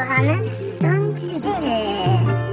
Johannes 0.00 0.48
und 0.80 1.18
Jill. 1.28 2.50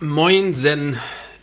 Moinsen, 0.00 0.98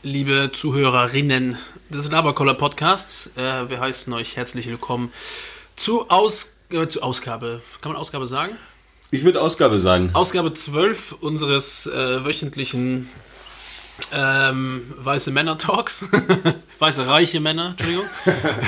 liebe 0.09 0.49
Zuhörerinnen 0.52 1.55
des 1.90 2.09
Laberkoller 2.09 2.55
Podcasts. 2.55 3.30
Äh, 3.36 3.70
wir 3.70 3.80
heißen 3.80 4.12
euch 4.12 4.36
herzlich 4.36 4.66
willkommen 4.66 5.13
zu, 5.76 6.09
Aus 6.09 6.55
äh, 6.72 6.88
zu 6.88 7.04
Ausgabe, 7.04 7.62
kann 7.81 7.91
man 7.91 8.02
Ausgabe 8.02 8.26
sagen? 8.26 8.58
Ich 9.12 9.23
würde 9.23 9.40
Ausgabe 9.40 9.80
sagen. 9.80 10.09
Ausgabe 10.14 10.52
12 10.52 11.12
unseres 11.22 11.86
äh, 11.86 12.26
wöchentlichen 12.26 13.08
ähm, 14.12 14.91
Weiße 14.98 15.30
Männer 15.30 15.59
Talks. 15.59 16.08
Weiße 16.80 17.08
reiche 17.08 17.39
Männer, 17.39 17.76
Entschuldigung. 17.78 18.05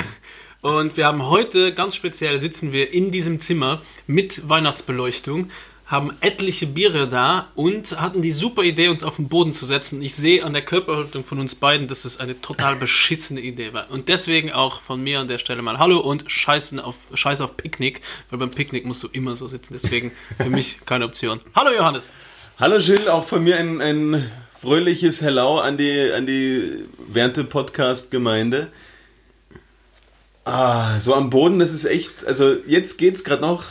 Und 0.62 0.96
wir 0.96 1.06
haben 1.06 1.26
heute, 1.26 1.74
ganz 1.74 1.96
speziell, 1.96 2.38
sitzen 2.38 2.70
wir 2.70 2.94
in 2.94 3.10
diesem 3.10 3.40
Zimmer 3.40 3.82
mit 4.06 4.48
Weihnachtsbeleuchtung, 4.48 5.50
haben 5.92 6.16
etliche 6.22 6.66
Biere 6.66 7.06
da 7.06 7.50
und 7.54 8.00
hatten 8.00 8.22
die 8.22 8.32
super 8.32 8.62
Idee, 8.62 8.88
uns 8.88 9.04
auf 9.04 9.16
den 9.16 9.28
Boden 9.28 9.52
zu 9.52 9.66
setzen. 9.66 10.00
Ich 10.00 10.14
sehe 10.14 10.42
an 10.42 10.54
der 10.54 10.62
Körperhaltung 10.62 11.22
von 11.22 11.38
uns 11.38 11.54
beiden, 11.54 11.86
dass 11.86 12.06
es 12.06 12.18
eine 12.18 12.40
total 12.40 12.76
beschissene 12.76 13.42
Idee 13.42 13.74
war. 13.74 13.90
Und 13.90 14.08
deswegen 14.08 14.50
auch 14.52 14.80
von 14.80 15.02
mir 15.02 15.20
an 15.20 15.28
der 15.28 15.36
Stelle 15.36 15.60
mal 15.60 15.78
Hallo 15.78 16.00
und 16.00 16.24
Scheißen 16.32 16.80
auf, 16.80 16.96
Scheiß 17.12 17.42
auf 17.42 17.58
Picknick, 17.58 18.00
weil 18.30 18.38
beim 18.38 18.50
Picknick 18.50 18.86
musst 18.86 19.02
du 19.02 19.08
immer 19.12 19.36
so 19.36 19.48
sitzen. 19.48 19.74
Deswegen 19.74 20.12
für 20.38 20.48
mich 20.48 20.78
keine 20.86 21.04
Option. 21.04 21.40
Hallo 21.54 21.70
Johannes. 21.76 22.14
Hallo 22.58 22.78
Jill, 22.78 23.10
auch 23.10 23.24
von 23.24 23.44
mir 23.44 23.58
ein, 23.58 23.82
ein 23.82 24.32
fröhliches 24.58 25.20
Hello 25.20 25.58
an 25.58 25.76
die, 25.76 26.10
an 26.10 26.24
die 26.24 26.86
Werte-Podcast-Gemeinde. 27.06 28.68
Ah, 30.46 30.98
so 30.98 31.14
am 31.14 31.28
Boden, 31.28 31.58
das 31.58 31.72
ist 31.74 31.84
echt, 31.84 32.24
also 32.24 32.56
jetzt 32.66 32.96
geht's 32.96 33.24
gerade 33.24 33.42
noch, 33.42 33.66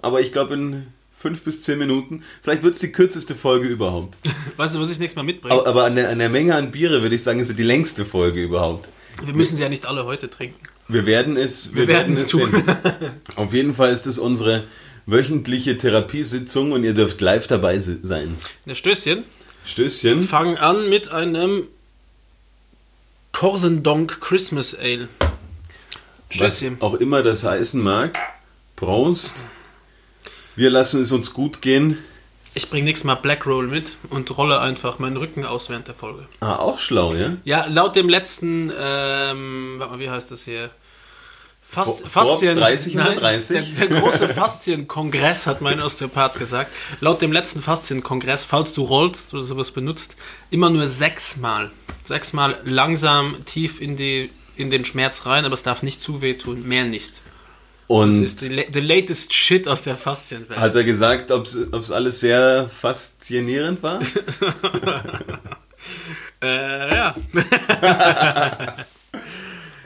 aber 0.00 0.22
ich 0.22 0.32
glaube 0.32 0.54
in 0.54 0.86
fünf 1.18 1.42
bis 1.42 1.60
zehn 1.62 1.78
Minuten, 1.78 2.22
vielleicht 2.42 2.62
wird 2.62 2.74
es 2.74 2.80
die 2.80 2.92
kürzeste 2.92 3.34
Folge 3.34 3.68
überhaupt. 3.68 4.16
Weißt 4.56 4.74
du, 4.74 4.80
was 4.80 4.90
ich 4.90 4.98
nächstes 4.98 5.16
Mal 5.16 5.22
mitbringe? 5.22 5.54
Aber, 5.54 5.66
aber 5.66 5.84
an, 5.84 5.96
der, 5.96 6.10
an 6.10 6.18
der 6.18 6.28
Menge 6.28 6.54
an 6.54 6.70
Biere 6.70 7.02
würde 7.02 7.14
ich 7.14 7.22
sagen, 7.22 7.40
es 7.40 7.48
wird 7.48 7.58
die 7.58 7.62
längste 7.64 8.04
Folge 8.04 8.42
überhaupt. 8.42 8.88
Wir 9.24 9.32
müssen 9.34 9.56
sie 9.56 9.62
ja 9.62 9.68
nicht 9.68 9.86
alle 9.86 10.04
heute 10.04 10.28
trinken. 10.28 10.60
Wir 10.88 11.06
werden 11.06 11.36
es, 11.36 11.74
Wir 11.74 11.88
werden 11.88 12.12
es 12.12 12.26
tun. 12.26 12.50
sehen. 12.52 12.64
Auf 13.36 13.52
jeden 13.54 13.74
Fall 13.74 13.90
ist 13.92 14.06
es 14.06 14.18
unsere 14.18 14.64
wöchentliche 15.06 15.76
Therapiesitzung 15.78 16.72
und 16.72 16.84
ihr 16.84 16.92
dürft 16.94 17.20
live 17.20 17.46
dabei 17.46 17.78
se- 17.78 17.98
sein. 18.02 18.36
Der 18.66 18.74
Stößchen. 18.74 19.24
Stößchen. 19.64 20.22
Fangen 20.22 20.58
an 20.58 20.88
mit 20.88 21.10
einem 21.12 21.66
Korsendonk 23.32 24.20
Christmas 24.20 24.74
Ale. 24.74 25.08
Was 25.18 26.58
Stößchen. 26.58 26.76
auch 26.80 26.94
immer 26.94 27.22
das 27.22 27.44
heißen 27.44 27.82
mag. 27.82 28.18
Prost. 28.76 29.44
Wir 30.56 30.70
lassen 30.70 31.02
es 31.02 31.12
uns 31.12 31.34
gut 31.34 31.60
gehen. 31.60 31.98
Ich 32.54 32.70
bringe 32.70 32.84
nächstes 32.86 33.04
Mal 33.04 33.16
Black 33.16 33.44
Roll 33.44 33.66
mit 33.66 33.96
und 34.08 34.36
rolle 34.38 34.58
einfach 34.60 34.98
meinen 34.98 35.18
Rücken 35.18 35.44
aus 35.44 35.68
während 35.68 35.88
der 35.88 35.94
Folge. 35.94 36.26
Ah, 36.40 36.56
auch 36.56 36.78
schlau, 36.78 37.14
ja? 37.14 37.36
Ja, 37.44 37.66
laut 37.66 37.94
dem 37.94 38.08
letzten, 38.08 38.72
ähm, 38.80 39.74
warte 39.76 39.92
mal, 39.92 40.00
wie 40.00 40.08
heißt 40.08 40.30
das 40.30 40.44
hier? 40.46 40.70
Fas 41.60 42.02
Faszien, 42.06 42.56
30 42.56 42.94
nein, 42.94 43.06
130? 43.08 43.74
Der, 43.74 43.88
der 43.88 44.00
große 44.00 44.28
Faszienkongress, 44.30 45.46
hat 45.46 45.60
mein 45.60 45.82
Osteopath 45.82 46.38
gesagt. 46.38 46.72
Laut 47.00 47.20
dem 47.20 47.32
letzten 47.32 47.60
Faszienkongress, 47.60 48.44
falls 48.44 48.72
du 48.72 48.82
rollst 48.82 49.34
oder 49.34 49.42
sowas 49.42 49.72
benutzt, 49.72 50.16
immer 50.50 50.70
nur 50.70 50.86
sechsmal. 50.86 51.70
Sechsmal 52.04 52.56
langsam 52.64 53.36
tief 53.44 53.82
in, 53.82 53.96
die, 53.96 54.30
in 54.56 54.70
den 54.70 54.86
Schmerz 54.86 55.26
rein, 55.26 55.44
aber 55.44 55.54
es 55.54 55.64
darf 55.64 55.82
nicht 55.82 56.00
zu 56.00 56.22
wehtun, 56.22 56.66
mehr 56.66 56.84
nicht. 56.84 57.20
Das 57.88 57.96
Und 57.96 58.22
ist 58.24 58.40
die, 58.40 58.48
la- 58.48 58.64
the 58.72 58.80
latest 58.80 59.32
shit 59.32 59.68
aus 59.68 59.82
der 59.82 59.96
Faszienwelt. 59.96 60.58
hat 60.58 60.74
er 60.74 60.82
gesagt, 60.84 61.30
ob 61.30 61.44
es 61.46 61.90
alles 61.90 62.20
sehr 62.20 62.68
faszinierend 62.68 63.82
war? 63.82 64.00
Äh, 66.42 66.94
ja. 66.96 67.14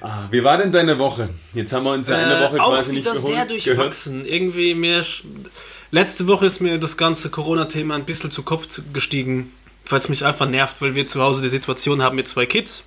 Ah, 0.03 0.29
Wie 0.31 0.43
war 0.43 0.57
denn 0.57 0.73
deine 0.73 0.99
Woche? 0.99 1.29
Jetzt 1.53 1.73
haben 1.75 1.85
wir 1.85 1.93
uns 1.93 2.09
ja 2.09 2.17
eine 2.17 2.39
Äh, 2.39 2.43
Woche 2.51 2.63
auch 2.63 2.71
quasi 2.75 2.93
nicht 2.93 3.03
wieder 3.03 3.13
geholt, 3.13 3.35
sehr 3.35 3.45
gehört. 3.47 3.67
durchwachsen. 3.67 4.25
Irgendwie 4.25 4.75
mir. 4.75 5.03
sch- 5.05 5.25
Letzte 5.91 6.27
Woche 6.27 6.47
ist 6.47 6.61
mir 6.61 6.79
das 6.79 6.97
ganze 6.97 7.29
Corona-Thema 7.29 7.97
ein 7.97 8.05
bisschen 8.07 8.31
zu 8.31 8.43
Kopf 8.43 8.67
gestiegen, 8.95 9.53
weil 9.89 9.99
es 9.99 10.09
mich 10.09 10.25
einfach 10.25 10.49
nervt, 10.49 10.81
weil 10.81 10.95
wir 10.95 11.07
zu 11.07 11.21
Hause 11.21 11.43
die 11.43 11.49
Situation 11.51 12.01
haben 12.03 12.17
mit 12.17 12.29
zwei 12.29 12.47
Kids 12.47 12.85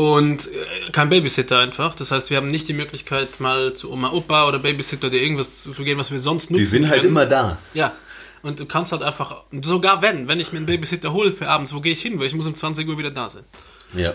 und 0.00 0.46
äh, 0.46 0.90
kein 0.92 1.10
Babysitter 1.10 1.58
einfach. 1.58 1.94
Das 1.94 2.10
heißt, 2.10 2.30
wir 2.30 2.38
haben 2.38 2.48
nicht 2.48 2.68
die 2.68 2.72
Möglichkeit, 2.72 3.38
mal 3.38 3.74
zu 3.74 3.92
Oma, 3.92 4.12
Opa 4.12 4.48
oder 4.48 4.58
Babysitter 4.58 5.08
oder 5.08 5.16
irgendwas 5.18 5.62
zu 5.64 5.72
gehen, 5.84 5.98
was 5.98 6.10
wir 6.10 6.18
sonst 6.18 6.50
nutzen 6.50 6.58
Die 6.60 6.64
sind 6.66 6.88
halt 6.88 7.00
können. 7.00 7.10
immer 7.10 7.26
da. 7.26 7.58
Ja. 7.74 7.92
Und 8.42 8.58
du 8.58 8.64
kannst 8.64 8.92
halt 8.92 9.02
einfach, 9.02 9.42
sogar 9.60 10.00
wenn, 10.00 10.26
wenn 10.26 10.40
ich 10.40 10.52
mir 10.52 10.56
einen 10.56 10.66
Babysitter 10.66 11.12
hole 11.12 11.32
für 11.32 11.48
abends, 11.48 11.74
wo 11.74 11.80
gehe 11.80 11.92
ich 11.92 12.00
hin? 12.00 12.18
Weil 12.18 12.26
ich 12.28 12.34
muss 12.34 12.46
um 12.46 12.54
20 12.54 12.88
Uhr 12.88 12.96
wieder 12.96 13.10
da 13.10 13.28
sein. 13.28 13.44
Ja. 13.94 14.14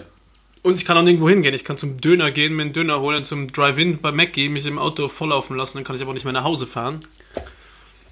Und 0.63 0.79
ich 0.79 0.85
kann 0.85 0.97
auch 0.97 1.03
nirgendwo 1.03 1.29
hingehen. 1.29 1.53
Ich 1.53 1.63
kann 1.63 1.78
zum 1.78 2.02
Döner 2.02 2.31
gehen, 2.31 2.56
mir 2.56 2.63
einen 2.63 2.73
Döner 2.73 3.00
holen, 3.00 3.23
zum 3.23 3.52
Drive-In 3.52 4.00
bei 4.02 4.12
Mackie, 4.12 4.50
mich 4.50 4.66
im 4.66 4.79
Auto 4.79 5.07
volllaufen 5.07 5.56
lassen, 5.56 5.78
dann 5.78 5.84
kann 5.84 5.96
ich 5.96 6.02
aber 6.02 6.13
nicht 6.13 6.23
mehr 6.23 6.34
nach 6.34 6.44
Hause 6.44 6.66
fahren. 6.66 7.02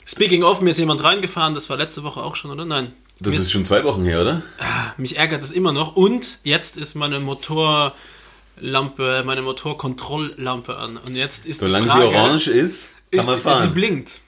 Speaking 0.06 0.44
of, 0.44 0.62
mir 0.62 0.70
ist 0.70 0.80
jemand 0.80 1.04
reingefahren, 1.04 1.56
das 1.56 1.68
war 1.72 1.78
letzte 1.78 2.04
Woche 2.04 2.22
auch 2.22 2.36
schon, 2.36 2.52
oder? 2.52 2.66
Nein. 2.66 2.94
Das 3.32 3.36
ist 3.36 3.52
schon 3.52 3.66
zwei 3.66 3.84
Wochen 3.84 4.04
her, 4.06 4.22
oder? 4.22 4.42
mich 4.98 5.18
ärgert 5.18 5.44
das 5.44 5.52
immer 5.52 5.72
noch. 5.72 5.96
Und 5.96 6.40
jetzt 6.44 6.78
ist 6.78 6.96
meine 6.96 7.20
Motorlampe, 7.20 7.94
meine 9.26 9.42
Motorkontrolllampe 9.42 10.78
an. 10.78 10.98
Und 10.98 11.16
jetzt 11.16 11.46
ist 11.46 11.60
Solange 11.60 11.86
die 11.86 11.92
sie 11.92 11.98
Frage, 11.98 12.08
orange 12.18 12.48
ist, 12.48 12.92
kann 13.12 13.20
ist, 13.20 13.26
man 13.26 13.36
sie 13.36 13.42
fahren. 13.42 13.74
blinkt. 13.74 14.20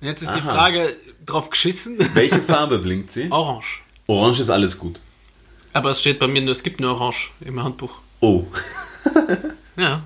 Und 0.00 0.06
jetzt 0.08 0.22
ist 0.22 0.34
die 0.34 0.40
Aha. 0.40 0.50
Frage, 0.50 0.96
drauf 1.26 1.50
geschissen? 1.50 1.96
Welche 2.14 2.42
Farbe 2.42 2.78
blinkt 2.78 3.10
sie? 3.12 3.30
Orange. 3.30 3.82
Orange 4.06 4.40
ist 4.40 4.50
alles 4.50 4.78
gut. 4.78 5.00
Aber 5.72 5.90
es 5.90 6.00
steht 6.00 6.18
bei 6.18 6.26
mir 6.26 6.42
nur, 6.42 6.52
es 6.52 6.62
gibt 6.62 6.80
nur 6.80 6.92
Orange 6.92 7.30
im 7.40 7.62
Handbuch. 7.62 8.00
Oh. 8.20 8.44
Ja. 9.76 10.02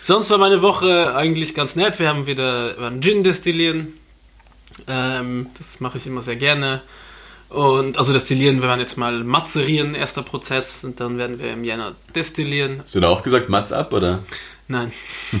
Sonst 0.00 0.28
war 0.30 0.38
meine 0.38 0.60
Woche 0.60 1.14
eigentlich 1.14 1.54
ganz 1.54 1.76
nett. 1.76 2.00
Wir 2.00 2.08
haben 2.08 2.26
wieder 2.26 2.76
einen 2.78 3.00
Gin 3.00 3.22
destillieren. 3.22 3.92
Ähm, 4.86 5.48
das 5.56 5.80
mache 5.80 5.98
ich 5.98 6.06
immer 6.06 6.22
sehr 6.22 6.36
gerne. 6.36 6.82
Und 7.48 7.98
also 7.98 8.12
destillieren, 8.12 8.60
wir 8.60 8.68
werden 8.68 8.80
jetzt 8.80 8.98
mal 8.98 9.22
mazerieren, 9.22 9.94
erster 9.94 10.22
Prozess, 10.22 10.82
und 10.82 10.98
dann 10.98 11.18
werden 11.18 11.38
wir 11.38 11.52
im 11.52 11.62
Jänner 11.62 11.94
destillieren. 12.14 12.80
Hast 12.82 12.94
du 12.96 13.00
da 13.00 13.08
auch 13.08 13.22
gesagt, 13.22 13.48
Mats 13.48 13.70
ab, 13.70 13.92
oder? 13.92 14.24
Nein. 14.66 14.92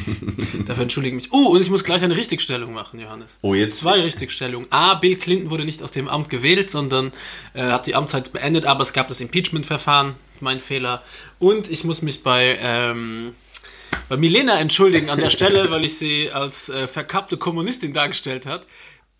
Dafür 0.66 0.82
entschuldige 0.82 1.16
ich 1.16 1.24
mich. 1.24 1.32
Oh, 1.32 1.52
und 1.52 1.62
ich 1.62 1.70
muss 1.70 1.82
gleich 1.82 2.04
eine 2.04 2.16
Richtigstellung 2.16 2.74
machen, 2.74 3.00
Johannes. 3.00 3.38
Oh, 3.40 3.54
jetzt. 3.54 3.78
Zwei 3.78 4.00
Richtigstellungen. 4.02 4.70
A, 4.70 4.94
Bill 4.94 5.16
Clinton 5.16 5.50
wurde 5.50 5.64
nicht 5.64 5.82
aus 5.82 5.92
dem 5.92 6.08
Amt 6.08 6.28
gewählt, 6.28 6.70
sondern 6.70 7.12
äh, 7.54 7.62
hat 7.62 7.86
die 7.86 7.94
Amtszeit 7.94 8.32
beendet, 8.32 8.66
aber 8.66 8.82
es 8.82 8.92
gab 8.92 9.08
das 9.08 9.20
Impeachment-Verfahren. 9.20 10.14
Mein 10.40 10.60
Fehler. 10.60 11.02
Und 11.38 11.70
ich 11.70 11.84
muss 11.84 12.02
mich 12.02 12.22
bei, 12.22 12.58
ähm, 12.60 13.32
bei 14.10 14.18
Milena 14.18 14.58
entschuldigen 14.58 15.08
an 15.08 15.18
der 15.18 15.30
Stelle, 15.30 15.70
weil 15.70 15.86
ich 15.86 15.96
sie 15.96 16.30
als 16.30 16.68
äh, 16.68 16.86
verkappte 16.86 17.38
Kommunistin 17.38 17.94
dargestellt 17.94 18.44
hat. 18.44 18.66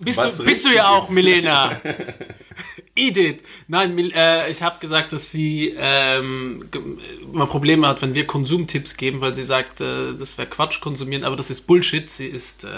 Bist, 0.04 0.18
Was 0.18 0.36
du, 0.38 0.44
bist 0.44 0.64
du 0.64 0.70
ja 0.70 0.88
auch. 0.88 1.08
Milena. 1.08 1.80
Edith. 2.96 3.38
Nein, 3.66 3.98
äh, 4.12 4.48
ich 4.48 4.62
habe 4.62 4.78
gesagt, 4.78 5.12
dass 5.12 5.32
sie 5.32 5.74
ähm, 5.76 6.64
immer 7.32 7.46
Probleme 7.46 7.88
hat, 7.88 8.02
wenn 8.02 8.14
wir 8.14 8.24
Konsumtipps 8.24 8.96
geben, 8.96 9.20
weil 9.20 9.34
sie 9.34 9.42
sagt, 9.42 9.80
äh, 9.80 10.14
das 10.14 10.38
wäre 10.38 10.48
Quatsch 10.48 10.80
konsumieren, 10.80 11.24
aber 11.24 11.34
das 11.34 11.50
ist 11.50 11.62
Bullshit. 11.62 12.08
Sie 12.08 12.26
ist 12.26 12.62
äh, 12.62 12.68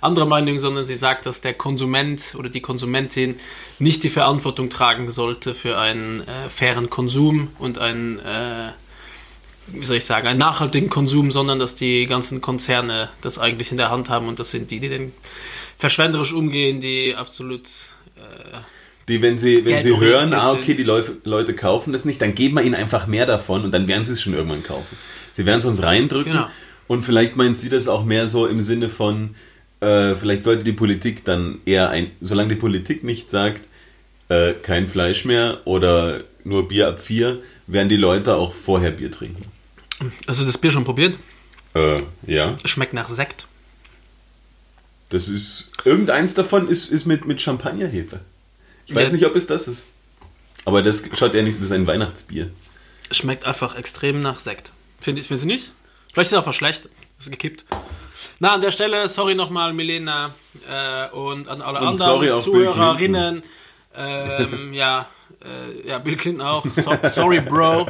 anderer 0.00 0.24
Meinung, 0.24 0.58
sondern 0.58 0.84
sie 0.84 0.94
sagt, 0.94 1.26
dass 1.26 1.42
der 1.42 1.52
Konsument 1.52 2.34
oder 2.38 2.48
die 2.48 2.62
Konsumentin 2.62 3.36
nicht 3.78 4.02
die 4.02 4.08
Verantwortung 4.08 4.70
tragen 4.70 5.10
sollte 5.10 5.54
für 5.54 5.78
einen 5.78 6.22
äh, 6.22 6.48
fairen 6.48 6.88
Konsum 6.88 7.48
und 7.58 7.76
einen, 7.76 8.18
äh, 8.20 8.70
wie 9.66 9.84
soll 9.84 9.96
ich 9.96 10.06
sagen, 10.06 10.26
einen 10.26 10.38
nachhaltigen 10.38 10.88
Konsum, 10.88 11.30
sondern 11.30 11.58
dass 11.58 11.74
die 11.74 12.06
ganzen 12.06 12.40
Konzerne 12.40 13.10
das 13.20 13.38
eigentlich 13.38 13.70
in 13.72 13.76
der 13.76 13.90
Hand 13.90 14.08
haben 14.08 14.26
und 14.26 14.38
das 14.38 14.50
sind 14.52 14.70
die, 14.70 14.80
die 14.80 14.88
den 14.88 15.12
verschwenderisch 15.80 16.32
umgehen, 16.32 16.80
die 16.80 17.14
absolut 17.16 17.62
Die, 19.08 19.22
wenn 19.22 19.38
sie, 19.38 19.64
wenn 19.64 19.80
sie 19.80 19.98
hören, 19.98 20.32
ah, 20.34 20.52
okay, 20.52 20.74
die 20.74 20.84
Leute, 20.84 21.16
Leute 21.24 21.54
kaufen 21.54 21.92
das 21.92 22.04
nicht, 22.04 22.22
dann 22.22 22.34
geben 22.34 22.54
wir 22.56 22.62
ihnen 22.62 22.76
einfach 22.76 23.06
mehr 23.08 23.26
davon 23.26 23.64
und 23.64 23.72
dann 23.72 23.88
werden 23.88 24.04
sie 24.04 24.12
es 24.12 24.22
schon 24.22 24.34
irgendwann 24.34 24.62
kaufen. 24.62 24.96
Sie 25.32 25.46
werden 25.46 25.58
es 25.58 25.64
uns 25.64 25.82
reindrücken 25.82 26.32
Genau. 26.32 26.46
und 26.86 27.02
vielleicht 27.02 27.34
meint 27.36 27.58
sie 27.58 27.70
das 27.70 27.88
auch 27.88 28.04
mehr 28.04 28.28
so 28.28 28.46
im 28.46 28.60
Sinne 28.60 28.88
von, 28.88 29.34
äh, 29.80 30.14
vielleicht 30.14 30.44
sollte 30.44 30.64
die 30.64 30.72
Politik 30.72 31.24
dann 31.24 31.58
eher 31.64 31.88
ein, 31.90 32.10
solange 32.20 32.50
die 32.50 32.56
Politik 32.56 33.02
nicht 33.02 33.30
sagt, 33.30 33.62
äh, 34.28 34.52
kein 34.52 34.86
Fleisch 34.86 35.24
mehr 35.24 35.60
oder 35.64 36.22
nur 36.44 36.68
Bier 36.68 36.86
ab 36.88 37.00
vier, 37.00 37.40
werden 37.66 37.88
die 37.88 37.96
Leute 37.96 38.36
auch 38.36 38.54
vorher 38.54 38.92
Bier 38.92 39.10
trinken. 39.10 39.44
Hast 40.28 40.40
du 40.40 40.44
das 40.44 40.56
Bier 40.56 40.70
schon 40.70 40.84
probiert? 40.84 41.16
Äh, 41.74 42.00
ja. 42.26 42.54
Schmeckt 42.64 42.94
nach 42.94 43.08
Sekt. 43.08 43.46
Das 45.10 45.28
ist. 45.28 45.70
Irgendeins 45.84 46.34
davon 46.34 46.68
ist, 46.68 46.90
ist 46.90 47.04
mit, 47.06 47.26
mit 47.26 47.40
Champagnerhefe. 47.40 48.20
Ich 48.86 48.94
weiß 48.94 49.08
Ja. 49.08 49.12
nicht, 49.12 49.26
ob 49.26 49.36
es 49.36 49.46
das 49.46 49.68
ist. 49.68 49.86
Aber 50.64 50.82
das 50.82 51.02
schaut 51.16 51.34
ja 51.34 51.42
nicht, 51.42 51.58
das 51.58 51.66
ist 51.66 51.72
ein 51.72 51.86
Weihnachtsbier. 51.86 52.50
Schmeckt 53.10 53.44
einfach 53.44 53.76
extrem 53.76 54.20
nach 54.20 54.40
Sekt. 54.40 54.72
Finde 55.00 55.20
ich, 55.20 55.26
findest 55.28 55.44
du 55.44 55.48
nicht? 55.48 55.72
Vielleicht 56.12 56.28
ist 56.28 56.32
es 56.32 56.38
einfach 56.38 56.52
schlecht. 56.52 56.88
Ist 57.18 57.30
gekippt. 57.30 57.64
Na, 58.38 58.54
an 58.54 58.60
der 58.60 58.70
Stelle, 58.70 59.08
sorry 59.08 59.34
nochmal, 59.34 59.72
Milena, 59.72 60.34
äh, 60.68 61.08
und 61.14 61.48
an 61.48 61.60
alle 61.62 61.80
Und 61.80 61.88
anderen 61.88 62.30
auch 62.32 62.42
Zuhörerinnen. 62.42 63.42
Ähm, 63.96 64.72
ja, 64.72 65.08
äh, 65.44 65.88
ja, 65.88 65.98
Bill 65.98 66.16
Clinton 66.16 66.46
auch. 66.46 66.64
So, 66.74 66.92
sorry, 67.08 67.40
Bro. 67.40 67.86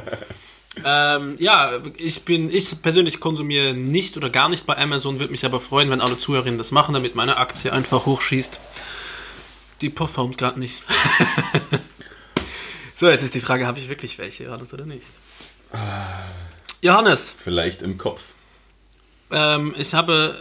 Ähm, 0.85 1.37
ja, 1.39 1.81
ich 1.97 2.25
bin, 2.25 2.49
ich 2.51 2.81
persönlich 2.81 3.19
konsumiere 3.21 3.75
nicht 3.75 4.17
oder 4.17 4.31
gar 4.31 4.49
nicht 4.49 4.67
bei 4.67 4.79
Amazon, 4.79 5.19
würde 5.19 5.33
mich 5.33 5.45
aber 5.45 5.61
freuen, 5.61 5.91
wenn 5.91 6.01
alle 6.01 6.19
Zuhörerinnen 6.19 6.59
das 6.59 6.71
machen, 6.71 6.95
damit 6.95 7.15
meine 7.15 7.39
Aktie 7.39 7.73
einfach 7.73 8.07
hochschießt. 8.07 8.61
Die 9.81 9.91
performt 9.91 10.39
gerade 10.39 10.61
nicht. 10.61 10.85
so, 12.95 13.09
jetzt 13.09 13.25
ist 13.25 13.35
die 13.35 13.41
Frage, 13.41 13.67
habe 13.67 13.79
ich 13.79 13.89
wirklich 13.89 14.19
welche, 14.19 14.45
Johannes, 14.45 14.73
oder 14.73 14.87
nicht? 14.87 15.11
Johannes, 16.83 17.35
Vielleicht 17.43 17.83
im 17.83 17.99
Kopf. 17.99 18.33
ähm, 19.31 19.75
ich 19.77 19.95
habe, 19.95 20.39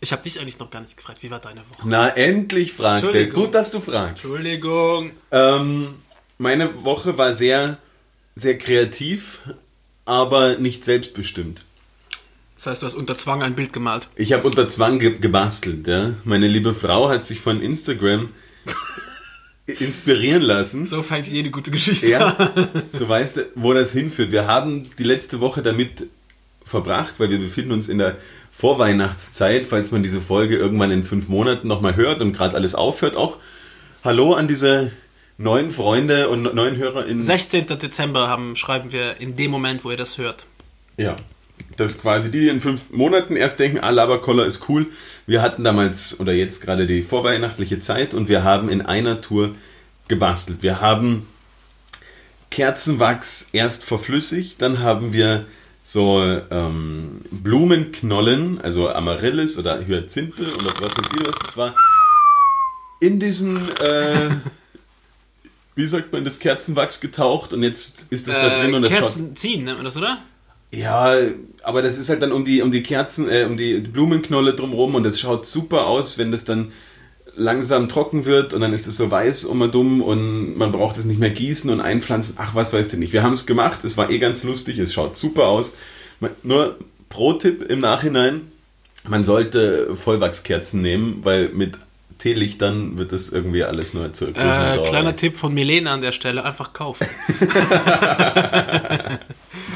ich 0.00 0.12
habe 0.12 0.22
dich 0.22 0.40
eigentlich 0.40 0.58
noch 0.58 0.70
gar 0.70 0.80
nicht 0.80 0.96
gefragt, 0.96 1.22
wie 1.22 1.30
war 1.30 1.38
deine 1.38 1.60
Woche? 1.60 1.88
Na, 1.88 2.08
endlich 2.08 2.72
fragt 2.72 3.04
er. 3.04 3.26
Gut, 3.26 3.54
dass 3.54 3.70
du 3.70 3.80
fragst. 3.80 4.24
Entschuldigung. 4.24 5.12
Ähm, 5.30 5.94
meine 6.38 6.84
Woche 6.84 7.16
war 7.18 7.32
sehr, 7.32 7.78
sehr 8.36 8.58
kreativ, 8.58 9.40
aber 10.04 10.56
nicht 10.56 10.84
selbstbestimmt. 10.84 11.64
Das 12.56 12.66
heißt, 12.66 12.82
du 12.82 12.86
hast 12.86 12.94
unter 12.94 13.18
Zwang 13.18 13.42
ein 13.42 13.54
Bild 13.54 13.72
gemalt. 13.72 14.08
Ich 14.14 14.32
habe 14.32 14.46
unter 14.46 14.68
Zwang 14.68 14.98
ge 14.98 15.18
gebastelt. 15.18 15.86
Ja? 15.86 16.14
Meine 16.24 16.46
liebe 16.46 16.72
Frau 16.72 17.08
hat 17.08 17.26
sich 17.26 17.40
von 17.40 17.60
Instagram 17.60 18.28
inspirieren 19.66 20.42
lassen. 20.42 20.86
So 20.86 21.02
fängt 21.02 21.26
jede 21.26 21.50
gute 21.50 21.70
Geschichte 21.70 22.08
Ja, 22.08 22.28
an. 22.28 22.82
du 22.92 23.08
weißt, 23.08 23.40
wo 23.56 23.72
das 23.72 23.92
hinführt. 23.92 24.30
Wir 24.32 24.46
haben 24.46 24.88
die 24.98 25.04
letzte 25.04 25.40
Woche 25.40 25.62
damit 25.62 26.06
verbracht, 26.64 27.14
weil 27.18 27.30
wir 27.30 27.38
befinden 27.38 27.72
uns 27.72 27.88
in 27.88 27.98
der 27.98 28.16
Vorweihnachtszeit, 28.52 29.64
falls 29.64 29.90
man 29.92 30.02
diese 30.02 30.20
Folge 30.20 30.56
irgendwann 30.56 30.90
in 30.90 31.02
fünf 31.02 31.28
Monaten 31.28 31.68
nochmal 31.68 31.96
hört 31.96 32.20
und 32.22 32.32
gerade 32.32 32.54
alles 32.56 32.74
aufhört 32.74 33.16
auch. 33.16 33.38
Hallo 34.02 34.32
an 34.34 34.48
diese 34.48 34.92
neuen 35.38 35.70
Freunde 35.70 36.28
und 36.28 36.54
neuen 36.54 36.76
Hörer 36.76 37.06
in... 37.06 37.20
16. 37.20 37.66
Dezember 37.66 38.28
haben, 38.28 38.56
schreiben 38.56 38.92
wir 38.92 39.20
in 39.20 39.36
dem 39.36 39.50
Moment, 39.50 39.84
wo 39.84 39.90
ihr 39.90 39.96
das 39.96 40.18
hört. 40.18 40.46
Ja. 40.96 41.16
Das 41.76 41.98
quasi 42.00 42.30
die, 42.30 42.40
die 42.40 42.48
in 42.48 42.60
fünf 42.60 42.90
Monaten 42.90 43.36
erst 43.36 43.60
denken, 43.60 43.80
ah, 43.80 43.90
Laberkoller 43.90 44.46
ist 44.46 44.68
cool. 44.68 44.86
Wir 45.26 45.42
hatten 45.42 45.64
damals 45.64 46.20
oder 46.20 46.32
jetzt 46.32 46.60
gerade 46.60 46.86
die 46.86 47.02
vorweihnachtliche 47.02 47.80
Zeit 47.80 48.14
und 48.14 48.28
wir 48.28 48.44
haben 48.44 48.68
in 48.68 48.82
einer 48.82 49.20
Tour 49.20 49.54
gebastelt. 50.08 50.62
Wir 50.62 50.80
haben 50.80 51.26
Kerzenwachs 52.50 53.48
erst 53.52 53.84
verflüssigt, 53.84 54.62
dann 54.62 54.80
haben 54.80 55.12
wir 55.12 55.46
so 55.82 56.22
ähm, 56.50 57.20
Blumenknollen, 57.30 58.60
also 58.60 58.88
Amaryllis 58.88 59.58
oder 59.58 59.86
Hyazinthe 59.86 60.42
oder 60.42 60.72
was 60.80 60.96
weiß 60.96 61.06
ich 61.14 61.26
was 61.26 61.38
das 61.44 61.56
war, 61.56 61.74
in 63.00 63.20
diesen, 63.20 63.56
äh, 63.78 64.30
wie 65.76 65.86
sagt 65.86 66.12
man, 66.12 66.24
das 66.24 66.38
Kerzenwachs 66.40 67.00
getaucht 67.00 67.52
und 67.52 67.62
jetzt 67.62 68.06
ist 68.10 68.26
das 68.26 68.36
da 68.36 68.60
drin 68.60 68.74
und 68.74 68.82
Äh, 68.84 68.88
das 68.88 68.90
schaut 68.90 68.98
Kerzen 69.00 69.36
ziehen, 69.36 69.64
nennt 69.64 69.76
man 69.76 69.84
das, 69.84 69.96
oder? 69.96 70.18
ja, 70.72 71.14
aber 71.62 71.82
das 71.82 71.96
ist 71.96 72.08
halt 72.08 72.22
dann 72.22 72.32
um 72.32 72.44
die, 72.44 72.60
um 72.62 72.72
die 72.72 72.82
Kerzen, 72.82 73.28
äh, 73.30 73.44
um 73.48 73.56
die 73.56 73.78
Blumenknolle 73.78 74.54
drumherum 74.54 74.94
und 74.96 75.04
das 75.04 75.20
schaut 75.20 75.46
super 75.46 75.86
aus, 75.86 76.18
wenn 76.18 76.32
das 76.32 76.44
dann 76.44 76.72
langsam 77.38 77.88
trocken 77.88 78.24
wird 78.24 78.54
und 78.54 78.62
dann 78.62 78.72
ist 78.72 78.86
es 78.86 78.96
so 78.96 79.10
weiß 79.10 79.44
und 79.44 79.74
dumm 79.74 80.00
und 80.00 80.56
man 80.56 80.72
braucht 80.72 80.96
es 80.96 81.04
nicht 81.04 81.20
mehr 81.20 81.30
gießen 81.30 81.68
und 81.70 81.80
einpflanzen. 81.82 82.36
Ach, 82.38 82.54
was 82.54 82.72
weiß 82.72 82.88
ich 82.92 82.98
nicht. 82.98 83.12
Wir 83.12 83.22
haben 83.22 83.34
es 83.34 83.44
gemacht, 83.44 83.84
es 83.84 83.96
war 83.98 84.10
eh 84.10 84.18
ganz 84.18 84.42
lustig, 84.44 84.78
es 84.78 84.94
schaut 84.94 85.16
super 85.16 85.46
aus. 85.48 85.76
Man- 86.18 86.30
Nur 86.42 86.76
Pro-Tipp 87.10 87.62
im 87.64 87.80
Nachhinein, 87.80 88.50
man 89.06 89.22
sollte 89.24 89.94
Vollwachskerzen 89.94 90.80
nehmen, 90.80 91.20
weil 91.24 91.50
mit 91.50 91.78
Teelichtern 92.18 92.96
wird 92.98 93.12
das 93.12 93.28
irgendwie 93.28 93.62
alles 93.64 93.92
nur 93.94 94.12
zur 94.12 94.28
Äh, 94.28 94.78
kleiner 94.86 95.16
Tipp 95.16 95.36
von 95.36 95.52
Milena 95.52 95.92
an 95.94 96.00
der 96.00 96.12
Stelle, 96.12 96.44
einfach 96.44 96.72
kaufen. 96.72 97.06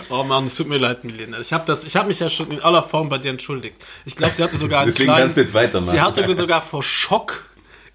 oh 0.08 0.24
Mann, 0.24 0.44
es 0.44 0.54
tut 0.54 0.68
mir 0.68 0.78
leid, 0.78 1.04
Milena. 1.04 1.38
Ich 1.40 1.52
habe 1.52 1.72
hab 1.72 2.06
mich 2.06 2.20
ja 2.20 2.30
schon 2.30 2.50
in 2.50 2.60
aller 2.60 2.82
Form 2.82 3.08
bei 3.08 3.18
dir 3.18 3.30
entschuldigt. 3.30 3.76
Ich 4.06 4.16
glaube, 4.16 4.34
sie 4.34 4.42
hatte 4.42 4.56
sogar 4.56 4.80
einen 4.80 4.90
Deswegen 4.90 5.08
kleinen... 5.08 5.24
kannst 5.24 5.36
du 5.36 5.40
jetzt 5.42 5.54
weitermachen. 5.54 5.90
Sie 5.90 6.00
hatte 6.00 6.34
sogar 6.34 6.62
vor 6.62 6.82
Schock 6.82 7.44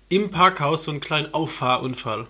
im 0.10 0.30
Parkhaus 0.30 0.84
so 0.84 0.92
einen 0.92 1.00
kleinen 1.00 1.34
Auffahrunfall. 1.34 2.28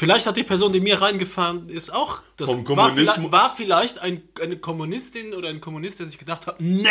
Vielleicht 0.00 0.26
hat 0.26 0.38
die 0.38 0.44
Person, 0.44 0.72
die 0.72 0.80
mir 0.80 1.02
reingefahren 1.02 1.68
ist, 1.68 1.92
auch 1.92 2.22
das 2.38 2.48
war 2.48 2.94
vielleicht, 2.94 3.30
war 3.32 3.54
vielleicht 3.54 3.98
ein, 3.98 4.22
eine 4.40 4.56
Kommunistin 4.56 5.34
oder 5.34 5.50
ein 5.50 5.60
Kommunist, 5.60 5.98
der 5.98 6.06
sich 6.06 6.16
gedacht 6.16 6.46
hat, 6.46 6.58
ne, 6.58 6.88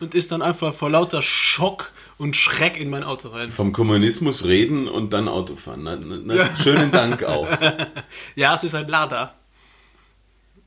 und 0.00 0.14
ist 0.14 0.32
dann 0.32 0.42
einfach 0.42 0.74
vor 0.74 0.90
lauter 0.90 1.22
Schock 1.22 1.92
und 2.18 2.36
Schreck 2.36 2.78
in 2.78 2.90
mein 2.90 3.04
Auto 3.04 3.28
rein. 3.28 3.50
Vom 3.50 3.72
Kommunismus 3.72 4.44
reden 4.44 4.88
und 4.88 5.12
dann 5.12 5.28
Autofahren. 5.28 5.82
Na, 5.82 5.96
na, 5.96 6.18
na, 6.22 6.34
Ja. 6.34 6.56
Schönen 6.62 6.90
Dank 6.90 7.24
auch. 7.24 7.48
Ja, 8.34 8.54
es 8.54 8.64
ist 8.64 8.74
ein 8.74 8.88
Lada. 8.88 9.34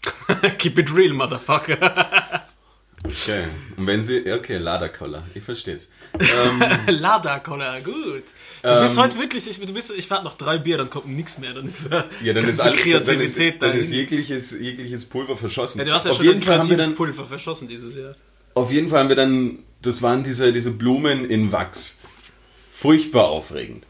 Keep 0.57 0.79
it 0.79 0.95
real, 0.95 1.13
motherfucker. 1.13 2.43
Okay. 3.03 3.45
Und 3.77 3.87
wenn 3.87 4.03
sie. 4.03 4.31
Okay, 4.31 4.57
Laderkoller. 4.57 5.23
Ich 5.33 5.43
verstehe 5.43 5.75
es. 5.75 5.89
Ähm, 6.19 6.61
Lada-Cola, 6.99 7.79
gut. 7.79 8.23
Du 8.61 8.81
bist 8.81 8.97
heute 8.97 9.17
wirklich, 9.19 9.47
ich, 9.49 9.59
du 9.59 9.73
bist, 9.73 9.91
ich 9.95 10.09
warte 10.09 10.25
noch 10.25 10.35
drei 10.35 10.57
Bier, 10.57 10.77
dann 10.77 10.89
kommt 10.89 11.07
nichts 11.07 11.37
mehr. 11.37 11.53
Dann 11.53 11.65
ist 11.65 11.89
ja, 12.21 12.33
dann 12.33 12.45
ist, 12.45 12.59
all, 12.59 12.71
dann 12.71 12.79
Kreativität 12.79 13.53
ist, 13.53 13.61
dann 13.61 13.77
ist 13.77 13.91
jegliches, 13.91 14.51
jegliches 14.51 15.05
Pulver 15.05 15.37
verschossen. 15.37 15.79
Ja, 15.79 15.85
du 15.85 15.93
hast 15.93 16.05
ja 16.05 16.11
auf, 16.11 16.17
schon 16.17 16.25
jeden 16.25 16.39
ein 16.39 16.43
kreatives 16.43 16.85
dann, 16.85 16.95
Pulver 16.95 17.25
verschossen 17.25 17.67
dieses 17.67 17.95
Jahr. 17.95 18.15
Auf 18.59 18.71
jeden 18.71 18.89
Fall 18.89 18.99
haben 18.99 19.09
wir 19.09 19.15
dann. 19.15 19.59
Das 19.81 20.01
waren 20.01 20.23
diese, 20.23 20.51
diese 20.51 20.71
Blumen 20.71 21.29
in 21.29 21.51
Wachs. 21.51 21.99
Furchtbar 22.71 23.29
aufregend. 23.29 23.85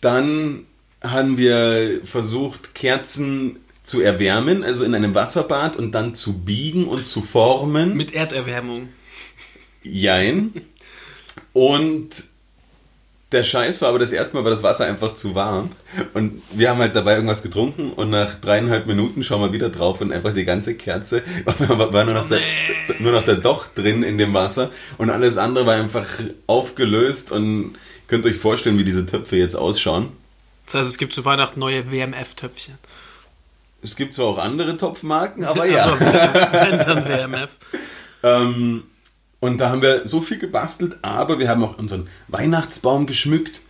Dann 0.00 0.66
haben 1.02 1.38
wir 1.38 2.00
versucht, 2.04 2.74
Kerzen 2.74 3.60
zu 3.84 4.00
erwärmen, 4.00 4.64
also 4.64 4.84
in 4.84 4.94
einem 4.94 5.14
Wasserbad 5.14 5.76
und 5.76 5.92
dann 5.92 6.14
zu 6.14 6.40
biegen 6.40 6.86
und 6.86 7.06
zu 7.06 7.22
formen. 7.22 7.96
Mit 7.96 8.12
Erderwärmung. 8.12 8.88
Jein. 9.82 10.52
Und 11.52 12.24
der 13.32 13.42
Scheiß 13.42 13.82
war 13.82 13.90
aber 13.90 13.98
das 13.98 14.12
erste 14.12 14.36
Mal 14.36 14.44
war 14.44 14.50
das 14.50 14.62
Wasser 14.62 14.86
einfach 14.86 15.14
zu 15.14 15.34
warm. 15.34 15.70
Und 16.14 16.42
wir 16.50 16.70
haben 16.70 16.78
halt 16.78 16.96
dabei 16.96 17.14
irgendwas 17.14 17.42
getrunken 17.42 17.92
und 17.92 18.10
nach 18.10 18.36
dreieinhalb 18.36 18.86
Minuten 18.86 19.22
schauen 19.22 19.42
wir 19.42 19.52
wieder 19.52 19.68
drauf 19.68 20.00
und 20.00 20.12
einfach 20.12 20.32
die 20.32 20.46
ganze 20.46 20.74
Kerze 20.74 21.22
war 21.44 21.92
war 21.92 22.04
nur 22.04 22.14
noch, 22.14 22.28
der, 22.28 22.40
nur 23.00 23.12
noch 23.12 23.24
der 23.24 23.36
Docht 23.36 23.76
drin 23.76 24.02
in 24.02 24.16
dem 24.16 24.32
Wasser 24.32 24.70
und 24.96 25.10
alles 25.10 25.36
andere 25.36 25.66
war 25.66 25.74
einfach 25.74 26.06
aufgelöst 26.46 27.30
und 27.32 27.72
ihr 27.72 27.78
könnt 28.06 28.24
euch 28.24 28.36
vorstellen, 28.36 28.78
wie 28.78 28.84
diese 28.84 29.04
Töpfe 29.04 29.36
jetzt 29.36 29.54
ausschauen. 29.56 30.10
Das 30.64 30.76
heißt, 30.76 30.88
es 30.88 30.98
gibt 30.98 31.12
zu 31.12 31.24
Weihnachten 31.24 31.60
neue 31.60 31.90
WMF-Töpfchen. 31.90 32.78
Es 33.82 33.94
gibt 33.94 34.14
zwar 34.14 34.26
auch 34.26 34.38
andere 34.38 34.76
Topfmarken, 34.76 35.44
aber 35.44 35.66
ja. 35.66 35.98
Wenn 35.98 36.78
dann 36.78 37.04
WMF. 37.06 37.56
Ähm, 38.20 38.82
und 39.40 39.58
da 39.58 39.70
haben 39.70 39.82
wir 39.82 40.06
so 40.06 40.20
viel 40.20 40.38
gebastelt, 40.38 40.96
aber 41.02 41.38
wir 41.38 41.48
haben 41.48 41.62
auch 41.64 41.78
unseren 41.78 42.08
Weihnachtsbaum 42.28 43.06
geschmückt. 43.06 43.60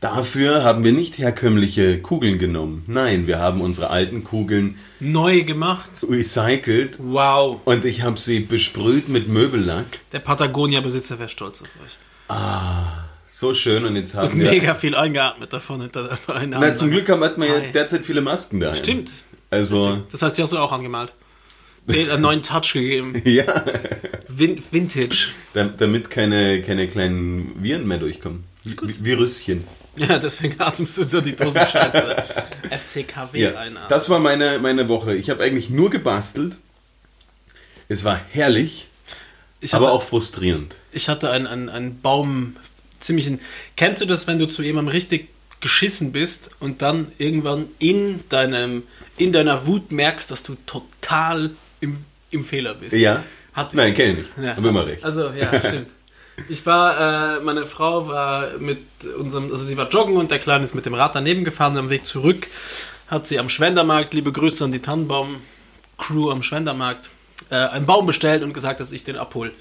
Dafür 0.00 0.64
haben 0.64 0.84
wir 0.84 0.92
nicht 0.92 1.16
herkömmliche 1.16 1.98
Kugeln 1.98 2.38
genommen. 2.38 2.84
Nein, 2.86 3.26
wir 3.26 3.38
haben 3.38 3.62
unsere 3.62 3.88
alten 3.88 4.22
Kugeln 4.22 4.76
Neu 5.00 5.44
gemacht. 5.44 5.90
recycelt 6.06 6.98
Wow. 7.00 7.60
und 7.64 7.86
ich 7.86 8.02
habe 8.02 8.18
sie 8.20 8.40
besprüht 8.40 9.08
mit 9.08 9.28
Möbellack. 9.28 9.86
Der 10.12 10.18
Patagonia-Besitzer 10.18 11.18
wäre 11.18 11.30
stolz 11.30 11.62
auf 11.62 11.68
euch. 11.84 11.96
So 13.26 13.54
schön 13.54 13.84
und 13.86 13.96
jetzt 13.96 14.14
haben 14.14 14.38
wir... 14.38 14.50
Mega 14.50 14.74
viel 14.74 14.94
eingeatmet 14.94 15.52
davon 15.52 15.80
hinter 15.80 16.18
einer 16.28 16.58
Na, 16.60 16.74
zum 16.74 16.90
Glück 16.90 17.08
hat 17.08 17.38
man 17.38 17.48
ja 17.48 17.60
derzeit 17.72 18.04
viele 18.04 18.20
Masken 18.20 18.60
da. 18.60 18.74
Stimmt. 18.74 19.10
Also, 19.50 20.02
Das 20.12 20.20
heißt, 20.22 20.36
die 20.36 20.42
hast 20.42 20.52
du 20.52 20.58
auch 20.58 20.72
angemalt. 20.72 21.12
Den 21.86 22.10
einen 22.10 22.22
neuen 22.22 22.42
Touch 22.42 22.72
gegeben. 22.72 23.20
ja, 23.24 23.64
Vin 24.28 24.62
Vintage. 24.70 25.28
da- 25.52 25.64
damit 25.64 26.08
keine, 26.10 26.62
keine 26.62 26.86
kleinen 26.86 27.62
Viren 27.62 27.86
mehr 27.86 27.98
durchkommen. 27.98 28.44
Vi- 28.64 29.04
Virüschen. 29.04 29.64
Ja, 29.96 30.18
deswegen 30.18 30.60
atmest 30.60 30.98
du 30.98 31.04
so 31.04 31.20
die 31.20 31.36
Dosenscheiße. 31.36 32.16
FCKW 32.70 33.38
Ja, 33.38 33.50
einatmen. 33.58 33.88
das 33.88 34.08
war 34.08 34.18
meine, 34.18 34.58
meine 34.58 34.88
Woche. 34.88 35.14
Ich 35.14 35.30
habe 35.30 35.44
eigentlich 35.44 35.70
nur 35.70 35.90
gebastelt. 35.90 36.56
Es 37.88 38.02
war 38.04 38.18
herrlich, 38.30 38.88
ich 39.60 39.74
hatte, 39.74 39.84
aber 39.84 39.92
auch 39.92 40.02
frustrierend. 40.02 40.76
ich 40.90 41.08
hatte 41.08 41.30
einen, 41.30 41.46
einen, 41.46 41.68
einen 41.68 42.00
Baum, 42.00 42.56
ziemlich. 42.98 43.26
Ein, 43.28 43.40
kennst 43.76 44.00
du 44.00 44.06
das, 44.06 44.26
wenn 44.26 44.38
du 44.38 44.46
zu 44.48 44.62
jemandem 44.62 44.90
richtig 44.92 45.28
geschissen 45.60 46.12
bist 46.12 46.50
und 46.60 46.82
dann 46.82 47.12
irgendwann 47.18 47.68
in 47.78 48.24
deinem 48.30 48.84
in 49.16 49.32
deiner 49.32 49.66
Wut 49.66 49.92
merkst, 49.92 50.30
dass 50.30 50.42
du 50.42 50.56
total 50.66 51.50
im, 51.84 52.04
im 52.30 52.42
Fehler 52.42 52.74
bist. 52.74 52.94
Ja. 52.94 53.22
Hatte 53.52 53.76
Nein, 53.76 53.90
ich. 53.90 53.94
kenne 53.96 54.12
ich 54.12 54.18
nicht. 54.18 54.30
Ja. 54.42 54.56
Aber 54.56 54.68
immer 54.68 54.86
recht. 54.86 55.04
Also, 55.04 55.30
ja, 55.30 55.48
stimmt. 55.60 55.88
Ich 56.48 56.66
war, 56.66 57.36
äh, 57.36 57.40
meine 57.40 57.64
Frau 57.64 58.08
war 58.08 58.58
mit 58.58 58.78
unserem, 59.16 59.52
also 59.52 59.64
sie 59.64 59.76
war 59.76 59.88
joggen 59.88 60.16
und 60.16 60.30
der 60.32 60.40
Kleine 60.40 60.64
ist 60.64 60.74
mit 60.74 60.84
dem 60.84 60.94
Rad 60.94 61.14
daneben 61.14 61.44
gefahren. 61.44 61.76
Am 61.78 61.90
Weg 61.90 62.04
zurück 62.06 62.48
hat 63.06 63.26
sie 63.26 63.38
am 63.38 63.48
Schwendermarkt, 63.48 64.12
liebe 64.14 64.32
Grüße 64.32 64.64
an 64.64 64.72
die 64.72 64.80
Tannenbaum-Crew 64.82 66.30
am 66.32 66.42
Schwendermarkt, 66.42 67.10
äh, 67.50 67.54
einen 67.56 67.86
Baum 67.86 68.06
bestellt 68.06 68.42
und 68.42 68.52
gesagt, 68.52 68.80
dass 68.80 68.90
ich 68.90 69.04
den 69.04 69.16
abhole. 69.16 69.52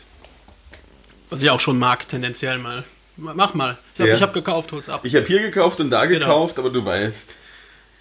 Was 1.29 1.43
ich 1.43 1.49
auch 1.51 1.59
schon 1.59 1.77
mag, 1.77 2.07
tendenziell 2.07 2.57
mal. 2.57 2.83
Mach 3.17 3.53
mal. 3.53 3.77
Ich 3.93 4.01
habe 4.01 4.09
Ja. 4.09 4.19
hab 4.19 4.33
gekauft, 4.33 4.71
hol's 4.71 4.89
ab. 4.89 5.01
Ich 5.03 5.15
habe 5.15 5.25
hier 5.27 5.41
gekauft 5.41 5.79
und 5.79 5.91
da 5.91 6.05
Genau. 6.07 6.25
gekauft, 6.25 6.57
aber 6.57 6.71
du 6.71 6.83
weißt. 6.83 7.35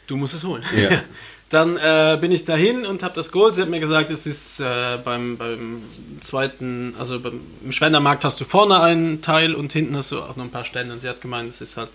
Du 0.07 0.17
musst 0.17 0.33
es 0.35 0.45
holen. 0.45 0.63
Ja. 0.75 1.03
Dann 1.53 1.77
äh, 1.77 2.17
bin 2.19 2.33
ich 2.33 2.47
dahin 2.47 2.87
und 2.87 3.03
habe 3.03 3.15
das 3.15 3.31
geholt. 3.31 3.57
Sie 3.57 3.61
hat 3.61 3.69
mir 3.69 3.79
gesagt, 3.79 4.11
es 4.11 4.27
ist 4.27 4.59
äh, 4.61 4.97
beim, 5.05 5.37
beim 5.37 5.83
zweiten, 6.21 6.95
also 6.99 7.21
beim, 7.21 7.43
im 7.63 7.73
Schwendermarkt 7.73 8.25
hast 8.25 8.41
du 8.41 8.47
vorne 8.47 8.81
einen 8.81 9.21
Teil 9.21 9.55
und 9.55 9.71
hinten 9.71 9.95
hast 9.95 10.13
du 10.13 10.23
auch 10.23 10.35
noch 10.37 10.45
ein 10.45 10.51
paar 10.51 10.65
Stände. 10.65 10.95
Und 10.95 11.03
sie 11.03 11.11
hat 11.11 11.21
gemeint, 11.21 11.51
es 11.51 11.61
ist 11.61 11.77
halt 11.77 11.91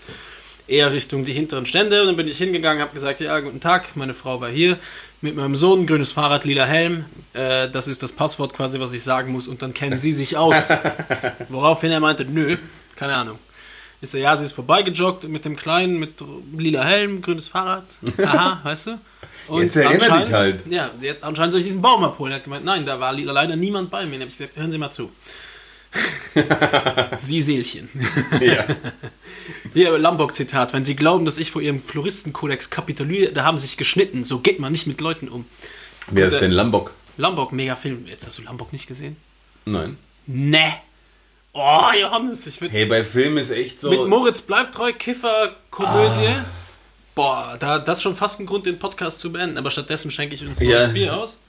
eher 0.68 0.92
Richtung 0.92 1.24
die 1.24 1.32
hinteren 1.32 1.66
Stände. 1.66 2.02
Und 2.02 2.06
dann 2.06 2.14
bin 2.14 2.28
ich 2.28 2.38
hingegangen, 2.38 2.80
habe 2.80 2.94
gesagt, 2.94 3.20
ja, 3.20 3.40
guten 3.40 3.58
Tag, 3.58 3.96
meine 3.96 4.14
Frau 4.14 4.40
war 4.40 4.48
hier 4.48 4.78
mit 5.22 5.34
meinem 5.34 5.56
Sohn, 5.56 5.88
grünes 5.88 6.12
Fahrrad, 6.12 6.44
lila 6.44 6.64
Helm. 6.64 7.06
Äh, 7.32 7.68
das 7.68 7.88
ist 7.88 8.04
das 8.04 8.12
Passwort 8.12 8.54
quasi, 8.54 8.78
was 8.78 8.92
ich 8.92 9.02
sagen 9.02 9.32
muss. 9.32 9.48
Und 9.48 9.60
dann 9.62 9.74
kennen 9.74 9.98
sie 9.98 10.12
sich 10.12 10.36
aus. 10.36 10.68
Woraufhin 11.48 11.90
er 11.90 11.98
meinte, 11.98 12.24
nö, 12.24 12.58
keine 12.94 13.16
Ahnung. 13.16 13.40
Ich 14.00 14.10
so, 14.10 14.18
ja, 14.18 14.36
sie 14.36 14.44
ist 14.44 14.52
vorbeigejoggt 14.52 15.24
mit 15.24 15.44
dem 15.44 15.56
Kleinen, 15.56 15.98
mit 15.98 16.22
lila 16.56 16.84
Helm, 16.84 17.22
grünes 17.22 17.48
Fahrrad. 17.48 17.86
Aha, 18.24 18.60
weißt 18.62 18.86
du? 18.86 19.00
Und 19.48 19.62
Jetzt 19.62 19.76
erinnere 19.76 19.98
dich 19.98 20.10
anscheinend- 20.10 20.32
halt. 20.34 20.64
Ja, 20.68 20.90
jetzt 21.00 21.24
anscheinend 21.24 21.52
soll 21.52 21.60
ich 21.60 21.66
diesen 21.66 21.82
Baum 21.82 22.04
abholen. 22.04 22.32
Er 22.32 22.36
hat 22.36 22.44
gemeint, 22.44 22.64
nein, 22.64 22.84
da 22.86 23.00
war 23.00 23.12
leider 23.12 23.56
niemand 23.56 23.90
bei 23.90 24.04
mir. 24.04 24.12
Dann 24.12 24.20
habe 24.22 24.30
ich 24.30 24.36
gesagt, 24.38 24.56
hören 24.56 24.70
Sie 24.72 24.78
mal 24.78 24.90
zu. 24.90 25.10
Sie 27.18 27.40
Seelchen. 27.40 27.88
Ja. 28.40 28.66
Hier, 29.74 29.98
Lombok-Zitat. 29.98 30.72
Wenn 30.72 30.84
Sie 30.84 30.96
glauben, 30.96 31.24
dass 31.24 31.38
ich 31.38 31.50
vor 31.50 31.62
Ihrem 31.62 31.80
Floristenkodex 31.80 32.70
kapituliere, 32.70 33.32
da 33.32 33.44
haben 33.44 33.58
Sie 33.58 33.66
sich 33.66 33.76
geschnitten. 33.76 34.24
So 34.24 34.38
geht 34.40 34.58
man 34.60 34.72
nicht 34.72 34.86
mit 34.86 35.00
Leuten 35.00 35.28
um. 35.28 35.46
Wer 36.10 36.24
Und, 36.24 36.28
ist 36.28 36.36
äh, 36.36 36.40
denn 36.40 36.52
Lombok? 36.52 36.92
Lombok, 37.16 37.52
mega 37.52 37.74
Film. 37.76 38.06
Jetzt 38.06 38.26
hast 38.26 38.38
du 38.38 38.42
Lombok 38.42 38.72
nicht 38.72 38.86
gesehen? 38.86 39.16
Nein. 39.64 39.96
Ne. 40.26 40.74
Oh, 41.52 41.86
Johannes, 41.98 42.46
ich 42.46 42.60
würde 42.60 42.72
Hey, 42.74 42.84
bei 42.86 43.02
Filmen 43.02 43.38
ist 43.38 43.50
echt 43.50 43.80
so. 43.80 43.90
Mit 43.90 44.06
Moritz 44.06 44.40
bleibt 44.42 44.74
treu, 44.74 44.92
Kiffer, 44.92 45.56
Komödie. 45.70 46.28
Ah. 46.28 46.44
Boah, 47.18 47.56
da, 47.58 47.80
das 47.80 47.98
ist 47.98 48.02
schon 48.04 48.14
fast 48.14 48.38
ein 48.38 48.46
Grund, 48.46 48.64
den 48.64 48.78
Podcast 48.78 49.18
zu 49.18 49.32
beenden. 49.32 49.58
Aber 49.58 49.72
stattdessen 49.72 50.08
schenke 50.12 50.36
ich 50.36 50.46
uns 50.46 50.60
Ja. 50.60 50.78
neues 50.78 50.92
Bier 50.92 51.16
aus. 51.16 51.40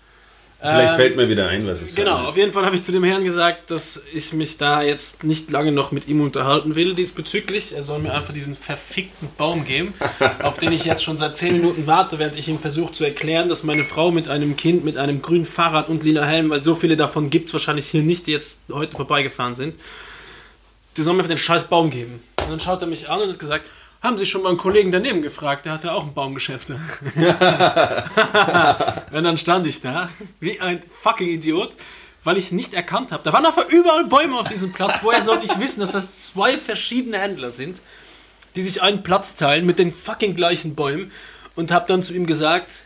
Vielleicht 0.59 0.89
Ähm, 0.89 0.95
fällt 0.95 1.15
mir 1.15 1.29
wieder 1.29 1.47
ein, 1.47 1.67
was 1.67 1.79
es 1.79 1.93
Genau, 1.93 2.17
ein 2.17 2.25
auf 2.25 2.35
jeden 2.35 2.51
Fall 2.51 2.65
habe 2.65 2.75
ich 2.75 2.81
zu 2.81 2.91
dem 2.91 3.03
Herrn 3.03 3.23
gesagt, 3.23 3.69
dass 3.69 4.01
ich 4.11 4.33
mich 4.33 4.57
da 4.57 4.81
jetzt 4.81 5.23
nicht 5.23 5.51
lange 5.51 5.71
noch 5.71 5.91
mit 5.91 6.07
ihm 6.07 6.21
unterhalten 6.21 6.73
will 6.75 6.95
diesbezüglich. 6.95 7.75
Er 7.75 7.83
soll 7.83 7.99
mir 7.99 8.15
einfach 8.15 8.33
diesen 8.33 8.55
verfickten 8.55 9.29
Baum 9.37 9.63
geben, 9.63 9.93
auf 10.41 10.57
den 10.57 10.71
ich 10.71 10.85
jetzt 10.85 11.03
schon 11.03 11.17
seit 11.17 11.35
10 11.35 11.53
Minuten 11.53 11.85
warte, 11.85 12.17
während 12.17 12.35
ich 12.35 12.47
ihm 12.49 12.57
versuche 12.57 12.91
zu 12.91 13.03
erklären, 13.03 13.47
dass 13.47 13.63
meine 13.63 13.83
Frau 13.83 14.09
mit 14.09 14.27
einem 14.27 14.57
Kind 14.57 14.83
mit 14.83 14.97
einem 14.97 15.21
grünen 15.21 15.45
Fahrrad 15.45 15.87
und 15.87 16.03
lila 16.03 16.25
Helm, 16.25 16.49
weil 16.49 16.63
so 16.63 16.73
viele 16.73 16.97
davon 16.97 17.29
gibt 17.29 17.49
es 17.49 17.53
wahrscheinlich 17.53 17.85
hier 17.85 18.01
nicht, 18.01 18.25
die 18.25 18.31
jetzt 18.31 18.63
heute 18.71 18.95
vorbeigefahren 18.97 19.53
sind, 19.53 19.75
die 20.97 21.03
soll 21.03 21.13
mir 21.13 21.19
einfach 21.19 21.29
den 21.29 21.37
scheiß 21.37 21.65
Baum 21.65 21.91
geben. 21.91 22.23
Und 22.41 22.49
dann 22.49 22.59
schaut 22.59 22.81
er 22.81 22.87
mich 22.87 23.07
an 23.07 23.21
und 23.21 23.29
hat 23.29 23.37
gesagt, 23.39 23.69
haben 24.01 24.17
Sie 24.17 24.25
schon 24.25 24.43
mal 24.43 24.49
einen 24.49 24.57
Kollegen 24.57 24.91
daneben 24.91 25.21
gefragt, 25.21 25.65
der 25.65 25.73
hatte 25.73 25.91
auch 25.93 26.05
ein 26.05 26.13
Baumgeschäft. 26.13 26.69
Und 26.69 26.79
dann 29.23 29.37
stand 29.37 29.67
ich 29.67 29.81
da, 29.81 30.09
wie 30.39 30.61
ein 30.61 30.81
fucking 30.89 31.27
Idiot, 31.27 31.75
weil 32.23 32.37
ich 32.37 32.53
nicht 32.53 32.73
erkannt 32.73 33.11
habe. 33.11 33.23
Da 33.23 33.33
waren 33.33 33.45
einfach 33.45 33.67
überall 33.67 34.05
Bäume 34.05 34.39
auf 34.39 34.47
diesem 34.47 34.71
Platz. 34.71 34.99
Woher 35.01 35.21
sollte 35.21 35.45
ich 35.45 35.59
wissen, 35.59 35.81
dass 35.81 35.91
das 35.91 36.27
zwei 36.27 36.57
verschiedene 36.57 37.19
Händler 37.19 37.51
sind, 37.51 37.81
die 38.55 38.61
sich 38.61 38.81
einen 38.81 39.03
Platz 39.03 39.35
teilen 39.35 39.65
mit 39.65 39.79
den 39.79 39.91
fucking 39.91 40.35
gleichen 40.35 40.75
Bäumen? 40.75 41.11
Und 41.55 41.71
habe 41.71 41.87
dann 41.87 42.01
zu 42.01 42.13
ihm 42.13 42.25
gesagt, 42.25 42.85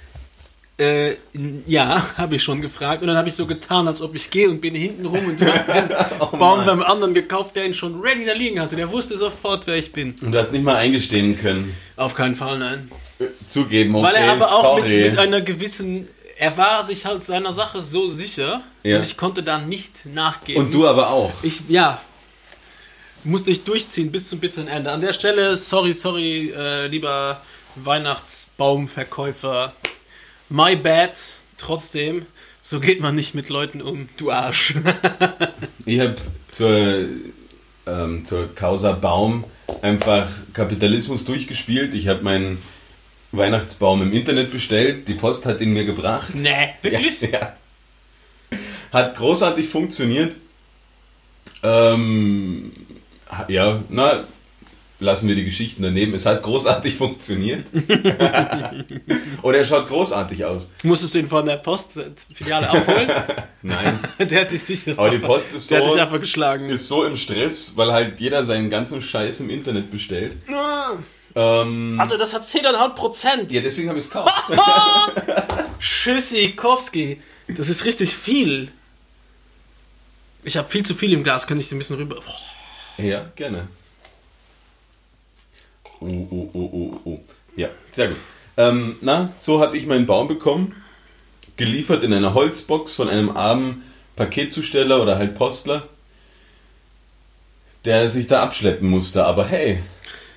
äh, 0.83 1.17
ja, 1.65 2.05
habe 2.17 2.35
ich 2.35 2.43
schon 2.43 2.61
gefragt. 2.61 3.01
Und 3.01 3.07
dann 3.07 3.17
habe 3.17 3.29
ich 3.29 3.35
so 3.35 3.45
getan, 3.45 3.87
als 3.87 4.01
ob 4.01 4.15
ich 4.15 4.29
gehe 4.29 4.49
und 4.49 4.61
bin 4.61 4.75
hinten 4.75 5.05
rum 5.05 5.25
und 5.25 5.41
habe 5.45 5.73
den 6.31 6.39
Baum 6.39 6.65
beim 6.65 6.81
anderen 6.81 7.13
gekauft, 7.13 7.55
der 7.55 7.65
ihn 7.65 7.73
schon 7.73 7.99
ready 8.01 8.25
da 8.25 8.33
liegen 8.33 8.59
hatte. 8.59 8.75
Der 8.75 8.91
wusste 8.91 9.17
sofort, 9.17 9.67
wer 9.67 9.75
ich 9.75 9.91
bin. 9.91 10.15
Und 10.21 10.31
du 10.31 10.37
hast 10.37 10.51
nicht 10.51 10.63
mal 10.63 10.75
eingestehen 10.75 11.37
können. 11.37 11.75
Auf 11.95 12.13
keinen 12.13 12.35
Fall, 12.35 12.57
nein. 12.59 12.91
Zugeben, 13.47 13.95
okay, 13.95 14.05
Weil 14.05 14.15
er 14.15 14.31
aber 14.33 14.47
auch 14.51 14.81
mit, 14.83 14.95
mit 14.95 15.17
einer 15.17 15.41
gewissen. 15.41 16.07
Er 16.37 16.57
war 16.57 16.83
sich 16.83 17.05
halt 17.05 17.23
seiner 17.23 17.51
Sache 17.53 17.81
so 17.81 18.09
sicher 18.09 18.63
Ja. 18.83 18.97
und 18.97 19.05
ich 19.05 19.15
konnte 19.17 19.43
da 19.43 19.59
nicht 19.59 20.05
nachgeben. 20.07 20.65
Und 20.65 20.73
du 20.73 20.87
aber 20.87 21.09
auch. 21.09 21.31
Ich, 21.43 21.61
ja. 21.69 22.01
Musste 23.23 23.51
ich 23.51 23.63
durchziehen 23.63 24.11
bis 24.11 24.27
zum 24.27 24.39
bitteren 24.39 24.67
Ende. 24.67 24.91
An 24.91 24.99
der 24.99 25.13
Stelle, 25.13 25.55
sorry, 25.55 25.93
sorry, 25.93 26.53
äh, 26.57 26.87
lieber 26.87 27.39
Weihnachtsbaumverkäufer. 27.75 29.71
My 30.49 30.75
bad. 30.75 31.11
Trotzdem, 31.57 32.25
so 32.61 32.79
geht 32.79 32.99
man 32.99 33.15
nicht 33.15 33.35
mit 33.35 33.49
Leuten 33.49 33.81
um, 33.81 34.09
du 34.17 34.31
Arsch. 34.31 34.75
Ich 35.85 35.99
habe 35.99 36.15
zur, 36.49 37.09
ähm, 37.85 38.23
zur 38.23 38.55
Causa 38.55 38.93
Baum 38.93 39.43
einfach 39.81 40.29
Kapitalismus 40.53 41.25
durchgespielt. 41.25 41.93
Ich 41.93 42.07
habe 42.07 42.23
meinen 42.23 42.57
Weihnachtsbaum 43.33 44.01
im 44.01 44.13
Internet 44.13 44.51
bestellt. 44.51 45.09
Die 45.09 45.13
Post 45.13 45.45
hat 45.45 45.59
ihn 45.59 45.73
mir 45.73 45.83
gebracht. 45.83 46.33
nee, 46.35 46.69
wirklich? 46.81 47.19
Ja, 47.21 47.29
ja. 47.29 47.57
Hat 48.93 49.15
großartig 49.17 49.67
funktioniert. 49.67 50.37
Ähm, 51.63 52.71
ja, 53.49 53.83
na, 53.89 54.23
lassen 55.03 55.27
wir 55.27 55.35
die 55.35 55.43
Geschichten 55.45 55.83
daneben. 55.83 56.13
Es 56.13 56.25
hat 56.25 56.41
großartig 56.43 56.95
funktioniert. 56.97 57.67
Und 59.41 59.53
er 59.53 59.65
schaut 59.65 59.87
großartig 59.87 60.43
aus. 60.45 60.71
Musstest 60.83 61.13
du 61.15 61.19
ihn 61.19 61.27
von 61.27 61.45
der 61.45 61.57
Postfiliale 61.57 62.69
abholen? 62.69 63.11
Nein. 63.61 63.99
der 64.19 64.41
hat 64.41 64.51
dich 64.51 64.63
sicher 64.63 64.93
Aber 64.97 65.09
die 65.09 65.19
Post 65.19 65.53
ist 65.53 65.69
der 65.69 65.79
hat 65.79 65.85
so- 65.85 65.93
dich 65.93 66.01
einfach 66.01 66.19
geschlagen. 66.19 66.69
Ist 66.69 66.87
so 66.87 67.03
im 67.05 67.15
Stress, 67.17 67.73
weil 67.75 67.91
halt 67.91 68.19
jeder 68.19 68.43
seinen 68.43 68.69
ganzen 68.69 69.01
Scheiß 69.01 69.41
im 69.41 69.49
Internet 69.49 69.91
bestellt. 69.91 70.35
Ah, 70.51 70.93
Ähm, 71.35 71.99
Alter, 71.99 72.17
das 72.17 72.33
hat 72.33 72.43
10,5 72.43 72.89
Prozent. 72.95 73.51
ja, 73.51 73.61
deswegen 73.61 73.89
habe 73.89 73.99
ich 73.99 74.05
es 74.05 74.11
gekauft. 74.11 74.31
Tschüssikowski. 75.79 77.21
Das 77.47 77.69
ist 77.69 77.85
richtig 77.85 78.15
viel. 78.15 78.71
Ich 80.43 80.57
habe 80.57 80.67
viel 80.69 80.83
zu 80.83 80.93
viel 80.95 81.13
im 81.13 81.23
Glas, 81.23 81.47
kann 81.47 81.57
ich 81.59 81.71
ein 81.71 81.77
bisschen 81.77 81.95
rüber. 81.97 82.15
Boah. 82.17 83.03
Ja, 83.03 83.25
gerne. 83.35 83.67
Oh, 86.03 86.27
oh, 86.31 86.49
oh, 86.53 86.69
oh, 86.73 86.99
oh. 87.05 87.19
Ja, 87.55 87.69
sehr 87.91 88.09
gut. 88.09 88.17
Ähm, 88.57 88.97
na, 89.01 89.31
so 89.37 89.61
habe 89.61 89.77
ich 89.77 89.85
meinen 89.85 90.05
Baum 90.05 90.27
bekommen. 90.27 90.75
Geliefert 91.55 92.03
in 92.03 92.13
einer 92.13 92.33
Holzbox 92.33 92.95
von 92.95 93.09
einem 93.09 93.35
armen 93.35 93.83
Paketzusteller 94.15 95.01
oder 95.01 95.17
halt 95.17 95.35
Postler, 95.35 95.87
der 97.85 98.09
sich 98.09 98.27
da 98.27 98.43
abschleppen 98.43 98.89
musste. 98.89 99.25
Aber 99.25 99.45
hey, 99.45 99.81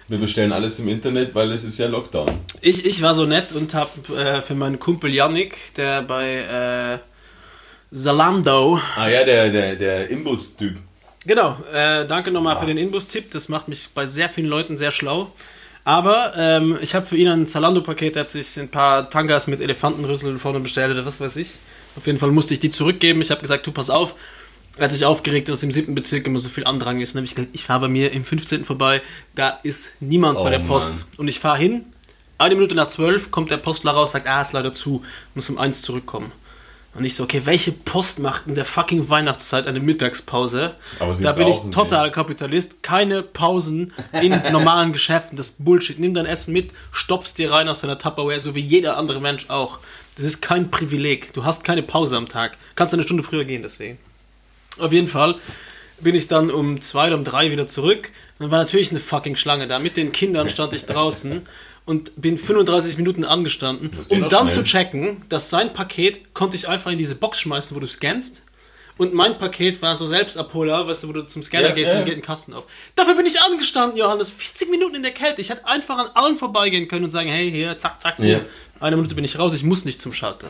wir 0.08 0.18
bestellen 0.18 0.52
alles 0.52 0.78
im 0.78 0.88
Internet, 0.88 1.34
weil 1.34 1.50
es 1.50 1.64
ist 1.64 1.78
ja 1.78 1.88
Lockdown. 1.88 2.40
Ich, 2.60 2.86
ich 2.86 3.02
war 3.02 3.14
so 3.14 3.24
nett 3.24 3.52
und 3.52 3.74
habe 3.74 3.90
äh, 4.16 4.40
für 4.40 4.54
meinen 4.54 4.78
Kumpel 4.78 5.12
Yannick, 5.12 5.74
der 5.74 6.02
bei 6.02 7.00
äh, 7.92 7.94
Zalando. 7.94 8.80
Ah 8.96 9.08
ja, 9.08 9.24
der, 9.24 9.50
der, 9.50 9.76
der 9.76 10.10
Imbus-Typ. 10.10 10.76
Genau, 11.26 11.56
äh, 11.72 12.06
danke 12.06 12.30
nochmal 12.30 12.56
für 12.56 12.66
den 12.66 12.78
Inbus-Tipp. 12.78 13.32
Das 13.32 13.48
macht 13.48 13.66
mich 13.66 13.88
bei 13.94 14.06
sehr 14.06 14.28
vielen 14.28 14.46
Leuten 14.46 14.78
sehr 14.78 14.92
schlau. 14.92 15.32
Aber 15.86 16.32
ähm, 16.36 16.76
ich 16.82 16.96
habe 16.96 17.06
für 17.06 17.16
ihn 17.16 17.28
ein 17.28 17.46
Zalando-Paket, 17.46 18.16
der 18.16 18.22
hat 18.22 18.30
sich 18.30 18.58
ein 18.58 18.68
paar 18.68 19.08
Tangas 19.08 19.46
mit 19.46 19.60
Elefantenrüssel 19.60 20.36
vorne 20.40 20.58
bestellt 20.58 20.90
oder 20.90 21.06
was 21.06 21.20
weiß 21.20 21.36
ich. 21.36 21.58
Auf 21.94 22.04
jeden 22.08 22.18
Fall 22.18 22.32
musste 22.32 22.54
ich 22.54 22.58
die 22.60 22.70
zurückgeben. 22.70 23.22
Ich 23.22 23.30
habe 23.30 23.40
gesagt, 23.40 23.64
du 23.68 23.70
pass 23.70 23.88
auf. 23.88 24.16
Als 24.80 24.94
ich 24.94 25.06
aufgeregt, 25.06 25.48
dass 25.48 25.62
im 25.62 25.70
siebten 25.70 25.94
Bezirk 25.94 26.26
immer 26.26 26.40
so 26.40 26.48
viel 26.48 26.64
Andrang 26.66 27.00
ist, 27.00 27.14
dann 27.14 27.20
habe 27.20 27.26
ich 27.26 27.36
gesagt, 27.36 27.54
ich 27.54 27.62
fahre 27.62 27.82
bei 27.82 27.88
mir 27.88 28.10
im 28.10 28.24
15. 28.24 28.64
vorbei, 28.64 29.00
da 29.36 29.60
ist 29.62 29.92
niemand 30.00 30.36
Oh, 30.38 30.42
bei 30.42 30.50
der 30.50 30.58
Post. 30.58 31.06
Mann. 31.12 31.18
Und 31.18 31.28
ich 31.28 31.38
fahre 31.38 31.58
hin, 31.58 31.84
eine 32.36 32.56
Minute 32.56 32.74
nach 32.74 32.88
zwölf 32.88 33.30
kommt 33.30 33.52
der 33.52 33.58
Postler 33.58 33.92
raus, 33.92 34.10
sagt, 34.10 34.26
ah, 34.26 34.40
ist 34.42 34.54
leider 34.54 34.72
zu, 34.74 35.04
muss 35.36 35.48
um 35.48 35.56
eins 35.56 35.82
zurückkommen. 35.82 36.32
Und 36.96 37.04
ich 37.04 37.14
so, 37.14 37.24
okay, 37.24 37.42
welche 37.44 37.72
Post 37.72 38.18
macht 38.18 38.46
in 38.46 38.54
der 38.54 38.64
fucking 38.64 39.08
Weihnachtszeit 39.08 39.66
eine 39.66 39.80
Mittagspause? 39.80 40.74
Da 40.98 41.32
bin 41.32 41.48
ich 41.48 41.56
brauchen 41.56 41.72
sie. 41.72 41.76
total 41.76 42.10
Kapitalist. 42.10 42.82
Keine 42.82 43.22
Pausen 43.22 43.92
in 44.12 44.30
normalen 44.52 44.92
Geschäften. 44.92 45.36
Das 45.36 45.50
Bullshit. 45.50 45.98
Nimm 45.98 46.14
dein 46.14 46.26
Essen 46.26 46.52
mit, 46.52 46.72
stopf's 46.92 47.34
dir 47.34 47.52
rein 47.52 47.68
aus 47.68 47.80
deiner 47.80 47.98
Tupperware, 47.98 48.40
so 48.40 48.54
wie 48.54 48.60
jeder 48.60 48.96
andere 48.96 49.20
Mensch 49.20 49.46
auch. 49.48 49.78
Das 50.16 50.24
ist 50.24 50.40
kein 50.40 50.70
Privileg. 50.70 51.32
Du 51.34 51.44
hast 51.44 51.64
keine 51.64 51.82
Pause 51.82 52.16
am 52.16 52.28
Tag. 52.28 52.56
Kannst 52.74 52.94
eine 52.94 53.02
Stunde 53.02 53.22
früher 53.22 53.44
gehen, 53.44 53.62
deswegen. 53.62 53.98
Auf 54.78 54.92
jeden 54.92 55.08
Fall 55.08 55.36
bin 56.00 56.14
ich 56.14 56.28
dann 56.28 56.50
um 56.50 56.80
zwei 56.80 57.08
oder 57.08 57.16
um 57.16 57.24
drei 57.24 57.50
wieder 57.50 57.66
zurück. 57.66 58.10
Dann 58.38 58.50
war 58.50 58.58
natürlich 58.58 58.90
eine 58.90 59.00
fucking 59.00 59.36
Schlange 59.36 59.66
da. 59.68 59.78
Mit 59.78 59.96
den 59.96 60.12
Kindern 60.12 60.48
stand 60.48 60.72
ich 60.74 60.86
draußen 60.86 61.46
und 61.86 62.12
bin 62.20 62.36
35 62.36 62.98
Minuten 62.98 63.24
angestanden, 63.24 63.90
um 64.10 64.28
dann 64.28 64.50
schnell. 64.50 64.64
zu 64.64 64.70
checken, 64.70 65.20
dass 65.30 65.48
sein 65.50 65.72
Paket 65.72 66.34
konnte 66.34 66.56
ich 66.56 66.68
einfach 66.68 66.90
in 66.90 66.98
diese 66.98 67.14
Box 67.14 67.40
schmeißen, 67.40 67.74
wo 67.74 67.80
du 67.80 67.86
scannst. 67.86 68.42
Und 68.98 69.12
mein 69.12 69.36
Paket 69.38 69.82
war 69.82 69.94
so 69.94 70.06
Selbstabholer, 70.06 70.86
weißt 70.88 71.02
du, 71.02 71.08
wo 71.08 71.12
du 71.12 71.22
zum 71.26 71.42
Scanner 71.42 71.68
Ja, 71.68 71.74
gehst 71.74 71.92
ja. 71.92 71.98
und 71.98 72.06
geht 72.06 72.16
ein 72.16 72.22
Kasten 72.22 72.54
auf. 72.54 72.64
Dafür 72.94 73.14
bin 73.14 73.26
ich 73.26 73.38
angestanden, 73.40 73.98
Johannes. 73.98 74.30
40 74.30 74.70
Minuten 74.70 74.94
in 74.96 75.02
der 75.02 75.12
Kälte. 75.12 75.42
Ich 75.42 75.50
hätte 75.50 75.66
einfach 75.66 75.98
an 75.98 76.06
allen 76.14 76.36
vorbeigehen 76.36 76.88
können 76.88 77.04
und 77.04 77.10
sagen, 77.10 77.28
hey, 77.28 77.50
hier, 77.52 77.76
zack, 77.76 78.00
zack, 78.00 78.18
Ja. 78.20 78.40
eine 78.80 78.96
Minute 78.96 79.14
bin 79.14 79.24
ich 79.24 79.38
raus, 79.38 79.52
ich 79.52 79.64
muss 79.64 79.84
nicht 79.84 80.00
zum 80.00 80.12
Schalter. 80.14 80.48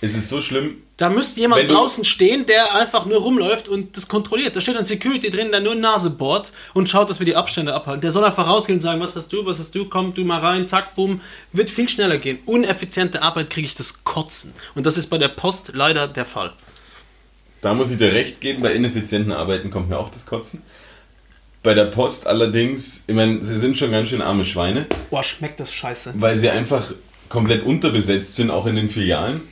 Es 0.00 0.14
ist 0.14 0.28
so 0.28 0.40
schlimm. 0.40 0.76
Da 0.96 1.10
müsste 1.10 1.40
jemand 1.40 1.68
draußen 1.68 2.04
stehen, 2.04 2.46
der 2.46 2.74
einfach 2.74 3.06
nur 3.06 3.18
rumläuft 3.20 3.68
und 3.68 3.96
das 3.96 4.08
kontrolliert. 4.08 4.54
Da 4.54 4.60
steht 4.60 4.76
ein 4.76 4.84
Security 4.84 5.30
drin, 5.30 5.50
der 5.50 5.60
nur 5.60 5.74
Nase 5.74 6.10
bohrt 6.10 6.52
und 6.74 6.88
schaut, 6.88 7.08
dass 7.10 7.18
wir 7.20 7.26
die 7.26 7.36
Abstände 7.36 7.74
abhalten. 7.74 8.00
Der 8.00 8.12
soll 8.12 8.24
einfach 8.24 8.48
rausgehen 8.48 8.78
und 8.78 8.80
sagen, 8.80 9.00
was 9.00 9.14
hast 9.16 9.32
du, 9.32 9.44
was 9.46 9.58
hast 9.58 9.74
du, 9.74 9.86
komm 9.88 10.14
du 10.14 10.24
mal 10.24 10.40
rein, 10.40 10.66
zack, 10.68 10.94
bumm. 10.94 11.20
Wird 11.52 11.70
viel 11.70 11.88
schneller 11.88 12.18
gehen. 12.18 12.38
Uneffiziente 12.46 13.22
Arbeit 13.22 13.50
kriege 13.50 13.66
ich 13.66 13.74
das 13.74 14.04
Kotzen. 14.04 14.52
Und 14.74 14.86
das 14.86 14.96
ist 14.96 15.08
bei 15.08 15.18
der 15.18 15.28
Post 15.28 15.72
leider 15.74 16.08
der 16.08 16.24
Fall. 16.24 16.52
Da 17.60 17.74
muss 17.74 17.90
ich 17.90 17.98
dir 17.98 18.12
recht 18.12 18.40
geben, 18.40 18.62
bei 18.62 18.72
ineffizienten 18.72 19.32
Arbeiten 19.32 19.70
kommt 19.70 19.88
mir 19.88 19.98
auch 19.98 20.10
das 20.10 20.26
Kotzen. 20.26 20.62
Bei 21.64 21.74
der 21.74 21.86
Post 21.86 22.28
allerdings, 22.28 23.02
ich 23.08 23.14
meine, 23.16 23.42
sie 23.42 23.56
sind 23.56 23.76
schon 23.76 23.90
ganz 23.90 24.08
schön 24.08 24.22
arme 24.22 24.44
Schweine, 24.44 24.86
Boah, 25.10 25.24
schmeckt 25.24 25.58
das 25.58 25.72
scheiße. 25.74 26.12
weil 26.16 26.36
sie 26.36 26.50
einfach 26.50 26.92
komplett 27.28 27.64
unterbesetzt 27.64 28.36
sind, 28.36 28.50
auch 28.50 28.66
in 28.66 28.76
den 28.76 28.88
Filialen. 28.90 29.42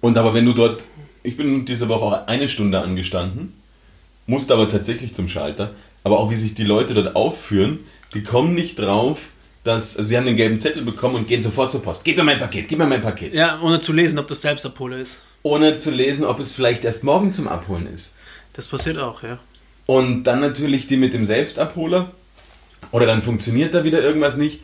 Und 0.00 0.16
aber 0.18 0.34
wenn 0.34 0.44
du 0.44 0.52
dort, 0.52 0.86
ich 1.22 1.36
bin 1.36 1.64
diese 1.64 1.88
Woche 1.88 2.04
auch 2.04 2.26
eine 2.26 2.48
Stunde 2.48 2.80
angestanden, 2.80 3.54
musste 4.26 4.54
aber 4.54 4.68
tatsächlich 4.68 5.14
zum 5.14 5.28
Schalter, 5.28 5.74
aber 6.04 6.18
auch 6.18 6.30
wie 6.30 6.36
sich 6.36 6.54
die 6.54 6.64
Leute 6.64 6.94
dort 6.94 7.16
aufführen, 7.16 7.80
die 8.14 8.22
kommen 8.22 8.54
nicht 8.54 8.78
drauf, 8.78 9.30
dass, 9.64 9.96
also 9.96 10.08
sie 10.08 10.16
haben 10.16 10.24
den 10.24 10.36
gelben 10.36 10.58
Zettel 10.58 10.82
bekommen 10.82 11.16
und 11.16 11.28
gehen 11.28 11.42
sofort 11.42 11.70
zur 11.70 11.82
Post. 11.82 12.04
Gib 12.04 12.16
mir 12.16 12.24
mein 12.24 12.38
Paket, 12.38 12.68
gib 12.68 12.78
mir 12.78 12.86
mein 12.86 13.02
Paket. 13.02 13.34
Ja, 13.34 13.60
ohne 13.60 13.80
zu 13.80 13.92
lesen, 13.92 14.18
ob 14.18 14.26
das 14.28 14.40
Selbstabholer 14.40 14.98
ist. 14.98 15.20
Ohne 15.42 15.76
zu 15.76 15.90
lesen, 15.90 16.24
ob 16.24 16.38
es 16.40 16.52
vielleicht 16.52 16.84
erst 16.84 17.04
morgen 17.04 17.32
zum 17.32 17.48
Abholen 17.48 17.86
ist. 17.86 18.14
Das 18.54 18.68
passiert 18.68 18.98
auch, 18.98 19.22
ja. 19.22 19.38
Und 19.86 20.24
dann 20.24 20.40
natürlich 20.40 20.86
die 20.86 20.96
mit 20.96 21.12
dem 21.12 21.24
Selbstabholer. 21.24 22.12
Oder 22.92 23.06
dann 23.06 23.22
funktioniert 23.22 23.74
da 23.74 23.84
wieder 23.84 24.00
irgendwas 24.00 24.36
nicht. 24.36 24.60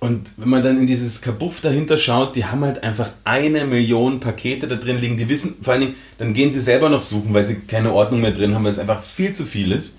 Und 0.00 0.32
wenn 0.38 0.48
man 0.48 0.62
dann 0.62 0.78
in 0.78 0.86
dieses 0.86 1.20
Kabuff 1.20 1.60
dahinter 1.60 1.98
schaut, 1.98 2.34
die 2.34 2.46
haben 2.46 2.64
halt 2.64 2.82
einfach 2.82 3.10
eine 3.24 3.66
Million 3.66 4.18
Pakete 4.18 4.66
da 4.66 4.76
drin 4.76 4.98
liegen. 4.98 5.18
Die 5.18 5.28
wissen, 5.28 5.56
vor 5.60 5.74
allen 5.74 5.82
Dingen, 5.82 5.94
dann 6.16 6.32
gehen 6.32 6.50
sie 6.50 6.60
selber 6.60 6.88
noch 6.88 7.02
suchen, 7.02 7.34
weil 7.34 7.44
sie 7.44 7.56
keine 7.56 7.92
Ordnung 7.92 8.22
mehr 8.22 8.32
drin 8.32 8.54
haben, 8.54 8.64
weil 8.64 8.72
es 8.72 8.78
einfach 8.78 9.02
viel 9.02 9.32
zu 9.32 9.44
viel 9.44 9.72
ist. 9.72 9.98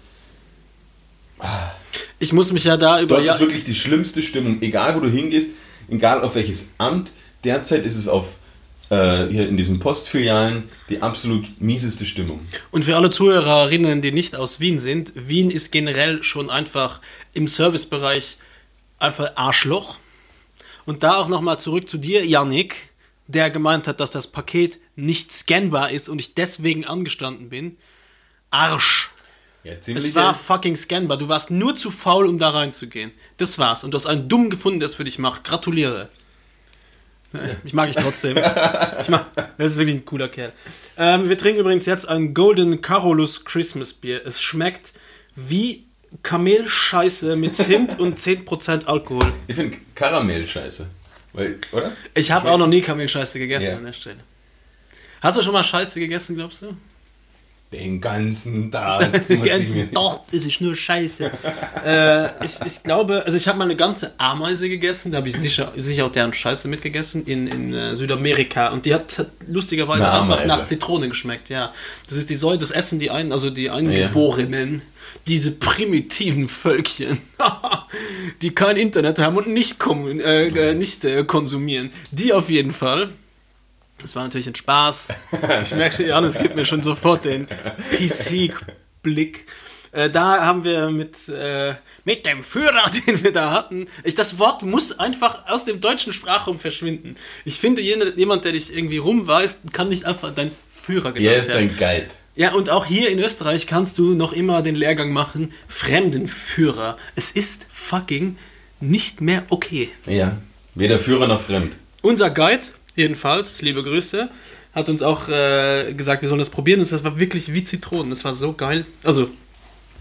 Ich 2.17 2.33
muss 2.33 2.51
mich 2.51 2.63
ja 2.63 2.77
da 2.77 2.99
über... 2.99 3.15
Dort 3.15 3.25
Ja, 3.25 3.33
ist 3.33 3.39
wirklich 3.41 3.63
die 3.63 3.75
schlimmste 3.75 4.23
Stimmung. 4.23 4.59
Egal, 4.61 4.95
wo 4.95 5.01
du 5.01 5.09
hingehst, 5.09 5.51
egal 5.87 6.21
auf 6.21 6.33
welches 6.33 6.71
Amt. 6.79 7.11
Derzeit 7.43 7.85
ist 7.85 7.95
es 7.95 8.07
auf 8.07 8.27
äh, 8.89 9.27
hier 9.27 9.47
in 9.47 9.55
diesen 9.55 9.79
Postfilialen 9.79 10.63
die 10.89 11.01
absolut 11.01 11.61
mieseste 11.61 12.07
Stimmung. 12.07 12.39
Und 12.71 12.85
für 12.85 12.95
alle 12.95 13.11
Zuhörerinnen, 13.11 14.01
die 14.01 14.11
nicht 14.11 14.35
aus 14.35 14.59
Wien 14.59 14.79
sind, 14.79 15.13
Wien 15.15 15.51
ist 15.51 15.71
generell 15.71 16.23
schon 16.23 16.49
einfach 16.49 17.01
im 17.33 17.47
Servicebereich 17.47 18.37
einfach 19.01 19.31
Arschloch. 19.35 19.97
Und 20.85 21.03
da 21.03 21.17
auch 21.17 21.27
nochmal 21.27 21.59
zurück 21.59 21.87
zu 21.87 21.97
dir, 21.97 22.25
Yannick, 22.25 22.89
der 23.27 23.49
gemeint 23.49 23.87
hat, 23.87 23.99
dass 23.99 24.11
das 24.11 24.27
Paket 24.27 24.79
nicht 24.95 25.31
scannbar 25.31 25.91
ist 25.91 26.09
und 26.09 26.19
ich 26.19 26.33
deswegen 26.33 26.85
angestanden 26.85 27.49
bin. 27.49 27.77
Arsch. 28.49 29.09
Ja. 29.63 29.73
Es 29.73 30.15
war 30.15 30.33
fucking 30.33 30.75
scannbar. 30.75 31.17
Du 31.17 31.27
warst 31.27 31.51
nur 31.51 31.75
zu 31.75 31.91
faul, 31.91 32.25
um 32.25 32.39
da 32.39 32.49
reinzugehen. 32.49 33.11
Das 33.37 33.59
war's. 33.59 33.83
Und 33.83 33.91
du 33.91 33.95
hast 33.95 34.07
einen 34.07 34.27
Dumm 34.27 34.49
gefunden, 34.49 34.79
der 34.79 34.87
es 34.87 34.95
für 34.95 35.03
dich 35.03 35.19
macht. 35.19 35.43
Gratuliere. 35.43 36.09
Ich 37.63 37.73
mag 37.73 37.87
dich 37.87 37.95
trotzdem. 37.95 38.37
Ich 39.01 39.07
mag, 39.07 39.27
das 39.57 39.73
ist 39.73 39.77
wirklich 39.77 39.97
ein 39.97 40.05
cooler 40.05 40.27
Kerl. 40.27 40.51
Ähm, 40.97 41.29
wir 41.29 41.37
trinken 41.37 41.61
übrigens 41.61 41.85
jetzt 41.85 42.07
ein 42.09 42.33
Golden 42.33 42.81
Carolus 42.81 43.45
Christmas 43.45 43.93
Bier. 43.93 44.25
Es 44.25 44.41
schmeckt 44.41 44.93
wie 45.35 45.87
Kamelscheiße 46.23 47.35
mit 47.35 47.55
Zimt 47.55 47.99
und 47.99 48.19
10% 48.19 48.85
Alkohol. 48.85 49.31
Ich 49.47 49.55
finde 49.55 49.77
Karamell 49.95 50.45
scheiße. 50.45 50.87
Weil, 51.33 51.57
oder? 51.71 51.91
Ich 52.13 52.31
habe 52.31 52.51
auch 52.51 52.57
noch 52.57 52.67
nie 52.67 52.81
Kamelscheiße 52.81 53.39
gegessen 53.39 53.67
Ja. 53.71 53.77
an 53.77 53.85
der 53.85 53.93
Stelle. 53.93 54.17
Hast 55.21 55.37
du 55.37 55.43
schon 55.43 55.53
mal 55.53 55.63
Scheiße 55.63 55.99
gegessen, 55.99 56.35
glaubst 56.35 56.61
du? 56.63 56.75
Den 57.71 58.01
ganzen 58.01 58.69
Tag. 58.69 59.23
ich 59.29 59.39
mir- 59.39 59.49
ganzen 59.49 59.89
Dort 59.93 60.33
ist 60.33 60.45
es 60.45 60.59
nur 60.59 60.75
Scheiße. 60.75 61.31
äh, 61.85 62.43
ich, 62.43 62.59
ich 62.65 62.83
glaube, 62.83 63.23
also 63.23 63.37
ich 63.37 63.47
habe 63.47 63.57
mal 63.57 63.63
eine 63.63 63.77
ganze 63.77 64.11
Ameise 64.17 64.67
gegessen, 64.67 65.13
da 65.13 65.19
habe 65.19 65.29
ich 65.29 65.37
sicher, 65.37 65.71
sicher 65.77 66.05
auch 66.05 66.11
deren 66.11 66.33
Scheiße 66.33 66.67
mitgegessen 66.67 67.25
in, 67.25 67.47
in 67.47 67.73
äh, 67.73 67.95
Südamerika 67.95 68.67
und 68.69 68.85
die 68.85 68.93
hat, 68.93 69.17
hat 69.19 69.27
lustigerweise 69.47 70.11
einfach 70.11 70.43
nach 70.45 70.63
Zitrone 70.63 71.07
geschmeckt, 71.07 71.47
ja. 71.47 71.71
Das 72.09 72.17
ist 72.17 72.29
die 72.29 72.35
Säule, 72.35 72.57
das 72.57 72.71
essen 72.71 72.99
die 72.99 73.09
ein, 73.09 73.31
also 73.31 73.49
die 73.49 73.69
Eingeborenen, 73.69 74.81
diese 75.27 75.51
primitiven 75.51 76.47
Völkchen, 76.47 77.19
die 78.41 78.53
kein 78.55 78.77
Internet 78.77 79.19
haben 79.19 79.37
und 79.37 79.47
nicht, 79.47 79.79
kommun- 79.79 80.19
äh, 80.21 80.47
äh, 80.47 80.73
nicht 80.73 81.05
äh, 81.05 81.23
konsumieren. 81.23 81.91
Die 82.11 82.33
auf 82.33 82.49
jeden 82.49 82.71
Fall. 82.71 83.09
Das 84.01 84.15
war 84.15 84.23
natürlich 84.23 84.47
ein 84.47 84.55
Spaß. 84.55 85.09
Ich 85.63 85.75
merke, 85.75 86.07
Johannes 86.07 86.37
gibt 86.39 86.55
mir 86.55 86.65
schon 86.65 86.81
sofort 86.81 87.25
den 87.25 87.45
PC-Blick. 88.31 89.45
Äh, 89.93 90.09
da 90.09 90.45
haben 90.45 90.63
wir 90.63 90.89
mit, 90.89 91.27
äh, 91.27 91.75
mit 92.05 92.25
dem 92.25 92.43
Führer, 92.43 92.89
den 93.07 93.23
wir 93.23 93.31
da 93.33 93.51
hatten, 93.51 93.87
ich, 94.03 94.15
das 94.15 94.39
Wort 94.39 94.63
muss 94.63 94.97
einfach 94.99 95.47
aus 95.49 95.65
dem 95.65 95.81
deutschen 95.81 96.13
Sprachraum 96.13 96.59
verschwinden. 96.59 97.15
Ich 97.43 97.59
finde, 97.59 97.81
jene- 97.81 98.13
jemand, 98.15 98.45
der 98.45 98.53
dich 98.53 98.73
irgendwie 98.75 98.97
rumweist, 98.99 99.73
kann 99.73 99.89
nicht 99.89 100.05
einfach 100.05 100.33
dein 100.33 100.51
Führer 100.67 101.11
genannt 101.11 101.25
Ja, 101.35 101.39
ist 101.39 101.49
werden. 101.49 101.69
ein 101.69 101.77
Guide. 101.77 102.07
Ja, 102.41 102.53
und 102.53 102.71
auch 102.71 102.87
hier 102.87 103.11
in 103.11 103.19
Österreich 103.19 103.67
kannst 103.67 103.99
du 103.99 104.15
noch 104.15 104.33
immer 104.33 104.63
den 104.63 104.73
Lehrgang 104.73 105.11
machen, 105.11 105.53
Fremdenführer. 105.67 106.97
Es 107.15 107.29
ist 107.29 107.67
fucking 107.71 108.35
nicht 108.79 109.21
mehr 109.21 109.43
okay. 109.49 109.89
Ja. 110.07 110.37
Weder 110.73 110.97
Führer 110.97 111.27
noch 111.27 111.39
Fremd. 111.39 111.75
Unser 112.01 112.31
Guide, 112.31 112.65
jedenfalls, 112.95 113.61
liebe 113.61 113.83
Grüße, 113.83 114.27
hat 114.73 114.89
uns 114.89 115.03
auch 115.03 115.29
äh, 115.29 115.93
gesagt, 115.93 116.23
wir 116.23 116.29
sollen 116.29 116.39
das 116.39 116.49
probieren. 116.49 116.79
Und 116.79 116.91
das 116.91 117.03
war 117.03 117.19
wirklich 117.19 117.53
wie 117.53 117.63
Zitronen. 117.63 118.09
Das 118.09 118.25
war 118.25 118.33
so 118.33 118.53
geil. 118.53 118.87
Also, 119.03 119.29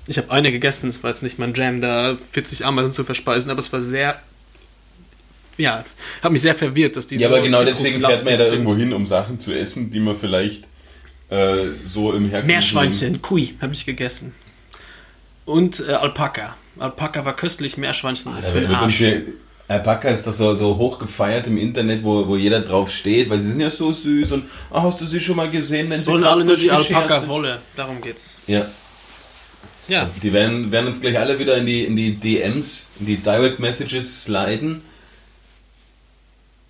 ich 0.06 0.16
habe 0.16 0.30
eine 0.30 0.50
gegessen, 0.50 0.88
es 0.88 1.02
war 1.02 1.10
jetzt 1.10 1.22
nicht 1.22 1.38
mein 1.38 1.52
Jam, 1.52 1.82
da 1.82 2.16
40 2.16 2.64
Ameisen 2.64 2.92
zu 2.92 3.04
verspeisen, 3.04 3.50
aber 3.50 3.60
es 3.60 3.70
war 3.70 3.82
sehr. 3.82 4.18
Ja, 5.58 5.84
hat 6.22 6.32
mich 6.32 6.40
sehr 6.40 6.54
verwirrt, 6.54 6.96
dass 6.96 7.06
die 7.06 7.16
Ja, 7.16 7.28
so 7.28 7.34
aber 7.34 7.44
genau 7.44 7.62
deswegen 7.64 8.00
fährt 8.00 8.24
man 8.24 8.32
ja 8.32 8.38
da 8.38 8.46
irgendwo 8.46 8.74
hin, 8.74 8.94
um 8.94 9.06
Sachen 9.06 9.38
zu 9.38 9.52
essen, 9.52 9.90
die 9.90 10.00
man 10.00 10.16
vielleicht 10.16 10.69
äh, 11.30 11.66
so 11.84 12.12
im 12.12 12.24
Herkunft. 12.28 12.46
Meerschweinchen, 12.46 13.20
Kui 13.20 13.54
habe 13.60 13.72
ich 13.72 13.86
gegessen. 13.86 14.34
Und 15.44 15.80
äh, 15.88 15.92
Alpaka. 15.92 16.56
Alpaka 16.78 17.24
war 17.24 17.34
köstlich, 17.36 17.76
Meerschweinchen 17.76 18.36
ist 18.36 18.48
Da 18.48 18.52
für 18.52 18.60
den 18.60 18.74
Arsch. 18.74 19.02
Alpaka 19.68 20.08
ist 20.08 20.26
doch 20.26 20.32
so, 20.32 20.52
so 20.52 20.76
hoch 20.76 20.98
gefeiert 20.98 21.46
im 21.46 21.56
Internet, 21.56 22.02
wo, 22.02 22.26
wo 22.26 22.36
jeder 22.36 22.60
drauf 22.60 22.90
steht, 22.90 23.30
weil 23.30 23.38
sie 23.38 23.50
sind 23.52 23.60
ja 23.60 23.70
so 23.70 23.92
süß 23.92 24.32
und 24.32 24.44
ah, 24.70 24.82
hast 24.82 25.00
du 25.00 25.06
sie 25.06 25.20
schon 25.20 25.36
mal 25.36 25.48
gesehen, 25.48 25.88
wenn 25.88 26.00
Es 26.00 26.06
sie 26.06 26.12
alle 26.12 26.44
nur 26.44 26.56
die? 26.56 26.70
Alpaka-Wolle. 26.70 27.60
Darum 27.76 28.00
geht's. 28.00 28.38
Ja, 28.48 28.66
Ja. 29.86 30.10
die 30.22 30.32
werden, 30.32 30.72
werden 30.72 30.88
uns 30.88 31.00
gleich 31.00 31.16
alle 31.16 31.38
wieder 31.38 31.56
in 31.56 31.66
die, 31.66 31.84
in 31.84 31.94
die 31.94 32.16
DMs, 32.16 32.90
in 32.98 33.06
die 33.06 33.16
Direct 33.18 33.60
Messages 33.60 34.24
sliden 34.24 34.82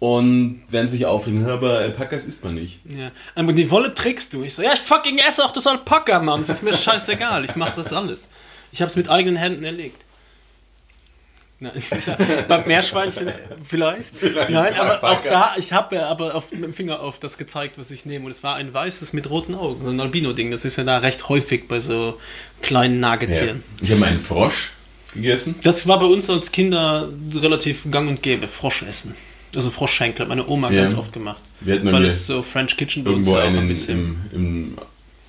und 0.01 0.63
werden 0.71 0.89
sich 0.89 1.05
aufregen, 1.07 1.47
aber 1.47 1.79
Alpakas 1.79 2.25
isst 2.25 2.43
man 2.43 2.55
nicht. 2.55 2.81
Ja, 2.89 3.13
aber 3.35 3.53
die 3.53 3.71
Wolle 3.71 3.93
trickst 3.95 4.33
du. 4.33 4.43
Ich 4.43 4.55
so, 4.55 4.63
ja, 4.63 4.73
ich 4.73 4.81
fucking 4.81 5.19
esse 5.19 5.45
auch 5.45 5.53
das 5.53 5.67
Alpaka, 5.67 6.19
Mann. 6.21 6.41
Das 6.41 6.49
ist 6.49 6.63
mir 6.63 6.73
scheißegal. 6.77 7.45
Ich 7.45 7.55
mache 7.55 7.75
das 7.77 7.93
alles. 7.93 8.29
Ich 8.73 8.81
habe 8.81 8.89
es 8.89 8.97
mit 8.97 9.11
eigenen 9.11 9.37
Händen 9.37 9.63
erlegt. 9.63 10.05
Nein, 11.63 11.73
beim 12.49 12.67
Meerschweinchen 12.67 13.31
vielleicht. 13.63 14.15
Nein, 14.49 14.73
aber 14.81 15.05
auch 15.05 15.17
Alpaka. 15.19 15.29
da, 15.29 15.55
ich 15.59 15.75
habe 15.75 15.97
ja 15.97 16.09
aber 16.09 16.35
auf, 16.35 16.51
mit 16.53 16.65
dem 16.65 16.73
Finger 16.73 17.01
auf 17.01 17.19
das 17.19 17.37
gezeigt, 17.37 17.77
was 17.77 17.91
ich 17.91 18.07
nehme. 18.07 18.25
Und 18.25 18.31
es 18.31 18.43
war 18.43 18.55
ein 18.55 18.73
weißes 18.73 19.13
mit 19.13 19.29
roten 19.29 19.55
Augen, 19.55 19.85
so 19.85 19.91
ein 19.91 20.01
Albino-Ding. 20.01 20.51
Das 20.51 20.65
ist 20.65 20.77
ja 20.77 20.85
da 20.85 20.97
recht 20.99 21.29
häufig 21.29 21.69
bei 21.69 21.81
so 21.81 22.19
kleinen 22.63 22.95
Ja. 22.95 23.11
Nagetieren. 23.11 23.63
Ich 23.83 23.91
habe 23.91 24.07
einen 24.07 24.21
Frosch 24.21 24.71
gegessen. 25.13 25.57
Das 25.63 25.87
war 25.87 25.99
bei 25.99 26.07
uns 26.07 26.31
als 26.31 26.51
Kinder 26.53 27.11
relativ 27.35 27.91
gang 27.91 28.09
und 28.09 28.23
gäbe, 28.23 28.49
Frosch 28.49 28.83
essen. 28.83 29.15
Also 29.55 29.71
Froschschenkel 29.71 30.21
hat 30.23 30.29
meine 30.29 30.47
Oma 30.49 30.71
Ja. 30.71 30.83
ganz 30.83 30.95
oft 30.97 31.13
gemacht. 31.13 31.41
Wir 31.61 31.75
hatten 31.75 31.91
Weil 31.93 32.05
es 32.07 32.27
so 32.27 32.43
French 32.43 32.77
Kitchen 32.77 33.03
bei 33.05 33.11
uns 33.11 33.27
irgendwo 33.27 33.59
ein 33.59 33.69
bisschen. 33.69 34.17
im, 34.33 34.39
im 34.41 34.79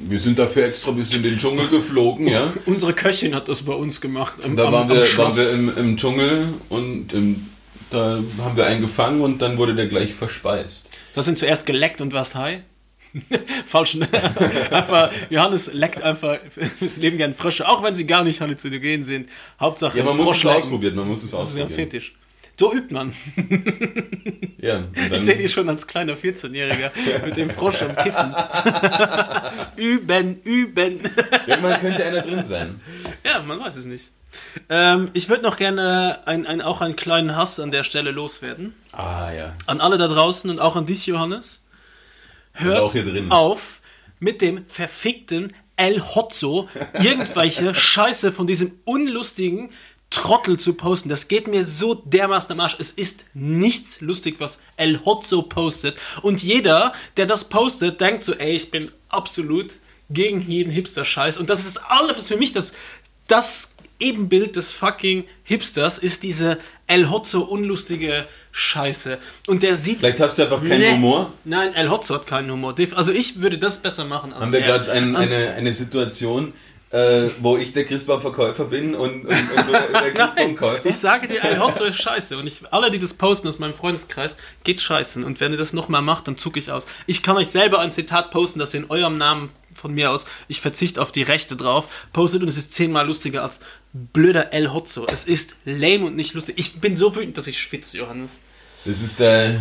wir 0.03 0.17
sind 0.19 0.39
dafür 0.39 0.65
extra 0.65 0.91
bis 0.91 1.15
in 1.15 1.21
den 1.21 1.37
Dschungel 1.37 1.67
geflogen, 1.67 2.27
ja. 2.27 2.51
Unsere 2.65 2.93
Köchin 2.93 3.35
hat 3.35 3.47
das 3.47 3.61
bei 3.63 3.73
uns 3.73 4.01
gemacht. 4.01 4.33
Am, 4.43 4.55
Da 4.55 4.65
am- 4.65 4.73
waren 4.73 4.89
am 4.91 4.97
wir, 4.97 5.17
waren 5.17 5.35
wir 5.35 5.53
im, 5.53 5.77
im 5.77 5.97
Dschungel 5.97 6.53
und 6.69 7.13
im, 7.13 7.47
da 7.91 8.19
haben 8.39 8.55
wir 8.57 8.65
einen 8.65 8.81
gefangen 8.81 9.21
und 9.21 9.41
dann 9.43 9.57
wurde 9.57 9.75
der 9.75 9.87
gleich 9.87 10.13
verspeist. 10.13 10.89
Das 11.13 11.25
sind 11.25 11.37
zuerst 11.37 11.65
geleckt 11.67 12.01
und 12.01 12.13
warst 12.13 12.33
high. 12.35 12.59
Falschen. 13.65 14.03
einfach, 14.71 15.11
Johannes 15.29 15.71
leckt 15.73 16.01
einfach 16.01 16.37
fürs 16.79 16.97
Leben 16.97 17.17
gern 17.17 17.33
Frösche, 17.33 17.67
auch 17.67 17.83
wenn 17.83 17.93
sie 17.93 18.07
gar 18.07 18.23
nicht 18.23 18.39
halluzinogen 18.41 19.03
sind. 19.03 19.27
Hauptsache 19.59 19.97
Ja, 19.97 20.03
man 20.05 20.15
muss 20.17 20.25
es 20.27 20.31
Froschlecken. 20.31 20.57
ausprobieren, 20.59 20.95
man 20.95 21.07
muss 21.09 21.23
es 21.23 21.31
Das 21.31 21.49
ist 21.49 21.57
ja 21.57 21.63
ausprobieren. 21.65 21.75
Fetisch. 21.91 22.15
So 22.59 22.73
übt 22.73 22.93
man. 22.93 23.13
Ja, 24.61 24.83
Ich 25.11 25.21
sehe 25.21 25.37
die 25.37 25.49
schon 25.49 25.67
als 25.69 25.87
kleiner 25.87 26.13
14-Jähriger 26.13 26.91
mit 27.25 27.35
dem 27.35 27.49
Frosch 27.49 27.81
am 27.81 27.95
Kissen. 27.95 28.31
üben, 29.75 30.39
üben. 30.43 30.99
irgendwann 31.47 31.79
könnte 31.81 32.05
einer 32.05 32.21
drin 32.21 32.45
sein. 32.45 32.79
Ja, 33.25 33.41
man 33.41 33.59
weiß 33.59 33.75
es 33.77 33.87
nicht. 33.87 34.11
Ähm, 34.69 35.09
ich 35.13 35.29
würde 35.29 35.41
noch 35.41 35.57
gerne 35.57 36.19
ein, 36.27 36.45
ein, 36.45 36.61
auch 36.61 36.81
einen 36.81 36.95
kleinen 36.95 37.35
Hass 37.35 37.59
an 37.59 37.71
der 37.71 37.83
Stelle 37.83 38.11
loswerden. 38.11 38.75
Ah 38.91 39.31
ja. 39.31 39.55
An 39.65 39.81
alle 39.81 39.97
da 39.97 40.07
draußen 40.07 40.47
und 40.51 40.61
auch 40.61 40.75
an 40.75 40.85
dich, 40.85 41.07
Johannes. 41.07 41.63
Hört 42.53 42.91
hier 42.91 43.03
drin. 43.03 43.31
auf 43.31 43.81
mit 44.19 44.41
dem 44.41 44.65
verfickten 44.67 45.53
El 45.75 45.99
Hotzo 45.99 46.69
irgendwelche 47.01 47.73
Scheiße 47.75 48.31
von 48.31 48.45
diesem 48.45 48.73
unlustigen 48.85 49.71
Trottel 50.11 50.59
zu 50.59 50.73
posten. 50.73 51.09
Das 51.09 51.27
geht 51.27 51.47
mir 51.47 51.65
so 51.65 51.95
dermaßen 51.95 52.51
am 52.51 52.59
Arsch. 52.59 52.75
Es 52.79 52.91
ist 52.91 53.25
nichts 53.33 54.01
lustig, 54.01 54.35
was 54.39 54.59
El 54.77 54.99
Hotzo 55.03 55.41
postet. 55.41 55.97
Und 56.21 56.43
jeder, 56.43 56.93
der 57.17 57.25
das 57.25 57.45
postet, 57.45 57.99
denkt 58.01 58.21
so, 58.21 58.33
ey, 58.33 58.55
ich 58.55 58.69
bin 58.71 58.91
absolut 59.09 59.73
gegen 60.09 60.41
jeden 60.41 60.69
Hipster-Scheiß. 60.71 61.37
Und 61.37 61.49
das 61.49 61.65
ist 61.65 61.77
alles 61.77 62.27
für 62.27 62.35
mich 62.37 62.51
das, 62.51 62.73
das 63.27 63.73
Ebenbild 64.01 64.55
des 64.55 64.71
fucking 64.73 65.23
Hipsters 65.43 65.97
ist 65.97 66.23
diese 66.23 66.57
El 66.87 67.09
Hotzo 67.09 67.41
unlustige 67.41 68.25
Scheiße. 68.51 69.17
Und 69.47 69.63
der 69.63 69.77
sieht 69.77 69.99
Vielleicht 69.99 70.19
hast 70.19 70.37
du 70.37 70.41
einfach 70.43 70.59
keinen 70.61 70.79
Nee. 70.79 70.91
Humor. 70.93 71.31
Nein, 71.45 71.73
El 71.73 71.89
Hotzo 71.89 72.15
hat 72.15 72.27
keinen 72.27 72.51
Humor. 72.51 72.75
Also 72.95 73.11
ich 73.13 73.39
würde 73.41 73.57
das 73.57 73.77
besser 73.77 74.03
machen 74.03 74.33
als 74.33 74.41
Haben 74.41 74.51
wir 74.53 74.59
er. 74.59 74.65
gerade 74.79 74.91
ein, 74.91 75.15
eine, 75.15 75.51
eine 75.53 75.71
Situation, 75.71 76.51
äh, 76.91 77.29
wo 77.39 77.57
ich 77.57 77.71
der 77.71 77.85
Christbaum-Verkäufer 77.85 78.65
bin 78.65 78.95
und, 78.95 79.25
und, 79.25 79.27
und 79.27 79.67
du 79.67 79.71
der 79.71 80.11
Christbaum-Käufer? 80.13 80.85
ich 80.85 80.97
sage 80.97 81.27
dir, 81.27 81.43
El 81.43 81.59
Hotzo 81.59 81.85
ist 81.85 82.01
scheiße. 82.01 82.37
Und 82.37 82.47
ich, 82.47 82.61
alle, 82.71 82.91
die 82.91 82.99
das 82.99 83.13
posten 83.13 83.47
aus 83.47 83.59
meinem 83.59 83.73
Freundeskreis, 83.73 84.37
geht 84.63 84.81
scheißen. 84.81 85.23
Und 85.23 85.39
wenn 85.39 85.53
ihr 85.53 85.57
das 85.57 85.73
nochmal 85.73 86.01
macht, 86.01 86.27
dann 86.27 86.37
zucke 86.37 86.59
ich 86.59 86.71
aus. 86.71 86.85
Ich 87.07 87.23
kann 87.23 87.37
euch 87.37 87.47
selber 87.47 87.79
ein 87.79 87.91
Zitat 87.91 88.31
posten, 88.31 88.59
das 88.59 88.73
in 88.73 88.89
eurem 88.89 89.15
Namen 89.15 89.51
von 89.73 89.93
mir 89.93 90.11
aus, 90.11 90.25
ich 90.49 90.59
verzichte 90.59 91.01
auf 91.01 91.13
die 91.13 91.23
Rechte 91.23 91.55
drauf, 91.55 91.87
postet 92.11 92.41
und 92.41 92.49
es 92.49 92.57
ist 92.57 92.73
zehnmal 92.73 93.07
lustiger 93.07 93.41
als 93.41 93.61
blöder 93.93 94.53
El 94.53 94.73
Hotzo. 94.73 95.07
Es 95.11 95.23
ist 95.23 95.55
lame 95.63 96.05
und 96.05 96.15
nicht 96.15 96.33
lustig. 96.33 96.55
Ich 96.57 96.81
bin 96.81 96.97
so 96.97 97.15
wütend, 97.15 97.37
dass 97.37 97.47
ich 97.47 97.59
schwitze, 97.59 97.97
Johannes. 97.97 98.41
Das 98.83 99.01
ist 99.01 99.19
der. 99.19 99.59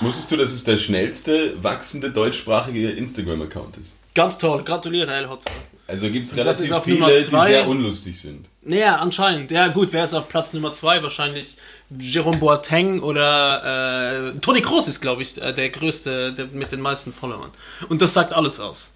Wusstest 0.00 0.30
du, 0.30 0.36
dass 0.36 0.52
es 0.52 0.64
der 0.64 0.76
schnellste 0.76 1.62
wachsende 1.62 2.10
deutschsprachige 2.10 2.90
Instagram-Account 2.90 3.76
ist? 3.76 3.96
Ganz 4.14 4.38
toll, 4.38 4.64
gratuliere 4.64 5.12
El 5.14 5.28
Hotzo. 5.28 5.50
Also 5.88 6.10
gibt 6.10 6.28
es 6.28 6.36
relativ 6.36 6.70
auf 6.70 6.84
viele, 6.84 7.06
die 7.06 7.22
sehr 7.22 7.66
unlustig 7.66 8.20
sind. 8.20 8.46
Naja, 8.60 8.96
anscheinend. 8.96 9.50
Ja, 9.50 9.68
gut, 9.68 9.88
wer 9.92 10.04
ist 10.04 10.12
auf 10.12 10.28
Platz 10.28 10.52
Nummer 10.52 10.70
zwei? 10.70 11.02
Wahrscheinlich 11.02 11.56
Jerome 11.98 12.36
Boateng 12.36 13.00
oder 13.00 14.34
äh, 14.34 14.38
Toni 14.40 14.60
Kroos 14.60 14.86
ist, 14.86 15.00
glaube 15.00 15.22
ich, 15.22 15.40
äh, 15.40 15.54
der 15.54 15.70
größte 15.70 16.34
der, 16.34 16.48
mit 16.48 16.72
den 16.72 16.82
meisten 16.82 17.10
Followern. 17.10 17.50
Und 17.88 18.02
das 18.02 18.12
sagt 18.12 18.34
alles 18.34 18.60
aus. 18.60 18.90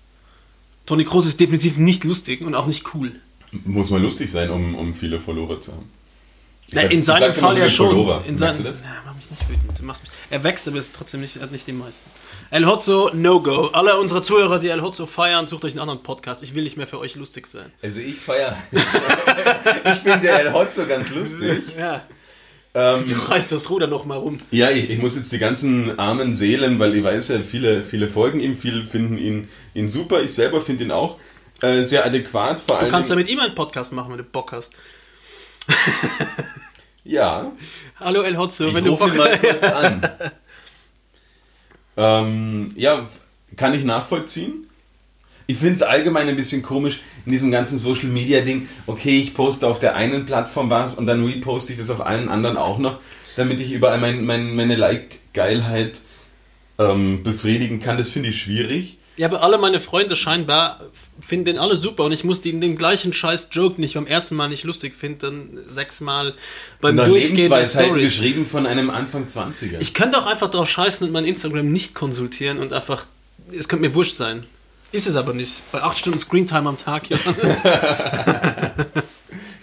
Toni 0.85 1.07
Kroos 1.07 1.25
ist 1.25 1.41
definitiv 1.41 1.79
nicht 1.79 2.05
lustig 2.05 2.43
und 2.43 2.55
auch 2.55 2.67
nicht 2.67 2.95
cool. 2.95 3.13
Muss 3.65 3.89
man 3.89 4.03
lustig 4.03 4.31
sein, 4.31 4.51
um, 4.51 4.75
um 4.75 4.93
viele 4.93 5.19
Follower 5.19 5.59
zu 5.61 5.73
haben. 5.73 5.89
Na, 6.73 6.83
in 6.83 7.03
seinem 7.03 7.33
Fall 7.33 7.59
ja 7.59 7.69
schon. 7.69 7.89
Pullover. 7.91 8.23
In 8.27 8.37
seinem? 8.37 8.65
Ja, 8.65 8.73
mach 9.05 9.15
mich 9.15 9.31
nicht 9.31 9.49
wütend. 9.49 9.79
Du 9.79 9.85
machst 9.85 10.03
mich, 10.03 10.13
er 10.31 10.43
wächst, 10.45 10.67
aber 10.69 10.79
ist 10.79 10.95
trotzdem 10.95 11.21
nicht, 11.21 11.41
hat 11.41 11.53
nicht 11.53 11.67
die 11.67 11.73
meisten. 11.73 12.11
El 12.51 12.67
Hotzo, 12.67 13.11
No-Go. 13.15 13.69
Alle 13.73 13.99
unsere 13.99 14.23
Zuhörer, 14.23 14.59
die 14.59 14.69
El 14.69 14.83
Hotzo 14.83 15.07
feiern, 15.07 15.47
sucht 15.47 15.65
euch 15.65 15.73
einen 15.73 15.81
anderen 15.81 16.03
Podcast. 16.03 16.43
Ich 16.43 16.55
will 16.55 16.63
nicht 16.65 16.77
mehr 16.77 16.87
für 16.87 16.99
euch 16.99 17.17
lustig 17.17 17.47
sein. 17.47 17.73
Also 17.83 18.01
ich 18.01 18.17
feier. 18.17 18.57
ich 18.73 19.99
finde 20.01 20.21
der 20.21 20.41
El 20.41 20.53
Hotzo 20.53 20.87
ganz 20.87 21.11
lustig. 21.15 21.63
Ja. 21.79 22.03
Ähm, 22.75 23.05
Du 23.07 23.15
reißt 23.31 23.53
das 23.53 23.69
Ruder 23.69 23.87
noch 23.87 24.07
mal 24.07 24.17
rum. 24.17 24.39
ja, 24.51 24.71
ich, 24.71 24.89
ich 24.89 24.99
muss 24.99 25.15
jetzt 25.15 25.31
die 25.31 25.39
ganzen 25.39 25.99
armen 25.99 26.35
Seelen, 26.35 26.79
weil 26.79 26.95
ich 26.97 27.05
weiß 27.05 27.29
ja, 27.29 27.41
viele, 27.41 27.83
viele 27.83 28.09
folgen 28.09 28.41
ihm, 28.41 28.57
viele 28.57 28.83
finden 28.85 29.19
ihn, 29.19 29.49
ihn 29.75 29.91
super. 29.91 30.23
Ich 30.23 30.33
selber 30.33 30.63
finde 30.63 30.85
ihn 30.85 30.91
auch 30.91 31.19
äh, 31.61 31.83
sehr 31.83 32.07
adäquat. 32.07 32.63
Vor 32.63 32.77
Du 32.77 32.83
allem, 32.85 32.91
kannst 32.91 33.11
ja 33.11 33.17
mit 33.17 33.29
ihm 33.29 33.41
einen 33.41 33.55
Podcast 33.55 33.93
machen, 33.93 34.11
wenn 34.13 34.19
du 34.19 34.25
Bock 34.25 34.53
hast. 34.53 34.73
ja, 37.05 37.53
Hallo 38.01 38.23
El 38.23 38.37
Hotzo, 38.37 38.69
ich 38.69 38.75
wenn 38.75 38.85
du 38.85 38.97
Bock 38.97 39.17
mal 39.17 39.39
kurz 39.39 39.63
an. 39.63 40.11
ähm, 41.97 42.73
ja, 42.75 43.07
kann 43.57 43.75
ich 43.75 43.85
nachvollziehen. 43.85 44.67
Ich 45.47 45.59
finde 45.59 45.75
es 45.75 45.83
allgemein 45.83 46.29
ein 46.29 46.37
bisschen 46.37 46.63
komisch 46.63 47.01
in 47.27 47.33
diesem 47.33 47.51
ganzen 47.51 47.79
Social 47.79 48.09
Media 48.09 48.41
Ding. 48.41 48.69
Okay, 48.87 49.21
ich 49.21 49.35
poste 49.35 49.67
auf 49.67 49.79
der 49.79 49.95
einen 49.95 50.25
Plattform 50.25 50.71
was 50.71 50.95
und 50.95 51.07
dann 51.07 51.25
reposte 51.25 51.73
ich 51.73 51.79
das 51.79 51.91
auf 51.91 52.05
allen 52.05 52.29
anderen 52.29 52.57
auch 52.57 52.79
noch, 52.79 53.01
damit 53.37 53.61
ich 53.61 53.73
überall 53.73 53.99
mein, 53.99 54.25
mein, 54.25 54.57
meine 54.57 54.77
Like-Geilheit 54.77 56.01
ähm, 56.79 57.23
befriedigen 57.23 57.81
kann. 57.81 57.99
Das 57.99 58.09
finde 58.09 58.31
ich 58.31 58.41
schwierig. 58.41 58.99
Ja, 59.19 59.29
aber 59.29 59.43
alle 59.43 59.59
meine 59.59 59.79
Freunde 59.79 60.17
scheinbar 60.17 60.81
finden 61.21 61.45
den 61.45 61.59
alle 61.59 61.77
super 61.77 62.05
und 62.05 62.13
ich 62.13 62.25
muss 62.25 62.41
den, 62.41 62.61
den 62.63 62.77
gleichen 62.77 63.13
scheiß 63.13 63.49
Joke 63.53 63.81
nicht 63.81 63.95
beim 63.95 64.07
ersten 64.07 64.37
Mal 64.37 64.49
nicht 64.49 64.65
lustig 64.65 64.97
finden, 64.97 65.19
dann 65.21 65.59
sechsmal 65.67 66.35
beim 66.81 66.97
Sind 66.97 67.07
Durchgehen 67.07 67.51
der 67.51 67.67
Stories. 67.67 68.11
geschrieben 68.11 68.47
von 68.47 68.67
einem 68.67 68.89
Anfang 68.89 69.27
20er. 69.27 69.81
Ich 69.81 69.93
könnte 69.93 70.19
auch 70.19 70.27
einfach 70.27 70.51
drauf 70.51 70.69
scheißen 70.69 71.07
und 71.07 71.13
mein 71.13 71.27
Instagram 71.27 71.71
nicht 71.71 71.95
konsultieren 71.95 72.59
und 72.59 72.73
einfach, 72.73 73.05
es 73.51 73.69
könnte 73.69 73.87
mir 73.87 73.95
wurscht 73.95 74.17
sein. 74.17 74.47
Ist 74.93 75.07
es 75.07 75.17
aber 75.17 75.35
nicht. 75.35 75.63
Bei 75.73 75.83
8 75.83 75.99
Stunden 75.99 76.19
Screentime 76.19 76.69
am 76.69 76.79
Tag, 76.79 77.09
Johannes. 77.11 77.63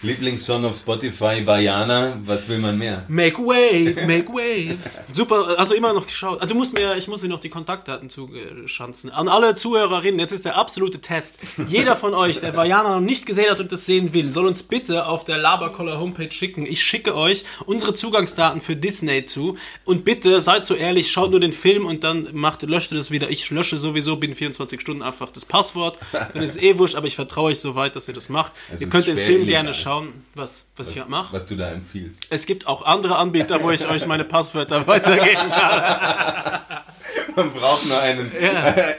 Lieblingssong 0.02 0.64
auf 0.64 0.76
Spotify, 0.76 1.42
Bayana, 1.42 2.18
was 2.24 2.48
will 2.48 2.58
man 2.58 2.78
mehr? 2.78 3.04
Make 3.08 3.38
wave, 3.38 4.06
make 4.06 4.28
waves. 4.32 4.98
Super, 5.12 5.58
also 5.58 5.74
immer 5.74 5.92
noch 5.92 6.06
geschaut. 6.06 6.38
Ah, 6.40 6.46
Du 6.46 6.54
musst 6.54 6.72
mir, 6.72 6.96
ich 6.96 7.06
muss 7.06 7.20
dir 7.20 7.28
noch 7.28 7.40
die 7.40 7.50
Kontaktdaten 7.50 8.08
zuschanzen. 8.10 9.10
An 9.10 9.28
alle 9.28 9.54
Zuhörerinnen, 9.54 10.18
jetzt 10.18 10.32
ist 10.32 10.44
der 10.46 10.56
absolute 10.56 11.00
Test. 11.00 11.38
Jeder 11.68 11.96
von 11.96 12.14
euch, 12.14 12.40
der 12.40 12.56
Vajana 12.56 12.94
noch 12.94 13.00
nicht 13.00 13.26
gesehen 13.26 13.50
hat 13.50 13.60
und 13.60 13.70
das 13.72 13.84
sehen 13.86 14.12
will, 14.14 14.30
soll 14.30 14.46
uns 14.46 14.62
bitte 14.62 15.06
auf 15.06 15.24
der 15.24 15.36
Labercoller 15.38 16.00
Homepage 16.00 16.30
schicken. 16.32 16.64
Ich 16.64 16.82
schicke 16.82 17.14
euch 17.14 17.44
unsere 17.66 17.94
Zugangsdaten 17.94 18.60
für 18.62 18.76
Disney 18.76 19.26
zu. 19.26 19.56
Und 19.84 20.04
bitte 20.06 20.40
seid 20.40 20.64
so 20.64 20.74
ehrlich, 20.74 21.10
schaut 21.10 21.30
nur 21.30 21.40
den 21.40 21.52
Film 21.52 21.84
und 21.86 22.04
dann 22.04 22.28
macht, 22.32 22.62
löscht 22.62 22.90
ihr 22.92 22.96
das 22.98 23.10
wieder. 23.10 23.28
Ich 23.30 23.50
lösche 23.50 23.76
sowieso 23.76 24.16
binnen 24.16 24.34
24 24.34 24.80
Stunden 24.80 25.02
einfach 25.02 25.30
das 25.30 25.44
Passwort. 25.44 25.98
Dann 26.12 26.42
ist 26.42 26.56
es 26.56 26.62
eh 26.62 26.78
wurscht, 26.78 26.94
aber 26.96 27.06
ich 27.06 27.16
vertraue 27.16 27.50
euch 27.50 27.60
so 27.60 27.74
weit, 27.74 27.96
dass 27.96 28.08
ihr 28.08 28.14
das 28.14 28.28
macht. 28.30 28.52
Es 28.72 28.80
ihr 28.80 28.88
könnt 28.88 29.06
den 29.06 29.16
Film 29.18 29.46
gerne 29.46 29.74
schauen, 29.74 29.89
was, 30.34 30.66
was 30.76 30.90
ich 30.90 31.06
mache. 31.06 31.32
Was 31.34 31.46
du 31.46 31.56
da 31.56 31.70
empfiehlst. 31.70 32.26
Es 32.30 32.46
gibt 32.46 32.66
auch 32.66 32.84
andere 32.86 33.16
Anbieter, 33.16 33.62
wo 33.62 33.70
ich 33.70 33.86
euch 33.88 34.06
meine 34.06 34.24
Passwörter 34.24 34.86
weitergeben 34.86 35.50
kann. 35.50 36.60
Man 37.36 37.50
braucht 37.52 37.86
nur 37.86 38.00
einen, 38.00 38.30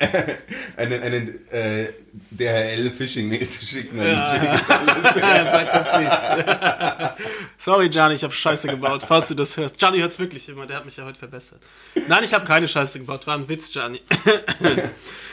einen, 0.77 1.03
einen 1.03 1.51
äh, 1.51 1.87
DHL-Phishing-Mail 2.31 3.47
zu 3.47 3.65
schicken. 3.65 3.97
Ja. 4.01 4.33
Er 4.33 5.45
sagt 5.45 5.73
das 5.75 5.99
nicht. 5.99 7.19
Sorry, 7.57 7.89
Gianni, 7.89 8.15
ich 8.15 8.23
habe 8.23 8.33
Scheiße 8.33 8.67
gebaut, 8.69 9.03
falls 9.05 9.27
du 9.27 9.35
das 9.35 9.57
hörst. 9.57 9.77
Gianni 9.77 9.99
hört 9.99 10.13
es 10.13 10.19
wirklich 10.19 10.47
immer, 10.47 10.65
der 10.65 10.77
hat 10.77 10.85
mich 10.85 10.95
ja 10.97 11.03
heute 11.05 11.19
verbessert. 11.19 11.59
Nein, 12.07 12.23
ich 12.23 12.33
habe 12.33 12.45
keine 12.45 12.67
Scheiße 12.67 12.99
gebaut, 12.99 13.27
war 13.27 13.35
ein 13.37 13.47
Witz, 13.49 13.71
Gianni. 13.71 14.01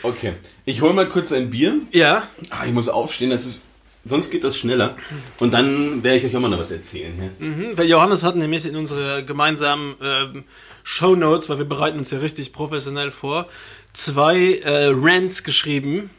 Okay, 0.03 0.35
ich 0.64 0.81
hole 0.83 0.92
mal 0.92 1.09
kurz 1.09 1.33
ein 1.33 1.51
Bier. 1.51 1.81
Ja, 1.92 2.25
Ah, 2.51 2.64
ich 2.66 2.73
muss 2.73 2.88
aufstehen, 2.88 3.31
das 3.31 3.47
ist, 3.47 3.66
sonst 4.09 4.31
geht 4.31 4.44
das 4.44 4.57
schneller. 4.57 4.97
Und 5.38 5.53
dann 5.53 6.03
werde 6.03 6.18
ich 6.18 6.25
euch 6.25 6.37
auch 6.37 6.40
mal 6.40 6.49
noch 6.49 6.59
was 6.59 6.71
erzählen. 6.71 7.12
Ja? 7.18 7.47
mhm, 7.47 7.79
weil 7.79 7.88
Johannes 7.88 8.23
hat 8.23 8.37
nämlich 8.37 8.66
in 8.66 8.77
unsere 8.77 9.25
gemeinsamen 9.25 9.94
ähm, 10.03 10.44
Shownotes, 10.85 11.49
weil 11.49 11.59
wir 11.59 11.64
bereiten 11.64 11.99
uns 11.99 12.11
ja 12.11 12.18
richtig 12.18 12.53
professionell 12.53 13.11
vor, 13.11 13.47
zwei 13.92 14.55
äh, 14.55 14.90
Rants 14.92 15.44
geschrieben, 15.44 16.11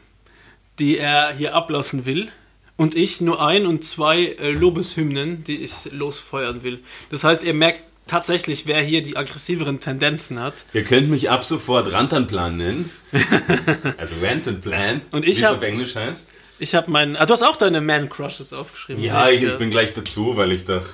die 0.78 0.98
er 0.98 1.34
hier 1.34 1.54
ablassen 1.54 2.06
will. 2.06 2.28
Und 2.76 2.94
ich 2.94 3.20
nur 3.20 3.44
ein 3.44 3.66
und 3.66 3.84
zwei 3.84 4.24
äh, 4.24 4.52
Lobeshymnen, 4.52 5.44
die 5.44 5.56
ich 5.56 5.92
losfeuern 5.92 6.62
will. 6.62 6.80
Das 7.10 7.24
heißt, 7.24 7.44
ihr 7.44 7.52
merkt 7.52 7.82
tatsächlich, 8.06 8.66
wer 8.66 8.82
hier 8.82 9.02
die 9.02 9.16
aggressiveren 9.16 9.80
Tendenzen 9.80 10.40
hat. 10.40 10.64
Ihr 10.72 10.84
könnt 10.84 11.08
mich 11.08 11.30
ab 11.30 11.44
sofort 11.44 11.92
Rantanplan 11.92 12.56
nennen. 12.56 12.90
also 13.98 14.14
Rantanplan, 14.22 15.02
Und 15.10 15.26
ich 15.26 15.38
wie 15.38 15.44
es 15.44 15.50
auf 15.50 15.62
Englisch 15.62 15.94
heißt. 15.94 16.30
Ich 16.60 16.74
habe 16.74 16.90
meinen. 16.90 17.16
Ah, 17.16 17.24
du 17.24 17.32
hast 17.32 17.42
auch 17.42 17.56
deine 17.56 17.80
Man-Crushes 17.80 18.52
aufgeschrieben. 18.52 19.02
Ja, 19.02 19.30
ich, 19.30 19.42
ich, 19.42 19.56
bin 19.56 19.70
gleich 19.70 19.94
dazu, 19.94 20.36
weil 20.36 20.52
ich 20.52 20.66
dachte, 20.66 20.90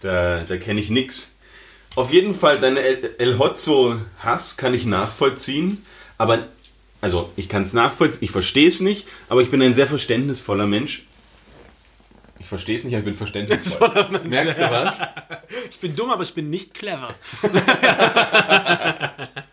da, 0.00 0.44
da 0.44 0.56
kenne 0.56 0.80
ich 0.80 0.88
nix. 0.88 1.34
Auf 1.94 2.10
jeden 2.10 2.34
Fall, 2.34 2.58
deine 2.58 2.80
El, 2.80 3.14
El 3.18 3.38
Hotzo-Hass 3.38 4.56
kann 4.56 4.72
ich 4.72 4.86
nachvollziehen, 4.86 5.76
aber, 6.16 6.46
also 7.02 7.30
ich 7.36 7.50
kann 7.50 7.62
es 7.62 7.74
nachvollziehen, 7.74 8.24
ich 8.24 8.30
verstehe 8.30 8.66
es 8.66 8.80
nicht, 8.80 9.06
aber 9.28 9.42
ich 9.42 9.50
bin 9.50 9.60
ein 9.60 9.74
sehr 9.74 9.86
verständnisvoller 9.86 10.66
Mensch. 10.66 11.04
Ich 12.38 12.46
verstehe 12.46 12.76
es 12.76 12.84
nicht, 12.84 12.94
aber 12.94 13.00
ich 13.00 13.06
bin 13.06 13.16
verständnisvoll. 13.16 14.06
Merkst 14.24 14.58
du 14.58 14.70
was? 14.70 14.98
Ich 15.70 15.80
bin 15.80 15.96
dumm, 15.96 16.10
aber 16.10 16.22
ich 16.22 16.34
bin 16.34 16.50
nicht 16.50 16.74
clever. 16.74 17.14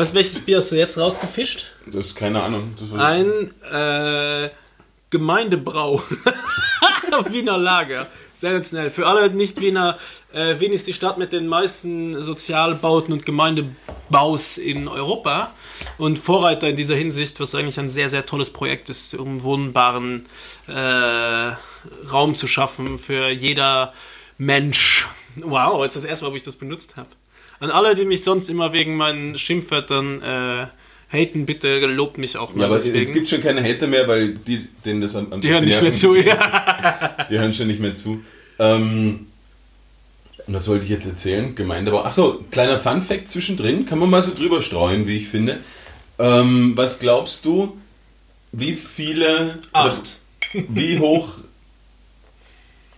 Was, 0.00 0.14
welches 0.14 0.40
Bier 0.40 0.56
hast 0.56 0.72
du 0.72 0.76
jetzt 0.76 0.96
rausgefischt? 0.96 1.66
Das 1.84 2.06
ist 2.06 2.14
keine 2.14 2.42
Ahnung. 2.42 2.74
Ein 2.96 3.52
äh, 3.70 4.48
Gemeindebrau. 5.10 6.02
Wiener 7.30 7.58
Lager. 7.58 8.08
Sensationell. 8.32 8.88
Für 8.88 9.06
alle 9.06 9.28
Nicht-Wiener, 9.28 9.98
äh, 10.32 10.58
Wien 10.58 10.72
ist 10.72 10.86
die 10.86 10.94
Stadt 10.94 11.18
mit 11.18 11.34
den 11.34 11.46
meisten 11.48 12.18
Sozialbauten 12.22 13.12
und 13.12 13.26
Gemeindebaus 13.26 14.56
in 14.56 14.88
Europa 14.88 15.52
und 15.98 16.18
Vorreiter 16.18 16.70
in 16.70 16.76
dieser 16.76 16.96
Hinsicht, 16.96 17.38
was 17.38 17.54
eigentlich 17.54 17.78
ein 17.78 17.90
sehr, 17.90 18.08
sehr 18.08 18.24
tolles 18.24 18.48
Projekt 18.54 18.88
ist, 18.88 19.12
um 19.12 19.42
wohnbaren 19.42 20.24
äh, 20.66 21.52
Raum 22.10 22.36
zu 22.36 22.46
schaffen 22.46 22.98
für 22.98 23.28
jeder 23.28 23.92
Mensch. 24.38 25.06
Wow, 25.36 25.82
das 25.82 25.88
ist 25.88 26.04
das 26.04 26.10
erste 26.10 26.24
Mal, 26.24 26.32
wo 26.32 26.36
ich 26.36 26.42
das 26.42 26.56
benutzt 26.56 26.96
habe. 26.96 27.10
An 27.60 27.70
alle, 27.70 27.94
die 27.94 28.04
mich 28.06 28.24
sonst 28.24 28.48
immer 28.48 28.72
wegen 28.72 28.96
meinen 28.96 29.38
Schimpfwörtern 29.38 30.22
äh, 30.22 30.66
haten, 31.12 31.44
bitte 31.46 31.78
lobt 31.86 32.16
mich 32.18 32.36
auch 32.36 32.54
mal 32.54 32.62
Ja, 32.62 32.66
aber 32.66 32.76
deswegen. 32.76 33.04
es 33.04 33.12
gibt 33.12 33.28
schon 33.28 33.42
keine 33.42 33.62
Hater 33.62 33.86
mehr, 33.86 34.08
weil 34.08 34.34
die, 34.34 34.66
denen 34.84 35.00
das 35.02 35.14
am, 35.14 35.32
am 35.32 35.40
Die 35.40 35.50
hören 35.50 35.64
nicht 35.66 35.82
mehr 35.82 35.92
zu, 35.92 36.14
ja. 36.14 37.26
Die 37.30 37.38
hören 37.38 37.52
schon 37.52 37.66
nicht 37.66 37.80
mehr 37.80 37.94
zu. 37.94 38.22
Ähm, 38.58 39.26
was 40.46 40.68
wollte 40.68 40.84
ich 40.84 40.90
jetzt 40.90 41.06
erzählen? 41.06 41.54
Gemeindebau. 41.54 42.02
Achso, 42.02 42.40
kleiner 42.50 42.78
Fun-Fact 42.78 43.28
zwischendrin. 43.28 43.86
Kann 43.86 43.98
man 43.98 44.08
mal 44.10 44.22
so 44.22 44.34
drüber 44.34 44.62
streuen, 44.62 45.06
wie 45.06 45.18
ich 45.18 45.28
finde. 45.28 45.58
Ähm, 46.18 46.72
was 46.76 46.98
glaubst 46.98 47.44
du, 47.44 47.76
wie 48.52 48.74
viele. 48.74 49.58
Acht. 49.72 50.16
Wie 50.52 50.98
hoch. 50.98 51.38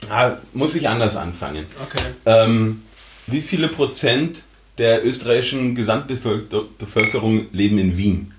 Ah, 0.08 0.38
muss 0.54 0.74
ich 0.74 0.88
anders 0.88 1.16
anfangen. 1.16 1.66
Okay. 1.82 2.02
Ähm, 2.24 2.82
wie 3.26 3.42
viele 3.42 3.68
Prozent 3.68 4.44
der 4.78 5.06
österreichischen 5.06 5.74
Gesamtbevölkerung 5.74 7.46
leben 7.52 7.78
in 7.78 7.96
Wien? 7.96 8.34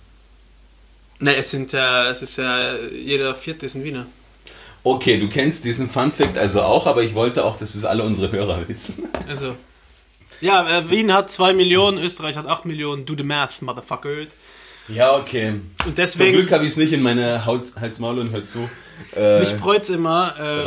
Ne, 1.19 1.35
es 1.35 1.51
sind 1.51 1.71
ja, 1.71 2.09
es 2.09 2.21
ist 2.21 2.37
ja, 2.37 2.75
jeder 2.75 3.35
Vierte 3.35 3.65
ist 3.65 3.75
ein 3.75 3.83
Wiener. 3.83 4.07
Okay, 4.83 5.17
du 5.17 5.29
kennst 5.29 5.63
diesen 5.63 5.87
Fun 5.87 6.11
Fact 6.11 6.37
also 6.37 6.61
auch, 6.61 6.87
aber 6.87 7.03
ich 7.03 7.15
wollte 7.15 7.45
auch, 7.45 7.55
dass 7.55 7.75
es 7.75 7.85
alle 7.85 8.03
unsere 8.03 8.31
Hörer 8.31 8.67
wissen. 8.67 9.07
Also. 9.27 9.55
Ja, 10.41 10.67
äh, 10.67 10.89
Wien 10.89 11.13
hat 11.13 11.31
2 11.31 11.53
Millionen, 11.53 11.97
Österreich 11.97 12.35
hat 12.35 12.47
8 12.47 12.65
Millionen. 12.65 13.05
Do 13.05 13.15
the 13.15 13.23
math, 13.23 13.61
motherfuckers. 13.61 14.35
Ja, 14.87 15.15
okay. 15.15 15.49
Und 15.49 15.83
Zum 15.83 15.95
deswegen, 15.95 16.37
Glück 16.37 16.51
habe 16.51 16.63
ich 16.63 16.71
es 16.71 16.77
nicht 16.77 16.91
in 16.91 17.01
meine 17.01 17.45
Hals, 17.45 17.75
Hals 17.79 17.99
Maul 17.99 18.19
und 18.19 18.31
Hör 18.31 18.45
zu 18.45 18.69
äh, 19.15 19.39
mich 19.39 19.49
freut's 19.49 19.89
immer, 19.89 20.35
äh, 20.37 20.63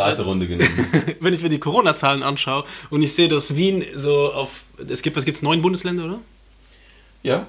genommen. 0.46 0.48
wenn 1.20 1.34
ich 1.34 1.42
mir 1.42 1.48
die 1.48 1.58
Corona-Zahlen 1.58 2.22
anschaue 2.22 2.64
und 2.90 3.02
ich 3.02 3.12
sehe, 3.12 3.28
dass 3.28 3.56
Wien 3.56 3.84
so 3.94 4.32
auf, 4.32 4.64
es 4.88 5.02
gibt, 5.02 5.16
was 5.16 5.24
gibt's, 5.24 5.42
neun 5.42 5.62
Bundesländer, 5.62 6.04
oder? 6.04 6.20
ja. 7.26 7.46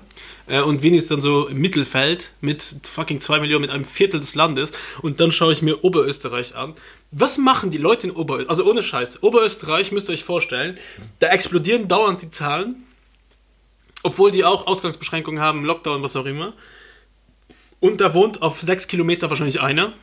Äh, 0.47 0.61
und 0.61 0.81
Wien 0.81 0.95
ist 0.95 1.11
dann 1.11 1.21
so 1.21 1.47
im 1.47 1.59
Mittelfeld 1.59 2.31
mit 2.41 2.75
fucking 2.83 3.21
2 3.21 3.39
Millionen, 3.39 3.61
mit 3.61 3.71
einem 3.71 3.85
Viertel 3.85 4.19
des 4.19 4.33
Landes. 4.33 4.71
Und 5.01 5.19
dann 5.19 5.31
schaue 5.31 5.53
ich 5.53 5.61
mir 5.61 5.83
Oberösterreich 5.83 6.55
an. 6.55 6.73
Was 7.11 7.37
machen 7.37 7.69
die 7.69 7.77
Leute 7.77 8.07
in 8.07 8.11
Oberösterreich? 8.11 8.49
Also 8.49 8.69
ohne 8.69 8.81
Scheiß. 8.81 9.23
Oberösterreich, 9.23 9.91
müsst 9.91 10.09
ihr 10.09 10.13
euch 10.13 10.23
vorstellen, 10.23 10.77
da 11.19 11.27
explodieren 11.27 11.87
dauernd 11.87 12.23
die 12.23 12.29
Zahlen. 12.29 12.86
Obwohl 14.03 14.31
die 14.31 14.45
auch 14.45 14.67
Ausgangsbeschränkungen 14.67 15.41
haben, 15.41 15.65
Lockdown, 15.65 16.03
was 16.03 16.15
auch 16.15 16.25
immer. 16.25 16.53
Und 17.79 18.01
da 18.01 18.13
wohnt 18.13 18.41
auf 18.41 18.61
6 18.61 18.87
Kilometer 18.87 19.29
wahrscheinlich 19.29 19.61
einer. 19.61 19.93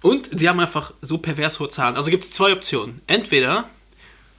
Und 0.00 0.40
die 0.40 0.48
haben 0.48 0.60
einfach 0.60 0.92
so 1.00 1.18
pervers 1.18 1.58
hohe 1.60 1.68
Zahlen. 1.68 1.96
Also 1.96 2.10
gibt 2.10 2.24
es 2.24 2.30
zwei 2.30 2.52
Optionen. 2.52 3.02
Entweder 3.06 3.68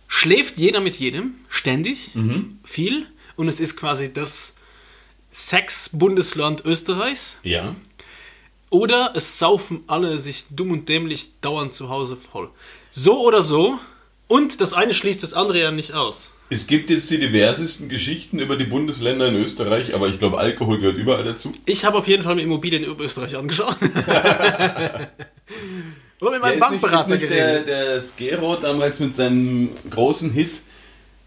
schläft 0.08 0.58
jeder 0.58 0.80
mit 0.80 0.96
jedem, 0.96 1.36
ständig, 1.50 2.12
viel, 2.64 3.06
und 3.36 3.48
es 3.48 3.60
ist 3.60 3.78
quasi 3.78 4.12
das 4.12 4.54
Sex-Bundesland 5.32 6.66
Österreichs. 6.66 7.38
Ja. 7.44 7.76
Oder 8.70 9.14
es 9.16 9.40
saufen 9.40 9.84
alle 9.88 10.18
sich 10.18 10.46
dumm 10.50 10.72
und 10.72 10.90
dämlich 10.90 11.40
dauernd 11.42 11.74
zu 11.74 11.90
Hause 11.90 12.18
voll. 12.18 12.50
So 12.92 13.20
oder 13.26 13.44
so. 13.44 13.80
Und 14.28 14.62
das 14.62 14.74
eine 14.74 14.94
schließt 14.94 15.24
das 15.24 15.34
andere 15.34 15.60
ja 15.60 15.72
nicht 15.72 15.94
aus. 15.94 16.34
Es 16.52 16.66
gibt 16.66 16.90
jetzt 16.90 17.10
die 17.12 17.20
diversesten 17.20 17.90
Geschichten 17.90 18.40
über 18.40 18.56
die 18.56 18.64
Bundesländer 18.66 19.28
in 19.28 19.36
Österreich, 19.36 19.94
aber 19.94 20.08
ich 20.08 20.18
glaube, 20.18 20.40
Alkohol 20.40 20.80
gehört 20.80 20.98
überall 20.98 21.24
dazu. 21.24 21.52
Ich 21.66 21.86
habe 21.86 21.98
auf 22.00 22.08
jeden 22.08 22.24
Fall 22.24 22.34
mir 22.36 22.42
Immobilien 22.42 22.84
in 22.84 23.00
Österreich 23.00 23.36
angeschaut. 23.36 23.76
Und 26.22 26.32
mit 26.32 26.42
meinem 26.42 26.60
Der 26.60 26.68
ist 26.68 26.72
nicht, 26.72 26.82
ist 26.82 26.82
Bankberater 26.82 27.16
nicht 27.16 27.30
der, 27.30 27.62
geredet. 27.62 27.68
der 27.68 28.02
Skero 28.02 28.56
damals 28.56 29.00
mit 29.00 29.16
seinem 29.16 29.70
großen 29.90 30.32
Hit 30.32 30.62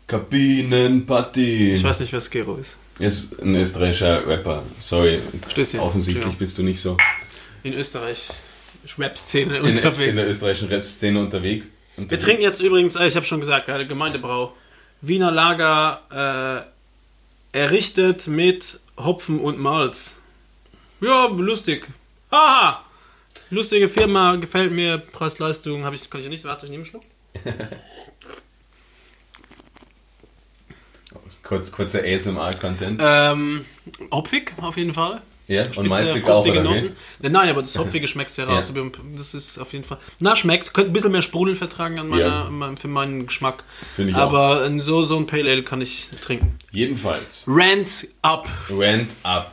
Kabinenparty. 0.06 1.72
Ich 1.72 1.84
weiß 1.84 2.00
nicht, 2.00 2.12
wer 2.12 2.20
Skero 2.20 2.56
ist. 2.56 2.76
Er 2.98 3.06
ist 3.06 3.40
ein 3.40 3.54
österreichischer 3.54 4.26
Rapper. 4.26 4.64
Sorry. 4.78 5.20
Stößchen. 5.50 5.80
Offensichtlich 5.80 6.16
Entschuldigung. 6.24 6.38
bist 6.38 6.58
du 6.58 6.62
nicht 6.62 6.80
so 6.80 6.96
In 7.62 7.72
Österreich 7.74 8.28
Rap-Szene 8.98 9.58
in, 9.58 9.64
in 9.64 9.70
unterwegs. 9.70 10.20
der 10.20 10.30
österreichischen 10.30 10.68
Rap-Szene 10.68 11.18
unterwegs. 11.20 11.68
Wir 11.96 12.18
trinken 12.18 12.42
jetzt 12.42 12.60
übrigens, 12.60 12.96
äh, 12.96 13.06
ich 13.06 13.16
habe 13.16 13.24
schon 13.24 13.40
gesagt, 13.40 13.68
Gemeindebrau. 13.88 14.52
Wiener 15.02 15.30
Lager 15.30 16.66
äh, 17.52 17.58
errichtet 17.58 18.28
mit 18.28 18.80
Hopfen 18.96 19.40
und 19.40 19.58
Malz. 19.58 20.18
Ja, 21.00 21.26
lustig. 21.26 21.88
Haha! 22.30 22.84
Lustige 23.50 23.88
Firma, 23.88 24.36
gefällt 24.36 24.72
mir, 24.72 24.96
Preis-Leistung, 24.98 25.84
habe 25.84 25.94
ich, 25.94 26.08
kann 26.08 26.20
ich 26.20 26.24
ja 26.24 26.30
nicht, 26.30 26.44
warte, 26.44 26.64
ich 26.66 26.70
nehme 26.70 26.84
einen 26.84 26.90
Schluck. 26.90 27.02
Kurz, 31.42 31.72
kurzer 31.72 32.02
ASMR-Content. 32.02 33.00
Ähm, 33.02 33.64
hopfig, 34.10 34.54
auf 34.58 34.76
jeden 34.76 34.94
Fall. 34.94 35.20
Ja, 35.48 35.62
und 35.64 35.74
Spitze, 35.74 35.88
malzig 35.88 36.24
auch, 36.28 36.46
oder? 36.46 36.62
Noten. 36.62 36.96
Nein, 37.20 37.32
nein, 37.32 37.48
aber 37.50 37.62
das 37.62 37.76
Hopfige 37.78 38.06
schmeckt 38.08 38.34
ja 38.36 38.44
raus. 38.44 38.72
Ja. 38.74 38.82
Das 39.16 39.34
ist 39.34 39.58
auf 39.58 39.72
jeden 39.72 39.84
Fall. 39.84 39.98
Na, 40.20 40.34
schmeckt. 40.36 40.72
Könnte 40.72 40.90
ein 40.90 40.92
bisschen 40.92 41.12
mehr 41.12 41.22
Sprudel 41.22 41.54
vertragen 41.54 41.98
an 41.98 42.08
meiner, 42.08 42.22
Ja. 42.44 42.50
meinem- 42.50 42.76
für 42.76 42.88
meinen 42.88 43.26
Geschmack. 43.26 43.64
Finde 43.96 44.12
ich 44.12 44.16
auch. 44.16 44.22
aber 44.22 44.64
äh, 44.66 44.80
so, 44.80 45.04
so 45.04 45.16
ein 45.18 45.26
Pale 45.26 45.50
Ale 45.50 45.62
kann 45.62 45.80
ich 45.80 46.08
trinken. 46.22 46.58
Jedenfalls, 46.70 47.44
Rant 47.46 48.08
up. 48.22 48.48
Rant 48.70 49.10
Up. 49.24 49.52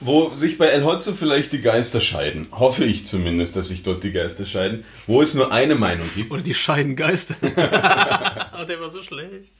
Wo 0.00 0.32
sich 0.32 0.58
bei 0.58 0.66
El 0.66 0.84
Hotzo 0.84 1.12
vielleicht 1.14 1.52
die 1.52 1.60
Geister 1.60 2.00
scheiden, 2.00 2.46
hoffe 2.52 2.84
ich 2.84 3.04
zumindest, 3.04 3.56
dass 3.56 3.66
sich 3.68 3.82
dort 3.82 4.04
die 4.04 4.12
Geister 4.12 4.46
scheiden, 4.46 4.84
wo 5.08 5.22
es 5.22 5.34
nur 5.34 5.50
eine 5.50 5.74
Meinung 5.74 6.08
gibt. 6.14 6.30
Oder 6.30 6.42
die 6.42 6.54
scheiden 6.54 6.94
Geister. 6.94 7.34
oh, 7.42 8.64
der 8.64 8.80
war 8.80 8.90
so 8.90 9.02
schlecht. 9.02 9.50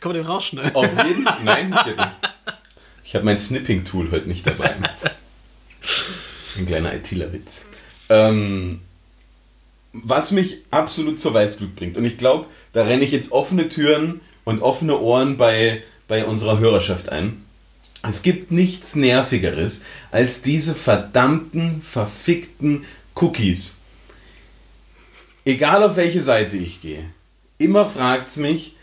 Kann 0.00 0.12
man 0.12 0.14
den 0.14 0.26
rausschneiden? 0.26 0.74
Auf 0.74 0.88
jeden 1.06 1.24
Fall. 1.24 1.36
Nein, 1.44 1.70
geht 1.84 1.96
nicht. 1.98 2.08
Ich 3.12 3.14
habe 3.14 3.26
mein 3.26 3.36
Snipping-Tool 3.36 4.10
heute 4.10 4.26
nicht 4.26 4.46
dabei. 4.46 4.74
Ein 6.56 6.64
kleiner 6.64 6.94
ITler-Witz. 6.94 7.66
Ähm, 8.08 8.80
was 9.92 10.30
mich 10.30 10.62
absolut 10.70 11.20
zur 11.20 11.34
Weißglut 11.34 11.76
bringt, 11.76 11.98
und 11.98 12.06
ich 12.06 12.16
glaube, 12.16 12.46
da 12.72 12.84
renne 12.84 13.04
ich 13.04 13.10
jetzt 13.10 13.30
offene 13.30 13.68
Türen 13.68 14.22
und 14.44 14.62
offene 14.62 14.98
Ohren 14.98 15.36
bei, 15.36 15.82
bei 16.08 16.24
unserer 16.24 16.58
Hörerschaft 16.58 17.10
ein. 17.10 17.44
Es 18.02 18.22
gibt 18.22 18.50
nichts 18.50 18.96
Nervigeres 18.96 19.82
als 20.10 20.40
diese 20.40 20.74
verdammten, 20.74 21.82
verfickten 21.82 22.86
Cookies. 23.16 23.78
Egal 25.44 25.82
auf 25.82 25.96
welche 25.96 26.22
Seite 26.22 26.56
ich 26.56 26.80
gehe. 26.80 27.04
Immer 27.58 27.84
fragt 27.84 28.28
es 28.28 28.38
mich, 28.38 28.74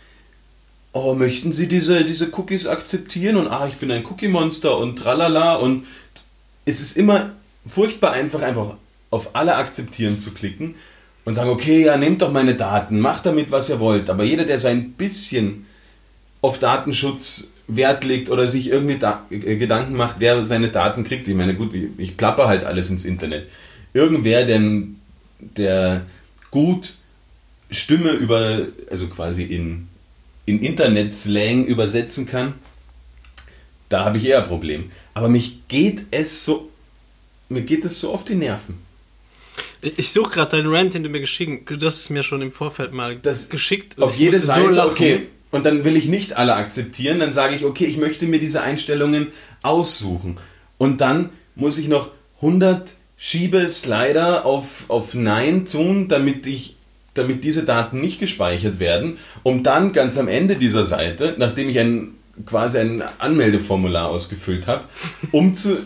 oh, 0.92 1.14
möchten 1.14 1.52
Sie 1.52 1.66
diese, 1.66 2.04
diese 2.04 2.30
Cookies 2.36 2.66
akzeptieren? 2.66 3.36
Und 3.36 3.48
ah, 3.48 3.66
ich 3.68 3.76
bin 3.76 3.90
ein 3.90 4.04
Cookie-Monster 4.04 4.76
und 4.76 4.96
tralala. 4.96 5.56
Und 5.56 5.86
es 6.64 6.80
ist 6.80 6.96
immer 6.96 7.30
furchtbar 7.66 8.12
einfach, 8.12 8.42
einfach 8.42 8.76
auf 9.10 9.34
alle 9.34 9.56
akzeptieren 9.56 10.18
zu 10.18 10.32
klicken 10.32 10.74
und 11.24 11.34
sagen, 11.34 11.50
okay, 11.50 11.84
ja, 11.84 11.96
nehmt 11.96 12.22
doch 12.22 12.32
meine 12.32 12.54
Daten, 12.54 13.00
macht 13.00 13.26
damit, 13.26 13.50
was 13.50 13.68
ihr 13.68 13.80
wollt. 13.80 14.08
Aber 14.10 14.24
jeder, 14.24 14.44
der 14.44 14.58
so 14.58 14.68
ein 14.68 14.92
bisschen 14.92 15.66
auf 16.40 16.58
Datenschutz 16.58 17.50
Wert 17.76 18.04
legt 18.04 18.30
oder 18.30 18.46
sich 18.46 18.68
irgendwie 18.68 18.98
da, 18.98 19.24
äh, 19.30 19.56
Gedanken 19.56 19.94
macht, 19.94 20.16
wer 20.18 20.42
seine 20.42 20.68
Daten 20.68 21.04
kriegt, 21.04 21.28
ich 21.28 21.34
meine, 21.34 21.54
gut, 21.54 21.74
ich, 21.74 21.88
ich 21.98 22.16
plapper 22.16 22.48
halt 22.48 22.64
alles 22.64 22.90
ins 22.90 23.04
Internet. 23.04 23.46
Irgendwer, 23.92 24.44
denn, 24.44 24.96
der 25.38 26.02
gut 26.50 26.94
Stimme 27.70 28.10
über, 28.10 28.66
also 28.90 29.06
quasi 29.06 29.44
in, 29.44 29.88
in 30.50 30.60
Internet-Slang 30.62 31.64
übersetzen 31.64 32.26
kann, 32.26 32.54
da 33.88 34.04
habe 34.04 34.18
ich 34.18 34.24
eher 34.26 34.42
ein 34.42 34.48
Problem. 34.48 34.90
Aber 35.14 35.28
mich 35.28 35.66
geht 35.68 36.02
es 36.10 36.44
so, 36.44 36.68
mir 37.48 37.62
geht 37.62 37.84
es 37.84 37.98
so 38.00 38.12
auf 38.12 38.24
die 38.24 38.34
Nerven. 38.36 38.78
Ich, 39.82 40.12
suche 40.12 40.30
gerade 40.30 40.56
deinen 40.56 40.72
Rant, 40.72 40.94
den 40.94 41.02
du 41.02 41.08
mir 41.08 41.20
geschickt 41.20 41.68
hast. 41.70 41.82
Du 41.82 41.86
hast 41.86 42.00
es 42.00 42.10
mir 42.10 42.22
schon 42.22 42.40
im 42.42 42.52
Vorfeld 42.52 42.92
mal 42.92 43.16
Das- 43.16 43.48
geschickt. 43.48 44.00
Auf 44.00 44.16
jede 44.18 44.38
Seite, 44.38 44.68
lachen. 44.70 44.90
okay. 44.90 45.26
Und 45.50 45.66
dann 45.66 45.82
will 45.84 45.96
ich 45.96 46.06
nicht 46.06 46.34
alle 46.34 46.54
akzeptieren, 46.54 47.18
dann 47.18 47.32
sage 47.32 47.56
ich, 47.56 47.64
okay, 47.64 47.84
ich 47.86 47.96
möchte 47.96 48.26
mir 48.26 48.38
diese 48.38 48.60
Einstellungen 48.62 49.28
aussuchen. 49.62 50.38
Und 50.78 51.00
dann 51.00 51.30
muss 51.56 51.76
ich 51.78 51.88
noch 51.88 52.10
100 52.40 52.92
Schiebe-Slider 53.16 54.46
auf, 54.46 54.84
auf 54.88 55.14
Nein 55.14 55.66
tun, 55.66 56.06
damit 56.08 56.46
ich 56.46 56.76
damit 57.14 57.44
diese 57.44 57.64
Daten 57.64 58.00
nicht 58.00 58.20
gespeichert 58.20 58.78
werden, 58.78 59.18
um 59.42 59.62
dann 59.62 59.92
ganz 59.92 60.18
am 60.18 60.28
Ende 60.28 60.56
dieser 60.56 60.84
Seite, 60.84 61.34
nachdem 61.38 61.68
ich 61.68 61.78
ein 61.78 62.14
quasi 62.46 62.78
ein 62.78 63.02
Anmeldeformular 63.18 64.08
ausgefüllt 64.08 64.66
habe, 64.66 64.84
um, 65.32 65.54
zu, 65.54 65.78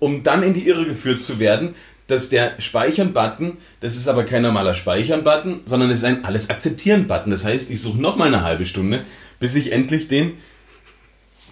um 0.00 0.22
dann 0.22 0.42
in 0.42 0.54
die 0.54 0.66
Irre 0.66 0.84
geführt 0.84 1.22
zu 1.22 1.38
werden, 1.38 1.74
dass 2.06 2.28
der 2.28 2.60
Speichern-Button, 2.60 3.56
das 3.80 3.96
ist 3.96 4.08
aber 4.08 4.24
kein 4.24 4.42
normaler 4.42 4.74
Speichern-Button, 4.74 5.60
sondern 5.64 5.90
es 5.90 5.98
ist 5.98 6.04
ein 6.04 6.24
Alles 6.24 6.50
akzeptieren-Button. 6.50 7.30
Das 7.30 7.44
heißt, 7.44 7.70
ich 7.70 7.80
suche 7.80 8.00
noch 8.00 8.16
mal 8.16 8.26
eine 8.26 8.42
halbe 8.42 8.64
Stunde, 8.64 9.04
bis 9.38 9.54
ich 9.54 9.72
endlich 9.72 10.08
den 10.08 10.32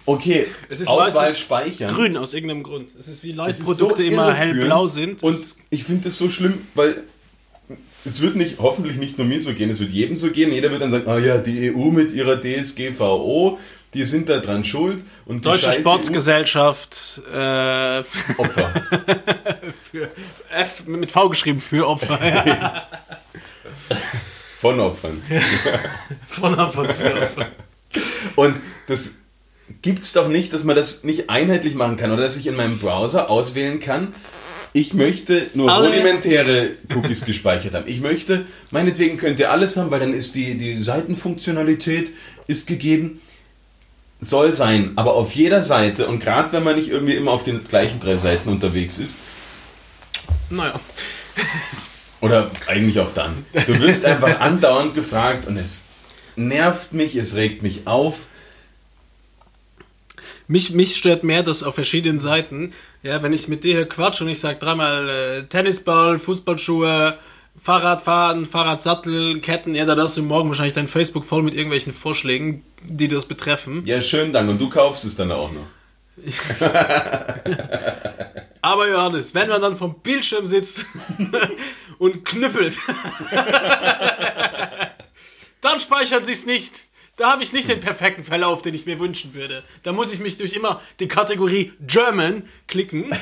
Okay, 0.05 0.47
Es 0.69 0.79
ist 0.79 0.87
Auswahl 0.87 1.35
speichern. 1.35 1.87
Grün 1.91 2.17
aus 2.17 2.33
irgendeinem 2.33 2.63
Grund. 2.63 2.89
Es 2.99 3.07
ist 3.07 3.23
wie 3.23 3.29
ist 3.29 3.35
Leitprodukte 3.35 4.01
so 4.01 4.07
immer 4.07 4.33
hellblau 4.33 4.87
sind. 4.87 5.21
Und 5.21 5.55
ich 5.69 5.83
finde 5.83 6.05
das 6.05 6.17
so 6.17 6.31
schlimm, 6.31 6.55
weil 6.73 7.03
es 8.05 8.21
wird 8.21 8.35
nicht, 8.35 8.59
hoffentlich 8.59 8.97
nicht 8.97 9.17
nur 9.17 9.27
mir 9.27 9.41
so 9.41 9.53
gehen, 9.53 9.69
es 9.69 9.79
wird 9.79 9.91
jedem 9.91 10.15
so 10.15 10.31
gehen. 10.31 10.51
Jeder 10.51 10.71
wird 10.71 10.81
dann 10.81 10.91
sagen, 10.91 11.07
ah 11.07 11.17
ja, 11.17 11.37
die 11.37 11.73
EU 11.73 11.91
mit 11.91 12.11
ihrer 12.11 12.39
DSGVO, 12.39 13.59
die 13.93 14.05
sind 14.05 14.29
da 14.29 14.39
dran 14.39 14.63
schuld. 14.63 15.03
Und 15.25 15.45
Deutsche 15.45 15.73
Sportsgesellschaft 15.73 17.21
äh, 17.33 17.99
Opfer. 18.37 18.73
für 19.91 20.09
F 20.51 20.85
mit 20.85 21.11
V 21.11 21.29
geschrieben 21.29 21.59
für 21.59 21.87
Opfer. 21.87 22.19
Ja. 22.23 22.87
Von 24.59 24.79
Opfern. 24.79 25.21
Von 26.27 26.59
Opfer 26.59 26.89
für 26.89 27.13
Opfer. 27.15 27.47
Und 28.35 28.57
das 28.87 29.15
gibt's 29.81 30.11
doch 30.11 30.27
nicht, 30.27 30.51
dass 30.51 30.65
man 30.65 30.75
das 30.75 31.05
nicht 31.05 31.29
einheitlich 31.29 31.75
machen 31.75 31.95
kann 31.95 32.11
oder 32.11 32.23
dass 32.23 32.35
ich 32.35 32.45
in 32.45 32.55
meinem 32.55 32.77
Browser 32.77 33.29
auswählen 33.29 33.79
kann. 33.79 34.13
Ich 34.73 34.93
möchte 34.93 35.47
nur 35.55 35.71
Alle- 35.71 35.87
rudimentäre 35.89 36.71
Cookies 36.95 37.25
gespeichert 37.25 37.73
haben. 37.73 37.87
Ich 37.87 38.01
möchte, 38.01 38.45
meinetwegen 38.71 39.17
könnt 39.17 39.39
ihr 39.39 39.51
alles 39.51 39.77
haben, 39.77 39.89
weil 39.91 39.99
dann 39.99 40.13
ist 40.13 40.35
die, 40.35 40.57
die 40.57 40.75
Seitenfunktionalität 40.75 42.11
ist 42.47 42.67
gegeben. 42.67 43.19
Soll 44.21 44.51
sein, 44.53 44.91
aber 44.97 45.13
auf 45.15 45.31
jeder 45.33 45.61
Seite 45.61 46.07
und 46.07 46.19
gerade 46.19 46.51
wenn 46.51 46.63
man 46.63 46.75
nicht 46.75 46.89
irgendwie 46.89 47.15
immer 47.15 47.31
auf 47.31 47.43
den 47.43 47.65
gleichen 47.67 47.99
drei 48.01 48.17
Seiten 48.17 48.49
unterwegs 48.49 48.97
ist, 48.97 49.17
Naja. 50.49 50.77
oder 52.19 52.51
eigentlich 52.67 52.99
auch 52.99 53.13
dann, 53.13 53.45
du 53.65 53.79
wirst 53.79 54.05
einfach 54.05 54.41
andauernd 54.41 54.93
gefragt 54.93 55.47
und 55.47 55.55
es 55.57 55.85
nervt 56.35 56.91
mich, 56.93 57.15
es 57.15 57.35
regt 57.35 57.63
mich 57.63 57.87
auf. 57.87 58.25
Mich, 60.51 60.71
mich 60.71 60.97
stört 60.97 61.23
mehr, 61.23 61.43
dass 61.43 61.61
auf 61.61 61.75
verschiedenen 61.75 62.17
Seiten, 62.17 62.73
ja, 63.03 63.21
wenn 63.21 63.33
ich 63.33 63.47
mit 63.47 63.63
dir 63.63 63.75
hier 63.75 63.87
quatsch 63.87 64.19
und 64.19 64.29
ich 64.29 64.39
sag 64.39 64.59
dreimal 64.59 65.07
äh, 65.07 65.43
Tennisball, 65.43 66.17
Fußballschuhe, 66.17 67.19
Fahrradfahren, 67.55 68.47
Fahrradsattel, 68.47 69.41
Ketten, 69.41 69.75
ja, 69.75 69.85
da 69.85 69.95
hast 69.95 70.17
du 70.17 70.23
morgen 70.23 70.49
wahrscheinlich 70.49 70.73
dein 70.73 70.87
Facebook 70.87 71.23
voll 71.23 71.43
mit 71.43 71.53
irgendwelchen 71.53 71.93
Vorschlägen, 71.93 72.63
die 72.83 73.07
das 73.07 73.27
betreffen. 73.27 73.83
Ja, 73.85 74.01
schönen 74.01 74.33
Dank. 74.33 74.49
Und 74.49 74.59
du 74.59 74.69
kaufst 74.69 75.05
es 75.05 75.15
dann 75.15 75.31
auch 75.31 75.51
noch. 75.51 75.67
Aber 78.63 78.89
Johannes, 78.89 79.35
wenn 79.35 79.49
man 79.49 79.61
dann 79.61 79.77
vom 79.77 79.99
Bildschirm 79.99 80.47
sitzt 80.47 80.87
und 81.99 82.25
knüppelt, 82.25 82.79
dann 85.61 85.79
speichert 85.79 86.25
sich's 86.25 86.47
nicht. 86.47 86.88
Da 87.19 87.31
habe 87.31 87.43
ich 87.43 87.51
nicht 87.51 87.67
den 87.67 87.81
perfekten 87.81 88.23
Verlauf, 88.23 88.61
den 88.61 88.73
ich 88.73 88.85
mir 88.85 88.97
wünschen 88.97 89.33
würde. 89.33 89.61
Da 89.83 89.91
muss 89.91 90.13
ich 90.13 90.21
mich 90.21 90.37
durch 90.37 90.53
immer 90.53 90.81
die 91.01 91.09
Kategorie 91.09 91.73
German 91.85 92.43
klicken. 92.65 93.07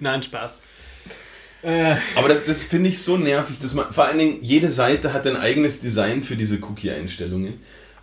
Nein, 0.00 0.22
Spaß. 0.22 0.58
Aber 2.14 2.28
das, 2.28 2.44
das 2.44 2.64
finde 2.64 2.90
ich 2.90 3.02
so 3.02 3.16
nervig, 3.16 3.58
dass 3.58 3.72
man, 3.72 3.90
vor 3.90 4.04
allen 4.04 4.18
Dingen, 4.18 4.38
jede 4.42 4.70
Seite 4.70 5.14
hat 5.14 5.26
ein 5.26 5.36
eigenes 5.36 5.78
Design 5.78 6.22
für 6.22 6.36
diese 6.36 6.58
Cookie-Einstellungen. 6.62 7.60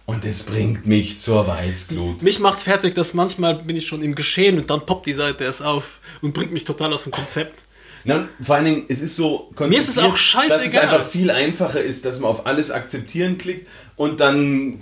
Und 0.08 0.26
das 0.26 0.42
bringt 0.42 0.88
mich 0.88 1.20
zur 1.20 1.46
Weißglut. 1.46 2.24
Mich 2.24 2.40
macht's 2.40 2.64
fertig, 2.64 2.96
dass 2.96 3.14
manchmal 3.14 3.62
bin 3.62 3.76
ich 3.76 3.86
schon 3.86 4.02
im 4.02 4.16
Geschehen 4.16 4.58
und 4.58 4.72
dann 4.72 4.84
poppt 4.88 5.06
die 5.06 5.14
Seite 5.14 5.44
erst 5.44 5.62
auf 5.62 6.00
und 6.24 6.34
bringt 6.34 6.52
mich 6.52 6.64
total 6.64 6.92
aus 6.92 7.04
dem 7.04 7.12
Konzept. 7.12 7.66
Na, 8.10 8.28
vor 8.42 8.56
allen 8.56 8.66
Dingen, 8.66 8.86
es 8.88 9.02
ist 9.02 9.16
so 9.16 9.52
Mir 9.60 9.78
ist 9.78 9.88
es 9.88 10.00
auch 10.00 10.10
konzipiert, 10.10 10.50
dass 10.52 10.58
es 10.58 10.74
scheißegal. 10.74 10.84
einfach 10.84 11.08
viel 11.08 11.30
einfacher 11.30 11.82
ist, 11.82 12.06
dass 12.06 12.20
man 12.20 12.32
auf 12.32 12.48
alles 12.48 12.72
akzeptieren 12.72 13.38
klickt 13.38 13.68
und 13.96 14.20
dann 14.20 14.80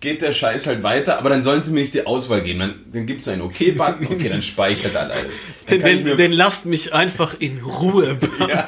geht 0.00 0.22
der 0.22 0.32
Scheiß 0.32 0.68
halt 0.68 0.84
weiter, 0.84 1.18
aber 1.18 1.28
dann 1.28 1.42
sollen 1.42 1.60
sie 1.60 1.72
mir 1.72 1.80
nicht 1.80 1.94
die 1.94 2.06
Auswahl 2.06 2.42
geben. 2.42 2.60
Dann, 2.60 2.74
dann 2.92 3.06
gibt 3.06 3.22
es 3.22 3.28
einen 3.28 3.42
OK-Button, 3.42 4.06
okay, 4.10 4.28
dann 4.28 4.42
speichert 4.42 4.94
er 4.94 5.02
alles. 5.02 5.26
Dann 5.66 5.80
Den, 5.80 6.04
den, 6.04 6.16
den 6.16 6.32
lasst 6.32 6.66
mich 6.66 6.94
einfach 6.94 7.34
in 7.40 7.58
Ruhe. 7.58 8.16
Ja. 8.48 8.66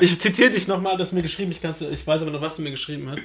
Ich 0.00 0.18
zitiere 0.18 0.50
dich 0.50 0.66
nochmal, 0.66 0.96
das 0.96 1.12
mir 1.12 1.22
geschrieben, 1.22 1.52
ich, 1.52 1.60
kann's, 1.60 1.80
ich 1.82 2.06
weiß 2.06 2.22
aber 2.22 2.30
noch, 2.30 2.40
was 2.40 2.56
du 2.56 2.62
mir 2.62 2.70
geschrieben 2.70 3.10
hast. 3.10 3.20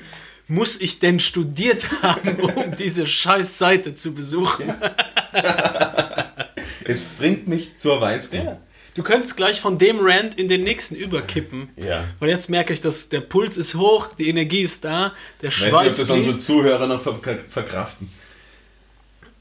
Muss 0.48 0.80
ich 0.80 1.00
denn 1.00 1.20
studiert 1.20 1.88
haben, 2.04 2.36
um 2.56 2.76
diese 2.76 3.08
scheiß 3.08 3.58
Seite 3.58 3.96
zu 3.96 4.14
besuchen? 4.14 4.74
es 6.84 7.02
bringt 7.18 7.48
mich 7.48 7.78
zur 7.78 8.02
Weißglut. 8.02 8.58
Du 8.98 9.04
könntest 9.04 9.38
gleich 9.38 9.62
von 9.62 9.78
dem 9.78 9.98
Rant 10.02 10.36
in 10.36 10.48
den 10.48 10.64
nächsten 10.64 10.96
überkippen. 10.96 11.70
Ja. 11.78 12.04
Weil 12.20 12.30
jetzt 12.30 12.50
merke 12.50 12.74
ich, 12.74 12.82
dass 12.82 13.10
der 13.10 13.22
Puls 13.22 13.56
ist 13.56 13.76
hoch, 13.76 14.08
die 14.18 14.28
Energie 14.28 14.62
ist 14.62 14.84
da, 14.84 15.14
der 15.42 15.50
Ich 15.50 15.62
weiß 15.62 15.62
nicht, 15.62 15.74
ob 15.74 15.82
Schweiß 15.84 15.98
das 15.98 16.10
unsere. 16.10 16.38
Zuhörer 16.40 16.88
noch 16.88 17.00
ver 17.00 17.16
verkraften. 17.48 18.10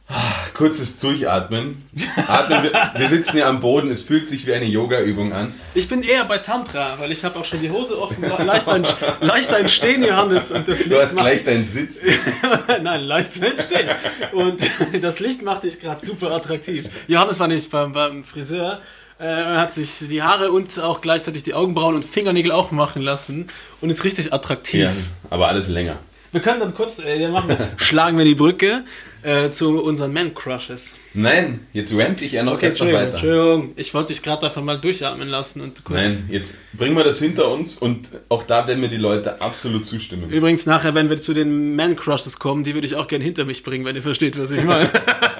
Ah, 0.09 0.23
Kurzes 0.55 1.01
Durchatmen. 1.01 1.89
Atmen, 2.29 2.63
wir, 2.65 2.93
wir 2.97 3.09
sitzen 3.09 3.39
ja 3.39 3.49
am 3.49 3.59
Boden, 3.59 3.91
es 3.91 4.03
fühlt 4.03 4.29
sich 4.29 4.47
wie 4.47 4.53
eine 4.53 4.67
Yoga-Übung 4.67 5.33
an. 5.33 5.53
Ich 5.75 5.89
bin 5.89 6.03
eher 6.03 6.25
bei 6.27 6.39
Tantra, 6.39 6.97
weil 7.01 7.11
ich 7.11 7.25
habe 7.25 7.37
auch 7.41 7.45
schon 7.45 7.61
die 7.61 7.71
Hose 7.71 8.01
offen, 8.01 8.23
leicht 8.23 8.69
ein, 8.69 8.87
leicht 9.21 9.53
ein 9.53 9.69
Stehen, 9.69 10.05
Johannes, 10.05 10.53
und 10.53 10.69
das 10.69 10.85
Du 10.85 10.91
Licht 10.91 11.03
hast 11.03 11.15
macht- 11.15 11.25
gleich 11.25 11.45
deinen 11.45 11.65
Sitz. 11.65 12.03
Nein, 12.83 13.03
leicht 13.05 13.43
entstehen. 13.43 13.89
Und 14.33 14.61
das 15.01 15.19
Licht 15.19 15.43
macht 15.43 15.65
dich 15.65 15.81
gerade 15.81 16.05
super 16.05 16.31
attraktiv. 16.31 16.87
Johannes 17.09 17.41
war 17.41 17.49
nicht 17.49 17.69
beim, 17.71 17.91
beim 17.93 18.23
Friseur, 18.23 18.81
äh, 19.19 19.25
hat 19.25 19.73
sich 19.73 20.09
die 20.09 20.23
Haare 20.23 20.51
und 20.51 20.79
auch 20.79 21.01
gleichzeitig 21.01 21.43
die 21.43 21.55
Augenbrauen 21.55 21.95
und 21.95 22.05
Fingernägel 22.05 22.53
auch 22.53 22.71
machen 22.71 23.03
lassen 23.03 23.49
und 23.81 23.91
ist 23.91 24.05
richtig 24.05 24.33
attraktiv. 24.33 24.85
Ja, 24.85 24.93
aber 25.31 25.49
alles 25.49 25.69
länger. 25.69 25.99
Wir 26.33 26.43
können 26.43 26.61
dann 26.61 26.75
kurz, 26.75 26.99
äh, 26.99 27.29
machen, 27.29 27.57
schlagen 27.79 28.19
wir 28.19 28.27
die 28.27 28.35
Brücke 28.35 28.85
äh, 29.23 29.51
zu 29.51 29.83
unseren 29.83 30.13
Man-Crushes. 30.13 30.97
Nein, 31.15 31.61
jetzt 31.73 31.97
ramp 31.97 32.19
dich 32.19 32.33
ja 32.33 32.43
noch 32.43 32.55
noch 32.55 32.63
Entschuldigung, 32.63 33.01
weiter. 33.01 33.13
Entschuldigung. 33.13 33.73
Ich 33.77 33.95
wollte 33.95 34.13
dich 34.13 34.23
gerade 34.23 34.45
einfach 34.45 34.63
mal 34.63 34.79
durchatmen 34.79 35.29
lassen 35.29 35.63
und 35.63 35.83
kurz. 35.85 36.01
Nein, 36.01 36.27
jetzt 36.29 36.57
bringen 36.75 36.95
wir 36.95 37.05
das 37.05 37.19
hinter 37.19 37.51
uns 37.51 37.79
und 37.79 38.11
auch 38.29 38.43
da 38.43 38.67
werden 38.67 38.81
mir 38.81 38.91
die 38.91 38.99
Leute 38.99 39.41
absolut 39.41 39.87
zustimmen. 39.87 40.29
Übrigens, 40.29 40.67
nachher, 40.67 40.95
wenn 40.95 41.09
wir 41.09 41.17
zu 41.17 41.33
den 41.33 41.75
Man-Crushes 41.75 42.39
kommen, 42.39 42.65
die 42.65 42.75
würde 42.75 42.87
ich 42.87 42.97
auch 42.97 43.09
gern 43.09 43.23
hinter 43.23 43.47
mich 43.47 43.63
bringen, 43.63 43.87
wenn 43.87 43.97
ihr 43.97 44.03
versteht, 44.03 44.39
was 44.39 44.51
ich 44.51 44.63
meine. 44.63 44.91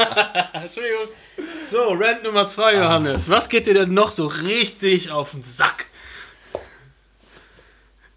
Entschuldigung. 0.52 1.08
So, 1.68 1.92
Rant 1.92 2.22
Nummer 2.24 2.46
zwei, 2.46 2.74
Johannes. 2.74 3.28
Was 3.28 3.48
geht 3.48 3.66
dir 3.66 3.74
denn 3.74 3.94
noch 3.94 4.10
so 4.10 4.26
richtig 4.26 5.10
auf 5.10 5.32
den 5.32 5.42
Sack? 5.42 5.86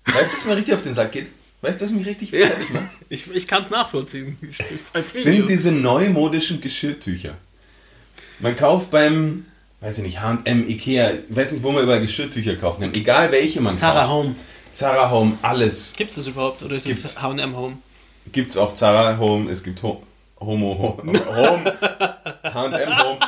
Weißt 0.06 0.34
du, 0.34 0.38
was 0.38 0.46
mir 0.46 0.58
richtig 0.58 0.76
auf 0.76 0.82
den 0.82 0.93
Sack 0.93 1.12
geht? 1.12 1.30
Weißt 1.62 1.80
du, 1.80 1.86
was 1.86 1.91
mich 1.91 2.06
richtig 2.06 2.32
fertig 2.32 2.69
macht? 2.72 2.89
Ich, 3.10 3.30
ich 3.32 3.48
kann 3.48 3.62
es 3.62 3.69
nachvollziehen. 3.69 4.38
Sind 5.15 5.48
diese 5.48 5.72
neumodischen 5.72 6.60
Geschirrtücher. 6.60 7.36
Man 8.39 8.58
kauft 8.58 8.89
beim, 8.89 9.46
weiß 9.82 10.00
ich 10.00 10.04
nicht, 10.04 10.19
H&M, 10.19 10.67
Ikea, 10.67 11.12
ich 11.12 11.36
weiß 11.36 11.52
nicht, 11.52 11.63
wo 11.63 11.72
man 11.72 11.84
überall 11.84 12.02
Geschirrtücher 12.02 12.56
kaufen 12.56 12.82
kann. 12.82 12.93
Egal 12.96 13.32
welche 13.32 13.62
man 13.62 13.76
Zara 13.76 14.02
kauft. 14.02 14.12
Home. 14.12 14.36
Zara 14.72 15.12
Home, 15.12 15.38
alles. 15.43 15.93
Gibt 15.96 16.10
es 16.10 16.15
das 16.15 16.28
überhaupt? 16.28 16.63
Oder 16.63 16.76
ist 16.76 16.88
es. 16.88 17.22
H&M 17.22 17.56
Home? 17.56 17.78
Gibt 18.32 18.50
es 18.50 18.58
auch 18.58 18.74
Zara 18.74 19.17
Home, 19.19 19.52
es 19.52 19.63
gibt 19.63 19.84
Ho 19.84 20.02
Homo 20.45 20.97
Home, 20.99 21.19
H&M 22.43 22.97
Home. 22.97 23.19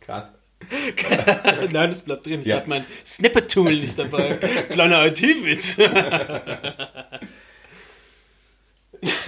Cut. 0.00 0.32
Nein, 1.72 1.90
das 1.90 2.02
bleibt 2.02 2.26
drin. 2.26 2.40
Ich 2.40 2.46
Ja. 2.46 2.56
habe 2.56 2.68
mein 2.68 2.84
Snippet-Tool 3.04 3.74
nicht 3.74 3.98
dabei. 3.98 4.34
Kleiner 4.70 5.04
IT-Witz. 5.06 5.78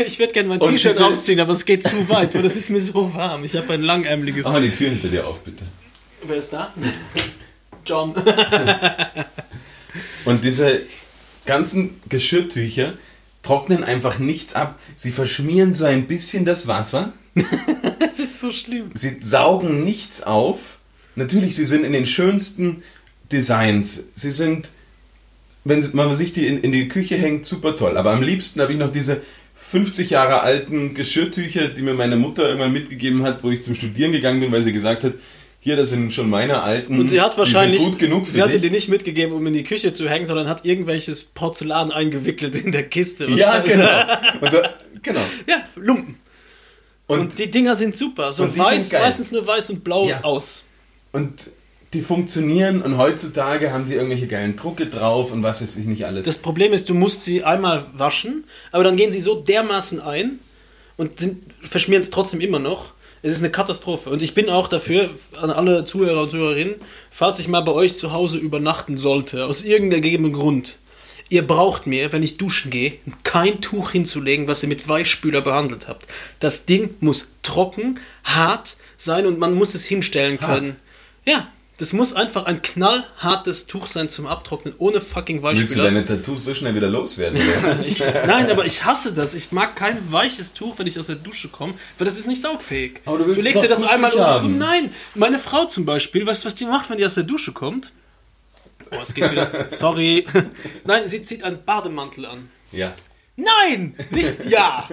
Ich 0.07 0.19
würde 0.21 0.33
gerne 0.33 0.49
mein 0.51 0.61
T-Shirt 0.61 1.01
ausziehen, 1.01 1.41
aber 1.41 1.53
es 1.53 1.65
geht 1.65 1.83
zu 1.83 2.09
weit, 2.09 2.33
weil 2.35 2.43
das 2.43 2.55
ist 2.55 2.71
mir 2.71 2.81
so 2.81 3.13
warm. 3.15 3.43
Ich 3.43 3.57
habe 3.57 3.73
ein 3.73 3.83
langärmeliges. 3.83 4.45
Mach 4.45 4.53
mal 4.53 4.63
die 4.63 4.71
Tür 4.71 4.89
hinter 4.91 5.09
dir 5.09 5.27
auf, 5.27 5.41
bitte. 5.41 5.65
Wer 6.23 6.37
ist 6.37 6.53
da? 6.53 6.73
John. 7.87 8.15
Und 10.25 10.45
diese 10.45 10.83
ganzen 11.45 12.01
Geschirrtücher 12.09 12.95
trocknen 13.45 13.85
einfach 13.85 14.19
nichts 14.19 14.55
ab. 14.55 14.81
Sie 14.97 15.13
verschmieren 15.13 15.73
so 15.73 15.85
ein 15.85 16.07
bisschen 16.09 16.45
das 16.45 16.67
Wasser. 16.67 17.13
Das 18.01 18.19
ist 18.21 18.39
so 18.39 18.51
schlimm. 18.51 18.91
Sie 18.95 19.17
saugen 19.21 19.83
nichts 19.83 20.23
auf. 20.23 20.79
Natürlich, 21.17 21.57
sie 21.57 21.65
sind 21.65 21.85
in 21.85 21.93
den 21.93 22.07
schönsten 22.07 22.83
Designs. 23.33 24.05
Sie 24.15 24.31
sind, 24.31 24.69
wenn 25.65 25.83
man 25.95 26.15
sich 26.15 26.33
die 26.33 26.47
in, 26.47 26.61
in 26.61 26.71
die 26.71 26.87
Küche 26.87 27.17
hängt, 27.17 27.47
super 27.47 27.75
toll. 27.75 27.97
Aber 27.97 28.13
am 28.13 28.23
liebsten 28.23 28.61
habe 28.61 28.73
ich 28.73 28.79
noch 28.79 28.93
diese 28.93 29.23
50 29.57 30.11
Jahre 30.11 30.43
alten 30.43 30.95
Geschirrtücher, 30.95 31.69
die 31.69 31.83
mir 31.83 31.95
meine 31.95 32.17
Mutter 32.17 32.47
irgendwann 32.47 32.73
mitgegeben 32.73 33.25
hat, 33.25 33.43
wo 33.43 33.51
ich 33.51 33.63
zum 33.63 33.75
Studieren 33.75 34.13
gegangen 34.13 34.39
bin, 34.39 34.53
weil 34.53 34.63
sie 34.63 34.73
gesagt 34.73 35.03
hat, 35.03 35.15
hier, 35.65 35.77
das 35.77 35.89
sind 35.89 36.13
schon 36.13 36.29
meine 36.29 36.63
alten. 36.63 37.01
Und 37.01 37.09
sie 37.09 37.23
hat 37.23 37.39
wahrscheinlich, 37.39 37.81
sind 37.81 37.93
gut 37.93 37.99
genug 37.99 38.27
sie 38.27 38.43
hatte 38.43 38.53
dich. 38.53 38.61
die 38.61 38.71
nicht 38.71 38.91
mitgegeben, 38.91 39.35
um 39.35 39.47
in 39.47 39.55
die 39.55 39.65
Küche 39.65 39.95
zu 39.95 40.07
hängen, 40.07 40.27
sondern 40.27 40.47
hat 40.47 40.67
irgendwelches 40.67 41.25
Porzellan 41.25 41.91
eingewickelt 41.91 42.55
in 42.55 42.71
der 42.71 42.83
Kiste. 42.83 43.25
Ja, 43.31 43.61
genau. 43.61 43.89
Und 44.43 44.53
da, 44.53 44.75
genau. 45.03 45.23
Ja, 45.47 45.63
Lumpen. 45.77 46.17
Und, 47.07 47.19
Und, 47.19 47.39
die 47.39 47.51
Dinger 47.51 47.75
sind 47.75 47.97
super. 47.97 48.35
So 48.35 48.45
weiß, 48.57 48.91
sind 48.91 49.01
meistens 49.01 49.33
nur 49.33 49.47
weiß 49.47 49.71
und 49.71 49.85
blau 49.85 50.07
Ja. 50.07 50.23
aus. 50.23 50.65
und 51.13 51.49
die 51.95 52.03
funktionieren 52.03 52.83
und 52.83 52.99
heutzutage 52.99 53.73
haben 53.73 53.87
die 53.89 53.95
irgendwelche 53.95 54.27
geilen 54.27 54.57
Drucke 54.57 54.87
drauf 54.87 55.33
und 55.33 55.43
was 55.43 55.63
ich 55.63 55.87
nicht 55.87 56.05
alles. 56.05 56.27
Das 56.27 56.37
Problem 56.37 56.75
ist, 56.75 56.91
du 56.91 56.95
musst 56.95 57.23
sie 57.23 57.43
einmal 57.45 57.87
waschen, 57.95 58.45
aber 58.73 58.85
dann 58.85 58.97
gehen 58.97 59.13
sie 59.13 59.21
so 59.21 59.37
dermaßen 59.37 60.01
ein 60.01 60.41
und 60.99 61.13
verschmieren 61.63 62.03
es 62.03 62.11
trotzdem 62.11 62.41
immer 62.41 62.59
noch. 62.59 62.93
Es 63.25 63.33
ist 63.33 63.39
eine 63.39 63.51
Katastrophe. 63.51 64.11
Und 64.11 64.23
ich 64.23 64.35
bin 64.35 64.51
auch 64.51 64.69
dafür, 64.69 65.09
an 65.41 65.49
alle 65.49 65.87
Zuhörer 65.87 66.25
und 66.25 66.31
Zuhörerinnen, 66.31 66.75
falls 67.11 67.39
ich 67.39 67.49
mal 67.49 67.63
bei 67.63 67.73
euch 67.73 67.97
zu 67.97 68.13
Hause 68.13 68.37
übernachten 68.37 68.99
sollte, 68.99 69.47
aus 69.47 69.65
irgendeinem 69.65 70.03
gegebenen 70.03 70.33
Grund, 70.35 70.77
ihr 71.31 71.47
braucht 71.47 71.87
mir, 71.87 72.13
wenn 72.13 72.23
ich 72.23 72.37
duschen 72.37 72.71
gehe, 72.71 72.99
kein 73.23 73.63
Tuch 73.63 73.93
hinzulegen, 73.93 74.47
was 74.47 74.63
ihr 74.63 74.69
mit 74.69 74.87
Weichspüler 74.91 75.41
behandelt 75.41 75.89
habt. 75.89 76.07
Das 76.39 76.67
Ding 76.67 76.97
muss 77.01 77.29
trocken, 77.41 77.99
hart 78.25 78.77
sein 78.99 79.25
und 79.25 79.39
man 79.39 79.55
muss 79.55 79.75
es 79.75 79.87
hinstellen 79.87 80.39
Hart? 80.43 80.65
können. 80.65 80.77
Ja, 81.25 81.49
das 81.79 81.93
muss 81.93 82.13
einfach 82.13 82.45
ein 82.47 82.63
knallhartes 82.63 83.67
Tuch 83.67 83.87
sein 83.89 84.09
zum 84.09 84.27
Abtrocknen, 84.27 84.75
ohne 84.79 85.01
fucking 85.01 85.43
Willst 85.43 85.57
du 85.57 85.61
Weichspüler. 85.81 85.85
deine 85.85 86.05
Tattoos 86.05 86.45
so 86.45 86.55
schnell 86.55 86.75
wieder 86.75 86.89
loswerden? 86.89 87.41
Ich, 87.81 87.99
nein, 88.01 88.49
aber 88.51 88.65
ich 88.65 88.85
hasse 88.85 89.13
das. 89.13 89.35
Ich 89.35 89.51
mag 89.53 89.75
kein 89.75 89.99
weiches 90.13 90.53
Tuch, 90.55 90.79
wenn 90.79 90.87
ich 90.87 90.99
aus 90.99 91.07
der 91.09 91.17
Dusche 91.17 91.49
komme, 91.49 91.75
weil 91.99 92.05
das 92.05 92.17
ist 92.19 92.27
nicht 92.29 92.41
saugfähig. 92.41 93.01
Aber 93.05 93.19
du 93.19 93.27
willst 93.27 93.43
legst 93.43 93.57
doch 93.57 93.63
dir 93.63 93.69
das 93.69 93.83
einmal 93.83 94.13
um 94.13 94.49
dich. 94.49 94.57
Nein, 94.59 94.91
meine 95.15 95.39
Frau 95.41 95.65
zum 95.65 95.85
Beispiel, 95.85 96.25
weißt 96.27 96.45
du, 96.45 96.47
was 96.47 96.55
die 96.55 96.65
macht, 96.67 96.91
wenn 96.91 96.99
die 96.99 97.07
aus 97.07 97.15
der 97.15 97.25
Dusche 97.25 97.53
kommt? 97.53 97.93
Oh, 98.93 98.99
es 99.03 99.13
geht 99.15 99.31
wieder. 99.33 99.67
Sorry. 99.71 100.27
Nein, 100.85 101.09
sie 101.09 101.23
zieht 101.23 101.43
einen 101.43 101.65
Bademantel 101.65 102.27
an. 102.27 102.49
ja. 102.73 102.95
Nein, 103.37 103.97
nicht 104.11 104.45
ja. 104.49 104.89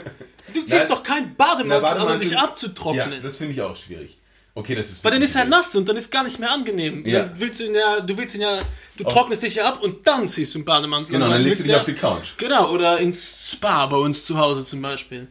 Du 0.52 0.62
ziehst 0.66 0.72
Nein. 0.72 0.88
doch 0.90 1.04
keinen 1.04 1.36
Na, 1.38 1.46
Bademantel 1.46 1.84
warte 1.84 2.02
an, 2.02 2.14
um 2.14 2.20
dich 2.20 2.32
du- 2.32 2.40
abzutrocknen. 2.40 3.12
Ja, 3.12 3.20
das 3.20 3.38
finde 3.38 3.54
ich 3.54 3.62
auch 3.62 3.76
schwierig. 3.76 4.18
Okay, 4.54 4.76
das 4.76 4.92
ist. 4.92 5.04
weil 5.06 5.12
dann 5.12 5.22
ist 5.22 5.36
er 5.36 5.46
nass 5.46 5.74
und 5.76 5.88
dann 5.88 5.96
ist 5.96 6.12
gar 6.12 6.24
nicht 6.24 6.38
mehr 6.38 6.52
angenehm. 6.52 7.06
Ja. 7.06 7.20
Dann 7.22 7.32
willst 7.40 7.62
du 7.62 7.66
ihn 7.66 7.74
ja, 7.76 8.02
du 8.02 8.18
willst 8.18 8.36
ihn 8.36 8.42
ja, 8.42 8.60
du 8.98 9.04
trocknest 9.06 9.44
dich 9.44 9.56
ja 9.56 9.66
ab 9.70 9.82
und 9.82 10.06
dann 10.06 10.28
ziehst 10.28 10.54
du 10.54 10.58
einen 10.60 10.66
Bademantel 10.66 11.14
Genau, 11.14 11.26
an. 11.28 11.32
dann 11.32 11.42
legst 11.44 11.62
du 11.62 11.64
dich 11.66 11.76
auf 11.76 11.86
die 11.86 11.94
Couch. 11.94 12.32
Genau, 12.38 12.70
oder 12.72 12.98
ins 13.00 13.52
Spa 13.54 13.86
bei 13.86 13.96
uns 13.98 14.26
zu 14.26 14.38
Hause 14.38 14.66
zum 14.66 14.82
Beispiel. 14.82 15.28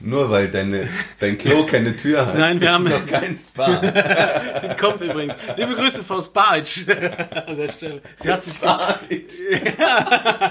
Nur 0.00 0.28
weil 0.30 0.48
deine, 0.50 0.88
dein 1.20 1.36
Klo 1.38 1.64
keine 1.66 1.94
Tür 1.94 2.26
hat. 2.26 2.36
Nein, 2.38 2.58
wir 2.60 2.66
das 2.68 2.74
haben- 2.76 2.86
ist 2.86 2.94
doch 2.94 3.06
kein 3.06 3.38
Spa. 3.38 3.76
Die 4.62 4.76
kommt 4.76 5.00
übrigens. 5.02 5.34
Liebe 5.56 5.74
Grüße 5.74 6.02
von 6.02 6.20
Sparge 6.22 6.66
an 7.46 7.56
der 7.56 7.68
Stelle. 7.70 8.02
Sie 8.16 8.32
hat 8.32 8.42
sich. 8.42 8.54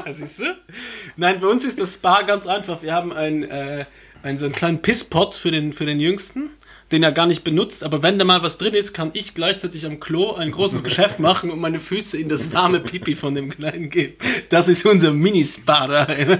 Siehst 0.09 0.39
du? 0.39 0.55
Nein, 1.18 1.39
bei 1.39 1.47
uns 1.47 1.66
ist 1.66 1.80
das 1.80 1.93
Spa 1.93 2.22
ganz 2.22 2.47
einfach. 2.47 2.82
Wir 2.82 2.93
haben 2.93 3.11
einen, 3.14 3.43
äh, 3.43 3.86
einen 4.24 4.38
so 4.38 4.45
einen 4.45 4.55
kleinen 4.55 4.82
Pisspot 4.82 5.36
für 5.36 5.51
den, 5.51 5.74
für 5.74 5.86
den 5.86 5.99
Jüngsten, 5.99 6.49
den 6.93 7.03
er 7.03 7.11
gar 7.11 7.25
nicht 7.25 7.43
benutzt. 7.43 7.83
Aber 7.83 8.01
wenn 8.03 8.17
da 8.17 8.23
mal 8.23 8.41
was 8.43 8.57
drin 8.57 8.73
ist, 8.73 8.93
kann 8.93 9.09
ich 9.13 9.33
gleichzeitig 9.33 9.85
am 9.85 9.99
Klo 9.99 10.33
ein 10.35 10.51
großes 10.51 10.83
Geschäft 10.85 11.19
machen 11.19 11.51
und 11.51 11.59
meine 11.59 11.79
Füße 11.79 12.17
in 12.17 12.29
das 12.29 12.53
warme 12.53 12.79
Pipi 12.79 13.15
von 13.15 13.35
dem 13.35 13.49
Kleinen 13.49 13.89
geben. 13.89 14.13
Das 14.49 14.69
ist 14.69 14.85
unser 14.85 15.11
Mini-Spa 15.11 15.87
daheim. 15.87 16.39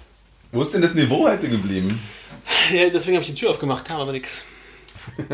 Wo 0.52 0.62
ist 0.62 0.72
denn 0.72 0.80
das 0.80 0.94
Niveau 0.94 1.28
heute 1.28 1.48
geblieben? 1.50 2.00
Ja, 2.72 2.88
deswegen 2.88 3.16
habe 3.16 3.22
ich 3.24 3.28
die 3.30 3.34
Tür 3.38 3.50
aufgemacht, 3.50 3.84
kam 3.84 4.00
aber 4.00 4.12
nichts. 4.12 4.44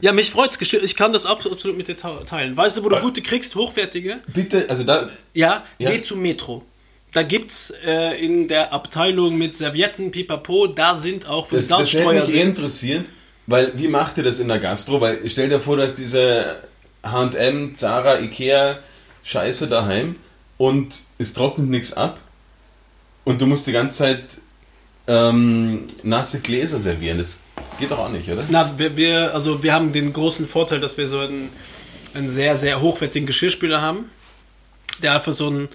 Ja, 0.00 0.12
mich 0.12 0.30
freut's. 0.30 0.58
Geschirr- 0.58 0.82
Ich 0.82 0.96
kann 0.96 1.12
das 1.12 1.26
absolut 1.26 1.76
mit 1.76 1.88
dir 1.88 1.96
teilen. 1.96 2.56
Weißt 2.56 2.78
du, 2.78 2.84
wo 2.84 2.88
du 2.88 3.00
gute 3.00 3.22
kriegst, 3.22 3.54
hochwertige? 3.54 4.20
Bitte, 4.32 4.66
also 4.68 4.82
da. 4.84 5.08
Ja, 5.34 5.64
Ja. 5.78 5.90
geh 5.90 6.00
zu 6.00 6.16
Metro. 6.16 6.64
Da 7.12 7.22
gibt's 7.22 7.72
äh, 7.84 8.24
in 8.24 8.46
der 8.48 8.72
Abteilung 8.72 9.36
mit 9.36 9.56
Servietten, 9.56 10.10
Pipapo, 10.10 10.68
da 10.68 10.94
sind 10.94 11.28
auch, 11.28 11.50
wo 11.50 11.56
Das, 11.56 11.66
das 11.66 11.90
Salzstreuer 11.90 12.22
eh 12.22 12.26
sind. 12.26 12.40
interessiert, 12.58 13.06
weil 13.50 13.76
wie 13.76 13.88
macht 13.88 14.16
ihr 14.18 14.24
das 14.24 14.38
in 14.38 14.48
der 14.48 14.58
Gastro? 14.58 15.00
Weil 15.00 15.28
stell 15.28 15.48
dir 15.48 15.60
vor, 15.60 15.76
dass 15.76 15.94
diese 15.94 16.56
H&M, 17.02 17.74
Zara, 17.74 18.20
Ikea 18.20 18.78
Scheiße 19.22 19.66
daheim 19.66 20.16
und 20.56 21.00
es 21.18 21.34
trocknet 21.34 21.68
nichts 21.68 21.92
ab 21.92 22.20
und 23.24 23.40
du 23.40 23.46
musst 23.46 23.66
die 23.66 23.72
ganze 23.72 23.98
Zeit 23.98 24.38
ähm, 25.06 25.86
nasse 26.02 26.40
Gläser 26.40 26.78
servieren. 26.78 27.18
Das 27.18 27.40
geht 27.78 27.90
doch 27.90 27.98
auch 27.98 28.08
nicht, 28.08 28.28
oder? 28.30 28.44
Na, 28.48 28.72
wir, 28.78 28.96
wir, 28.96 29.34
also 29.34 29.62
wir 29.62 29.74
haben 29.74 29.92
den 29.92 30.12
großen 30.12 30.46
Vorteil, 30.46 30.80
dass 30.80 30.96
wir 30.96 31.06
so 31.06 31.18
einen, 31.18 31.50
einen 32.14 32.28
sehr, 32.28 32.56
sehr 32.56 32.80
hochwertigen 32.80 33.26
Geschirrspüler 33.26 33.82
haben, 33.82 34.10
der 35.02 35.14
einfach 35.14 35.32
so 35.32 35.50
ein 35.50 35.68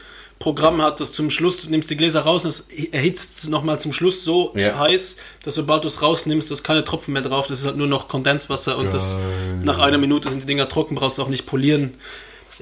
Programm 0.46 0.80
hat, 0.80 1.00
das 1.00 1.12
zum 1.12 1.32
Schluss, 1.32 1.62
du 1.62 1.72
nimmst 1.72 1.90
die 1.90 1.98
Gläser 1.98 2.22
raus 2.22 2.44
und 2.44 2.50
es 2.52 2.68
erhitzt 2.92 3.40
es 3.40 3.50
nochmal 3.50 3.80
zum 3.80 3.92
Schluss 3.92 4.24
so 4.24 4.54
Ja. 4.56 4.78
heiß, 4.78 5.16
dass 5.44 5.56
sobald 5.56 5.84
du 5.84 5.88
es 5.88 6.04
rausnimmst, 6.04 6.52
da 6.52 6.54
ist 6.54 6.62
keine 6.64 6.86
Tropfen 6.86 7.14
mehr 7.14 7.24
drauf, 7.24 7.48
das 7.48 7.62
ist 7.62 7.66
halt 7.66 7.78
nur 7.78 7.88
noch 7.88 8.08
Kondenswasser 8.08 8.78
und 8.78 8.94
das 8.94 9.18
nach 9.64 9.80
einer 9.80 9.98
Minute 9.98 10.30
sind 10.30 10.44
die 10.44 10.46
Dinger 10.46 10.70
trocken, 10.70 10.94
brauchst 10.94 11.18
du 11.18 11.24
auch 11.24 11.30
nicht 11.30 11.48
polieren. 11.48 11.96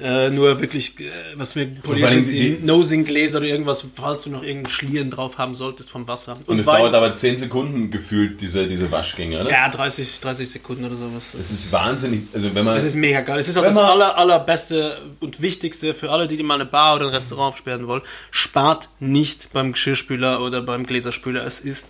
Äh, 0.00 0.30
nur 0.30 0.60
wirklich, 0.60 0.98
äh, 0.98 1.04
was 1.36 1.54
wir 1.54 1.66
polieren, 1.66 2.08
allem 2.10 2.24
sind 2.28 2.32
die- 2.32 2.56
die 2.56 2.64
Nosing-Gläser 2.66 3.38
oder 3.38 3.46
irgendwas, 3.48 3.86
falls 3.94 4.24
du 4.24 4.30
noch 4.30 4.42
irgendeinen 4.42 4.68
Schlieren 4.70 5.10
drauf 5.10 5.38
haben 5.38 5.54
solltest 5.54 5.88
vom 5.90 6.08
Wasser. 6.08 6.36
Und, 6.46 6.58
es 6.58 6.66
Wein- 6.66 6.80
dauert 6.80 6.94
aber 6.94 7.14
10 7.14 7.36
Sekunden 7.36 7.90
gefühlt, 7.90 8.40
diese, 8.40 8.66
diese 8.66 8.90
Waschgänge, 8.90 9.40
oder? 9.40 9.50
ja, 9.50 9.68
30, 9.68 10.20
30 10.20 10.50
Sekunden 10.50 10.84
oder 10.84 10.96
sowas. 10.96 11.30
Das 11.36 11.50
ist 11.50 11.70
wahnsinnig. 11.72 12.22
Also 12.32 12.54
wenn 12.54 12.64
man. 12.64 12.76
Es 12.76 12.84
ist 12.84 12.96
mega 12.96 13.20
geil. 13.20 13.38
Es 13.38 13.48
ist 13.48 13.56
auch 13.56 13.62
das 13.62 13.76
aller, 13.76 14.18
allerbeste 14.18 14.98
und 15.20 15.40
wichtigste 15.40 15.94
für 15.94 16.10
alle, 16.10 16.26
die, 16.26 16.36
die 16.36 16.42
mal 16.42 16.54
eine 16.54 16.66
Bar 16.66 16.96
oder 16.96 17.06
ein 17.06 17.14
Restaurant 17.14 17.54
aufsperren 17.54 17.86
wollen. 17.86 18.02
Spart 18.32 18.88
nicht 18.98 19.52
beim 19.52 19.72
Geschirrspüler 19.72 20.40
oder 20.40 20.60
beim 20.62 20.86
Gläserspüler. 20.86 21.44
Es 21.46 21.60
ist 21.60 21.86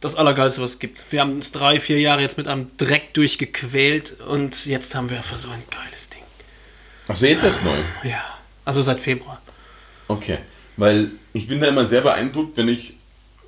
das 0.00 0.14
Allergeilste, 0.14 0.62
was 0.62 0.72
es 0.72 0.78
gibt. 0.78 1.06
Wir 1.10 1.20
haben 1.20 1.32
uns 1.32 1.50
drei, 1.52 1.78
vier 1.80 2.00
Jahre 2.00 2.22
jetzt 2.22 2.36
mit 2.36 2.46
einem 2.48 2.70
Dreck 2.76 3.14
durchgequält 3.14 4.16
und 4.28 4.66
jetzt 4.66 4.94
haben 4.94 5.10
wir 5.10 5.16
einfach 5.16 5.36
so 5.36 5.48
ein 5.48 5.62
geiles 5.70 6.08
Ding. 6.08 6.21
Achso, 7.08 7.26
jetzt 7.26 7.44
erst 7.44 7.64
neu. 7.64 7.76
Ja. 8.04 8.20
Also 8.64 8.82
seit 8.82 9.00
Februar. 9.00 9.40
Okay, 10.08 10.38
weil 10.76 11.10
ich 11.32 11.48
bin 11.48 11.60
da 11.60 11.68
immer 11.68 11.84
sehr 11.84 12.00
beeindruckt, 12.02 12.56
wenn 12.56 12.68
ich 12.68 12.94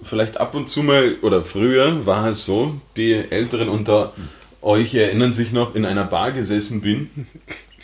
vielleicht 0.02 0.38
ab 0.38 0.54
und 0.54 0.68
zu 0.68 0.82
mal, 0.82 1.16
oder 1.22 1.44
früher 1.44 2.04
war 2.06 2.26
es 2.28 2.44
so, 2.44 2.80
die 2.96 3.12
Älteren 3.14 3.68
unter 3.68 4.12
euch 4.60 4.94
erinnern 4.94 5.32
sich 5.32 5.52
noch, 5.52 5.74
in 5.74 5.84
einer 5.84 6.04
Bar 6.04 6.32
gesessen 6.32 6.80
bin. 6.80 7.10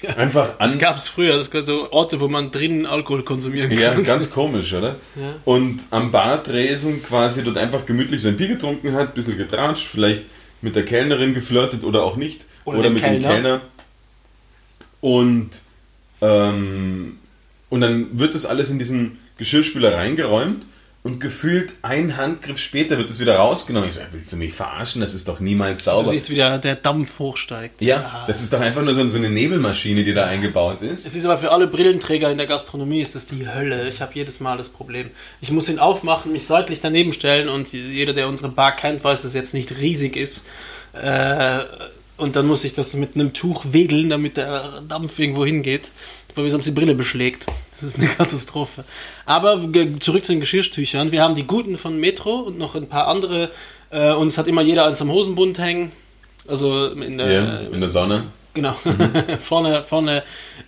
Ja. 0.03 0.17
Einfach 0.17 0.57
Das 0.59 0.73
an. 0.73 0.79
gab 0.79 0.97
es 0.97 1.11
früher. 1.11 1.35
Das 1.37 1.53
war 1.53 1.61
so 1.61 1.93
Orte, 1.93 2.21
wo 2.21 2.29
man 2.29 2.51
drinnen 2.51 2.87
Alkohol 2.87 3.23
konsumieren 3.23 3.69
kann. 3.69 3.79
Ja, 3.79 3.93
ganz 4.01 4.31
komisch, 4.31 4.73
oder? 4.73 4.97
Ja. 5.15 5.35
Und 5.45 5.83
am 5.91 6.11
Bartresen 6.11 7.03
quasi 7.03 7.45
dort 7.45 7.59
einfach 7.59 7.85
gemütlich 7.85 8.23
sein 8.23 8.39
Bier 8.39 8.49
getrunken 8.49 8.95
hat, 8.95 9.09
ein 9.09 9.13
bisschen 9.15 9.37
getratscht, 9.37 9.87
vielleicht 9.87 10.25
mit 10.63 10.75
der 10.75 10.87
Kellnerin 10.87 11.35
geflirtet 11.35 11.85
oder 11.85 12.03
auch 12.03 12.17
nicht. 12.17 12.47
Oder 12.65 12.81
dem 12.85 12.95
mit 12.95 13.03
Kellner. 13.03 13.19
dem 13.29 13.43
Kellner. 13.43 13.61
Und, 15.01 15.51
ähm, 16.21 17.19
und 17.69 17.81
dann 17.81 18.19
wird 18.19 18.35
das 18.35 18.47
alles 18.47 18.71
in 18.71 18.79
diesen 18.79 19.19
Geschirrspüler 19.39 19.95
reingeräumt 19.97 20.67
und 21.03 21.19
gefühlt 21.19 21.73
ein 21.81 22.19
Handgriff 22.19 22.59
später 22.59 22.99
wird 22.99 23.09
es 23.09 23.21
wieder 23.21 23.37
rausgenommen. 23.37 23.89
Ich 23.89 23.95
sage, 23.95 24.09
willst 24.13 24.31
du 24.35 24.37
mich 24.37 24.53
verarschen? 24.53 25.01
Das 25.01 25.15
ist 25.15 25.27
doch 25.29 25.41
niemals 25.41 25.85
Du 25.85 25.91
sauber. 25.93 26.11
siehst, 26.11 26.29
wie 26.29 26.35
der, 26.35 26.59
der 26.59 26.75
Dampf 26.77 27.19
hochsteigt. 27.19 27.81
ja, 27.81 28.25
das 28.27 28.43
ist 28.43 28.53
doch 28.53 28.61
einfach 28.61 28.83
nur 28.83 28.95
so, 28.95 29.09
so 29.09 29.17
eine 29.17 29.31
Nebelmaschine, 29.31 30.05
die 30.05 30.13
da 30.13 30.27
eingebaut 30.27 30.83
ist. 30.83 31.07
Es 31.07 31.17
ist 31.17 31.25
aber 31.25 31.39
für 31.39 31.53
alle 31.53 31.69
Brillenträger 31.69 32.31
in 32.31 32.37
der 32.37 32.47
Gastronomie 32.47 33.01
ist 33.01 33.15
das 33.15 33.25
die 33.25 33.49
Hölle. 33.49 33.89
Ich 33.89 34.03
habe 34.03 34.13
jedes 34.15 34.41
Mal 34.41 34.59
das 34.59 34.69
Problem. 34.69 35.09
Ich 35.41 35.51
muss 35.51 35.71
ihn 35.71 35.79
aufmachen, 35.79 36.33
mich 36.33 36.45
seitlich 36.47 36.81
daneben 36.81 37.15
stellen 37.15 37.49
und 37.49 37.73
jeder, 37.73 38.13
der 38.13 38.29
unsere 38.29 38.51
Bar 38.51 38.77
kennt, 38.77 39.03
weiß, 39.03 39.23
dass 39.23 39.31
es 39.31 39.35
jetzt 39.35 39.55
nicht 39.55 39.79
riesig 39.79 40.17
ist. 40.17 40.47
Äh, 40.93 41.61
und 42.21 42.37
dann 42.37 42.47
muss 42.47 42.65
ich 42.65 42.75
das 42.75 42.95
mit 42.95 43.15
einem 43.15 43.33
Tuch 43.33 43.65
wedeln, 43.71 44.11
damit 44.11 44.37
der 44.37 44.83
Dampf 44.83 45.19
irgendwo 45.19 45.45
hingeht, 45.45 45.91
weil 46.35 46.45
mir 46.45 46.51
sonst 46.51 46.67
die 46.67 46.73
Brille 46.73 46.95
beschlägt. 46.95 47.47
Das 47.73 47.83
ist 47.83 47.99
eine 47.99 48.09
Katastrophe. 48.19 48.85
Aber 49.25 49.61
zurück 49.99 50.25
zu 50.25 50.33
den 50.33 50.41
Geschirrtüchern. 50.41 51.13
Wir 51.13 51.23
haben 51.23 51.35
die 51.35 51.47
guten 51.47 51.77
von 51.77 51.99
Metro 51.99 52.41
und 52.41 52.59
noch 52.59 52.75
ein 52.75 52.89
paar 52.89 53.09
andere. 53.09 53.51
Äh, 53.91 54.13
und 54.13 54.29
es 54.29 54.39
hat 54.39 54.47
immer 54.47 54.63
jeder 54.63 54.87
eins 54.87 55.01
am 55.01 55.11
Hosenbund 55.11 55.59
hängen. 55.59 55.93
Also 56.47 56.89
in 56.89 57.19
der, 57.19 57.33
Ja, 57.33 57.59
in 57.59 57.81
der 57.81 57.89
Sonne. 57.89 58.27
Genau. 58.55 58.75
vorne, 59.41 59.83
vorne 59.85 60.23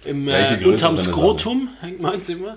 im, 0.04 0.28
äh, 0.28 0.64
unterm 0.64 0.96
Skrotum 0.96 1.68
hängt 1.80 2.00
meins 2.00 2.28
immer. 2.28 2.56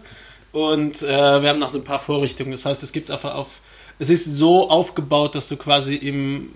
Und 0.52 1.02
äh, 1.02 1.42
wir 1.42 1.50
haben 1.50 1.60
noch 1.60 1.72
so 1.72 1.80
ein 1.80 1.84
paar 1.84 2.00
Vorrichtungen. 2.00 2.52
Das 2.52 2.66
heißt, 2.66 2.82
es 2.82 2.94
gibt 2.94 3.12
einfach 3.12 3.36
auf. 3.36 3.60
Es 3.98 4.10
ist 4.10 4.26
so 4.26 4.70
aufgebaut, 4.70 5.36
dass 5.36 5.48
du 5.48 5.58
quasi 5.58 5.96
im 5.96 6.50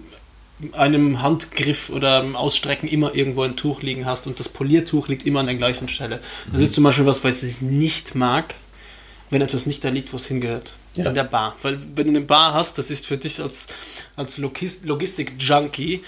einem 0.73 1.21
Handgriff 1.21 1.89
oder 1.89 2.21
im 2.21 2.35
Ausstrecken 2.35 2.87
immer 2.89 3.15
irgendwo 3.15 3.43
ein 3.43 3.55
Tuch 3.55 3.81
liegen 3.81 4.05
hast 4.05 4.27
und 4.27 4.39
das 4.39 4.49
Poliertuch 4.49 5.07
liegt 5.07 5.25
immer 5.25 5.39
an 5.39 5.45
der 5.45 5.55
gleichen 5.55 5.87
Stelle. 5.87 6.19
Das 6.51 6.61
ist 6.61 6.73
zum 6.73 6.83
Beispiel 6.83 7.05
was, 7.05 7.23
was 7.23 7.43
ich 7.43 7.61
nicht 7.61 8.15
mag, 8.15 8.55
wenn 9.29 9.41
etwas 9.41 9.65
nicht 9.65 9.83
da 9.83 9.89
liegt, 9.89 10.11
wo 10.11 10.17
es 10.17 10.27
hingehört. 10.27 10.73
Ja. 10.97 11.05
in 11.05 11.13
der 11.13 11.23
Bar. 11.23 11.55
Weil 11.61 11.79
wenn 11.95 12.05
du 12.07 12.09
eine 12.17 12.21
Bar 12.21 12.55
hast, 12.55 12.77
das 12.79 12.89
ist 12.89 13.05
für 13.05 13.15
dich 13.15 13.39
als, 13.39 13.67
als 14.15 14.37
Logis- 14.39 14.79
Logistik-Junkie, 14.85 16.01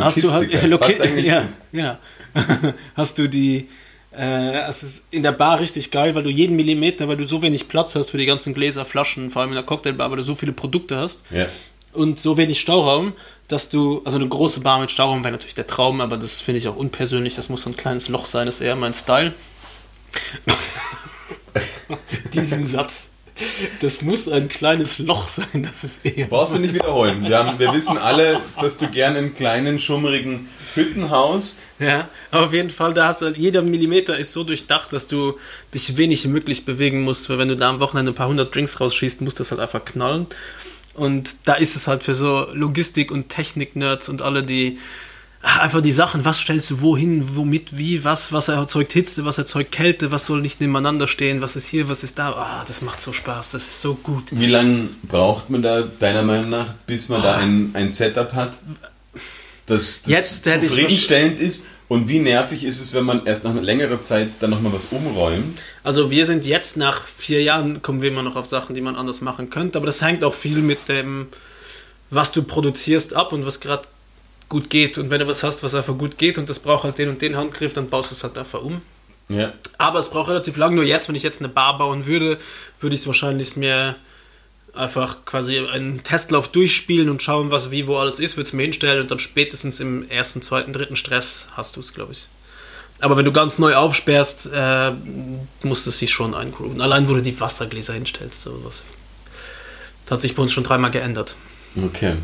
hast 0.00 0.22
du 0.22 0.30
halt 0.32 0.52
Logistiker, 0.64 1.06
Logi 1.08 1.26
ja, 1.26 1.44
ja. 1.72 1.98
hast 2.96 3.16
du 3.18 3.28
die 3.28 3.68
äh, 4.16 4.68
es 4.68 4.82
ist 4.82 5.04
in 5.12 5.22
der 5.22 5.32
Bar 5.32 5.60
richtig 5.60 5.90
geil, 5.90 6.14
weil 6.14 6.24
du 6.24 6.30
jeden 6.30 6.56
Millimeter, 6.56 7.08
weil 7.08 7.16
du 7.16 7.24
so 7.26 7.42
wenig 7.42 7.68
Platz 7.68 7.94
hast 7.94 8.10
für 8.10 8.18
die 8.18 8.26
ganzen 8.26 8.54
Gläser, 8.54 8.84
Flaschen, 8.84 9.30
vor 9.30 9.42
allem 9.42 9.50
in 9.52 9.56
der 9.56 9.64
Cocktailbar, 9.64 10.10
weil 10.10 10.18
du 10.18 10.22
so 10.24 10.34
viele 10.34 10.52
Produkte 10.52 10.96
hast 10.98 11.22
Ja. 11.30 11.46
und 11.92 12.18
so 12.20 12.36
wenig 12.36 12.60
Stauraum, 12.60 13.12
dass 13.48 13.68
du, 13.68 14.02
also 14.04 14.18
eine 14.18 14.28
große 14.28 14.60
Bar 14.60 14.80
mit 14.80 14.90
Stauraum 14.90 15.22
wäre 15.22 15.32
natürlich 15.32 15.54
der 15.54 15.66
Traum, 15.66 16.00
aber 16.00 16.16
das 16.16 16.40
finde 16.40 16.58
ich 16.58 16.68
auch 16.68 16.76
unpersönlich, 16.76 17.34
das 17.34 17.48
muss 17.48 17.62
so 17.62 17.70
ein 17.70 17.76
kleines 17.76 18.08
Loch 18.08 18.26
sein, 18.26 18.46
das 18.46 18.56
ist 18.56 18.60
eher 18.62 18.76
mein 18.76 18.94
Style. 18.94 19.34
Diesen 22.32 22.66
Satz. 22.66 23.08
Das 23.80 24.00
muss 24.00 24.28
ein 24.28 24.48
kleines 24.48 25.00
Loch 25.00 25.26
sein, 25.26 25.62
das 25.62 25.82
ist 25.82 26.06
eher. 26.06 26.28
Brauchst 26.28 26.54
du 26.54 26.60
nicht 26.60 26.72
wiederholen. 26.72 27.24
Wir, 27.24 27.38
haben, 27.38 27.58
wir 27.58 27.72
wissen 27.72 27.98
alle, 27.98 28.40
dass 28.60 28.78
du 28.78 28.88
gerne 28.88 29.18
in 29.18 29.34
kleinen, 29.34 29.80
schummrigen 29.80 30.48
Hütten 30.74 31.10
haust. 31.10 31.60
Ja, 31.80 32.08
aber 32.30 32.44
auf 32.44 32.52
jeden 32.52 32.70
Fall, 32.70 32.94
da 32.94 33.08
hast 33.08 33.22
du, 33.22 33.30
jeder 33.30 33.62
Millimeter 33.62 34.16
ist 34.16 34.32
so 34.32 34.44
durchdacht, 34.44 34.92
dass 34.92 35.08
du 35.08 35.36
dich 35.74 35.96
wenig 35.96 36.24
möglich 36.26 36.64
bewegen 36.64 37.02
musst, 37.02 37.28
weil 37.28 37.38
wenn 37.38 37.48
du 37.48 37.56
da 37.56 37.70
am 37.70 37.80
Wochenende 37.80 38.12
ein 38.12 38.14
paar 38.14 38.28
hundert 38.28 38.54
Drinks 38.54 38.80
rausschießt, 38.80 39.20
musst 39.20 39.38
du 39.38 39.42
das 39.42 39.50
halt 39.50 39.60
einfach 39.60 39.84
knallen. 39.84 40.26
Und 40.94 41.36
da 41.44 41.54
ist 41.54 41.76
es 41.76 41.86
halt 41.86 42.04
für 42.04 42.14
so 42.14 42.46
Logistik- 42.52 43.10
und 43.10 43.28
Technik-Nerds 43.28 44.08
und 44.08 44.22
alle, 44.22 44.42
die 44.42 44.78
einfach 45.42 45.82
die 45.82 45.92
Sachen, 45.92 46.24
was 46.24 46.38
stellst 46.38 46.70
du 46.70 46.80
wohin, 46.80 47.36
womit, 47.36 47.76
wie, 47.76 48.02
was, 48.04 48.32
was 48.32 48.48
erzeugt 48.48 48.92
Hitze, 48.92 49.24
was 49.24 49.38
erzeugt 49.38 49.72
Kälte, 49.72 50.10
was 50.10 50.26
soll 50.26 50.40
nicht 50.40 50.60
nebeneinander 50.60 51.06
stehen, 51.06 51.42
was 51.42 51.56
ist 51.56 51.66
hier, 51.66 51.88
was 51.88 52.02
ist 52.02 52.18
da, 52.18 52.30
ah, 52.30 52.64
das 52.66 52.80
macht 52.80 53.00
so 53.00 53.12
Spaß, 53.12 53.50
das 53.50 53.66
ist 53.66 53.82
so 53.82 53.94
gut. 53.94 54.24
Wie 54.30 54.46
lange 54.46 54.88
braucht 55.02 55.50
man 55.50 55.62
da 55.62 55.82
deiner 55.82 56.22
Meinung 56.22 56.50
nach, 56.50 56.74
bis 56.86 57.08
man 57.08 57.22
da 57.22 57.36
ein, 57.36 57.70
ein 57.74 57.92
Setup 57.92 58.32
hat, 58.32 58.58
das, 59.66 60.02
das 60.02 60.06
Jetzt 60.06 60.44
zufriedenstellend 60.44 61.40
ist? 61.40 61.66
Und 61.88 62.08
wie 62.08 62.18
nervig 62.18 62.64
ist 62.64 62.80
es, 62.80 62.94
wenn 62.94 63.04
man 63.04 63.26
erst 63.26 63.44
nach 63.44 63.50
einer 63.50 63.60
längeren 63.60 64.02
Zeit 64.02 64.28
dann 64.40 64.50
nochmal 64.50 64.72
was 64.72 64.86
umräumt? 64.86 65.62
Also 65.82 66.10
wir 66.10 66.24
sind 66.24 66.46
jetzt 66.46 66.76
nach 66.76 67.06
vier 67.06 67.42
Jahren, 67.42 67.82
kommen 67.82 68.00
wir 68.00 68.08
immer 68.08 68.22
noch 68.22 68.36
auf 68.36 68.46
Sachen, 68.46 68.74
die 68.74 68.80
man 68.80 68.96
anders 68.96 69.20
machen 69.20 69.50
könnte, 69.50 69.78
aber 69.78 69.86
das 69.86 70.00
hängt 70.00 70.24
auch 70.24 70.34
viel 70.34 70.58
mit 70.58 70.88
dem, 70.88 71.28
was 72.10 72.32
du 72.32 72.42
produzierst 72.42 73.14
ab 73.14 73.32
und 73.32 73.44
was 73.44 73.60
gerade 73.60 73.86
gut 74.48 74.70
geht. 74.70 74.96
Und 74.98 75.10
wenn 75.10 75.20
du 75.20 75.26
was 75.26 75.42
hast, 75.42 75.62
was 75.62 75.74
einfach 75.74 75.96
gut 75.96 76.16
geht 76.16 76.38
und 76.38 76.48
das 76.48 76.58
braucht 76.58 76.84
halt 76.84 76.96
den 76.96 77.10
und 77.10 77.20
den 77.20 77.36
Handgriff, 77.36 77.74
dann 77.74 77.90
baust 77.90 78.10
du 78.10 78.14
es 78.14 78.24
halt 78.24 78.38
einfach 78.38 78.62
um. 78.62 78.80
Ja. 79.28 79.52
Aber 79.78 79.98
es 79.98 80.10
braucht 80.10 80.28
relativ 80.28 80.56
lang. 80.56 80.74
Nur 80.74 80.84
jetzt, 80.84 81.08
wenn 81.08 81.14
ich 81.14 81.22
jetzt 81.22 81.40
eine 81.40 81.48
Bar 81.48 81.78
bauen 81.78 82.06
würde, 82.06 82.38
würde 82.80 82.94
ich 82.94 83.02
es 83.02 83.06
wahrscheinlich 83.06 83.56
mir 83.56 83.96
einfach 84.74 85.24
quasi 85.24 85.58
einen 85.58 86.02
Testlauf 86.02 86.48
durchspielen 86.48 87.08
und 87.08 87.22
schauen, 87.22 87.50
was 87.50 87.70
wie 87.70 87.86
wo 87.86 87.96
alles 87.96 88.18
ist, 88.18 88.36
würde 88.36 88.46
es 88.46 88.52
mir 88.52 88.62
hinstellen 88.62 89.02
und 89.02 89.10
dann 89.10 89.18
spätestens 89.18 89.80
im 89.80 90.08
ersten, 90.10 90.42
zweiten, 90.42 90.72
dritten 90.72 90.96
Stress 90.96 91.48
hast 91.52 91.76
du 91.76 91.80
es, 91.80 91.94
glaube 91.94 92.12
ich. 92.12 92.28
Aber 93.00 93.16
wenn 93.16 93.24
du 93.24 93.32
ganz 93.32 93.58
neu 93.58 93.74
aufsperrst, 93.74 94.48
äh, 94.52 94.92
musst 95.62 95.86
du 95.86 95.90
es 95.90 95.98
sich 95.98 96.12
schon 96.12 96.34
eingrooven. 96.34 96.80
Allein, 96.80 97.08
wo 97.08 97.14
du 97.14 97.22
die 97.22 97.38
Wassergläser 97.38 97.92
hinstellst, 97.92 98.42
sowas. 98.42 98.84
Das 100.04 100.12
hat 100.12 100.20
sich 100.20 100.34
bei 100.34 100.42
uns 100.42 100.52
schon 100.52 100.64
dreimal 100.64 100.90
geändert. 100.90 101.34
Okay. 101.76 102.14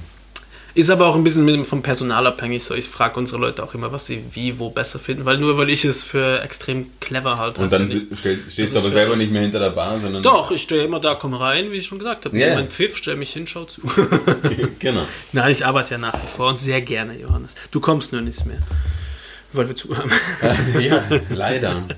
Ist 0.74 0.88
aber 0.90 1.06
auch 1.06 1.16
ein 1.16 1.24
bisschen 1.24 1.44
mit 1.44 1.66
vom 1.66 1.82
Personal 1.82 2.26
abhängig. 2.26 2.62
So, 2.62 2.74
ich 2.74 2.88
frage 2.88 3.18
unsere 3.18 3.40
Leute 3.40 3.62
auch 3.64 3.74
immer, 3.74 3.90
was 3.92 4.06
sie 4.06 4.22
wie, 4.32 4.58
wo 4.58 4.70
besser 4.70 4.98
finden, 4.98 5.24
weil 5.24 5.38
nur 5.38 5.58
weil 5.58 5.68
ich 5.70 5.84
es 5.84 6.02
für 6.04 6.40
extrem 6.42 6.86
clever 7.00 7.38
halte. 7.38 7.60
Und 7.60 7.72
ja 7.72 7.78
dann 7.78 7.86
nicht- 7.88 8.10
das 8.10 8.18
stehst 8.52 8.74
du 8.74 8.78
aber 8.78 8.90
selber 8.90 9.16
nicht 9.16 9.32
mehr 9.32 9.42
hinter 9.42 9.58
der 9.58 9.70
Bar, 9.70 9.98
sondern. 9.98 10.22
Doch, 10.22 10.50
ich 10.52 10.62
stehe 10.62 10.84
immer 10.84 11.00
da, 11.00 11.14
komm 11.16 11.34
rein, 11.34 11.72
wie 11.72 11.76
ich 11.76 11.86
schon 11.86 11.98
gesagt 11.98 12.24
habe. 12.24 12.36
Yeah. 12.36 12.54
Mein 12.54 12.70
Pfiff, 12.70 12.96
stell 12.96 13.16
mich 13.16 13.32
hin, 13.32 13.46
schau 13.46 13.64
zu. 13.64 13.80
genau. 14.78 15.06
Nein, 15.32 15.50
ich 15.50 15.66
arbeite 15.66 15.94
ja 15.94 15.98
nach 15.98 16.14
wie 16.14 16.26
vor 16.28 16.48
und 16.48 16.58
sehr 16.58 16.80
gerne, 16.82 17.18
Johannes. 17.18 17.54
Du 17.72 17.80
kommst 17.80 18.12
nur 18.12 18.20
nicht 18.22 18.46
mehr, 18.46 18.58
weil 19.52 19.66
wir 19.68 19.74
zu 19.76 19.96
haben. 19.96 20.10
ja, 20.80 21.04
leider. 21.30 21.88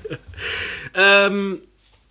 ähm, 0.94 1.60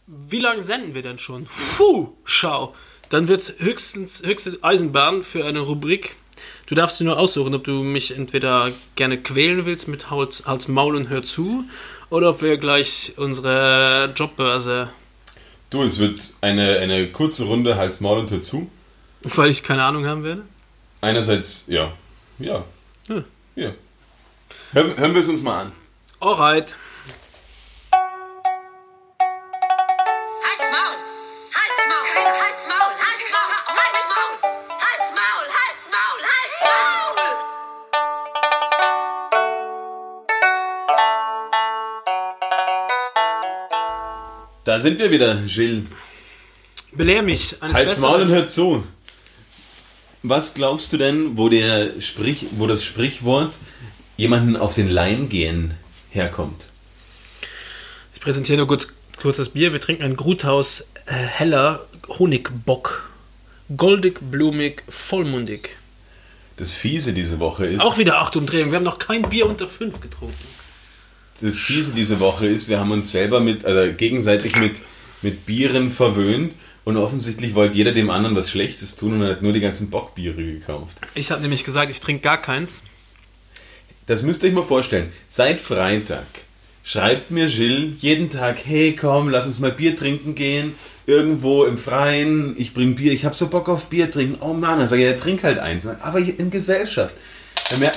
wie 0.08 0.40
lange 0.40 0.62
senden 0.64 0.94
wir 0.94 1.02
denn 1.02 1.18
schon? 1.20 1.48
Puh, 1.78 2.10
schau. 2.26 2.76
Dann 3.10 3.28
wird 3.28 3.42
es 3.42 3.56
höchstens 3.60 4.22
höchste 4.26 4.58
Eisenbahn 4.62 5.24
für 5.24 5.44
eine 5.46 5.60
Rubrik. 5.60 6.16
Du 6.72 6.76
darfst 6.76 7.02
dir 7.02 7.04
nur 7.04 7.20
aussuchen, 7.20 7.54
ob 7.54 7.66
du 7.66 7.84
mich 7.84 8.16
entweder 8.16 8.72
gerne 8.96 9.22
quälen 9.22 9.66
willst 9.66 9.90
mit 9.90 10.10
Hals, 10.10 10.44
Hals 10.46 10.70
Maul 10.70 10.96
und 10.96 11.10
Hör 11.10 11.22
zu 11.22 11.66
oder 12.10 12.30
ob 12.30 12.42
wir 12.42 12.56
gleich 12.56 13.12
unsere 13.18 14.14
Jobbörse, 14.16 14.88
Du, 15.70 15.84
es 15.84 16.00
wird 16.00 16.30
eine, 16.40 16.80
eine 16.80 17.12
kurze 17.12 17.44
Runde 17.44 17.76
Hals, 17.76 18.00
Maul 18.00 18.20
und 18.20 18.28
Tür 18.28 18.42
zu. 18.42 18.72
weil 19.24 19.52
ich 19.52 19.64
keine 19.64 19.84
Ahnung 19.84 20.06
haben 20.06 20.24
werde. 20.24 20.44
Einerseits, 21.02 21.66
ja. 21.68 21.92
Ja. 22.40 22.64
Ja. 23.10 23.24
Ja. 23.58 23.74
Hören, 24.72 24.96
hören 24.96 25.14
wir 25.14 25.20
es 25.20 25.28
uns 25.28 25.42
mal 25.42 25.64
an. 25.64 25.72
Alright. 26.22 26.78
Da 44.64 44.78
sind 44.78 45.00
wir 45.00 45.10
wieder, 45.12 45.42
Gilles. 45.48 45.86
Belehr 46.94 47.24
mich 47.24 47.62
eines 47.62 47.78
Halt's 47.78 47.96
Besseren. 47.96 48.12
Maul 48.12 48.22
und 48.24 48.30
hört 48.30 48.52
zu. 48.52 48.84
Was 50.24 50.54
glaubst 50.54 50.94
du 50.94 50.98
denn, 50.98 51.36
wo, 51.38 51.50
der 51.50 52.00
Sprich, 52.00 52.46
wo 52.52 52.68
das 52.68 52.84
Sprichwort 52.84 53.58
jemanden 54.18 54.56
auf 54.56 54.76
den 54.76 54.88
Leim 54.88 55.30
gehen 55.30 55.74
herkommt? 56.12 56.66
Ich 58.14 58.22
präsentiere 58.22 58.60
nur 58.60 58.68
kurz, 58.68 58.88
kurz 59.20 59.38
das 59.38 59.50
Bier. 59.50 59.74
Wir 59.74 59.82
trinken 59.82 60.04
ein 60.04 60.16
Gruthaus 60.16 60.82
äh, 61.06 61.14
heller 61.14 61.88
Honigbock. 62.08 63.10
Goldig, 63.76 64.20
blumig, 64.30 64.84
vollmundig. 64.90 65.78
Das 66.58 66.74
Fiese 66.74 67.14
diese 67.14 67.40
Woche 67.40 67.66
ist, 67.66 67.82
Auch 67.82 67.98
wieder 67.98 68.20
acht 68.20 68.36
Umdrehungen. 68.36 68.72
Wir 68.72 68.78
haben 68.78 68.84
noch 68.84 69.00
kein 69.00 69.24
Bier 69.24 69.48
unter 69.48 69.68
fünf 69.68 70.02
getrunken. 70.02 70.38
Das 71.42 71.58
Fiese 71.58 71.94
diese 71.94 72.20
Woche 72.20 72.48
ist, 72.48 72.70
wir 72.70 72.80
haben 72.80 72.92
uns 72.92 73.12
selber 73.12 73.40
mit, 73.40 73.66
also 73.66 73.94
gegenseitig 73.94 74.56
mit, 74.58 74.82
mit 75.22 75.46
Bieren 75.46 75.92
verwöhnt 75.92 76.56
und 76.84 76.98
offensichtlich 76.98 77.56
wollte 77.56 77.78
jeder 77.78 77.92
dem 77.92 78.10
anderen 78.10 78.36
was 78.36 78.50
Schlechtes 78.50 78.96
tun 78.96 79.22
und 79.22 79.28
hat 79.28 79.42
nur 79.42 79.54
die 79.54 79.60
ganzen 79.60 79.90
Bockbiere 79.90 80.44
gekauft. 80.44 80.98
Ich 81.14 81.32
habe 81.32 81.42
nämlich 81.42 81.64
gesagt, 81.64 81.92
ich 81.92 82.00
trinke 82.00 82.24
gar 82.24 82.42
keins. 82.42 82.82
Das 84.08 84.24
müsst 84.24 84.44
ihr 84.44 84.50
euch 84.50 84.56
mal 84.56 84.64
vorstellen. 84.64 85.12
Seit 85.30 85.62
Freitag 85.62 86.26
schreibt 86.84 87.32
mir 87.32 87.48
Gilles 87.48 88.02
jeden 88.02 88.30
Tag, 88.30 88.58
hey 88.64 88.96
komm, 88.96 89.30
lass 89.30 89.46
uns 89.46 89.60
mal 89.60 89.72
Bier 89.72 89.96
trinken 89.96 90.36
gehen. 90.36 90.74
Irgendwo 91.08 91.66
im 91.66 91.78
Freien, 91.78 92.56
ich 92.58 92.74
bring 92.74 92.96
Bier, 92.96 93.12
ich 93.12 93.26
hab 93.26 93.36
so 93.36 93.48
Bock 93.48 93.70
auf 93.70 93.88
Bier 93.88 94.10
trinken. 94.10 94.38
Oh 94.40 94.54
Mann, 94.54 94.80
dann 94.80 94.88
sage 94.88 95.04
ich, 95.04 95.10
ja, 95.10 95.18
trink 95.18 95.44
halt 95.44 95.60
eins. 95.60 95.86
Aber 95.88 96.20
in 96.20 96.50
Gesellschaft. 96.50 97.16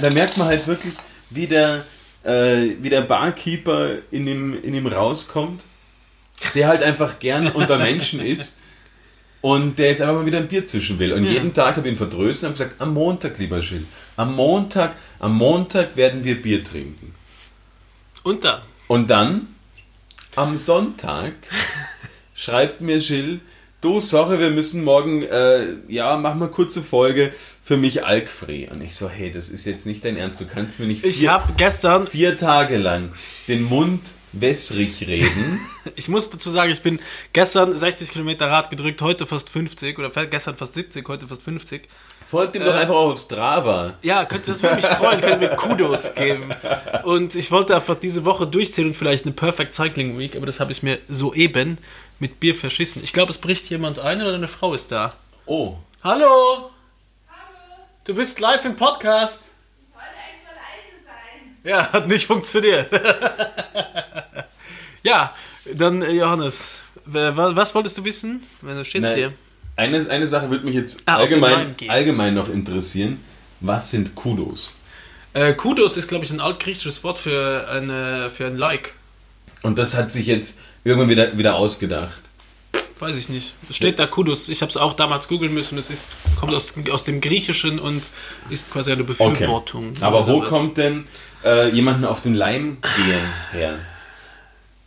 Da 0.01 0.11
merkt 0.11 0.37
man 0.37 0.47
halt 0.47 0.67
wirklich, 0.67 0.95
wie 1.31 1.47
der, 1.47 1.85
äh, 2.25 2.77
wie 2.81 2.89
der 2.91 3.03
Barkeeper 3.03 3.99
in 4.11 4.27
ihm, 4.27 4.59
in 4.63 4.75
ihm 4.75 4.87
rauskommt, 4.87 5.65
der 6.55 6.69
halt 6.69 6.83
einfach 6.83 7.19
gern 7.19 7.49
unter 7.53 7.79
Menschen 7.79 8.21
ist 8.21 8.59
und 9.41 9.79
der 9.79 9.91
jetzt 9.91 10.01
einfach 10.03 10.15
mal 10.15 10.27
wieder 10.27 10.39
ein 10.39 10.49
Bier 10.49 10.65
zwischen 10.65 10.99
will. 10.99 11.13
Und 11.13 11.25
Ja. 11.25 11.33
jeden 11.33 11.53
Tag 11.53 11.77
habe 11.77 11.87
ich 11.87 11.95
ihn 11.95 11.99
vertröstet 11.99 12.45
und 12.49 12.55
habe 12.55 12.65
gesagt, 12.65 12.81
am 12.81 12.95
Montag, 12.95 13.39
lieber 13.39 13.61
Gilles, 13.61 13.85
am 14.17 14.35
Montag, 14.35 14.97
am 15.19 15.37
Montag 15.37 15.97
werden 15.97 16.25
wir 16.25 16.41
Bier 16.41 16.65
trinken. 16.65 17.15
Und 18.23 18.45
dann. 18.45 18.63
Und 18.89 19.11
dann, 19.11 19.49
am 20.35 20.57
Sonntag, 20.57 21.33
schreibt 22.35 22.81
mir 22.81 22.99
Gilles, 22.99 23.41
du, 23.81 24.01
sorry, 24.01 24.39
wir 24.39 24.51
müssen 24.51 24.83
morgen, 24.83 25.23
äh, 25.25 25.77
ja, 25.89 26.17
mach 26.17 26.35
mal 26.35 26.49
kurze 26.49 26.83
Folge 26.83 27.33
für 27.65 27.79
mich 27.79 28.05
alkfrei. 28.05 28.69
Und 28.71 28.83
ich 28.83 28.95
so, 28.95 29.09
hey, 29.09 29.31
das 29.31 29.49
ist 29.49 29.65
jetzt 29.65 29.87
nicht 29.87 30.05
dein 30.05 30.17
Ernst, 30.17 30.41
du 30.41 30.47
kannst 30.47 30.79
mir 30.79 30.87
nicht 30.87 31.05
Ich 31.05 31.17
vier, 31.17 31.33
habe 31.33 31.55
gestern, 31.57 32.07
vier 32.07 32.37
Tage 32.37 32.77
lang 32.77 33.11
den 33.49 33.65
Mund 33.65 34.13
wässrig 34.33 35.01
reden. 35.07 35.61
ich 35.97 36.09
muss 36.09 36.29
dazu 36.29 36.51
sagen, 36.51 36.71
ich 36.71 36.83
bin 36.83 37.01
gestern 37.33 37.77
60 37.77 38.11
Kilometer 38.11 38.51
Rad 38.51 38.69
gedrückt, 38.69 39.01
heute 39.01 39.27
fast 39.27 39.49
50 39.49 39.99
oder 39.99 40.11
gestern 40.27 40.57
fast 40.57 40.75
70, 40.75 41.09
heute 41.09 41.27
fast 41.27 41.43
50. 41.43 41.89
Folgt 42.27 42.57
ihm 42.57 42.65
doch 42.65 42.75
Äh. 42.75 42.81
einfach 42.81 42.97
auf 42.97 43.19
Strava. 43.19 43.95
Ja, 44.03 44.25
könnte, 44.27 44.51
das 44.51 44.63
würde 44.63 44.77
mich 44.77 44.87
freuen, 44.87 45.21
könnte 45.23 45.39
mir 45.39 45.57
Kudos 45.57 46.15
geben. 46.17 46.49
Und 47.05 47.35
ich 47.35 47.51
wollte 47.51 47.75
einfach 47.77 47.95
diese 47.95 48.25
Woche 48.27 48.47
durchzählen 48.47 48.89
und 48.91 48.95
vielleicht 48.95 49.25
eine 49.25 49.33
Perfect 49.35 49.75
Cycling 49.75 50.19
Week, 50.19 50.37
aber 50.37 50.47
das 50.47 50.61
habe 50.61 50.73
ich 50.73 50.83
mir 50.83 50.99
soeben 51.09 51.79
mit 52.19 52.41
Bier 52.41 52.55
verschissen. 52.55 53.03
Ich 53.03 53.13
glaube, 53.13 53.33
es 53.33 53.39
bricht 53.39 53.71
jemand 53.71 53.99
ein 54.01 54.21
oder 54.21 54.35
eine 54.35 54.49
Frau 54.49 54.75
ist 54.75 54.93
da. 54.93 55.15
Oh, 55.47 55.77
Hallo! 56.03 56.74
Du 58.05 58.15
bist 58.15 58.39
live 58.39 58.65
im 58.67 58.77
Podcast. 58.77 59.41
Ja, 61.63 61.91
hat 61.91 62.07
nicht 62.07 62.27
funktioniert. 62.27 62.91
ja, 65.03 65.35
dann 65.73 66.03
äh, 66.03 66.13
Johannes, 66.13 66.81
was 67.07 67.75
wolltest 67.75 67.97
du 67.97 68.05
wissen? 68.05 68.43
Wenn 68.61 68.77
du 68.77 68.85
stehst 68.85 69.05
Nein. 69.05 69.17
hier. 69.17 69.33
Eine, 69.77 70.11
eine 70.11 70.27
Sache 70.27 70.51
würde 70.51 70.67
mich 70.67 70.75
jetzt 70.75 71.03
Ah, 71.07 71.17
allgemein, 71.17 71.75
allgemein 71.89 72.35
noch 72.35 72.51
interessieren. 72.51 73.25
Was 73.61 73.91
sind 73.91 74.15
Kudos? 74.15 74.75
Äh, 75.33 75.55
Kudos 75.55 75.97
ist, 75.97 76.07
glaube 76.07 76.27
ich, 76.27 76.31
ein 76.31 76.43
altgriechisches 76.43 77.03
Wort 77.03 77.19
für, 77.19 77.67
eine, 77.71 78.31
für 78.31 78.47
ein 78.47 78.59
Like. 78.59 78.93
Und 79.63 79.79
das 79.79 79.97
hat 79.97 80.13
sich 80.13 80.27
jetzt 80.27 80.59
irgendwann 80.85 81.09
wieder, 81.09 81.39
wieder 81.39 81.55
ausgedacht. 81.55 82.21
Weiß 82.99 83.17
ich 83.17 83.29
nicht. 83.29 83.55
Es 83.69 83.77
steht 83.77 83.99
da 83.99 84.07
Kudos. 84.07 84.49
Ich 84.49 84.61
habe 84.63 84.71
es 84.71 84.77
auch 84.77 84.93
damals 84.95 85.27
googeln 85.29 85.53
müssen. 85.53 85.77
Es 85.79 85.91
ist, 85.91 86.03
kommt 86.39 86.55
aus, 86.55 86.75
aus 86.91 87.05
dem 87.05 87.21
Griechischen 87.21 87.79
und 87.79 88.03
ist 88.51 88.71
quasi 88.71 88.93
eine 88.93 89.05
Befürwortung. 89.05 89.93
Aber 90.01 90.21
wo 90.27 90.33
Sowas. 90.41 90.49
kommt 90.49 90.79
denn 90.79 91.05
äh, 91.45 91.69
jemanden 91.71 92.05
auf 92.05 92.21
den 92.23 92.35
Leim 92.35 92.79
gehen 92.97 93.21
her? 93.53 93.79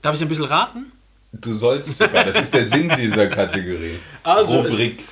Darf 0.01 0.15
ich 0.15 0.21
ein 0.21 0.27
bisschen 0.29 0.45
raten? 0.45 0.91
Du 1.33 1.53
sollst 1.53 1.97
sogar, 1.97 2.23
das 2.23 2.39
ist 2.39 2.53
der 2.53 2.65
Sinn 2.65 2.91
dieser 2.97 3.27
Kategorie. 3.27 3.99
Also, 4.23 4.61
es- 4.63 4.71
Rubrik. 4.73 5.03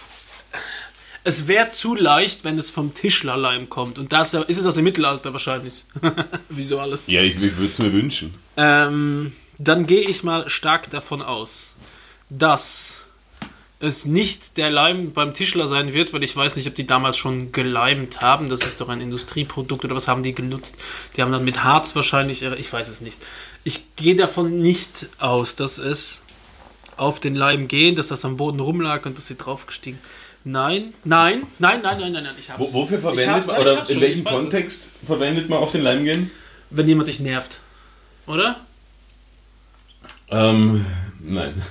Es 1.27 1.47
wäre 1.47 1.69
zu 1.69 1.95
leicht, 1.95 2.43
wenn 2.43 2.57
es 2.59 2.69
vom 2.69 2.93
Tischlerleim 2.93 3.67
kommt. 3.67 3.97
Und 3.97 4.11
das 4.11 4.33
ist 4.35 4.57
es 4.57 4.65
aus 4.65 4.75
dem 4.75 4.83
Mittelalter 4.83 5.33
wahrscheinlich. 5.33 5.85
Wieso 6.49 6.79
alles? 6.79 7.07
Ja, 7.07 7.21
ich, 7.21 7.35
ich 7.41 7.57
würde 7.57 7.71
es 7.71 7.79
mir 7.79 7.91
wünschen. 7.91 8.33
Ähm, 8.57 9.33
dann 9.57 9.85
gehe 9.87 10.01
ich 10.07 10.23
mal 10.23 10.47
stark 10.49 10.89
davon 10.91 11.21
aus, 11.23 11.74
dass 12.29 13.05
es 13.79 14.05
nicht 14.05 14.57
der 14.57 14.69
Leim 14.69 15.11
beim 15.11 15.33
Tischler 15.33 15.67
sein 15.67 15.93
wird, 15.93 16.13
weil 16.13 16.23
ich 16.23 16.35
weiß 16.35 16.55
nicht, 16.55 16.67
ob 16.67 16.75
die 16.75 16.87
damals 16.87 17.17
schon 17.17 17.51
geleimt 17.51 18.21
haben. 18.21 18.49
Das 18.49 18.65
ist 18.65 18.79
doch 18.81 18.89
ein 18.89 19.01
Industrieprodukt 19.01 19.83
oder 19.85 19.95
was 19.95 20.07
haben 20.07 20.23
die 20.23 20.33
genutzt? 20.33 20.75
Die 21.15 21.21
haben 21.21 21.31
dann 21.31 21.43
mit 21.43 21.63
Harz 21.63 21.95
wahrscheinlich, 21.95 22.41
ich 22.41 22.71
weiß 22.71 22.87
es 22.87 23.01
nicht. 23.01 23.19
Ich 23.63 23.95
gehe 23.95 24.15
davon 24.15 24.59
nicht 24.59 25.07
aus, 25.19 25.55
dass 25.55 25.77
es 25.77 26.23
auf 26.97 27.19
den 27.19 27.35
Leim 27.35 27.67
geht, 27.67 27.97
dass 27.97 28.07
das 28.07 28.23
am 28.23 28.37
Boden 28.37 28.59
rumlag 28.59 29.05
und 29.05 29.17
dass 29.17 29.27
sie 29.27 29.35
draufgestiegen. 29.35 29.99
Nein, 30.45 30.93
nein, 31.03 31.43
nein, 31.59 31.81
nein, 31.81 31.97
nein, 31.99 32.11
nein, 32.13 32.23
nein, 32.23 32.35
ich 32.39 32.49
hab's. 32.49 32.71
Wo, 32.71 32.81
wofür 32.81 32.99
verwendet 32.99 33.47
man, 33.47 33.57
oder 33.57 33.89
in 33.89 33.99
welchem 33.99 34.25
weiß 34.25 34.33
es. 34.33 34.39
Kontext 34.39 34.89
verwendet 35.05 35.49
man 35.49 35.59
auf 35.59 35.71
den 35.71 35.81
Leim 35.81 36.03
gehen? 36.03 36.31
Wenn 36.69 36.87
jemand 36.87 37.07
dich 37.07 37.19
nervt. 37.19 37.59
Oder? 38.27 38.61
Ähm, 40.29 40.85
nein. 41.19 41.61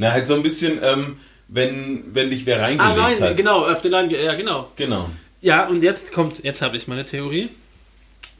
Na, 0.00 0.12
halt 0.12 0.26
so 0.26 0.34
ein 0.34 0.42
bisschen, 0.42 0.78
ähm, 0.82 1.18
wenn, 1.48 2.14
wenn 2.14 2.30
dich 2.30 2.46
wer 2.46 2.56
Ah 2.56 2.60
reingelegt 2.62 2.96
nein, 2.96 3.20
hat. 3.20 3.36
genau, 3.36 3.66
auf 3.70 3.82
den 3.82 3.90
Leim, 3.90 4.08
ja 4.08 4.32
genau. 4.34 4.72
Genau. 4.76 5.10
Ja, 5.42 5.68
und 5.68 5.82
jetzt 5.82 6.12
kommt, 6.12 6.42
jetzt 6.42 6.62
habe 6.62 6.74
ich 6.78 6.88
meine 6.88 7.04
Theorie. 7.04 7.50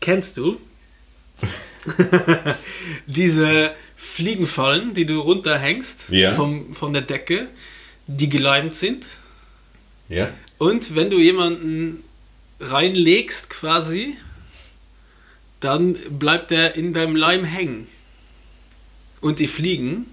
Kennst 0.01 0.39
du 0.39 0.59
diese 3.07 3.73
Fliegenfallen, 3.97 4.95
die 4.95 5.05
du 5.05 5.21
runterhängst 5.21 6.09
Ja. 6.09 6.35
vom, 6.35 6.73
von 6.75 6.95
der 6.95 7.03
Decke, 7.03 7.49
die 8.07 8.31
geleimt 8.31 8.75
sind? 8.75 9.05
Ja? 10.09 10.31
Und 10.57 10.97
wenn 10.97 11.11
du 11.11 11.19
jemanden 11.19 12.03
reinlegst 12.61 13.51
quasi, 13.51 14.17
dann 15.61 15.93
bleibt 16.19 16.53
er 16.53 16.75
in 16.75 16.95
deinem 16.95 17.17
Leim 17.17 17.45
hängen. 17.45 17.87
Und 19.21 19.39
die 19.41 19.47
Fliegen 19.47 20.07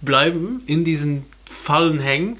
bleiben 0.00 0.62
in 0.66 0.84
diesen 0.84 1.24
Fallen 1.50 2.00
hängen. 2.00 2.38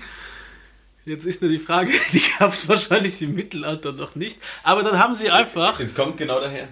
Jetzt 1.05 1.25
ist 1.25 1.41
nur 1.43 1.51
die 1.51 1.59
Frage, 1.59 1.91
die 2.13 2.23
gab 2.39 2.53
es 2.53 2.69
wahrscheinlich 2.69 3.21
im 3.23 3.33
Mittelalter 3.35 3.93
noch 3.93 4.15
nicht. 4.15 4.39
Aber 4.63 4.83
dann 4.83 4.99
haben 4.99 5.15
sie 5.15 5.31
einfach 5.31 5.81
Es 5.81 5.95
kommt 5.95 6.17
genau 6.19 6.41
daher. 6.41 6.69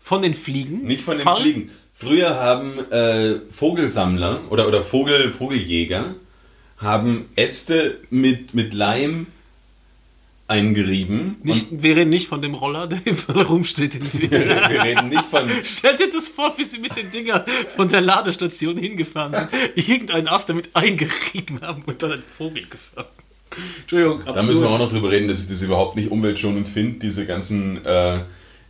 von 0.00 0.22
den 0.22 0.34
Fliegen. 0.34 0.82
Nicht 0.84 1.02
von 1.04 1.16
den 1.16 1.22
Fallen- 1.24 1.42
Fliegen. 1.42 1.70
Früher 1.94 2.36
haben 2.36 2.78
äh, 2.92 3.40
Vogelsammler 3.50 4.42
oder, 4.50 4.68
oder 4.68 4.84
Vogel, 4.84 5.32
Vogeljäger 5.32 6.14
haben 6.76 7.28
Äste 7.34 7.98
mit, 8.10 8.54
mit 8.54 8.72
Leim 8.72 9.26
eingerieben. 10.48 11.36
Nicht, 11.42 11.68
wir 11.82 11.96
reden 11.96 12.10
nicht 12.10 12.26
von 12.26 12.40
dem 12.42 12.54
Roller, 12.54 12.86
der 12.86 13.00
überall 13.04 13.44
rumsteht. 13.44 14.00
Und 14.00 14.20
wir 14.20 14.30
reden 14.30 15.10
nicht 15.10 15.24
von 15.26 15.48
Stell 15.62 15.96
dir 15.96 16.08
das 16.10 16.26
vor, 16.26 16.54
wie 16.56 16.64
sie 16.64 16.78
mit 16.78 16.96
den 16.96 17.10
Dingern 17.10 17.44
von 17.76 17.88
der 17.88 18.00
Ladestation 18.00 18.76
hingefahren 18.76 19.34
sind, 19.34 19.88
irgendeinen 19.88 20.26
Ast 20.28 20.48
damit 20.48 20.74
eingerieben 20.74 21.60
haben 21.62 21.82
und 21.86 22.02
dann 22.02 22.12
einen 22.12 22.22
Vogel 22.22 22.64
gefahren. 22.66 23.06
Entschuldigung, 23.80 24.22
Da 24.24 24.42
müssen 24.42 24.62
wir 24.62 24.70
auch 24.70 24.78
noch 24.78 24.88
drüber 24.88 25.10
reden, 25.10 25.28
dass 25.28 25.40
ich 25.40 25.48
das 25.48 25.62
überhaupt 25.62 25.96
nicht 25.96 26.10
umweltschonend 26.10 26.68
finde, 26.68 26.98
diese 26.98 27.26
ganzen 27.26 27.84
äh, 27.84 28.20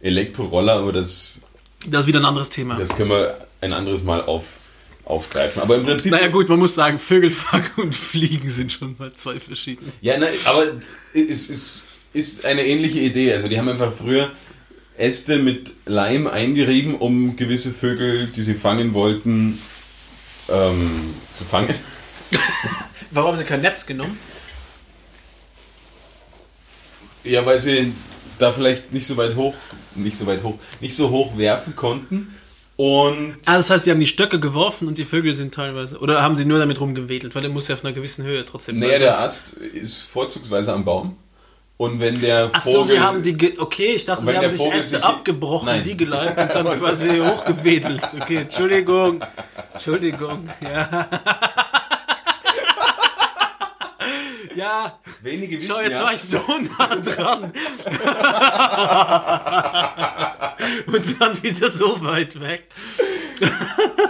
Elektroroller, 0.00 0.74
aber 0.74 0.92
das, 0.92 1.42
Das 1.88 2.02
ist 2.02 2.06
wieder 2.06 2.20
ein 2.20 2.24
anderes 2.24 2.50
Thema. 2.50 2.76
das 2.76 2.94
können 2.96 3.10
wir 3.10 3.46
ein 3.60 3.72
anderes 3.72 4.04
Mal 4.04 4.20
auf, 4.22 4.44
aufgreifen. 5.08 5.62
Aber 5.62 5.76
im 5.76 5.84
Prinzip. 5.84 6.12
naja 6.12 6.28
gut, 6.28 6.48
man 6.48 6.58
muss 6.58 6.74
sagen, 6.74 6.98
Vögel 6.98 7.30
fangen 7.30 7.70
und 7.76 7.94
Fliegen 7.94 8.48
sind 8.48 8.72
schon 8.72 8.94
mal 8.98 9.12
zwei 9.14 9.40
verschiedene. 9.40 9.90
Ja, 10.00 10.18
na, 10.18 10.26
aber 10.46 10.66
es 11.14 11.48
ist, 11.48 11.88
ist 12.12 12.44
eine 12.44 12.66
ähnliche 12.66 13.00
Idee. 13.00 13.32
Also 13.32 13.48
die 13.48 13.58
haben 13.58 13.68
einfach 13.68 13.92
früher 13.92 14.32
Äste 14.96 15.38
mit 15.38 15.72
Leim 15.86 16.26
eingerieben, 16.26 16.96
um 16.96 17.36
gewisse 17.36 17.72
Vögel, 17.72 18.26
die 18.26 18.42
sie 18.42 18.54
fangen 18.54 18.94
wollten, 18.94 19.60
ähm, 20.48 21.14
zu 21.32 21.44
fangen. 21.44 21.74
Warum 23.10 23.28
haben 23.28 23.36
sie 23.36 23.44
kein 23.44 23.62
Netz 23.62 23.86
genommen? 23.86 24.18
Ja, 27.24 27.44
weil 27.46 27.58
sie 27.58 27.92
da 28.38 28.52
vielleicht 28.52 28.92
nicht 28.92 29.06
so 29.06 29.16
weit 29.16 29.36
hoch, 29.36 29.54
nicht 29.94 30.16
so 30.16 30.26
weit 30.26 30.42
hoch, 30.42 30.58
nicht 30.80 30.94
so 30.94 31.10
hoch 31.10 31.36
werfen 31.36 31.74
konnten. 31.74 32.34
Und 32.80 33.34
Ah, 33.46 33.56
das 33.56 33.70
heißt, 33.70 33.84
sie 33.84 33.90
haben 33.90 33.98
die 33.98 34.06
Stöcke 34.06 34.38
geworfen 34.38 34.86
und 34.86 34.98
die 34.98 35.04
Vögel 35.04 35.34
sind 35.34 35.52
teilweise. 35.52 35.98
Oder 35.98 36.22
haben 36.22 36.36
sie 36.36 36.44
nur 36.44 36.60
damit 36.60 36.80
rumgewedelt, 36.80 37.34
weil 37.34 37.42
der 37.42 37.50
muss 37.50 37.66
ja 37.66 37.74
auf 37.74 37.84
einer 37.84 37.92
gewissen 37.92 38.24
Höhe 38.24 38.44
trotzdem 38.44 38.78
naja, 38.78 38.92
sein. 38.92 39.00
der 39.00 39.18
Ast 39.18 39.52
ist 39.54 40.02
vorzugsweise 40.04 40.72
am 40.72 40.84
Baum. 40.84 41.16
Und 41.76 41.98
wenn 41.98 42.20
der 42.20 42.50
Ach 42.52 42.62
Vogel, 42.62 42.72
so, 42.78 42.84
sie 42.84 43.00
haben 43.00 43.20
die. 43.22 43.58
Okay, 43.58 43.94
ich 43.96 44.04
dachte, 44.04 44.24
sie 44.26 44.36
haben 44.36 44.48
sich 44.48 44.60
Äste 44.64 44.96
sich- 44.96 45.04
abgebrochen, 45.04 45.66
Nein. 45.66 45.82
die 45.82 45.96
geleimt 45.96 46.38
und 46.38 46.54
dann 46.54 46.66
quasi 46.78 47.08
hochgewedelt. 47.20 48.02
Okay, 48.20 48.36
Entschuldigung. 48.36 49.20
Entschuldigung. 49.74 50.48
Ja. 50.60 51.08
Ja, 54.58 54.98
wenige 55.22 55.58
wissen 55.58 55.70
schau, 55.70 55.80
jetzt 55.80 55.92
ja, 55.92 56.02
war 56.02 56.14
ich 56.14 56.20
so 56.20 56.40
nah 56.78 56.96
dran. 56.96 57.44
Und 60.86 61.20
dann 61.20 61.40
wieder 61.44 61.70
so 61.70 62.04
weit 62.04 62.40
weg. 62.40 62.66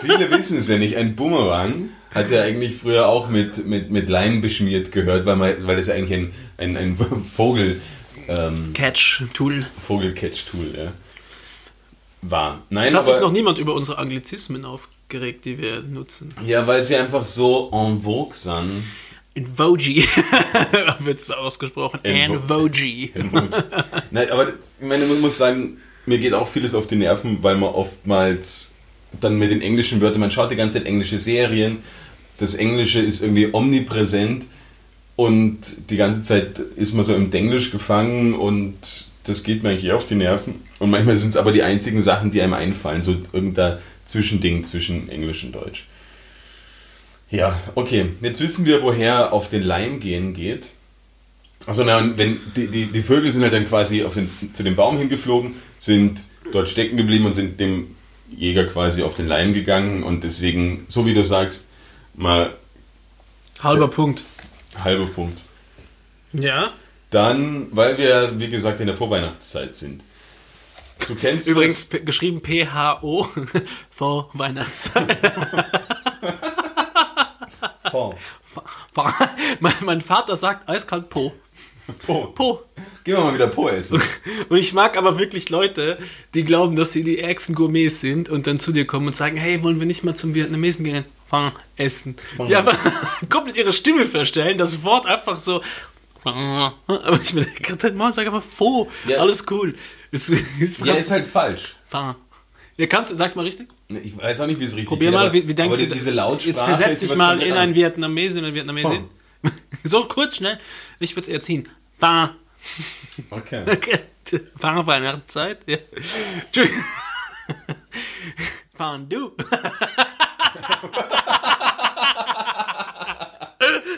Viele 0.01 0.30
wissen 0.30 0.57
es 0.57 0.68
ja 0.68 0.78
nicht. 0.78 0.96
Ein 0.96 1.14
Bumerang 1.14 1.90
hat 2.14 2.30
ja 2.30 2.40
eigentlich 2.40 2.78
früher 2.78 3.09
auch 3.09 3.28
mit, 3.28 3.66
mit, 3.66 3.90
mit 3.90 4.09
Leim 4.09 4.40
beschmiert 4.40 4.90
gehört, 4.90 5.26
weil, 5.26 5.36
man, 5.36 5.66
weil 5.66 5.76
das 5.76 5.90
eigentlich 5.90 6.18
ein, 6.18 6.32
ein, 6.57 6.78
ein 6.78 6.96
Vogel, 6.96 7.82
ähm, 8.28 8.72
Catch-Tool. 8.72 9.66
Vogel-Catch-Tool 9.86 10.74
ja, 10.78 10.92
war. 12.22 12.62
Nein, 12.70 12.86
Es 12.86 12.94
hat 12.94 13.05
aber, 13.05 13.12
sich 13.12 13.20
noch 13.20 13.32
niemand 13.32 13.59
über 13.59 13.74
unsere 13.74 13.99
Anglizismen 13.99 14.64
aufgeregt, 14.64 15.44
die 15.44 15.59
wir 15.59 15.82
nutzen. 15.82 16.30
Ja, 16.46 16.66
weil 16.66 16.80
sie 16.80 16.96
einfach 16.96 17.26
so 17.26 17.70
en 17.70 18.01
vogue 18.01 18.34
sind. 18.34 18.84
In 19.39 19.47
Voji 19.57 20.05
wird 20.99 21.20
zwar 21.20 21.39
ausgesprochen. 21.39 22.01
In 22.03 22.32
And 22.32 22.49
Voji. 22.49 23.12
Nein, 24.11 24.30
aber 24.30 24.49
ich 24.49 24.86
meine, 24.86 25.07
man 25.07 25.20
muss 25.20 25.39
sagen, 25.39 25.76
mir 26.07 26.18
geht 26.18 26.32
auch 26.34 26.49
vieles 26.49 26.74
auf 26.74 26.89
die 26.89 26.97
Nerven, 26.97 27.39
weil 27.43 27.57
man 27.57 27.70
oftmals 27.70 28.74
dann 29.20 29.39
mit 29.39 29.53
den 29.53 29.62
englischen 29.62 30.01
Wörtern, 30.01 30.20
man 30.20 30.32
schaut 30.32 30.51
die 30.51 30.57
ganze 30.57 30.78
Zeit 30.78 30.89
englische 30.89 31.20
Serien, 31.20 31.78
das 32.39 32.55
Englische 32.55 32.99
ist 32.99 33.22
irgendwie 33.22 33.49
omnipräsent 33.53 34.47
und 35.14 35.89
die 35.89 35.97
ganze 35.97 36.22
Zeit 36.22 36.59
ist 36.59 36.95
man 36.95 37.05
so 37.05 37.14
im 37.14 37.30
Denglisch 37.30 37.70
gefangen 37.70 38.34
und 38.34 39.07
das 39.22 39.45
geht 39.45 39.62
mir 39.62 39.70
eigentlich 39.70 39.93
auf 39.93 40.05
die 40.05 40.16
Nerven. 40.16 40.57
Und 40.80 40.91
manchmal 40.91 41.14
sind 41.14 41.30
es 41.30 41.36
aber 41.36 41.53
die 41.53 41.62
einzigen 41.62 42.03
Sachen, 42.03 42.32
die 42.32 42.43
einem 42.43 42.55
einfallen, 42.55 43.03
so 43.03 43.14
irgendein 43.32 43.78
Zwischending 44.05 44.64
zwischen 44.64 45.09
Englisch 45.09 45.45
und 45.45 45.53
Deutsch. 45.53 45.86
Ja, 47.31 47.61
okay. 47.74 48.12
Jetzt 48.20 48.41
wissen 48.41 48.64
wir, 48.64 48.83
woher 48.83 49.33
auf 49.33 49.49
den 49.49 49.62
Leim 49.62 50.01
gehen 50.01 50.33
geht. 50.33 50.70
Also 51.66 51.85
na, 51.85 52.16
wenn 52.16 52.41
die, 52.57 52.68
die, 52.68 52.87
die 52.87 53.03
Vögel 53.03 53.31
sind 53.31 53.43
halt 53.43 53.53
dann 53.53 53.68
quasi 53.68 54.05
den, 54.14 54.31
zu 54.55 54.62
dem 54.62 54.76
Baum 54.76 54.97
hingeflogen, 54.97 55.55
sind 55.76 56.22
dort 56.53 56.68
stecken 56.68 56.97
geblieben 56.97 57.26
und 57.26 57.35
sind 57.35 57.61
dem 57.61 57.95
Jäger 58.35 58.64
quasi 58.64 59.03
auf 59.03 59.14
den 59.14 59.26
Leim 59.26 59.53
gegangen 59.53 60.03
und 60.03 60.24
deswegen, 60.24 60.85
so 60.89 61.05
wie 61.05 61.14
du 61.14 61.22
sagst, 61.22 61.66
mal 62.14 62.55
Halber 63.62 63.89
Punkt. 63.89 64.22
halber 64.83 65.07
Punkt. 65.07 65.41
Ja. 66.33 66.72
Dann, 67.11 67.68
weil 67.72 67.99
wir, 67.99 68.39
wie 68.39 68.49
gesagt, 68.49 68.81
in 68.81 68.87
der 68.87 68.97
Vorweihnachtszeit 68.97 69.76
sind. 69.76 70.03
Du 71.07 71.14
kennst 71.14 71.49
Übrigens 71.49 71.89
geschrieben 71.91 72.43
PHO 72.43 73.29
vor 73.91 74.31
Weihnachtszeit. 74.35 75.18
das 75.22 76.57
Po. 77.91 78.14
mein, 79.61 79.74
mein 79.82 80.01
Vater 80.01 80.36
sagt 80.36 80.68
eiskalt 80.68 81.09
Po. 81.09 81.32
Po. 82.07 82.26
Po. 82.26 82.62
Gehen 83.05 83.16
wir 83.16 83.24
mal 83.24 83.34
wieder 83.34 83.47
Po 83.47 83.68
essen. 83.68 84.01
Und 84.49 84.59
ich 84.59 84.74
mag 84.74 84.97
aber 84.97 85.18
wirklich 85.18 85.49
Leute, 85.49 85.99
die 86.34 86.45
glauben, 86.45 86.76
dass 86.76 86.93
sie 86.93 87.03
die 87.03 87.18
ärgsten 87.18 87.55
Gourmets 87.55 88.01
sind 88.01 88.28
und 88.28 88.47
dann 88.47 88.61
zu 88.61 88.72
dir 88.72 88.86
kommen 88.86 89.07
und 89.07 89.16
sagen, 89.16 89.36
hey, 89.36 89.62
wollen 89.62 89.80
wir 89.80 89.86
nicht 89.86 90.05
mal 90.05 90.14
zum 90.14 90.34
Vietnamesen 90.34 90.84
gehen? 90.84 91.05
Fang, 91.26 91.53
essen. 91.76 92.16
Die 92.47 92.55
einfach 92.55 92.78
komplett 93.30 93.57
ihre 93.57 93.72
Stimme 93.72 94.07
verstellen, 94.07 94.59
das 94.59 94.82
Wort 94.82 95.07
einfach 95.07 95.39
so. 95.39 95.62
Aber 96.24 97.20
ich 97.22 97.32
mir 97.32 97.45
denke, 97.45 97.93
Mann, 97.93 98.12
sag 98.12 98.26
einfach 98.26 98.43
Fo. 98.43 98.91
Ja. 99.07 99.18
Alles 99.18 99.45
cool. 99.51 99.74
Ist, 100.11 100.30
ist, 100.30 100.78
Ja, 100.84 100.95
ist 100.95 101.11
halt 101.11 101.26
falsch. 101.26 101.76
Fang. 101.86 102.16
Ja, 102.76 102.86
kannst 102.86 103.12
du, 103.12 103.16
sag's 103.16 103.34
mal 103.34 103.45
richtig? 103.45 103.68
Ich 103.89 104.16
weiß 104.18 104.41
auch 104.43 104.47
nicht, 104.47 104.61
wie 104.61 104.64
es 104.64 104.72
richtig 104.72 104.89
Probier 104.89 105.11
geht, 105.11 105.18
mal, 105.18 105.32
wie, 105.32 105.49
wie 105.49 105.55
denkst 105.55 105.78
du? 105.78 105.86
diese- 105.86 106.11
Lautsprache 106.11 106.49
Jetzt 106.49 106.62
versetz 106.62 107.01
dich 107.01 107.16
mal 107.16 107.36
in 107.41 107.53
einen 107.53 107.57
anderes. 107.57 107.74
Vietnamesen, 107.74 108.45
in 108.45 108.55
Vietnamesin. 108.55 109.05
So 109.84 110.05
kurz, 110.07 110.36
schnell. 110.36 110.59
Ich 110.99 111.12
würde 111.14 111.22
es 111.22 111.28
eher 111.28 111.41
ziehen. 111.41 111.68
Fang. 111.97 112.30
Okay. 113.30 113.62
Okay. 113.70 114.01
Auf 114.61 114.86
Weihnachtszeit. 114.86 115.61
Ja. 115.66 115.78
Entschuldigung. 116.45 116.84
Fang 118.74 119.09
du. 119.09 119.32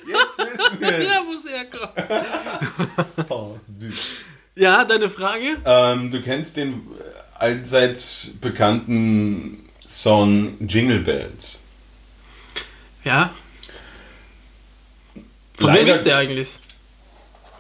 Jetzt 0.06 0.38
wissen 0.38 0.80
wir 0.80 1.02
Ja, 1.02 1.22
muss 1.22 1.48
herkommen. 1.48 1.92
es. 3.88 4.06
Ja, 4.54 4.84
deine 4.84 5.08
Frage? 5.10 5.56
Ähm, 5.64 6.10
du 6.10 6.20
kennst 6.22 6.56
den 6.56 6.86
allseits 7.38 8.34
bekannten 8.40 9.64
Song 9.90 10.54
Jingle 10.66 11.00
Bells. 11.00 11.60
Ja. 13.04 13.32
Von 15.56 15.68
Leider- 15.68 15.80
wem 15.80 15.88
ist 15.88 16.04
der 16.04 16.16
eigentlich? 16.16 16.58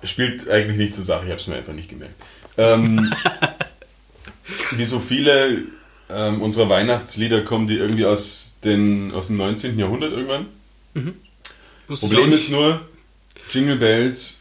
Spielt 0.02 0.48
eigentlich 0.48 0.78
nicht 0.78 0.94
zur 0.94 1.04
Sache, 1.04 1.24
ich 1.24 1.30
habe 1.30 1.40
es 1.40 1.46
mir 1.46 1.56
einfach 1.56 1.74
nicht 1.74 1.90
gemerkt. 1.90 2.14
Ähm, 2.56 3.12
wie 4.72 4.84
so 4.84 4.98
viele 5.00 5.64
ähm, 6.08 6.40
unserer 6.40 6.68
Weihnachtslieder 6.70 7.42
kommen 7.42 7.66
die 7.66 7.76
irgendwie 7.76 8.06
aus, 8.06 8.56
den, 8.64 9.12
aus 9.12 9.26
dem 9.26 9.36
19. 9.36 9.78
Jahrhundert 9.78 10.12
irgendwann. 10.12 10.46
Ich 10.94 12.00
Problem 12.00 12.30
ist 12.30 12.50
nur, 12.50 12.80
Jingle 13.50 13.76
Bells 13.76 14.40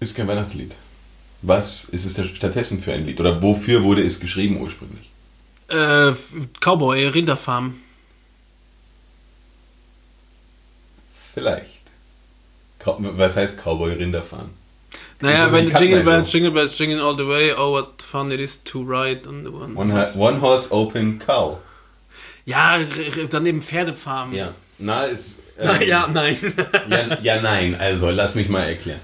ist 0.00 0.16
kein 0.16 0.26
Weihnachtslied. 0.26 0.74
Was 1.42 1.84
ist 1.84 2.04
es 2.04 2.26
stattdessen 2.36 2.82
für 2.82 2.92
ein 2.92 3.06
Lied? 3.06 3.20
Oder 3.20 3.42
wofür 3.42 3.82
wurde 3.82 4.02
es 4.02 4.18
geschrieben 4.20 4.60
ursprünglich? 4.60 5.09
Äh, 5.70 6.12
Cowboy, 6.60 7.06
Rinderfarm. 7.08 7.74
Vielleicht. 11.34 11.80
Was 12.84 13.36
heißt 13.36 13.60
Cowboy 13.62 13.92
Rinder 13.92 14.22
fahren? 14.22 14.50
Naja, 15.20 15.52
wenn 15.52 15.68
Jingle 15.76 16.02
Bells? 16.02 16.32
Jingle 16.32 16.50
Bells, 16.50 16.78
Jingle 16.78 17.00
all 17.02 17.14
the 17.16 17.26
way, 17.26 17.52
oh 17.52 17.72
what 17.72 18.00
fun 18.02 18.32
it 18.32 18.40
is 18.40 18.62
to 18.64 18.82
ride 18.82 19.28
on 19.28 19.44
the 19.44 19.50
one. 19.52 19.74
One, 19.76 19.92
ha- 19.92 20.08
one 20.16 20.40
Horse 20.40 20.72
Open 20.72 21.18
Cow. 21.18 21.58
Ja, 22.46 22.78
daneben 23.28 23.60
Pferdefarm. 23.60 24.32
Ja. 24.32 24.54
Na, 24.78 25.04
ist. 25.04 25.38
ähm, 25.58 25.66
Na, 25.78 25.82
ja, 25.82 26.06
nein. 26.08 26.36
ja, 26.88 27.18
ja, 27.20 27.42
nein, 27.42 27.74
also 27.78 28.10
lass 28.10 28.34
mich 28.34 28.48
mal 28.48 28.64
erklären. 28.64 29.00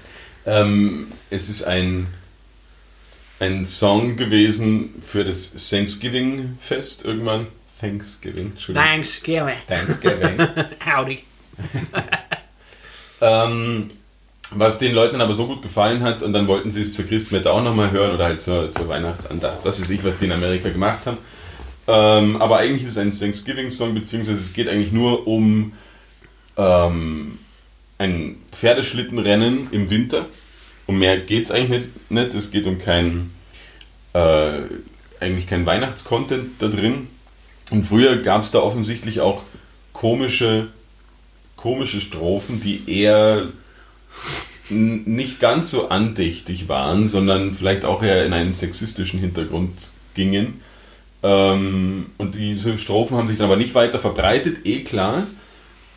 Ähm, 0.47 1.11
es 1.29 1.49
ist 1.49 1.63
ein, 1.63 2.07
ein 3.39 3.65
Song 3.65 4.15
gewesen 4.15 4.95
für 5.05 5.23
das 5.23 5.69
Thanksgiving-Fest 5.69 7.05
irgendwann. 7.05 7.47
Thanksgiving, 7.79 8.47
Entschuldigung. 8.47 8.87
Thanksgiving. 8.87 9.55
Thanksgiving. 9.67 10.47
Howdy. 10.85 11.19
ähm, 13.21 13.91
was 14.51 14.79
den 14.79 14.93
Leuten 14.93 15.21
aber 15.21 15.33
so 15.33 15.45
gut 15.45 15.61
gefallen 15.61 16.03
hat 16.03 16.23
und 16.23 16.33
dann 16.33 16.47
wollten 16.47 16.71
sie 16.71 16.81
es 16.81 16.93
zur 16.93 17.05
Christmette 17.05 17.51
auch 17.51 17.63
nochmal 17.63 17.91
hören 17.91 18.15
oder 18.15 18.25
halt 18.25 18.41
zur, 18.41 18.71
zur 18.71 18.87
Weihnachtsandacht. 18.87 19.65
Das 19.65 19.79
ist 19.79 19.91
ich, 19.91 20.03
was 20.03 20.17
die 20.17 20.25
in 20.25 20.31
Amerika 20.31 20.69
gemacht 20.69 21.05
haben. 21.05 21.17
Ähm, 21.87 22.41
aber 22.41 22.57
eigentlich 22.57 22.83
ist 22.83 22.93
es 22.93 22.97
ein 22.97 23.11
Thanksgiving-Song, 23.11 23.93
beziehungsweise 23.93 24.39
es 24.39 24.53
geht 24.53 24.67
eigentlich 24.67 24.91
nur 24.91 25.27
um 25.27 25.73
ähm, 26.57 27.39
ein 27.97 28.37
Pferdeschlittenrennen 28.51 29.69
im 29.71 29.89
Winter. 29.89 30.25
Um 30.87 30.99
mehr 30.99 31.19
geht 31.19 31.45
es 31.45 31.51
eigentlich 31.51 31.69
nicht, 31.69 32.11
nicht. 32.11 32.33
Es 32.33 32.51
geht 32.51 32.65
um 32.65 32.79
kein, 32.79 33.31
äh, 34.13 34.59
eigentlich 35.19 35.47
kein 35.47 35.65
Weihnachtscontent 35.65 36.61
da 36.61 36.69
drin. 36.69 37.07
Und 37.69 37.85
früher 37.85 38.17
gab 38.17 38.43
es 38.43 38.51
da 38.51 38.59
offensichtlich 38.59 39.19
auch 39.19 39.43
komische, 39.91 40.69
komische 41.57 41.99
Strophen, 41.99 42.61
die 42.61 42.89
eher 42.89 43.47
nicht 44.69 45.39
ganz 45.39 45.71
so 45.71 45.89
andächtig 45.89 46.67
waren, 46.67 47.07
sondern 47.07 47.53
vielleicht 47.53 47.85
auch 47.85 48.03
eher 48.03 48.25
in 48.25 48.33
einen 48.33 48.55
sexistischen 48.55 49.19
Hintergrund 49.19 49.91
gingen. 50.13 50.61
Ähm, 51.23 52.07
und 52.17 52.35
diese 52.35 52.77
Strophen 52.77 53.17
haben 53.17 53.27
sich 53.27 53.37
dann 53.37 53.47
aber 53.47 53.55
nicht 53.57 53.75
weiter 53.75 53.99
verbreitet, 53.99 54.65
eh 54.65 54.83
klar. 54.83 55.27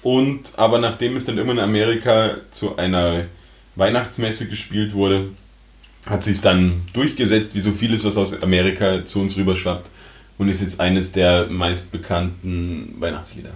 Und 0.02 0.52
aber 0.56 0.78
nachdem 0.78 1.16
es 1.16 1.26
dann 1.26 1.38
immer 1.38 1.52
in 1.52 1.58
Amerika 1.58 2.38
zu 2.50 2.76
einer 2.76 3.26
Weihnachtsmesse 3.80 4.46
gespielt 4.48 4.94
wurde, 4.94 5.30
hat 6.06 6.22
sich 6.22 6.40
dann 6.40 6.82
durchgesetzt, 6.92 7.54
wie 7.54 7.60
so 7.60 7.72
vieles, 7.72 8.04
was 8.04 8.16
aus 8.16 8.40
Amerika 8.42 9.04
zu 9.04 9.20
uns 9.20 9.36
rüberschwappt 9.36 9.90
und 10.38 10.48
ist 10.48 10.60
jetzt 10.60 10.80
eines 10.80 11.12
der 11.12 11.46
meistbekannten 11.46 12.94
Weihnachtslieder. 13.00 13.52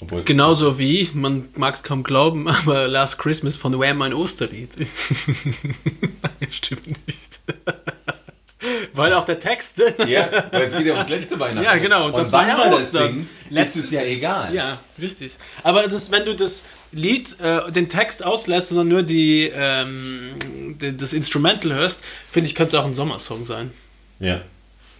Obwohl, 0.00 0.22
Genauso 0.24 0.78
wie, 0.78 1.06
man 1.14 1.48
mag 1.56 1.74
es 1.74 1.82
kaum 1.82 2.02
glauben, 2.02 2.48
aber 2.48 2.88
Last 2.88 3.18
Christmas 3.18 3.56
von 3.56 3.78
Wham 3.78 4.00
ein 4.02 4.14
Osterlied. 4.14 4.70
Nein, 4.78 4.86
stimmt 6.50 7.06
nicht. 7.06 7.40
Weil 9.00 9.12
auch 9.14 9.24
der 9.24 9.38
Text. 9.38 9.82
Ja, 10.06 10.28
weil 10.50 10.62
es 10.62 10.72
geht 10.76 10.86
ja 10.86 10.92
ums 10.94 11.08
letzte 11.08 11.38
Weihnachten. 11.38 11.64
Ja, 11.64 11.76
genau, 11.76 12.06
Und 12.06 12.16
das 12.16 12.32
war 12.32 12.46
ja 12.46 12.72
Ostern. 12.72 13.28
Letztes- 13.50 13.84
ist 13.84 13.92
ja 13.92 14.02
egal. 14.02 14.54
Ja, 14.54 14.78
richtig. 15.00 15.32
Aber 15.62 15.86
das, 15.88 16.10
wenn 16.10 16.24
du 16.24 16.34
das 16.34 16.64
Lied, 16.92 17.38
äh, 17.40 17.70
den 17.72 17.88
Text 17.88 18.24
auslässt, 18.24 18.68
sondern 18.68 18.88
nur 18.88 19.02
die, 19.02 19.50
ähm, 19.54 20.76
die, 20.80 20.96
das 20.96 21.12
Instrumental 21.12 21.72
hörst, 21.74 22.00
finde 22.30 22.48
ich, 22.48 22.54
könnte 22.54 22.76
es 22.76 22.82
auch 22.82 22.86
ein 22.86 22.94
Sommersong 22.94 23.44
sein. 23.44 23.70
ja. 24.18 24.40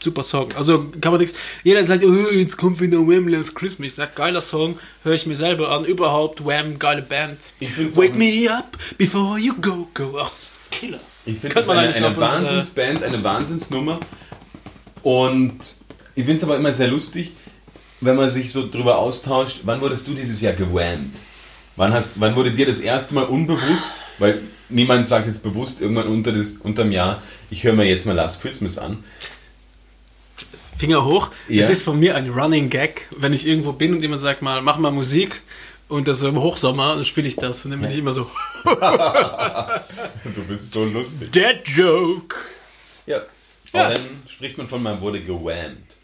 Super 0.03 0.23
Song. 0.23 0.49
Also 0.57 0.87
kann 0.99 1.13
man 1.13 1.21
nichts. 1.21 1.37
Jeder 1.63 1.87
sagt, 1.87 2.03
oh, 2.07 2.31
jetzt 2.33 2.57
kommt 2.57 2.81
wieder 2.81 2.97
Wham 3.01 3.29
Last 3.29 3.55
Christmas. 3.55 3.89
Ich 3.89 3.95
sag, 3.97 4.17
geiler 4.17 4.41
Song, 4.41 4.79
höre 5.05 5.13
ich 5.13 5.27
mir 5.27 5.37
selber 5.37 5.71
an. 5.73 5.85
Überhaupt, 5.85 6.43
Wham, 6.43 6.79
geile 6.79 7.03
Band. 7.03 7.53
Wake 7.61 8.15
me 8.15 8.51
up 8.51 8.79
before 8.97 9.39
you 9.39 9.53
go, 9.61 9.89
go. 9.93 10.19
Ach, 10.19 10.31
Killer. 10.71 11.01
Ich 11.31 11.39
finde 11.39 11.55
das 11.55 11.67
man 11.69 11.79
eine, 11.79 11.95
eine 11.95 12.17
Wahnsinnsband, 12.17 13.03
eine 13.03 13.23
Wahnsinnsnummer. 13.23 14.01
Und 15.03 15.59
ich 16.15 16.25
finde 16.25 16.39
es 16.39 16.45
aber 16.45 16.57
immer 16.57 16.73
sehr 16.73 16.89
lustig, 16.89 17.33
wenn 18.01 18.17
man 18.17 18.29
sich 18.29 18.53
so 18.53 18.69
drüber 18.69 18.99
austauscht. 18.99 19.61
Wann 19.65 19.81
wurdest 19.81 20.09
du 20.09 20.15
dieses 20.15 20.41
Jahr 20.41 20.55
gewammt? 20.55 21.21
Wann, 21.77 21.93
hast, 21.95 22.21
wann 22.21 22.35
wurde 22.37 22.51
dir 22.51 22.67
das 22.67 22.81
erste 22.81 23.15
Mal 23.15 23.25
unbewusst, 23.25 23.97
weil 24.19 24.41
niemand 24.69 25.09
sagt 25.09 25.27
jetzt 25.27 25.43
bewusst 25.43 25.81
irgendwann 25.81 26.09
unter 26.09 26.33
das, 26.33 26.53
unterm 26.53 26.93
Jahr, 26.93 27.23
ich 27.51 27.65
höre 27.65 27.75
mir 27.75 27.85
jetzt 27.85 28.07
mal 28.07 28.13
Last 28.15 28.43
Christmas 28.43 28.77
an. 28.77 28.99
Finger 30.77 31.05
hoch. 31.05 31.31
Ja. 31.49 31.61
Es 31.61 31.71
ist 31.71 31.83
von 31.83 31.99
mir 31.99 32.17
ein 32.17 32.31
Running 32.31 32.71
Gag, 32.71 33.07
wenn 33.17 33.33
ich 33.33 33.47
irgendwo 33.47 33.73
bin 33.73 33.95
und 33.95 34.03
jemand 34.03 34.21
sagt 34.21 34.43
mal, 34.43 34.63
mach 34.63 34.79
mal 34.79 34.91
Musik 34.91 35.43
und 35.91 36.09
das 36.09 36.21
so 36.21 36.29
im 36.29 36.41
Hochsommer, 36.41 36.95
dann 36.95 37.05
spiele 37.05 37.29
ich 37.29 37.37
das 37.37 37.65
und 37.65 37.73
dann 37.73 37.81
bin 37.81 37.91
ich 37.91 37.99
immer 37.99 38.13
so, 38.13 38.31
Du 40.35 40.43
bist 40.47 40.73
so 40.73 40.85
lustig. 40.85 41.33
Dead 41.33 41.61
Joke. 41.65 42.37
Ja. 43.07 43.23
Ja. 43.73 43.89
Und 43.89 43.97
dann 43.97 44.23
spricht 44.27 44.57
man 44.59 44.69
von, 44.69 44.83
man 44.83 45.01
wurde 45.01 45.21
gewammt. 45.21 45.97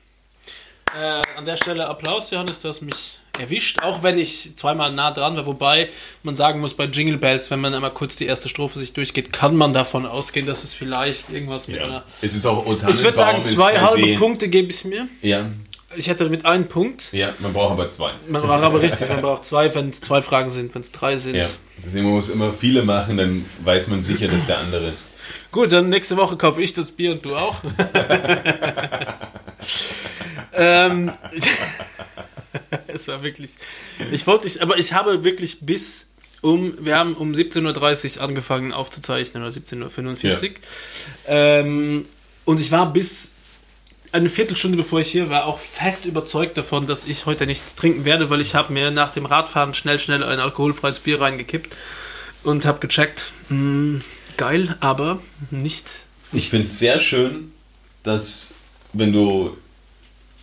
Äh, 0.94 1.22
an 1.36 1.44
der 1.44 1.56
Stelle 1.56 1.86
Applaus, 1.86 2.30
Johannes, 2.30 2.60
du 2.60 2.68
hast 2.68 2.80
mich 2.80 3.18
erwischt, 3.38 3.82
auch 3.82 4.02
wenn 4.02 4.18
ich 4.18 4.56
zweimal 4.56 4.92
nah 4.92 5.10
dran 5.10 5.36
war. 5.36 5.46
Wobei 5.46 5.88
man 6.22 6.34
sagen 6.34 6.60
muss, 6.60 6.74
bei 6.74 6.84
Jingle 6.84 7.18
Bells, 7.18 7.50
wenn 7.50 7.60
man 7.60 7.74
einmal 7.74 7.90
kurz 7.92 8.16
die 8.16 8.26
erste 8.26 8.48
Strophe 8.48 8.78
sich 8.78 8.92
durchgeht, 8.92 9.32
kann 9.32 9.56
man 9.56 9.72
davon 9.72 10.06
ausgehen, 10.06 10.46
dass 10.46 10.64
es 10.64 10.72
vielleicht 10.72 11.30
irgendwas 11.30 11.68
mit 11.68 11.78
einer. 11.80 12.04
Es 12.22 12.34
ist 12.34 12.46
auch 12.46 12.64
Ich 12.66 13.02
würde 13.02 13.16
sagen, 13.16 13.42
ist 13.42 13.56
zwei 13.56 13.78
halbe 13.78 14.16
Punkte 14.16 14.48
gebe 14.48 14.70
ich 14.70 14.84
mir. 14.84 15.08
Ja, 15.22 15.50
Ich 15.96 16.08
hätte 16.08 16.28
mit 16.28 16.44
einem 16.44 16.68
Punkt. 16.68 17.12
ja, 17.12 17.34
man 17.38 17.52
braucht 17.52 17.72
aber 17.72 17.90
zwei. 17.90 18.12
Man 18.28 18.46
war 18.46 18.62
aber 18.62 18.80
richtig, 18.80 19.08
man 19.08 19.20
braucht 19.20 19.44
zwei, 19.44 19.74
wenn 19.74 19.90
es 19.90 20.00
zwei 20.00 20.22
Fragen 20.22 20.50
sind, 20.50 20.74
wenn 20.74 20.82
es 20.82 20.92
drei 20.92 21.16
sind. 21.16 21.34
Ja, 21.34 21.46
deswegen 21.84 22.04
man 22.04 22.14
muss 22.14 22.28
immer 22.28 22.52
viele 22.52 22.82
machen, 22.82 23.16
dann 23.16 23.44
weiß 23.64 23.88
man 23.88 24.02
sicher, 24.02 24.28
dass 24.28 24.46
der 24.46 24.58
andere. 24.58 24.92
Gut, 25.52 25.72
dann 25.72 25.88
nächste 25.88 26.16
Woche 26.16 26.36
kaufe 26.36 26.60
ich 26.60 26.74
das 26.74 26.90
Bier 26.90 27.12
und 27.12 27.24
du 27.24 27.34
auch. 27.34 27.56
ähm, 30.54 31.10
es 32.86 33.08
war 33.08 33.22
wirklich. 33.22 33.52
Ich 34.10 34.26
wollte, 34.26 34.46
ich, 34.46 34.60
aber 34.62 34.78
ich 34.78 34.92
habe 34.92 35.24
wirklich 35.24 35.60
bis 35.60 36.06
um, 36.42 36.74
wir 36.84 36.96
haben 36.96 37.14
um 37.14 37.32
17.30 37.32 38.18
Uhr 38.18 38.22
angefangen 38.22 38.72
aufzuzeichnen 38.72 39.42
oder 39.42 39.52
17.45 39.52 40.50
Uhr. 40.50 40.54
Ähm, 41.26 42.04
und 42.44 42.60
ich 42.60 42.70
war 42.70 42.92
bis 42.92 43.32
eine 44.16 44.30
Viertelstunde 44.30 44.76
bevor 44.76 45.00
ich 45.00 45.10
hier 45.10 45.30
war 45.30 45.46
auch 45.46 45.58
fest 45.58 46.04
überzeugt 46.04 46.56
davon, 46.56 46.86
dass 46.86 47.04
ich 47.04 47.26
heute 47.26 47.46
nichts 47.46 47.74
trinken 47.74 48.04
werde, 48.04 48.30
weil 48.30 48.40
ich 48.40 48.54
habe 48.54 48.72
mir 48.72 48.90
nach 48.90 49.12
dem 49.12 49.26
Radfahren 49.26 49.74
schnell, 49.74 49.98
schnell 49.98 50.22
ein 50.22 50.40
alkoholfreies 50.40 51.00
Bier 51.00 51.20
reingekippt 51.20 51.74
und 52.42 52.64
habe 52.64 52.80
gecheckt, 52.80 53.30
mh, 53.48 54.00
geil, 54.36 54.76
aber 54.80 55.20
nicht. 55.50 56.06
Ich 56.32 56.50
finde 56.50 56.66
es 56.66 56.78
sehr 56.78 56.98
schön, 56.98 57.52
dass 58.02 58.54
wenn 58.92 59.12
du 59.12 59.56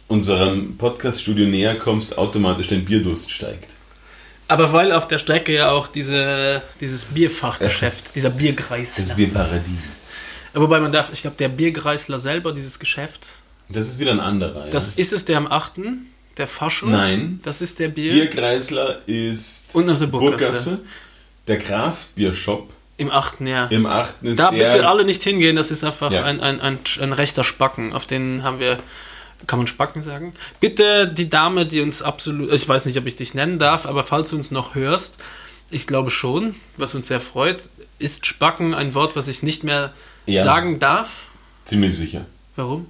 unserem 0.07 0.77
Podcast-Studio 0.77 1.47
näher 1.47 1.75
kommst, 1.75 2.17
automatisch 2.17 2.67
dein 2.67 2.85
Bierdurst 2.85 3.31
steigt. 3.31 3.71
Aber 4.47 4.73
weil 4.73 4.91
auf 4.91 5.07
der 5.07 5.17
Strecke 5.17 5.53
ja 5.53 5.71
auch 5.71 5.87
diese, 5.87 6.61
dieses 6.79 7.05
Bierfachgeschäft, 7.05 8.15
dieser 8.15 8.29
Bierkreis. 8.29 8.95
Das 8.95 9.15
Bierparadies. 9.15 9.73
Wobei 10.53 10.79
man 10.79 10.91
darf, 10.91 11.11
ich 11.11 11.21
glaube, 11.21 11.37
der 11.37 11.49
Bierkreisler 11.49 12.19
selber, 12.19 12.51
dieses 12.51 12.77
Geschäft, 12.77 13.29
Das 13.69 13.87
ist 13.87 13.99
wieder 13.99 14.11
ein 14.11 14.19
anderer. 14.19 14.67
das 14.69 14.87
ja. 14.87 14.93
ist 14.97 15.13
es 15.13 15.25
der 15.25 15.37
am 15.37 15.47
8., 15.47 15.73
der 16.37 16.47
Fascho. 16.47 16.87
Nein. 16.87 17.39
Das 17.43 17.61
ist 17.61 17.79
der 17.79 17.89
Bier. 17.89 18.13
Bierkreisler 18.13 19.01
ist 19.07 19.73
Und 19.75 19.85
nach 19.85 19.99
der 19.99 20.07
Burggasse. 20.07 20.79
Der 21.47 21.57
Kraftbiershop 21.59 22.69
Im 22.97 23.11
8., 23.11 23.41
ja. 23.41 23.65
im 23.67 23.85
8. 23.85 24.15
ist 24.23 24.39
Da 24.39 24.49
der, 24.51 24.71
bitte 24.71 24.87
alle 24.87 25.05
nicht 25.05 25.21
hingehen, 25.23 25.55
das 25.55 25.69
ist 25.71 25.83
einfach 25.83 26.11
Ja. 26.11 26.23
ein, 26.23 26.39
ein, 26.41 26.59
ein, 26.61 26.79
ein 27.01 27.13
rechter 27.13 27.43
Spacken. 27.43 27.93
Auf 27.93 28.05
den 28.05 28.43
haben 28.43 28.59
wir, 28.59 28.79
kann 29.47 29.59
man 29.59 29.67
Spacken 29.67 30.01
sagen? 30.01 30.33
Bitte 30.59 31.07
die 31.07 31.29
Dame, 31.29 31.65
die 31.65 31.81
uns 31.81 32.01
absolut, 32.01 32.51
ich 32.51 32.67
weiß 32.67 32.85
nicht, 32.85 32.97
ob 32.97 33.05
ich 33.05 33.15
dich 33.15 33.33
nennen 33.33 33.59
darf, 33.59 33.85
aber 33.85 34.03
falls 34.03 34.29
du 34.29 34.35
uns 34.35 34.51
noch 34.51 34.73
hörst, 34.75 35.17
ich 35.69 35.85
glaube 35.87 36.11
schon, 36.11 36.55
was 36.77 36.95
uns 36.95 37.07
sehr 37.07 37.21
freut, 37.21 37.69
ist 37.99 38.25
Spacken 38.25 38.73
ein 38.73 38.93
Wort, 38.95 39.15
was 39.15 39.27
ich 39.27 39.43
nicht 39.43 39.63
mehr 39.63 39.93
Ja. 40.25 40.43
sagen 40.43 40.79
darf. 40.79 41.25
Ziemlich 41.65 41.95
sicher. 41.95 42.25
Warum? 42.55 42.87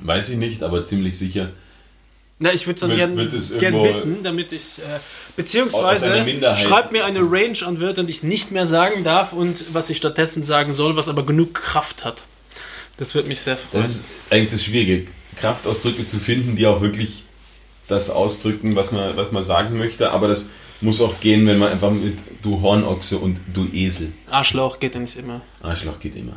Weiß 0.00 0.30
ich 0.30 0.36
nicht, 0.36 0.62
aber 0.62 0.84
ziemlich 0.84 1.16
sicher. 1.18 1.50
Na, 2.38 2.52
ich 2.52 2.66
würde 2.66 2.80
dann 2.80 2.90
Wird- 2.90 2.98
gern, 3.58 3.74
wird 3.74 3.84
wissen, 3.84 4.22
damit 4.22 4.52
ich. 4.52 4.78
Äh, 4.78 5.00
beziehungsweise 5.36 6.24
schreibt 6.54 6.92
mir 6.92 7.04
eine 7.06 7.20
Range 7.20 7.58
an 7.64 7.80
Wörtern, 7.80 8.06
die 8.06 8.12
ich 8.12 8.22
nicht 8.22 8.50
mehr 8.52 8.66
sagen 8.66 9.04
darf 9.04 9.32
und 9.32 9.64
was 9.72 9.88
ich 9.88 9.96
stattdessen 9.96 10.44
sagen 10.44 10.72
soll, 10.72 10.96
was 10.96 11.08
aber 11.08 11.24
genug 11.24 11.54
Kraft 11.54 12.04
hat. 12.04 12.24
Das 12.98 13.14
wird 13.14 13.26
mich 13.26 13.40
sehr 13.40 13.56
freuen. 13.56 13.82
Das 13.82 13.96
ist 13.96 14.04
eigentlich 14.28 14.52
das 14.52 14.64
Schwierige, 14.64 15.06
Kraftausdrücke 15.36 16.06
zu 16.06 16.18
finden, 16.18 16.56
die 16.56 16.66
auch 16.66 16.82
wirklich 16.82 17.24
das 17.88 18.10
ausdrücken, 18.10 18.76
was 18.76 18.92
man, 18.92 19.16
was 19.16 19.32
man 19.32 19.42
sagen 19.42 19.78
möchte. 19.78 20.10
Aber 20.10 20.28
das 20.28 20.50
muss 20.82 21.00
auch 21.00 21.20
gehen, 21.20 21.46
wenn 21.46 21.58
man 21.58 21.72
einfach 21.72 21.90
mit 21.90 22.18
du 22.42 22.60
Hornochse 22.60 23.16
und 23.18 23.40
du 23.54 23.66
Esel. 23.72 24.12
Arschloch 24.30 24.78
geht 24.78 24.94
ja 24.94 25.00
nicht 25.00 25.16
immer. 25.16 25.40
Arschloch 25.62 25.98
geht 26.00 26.16
immer. 26.16 26.36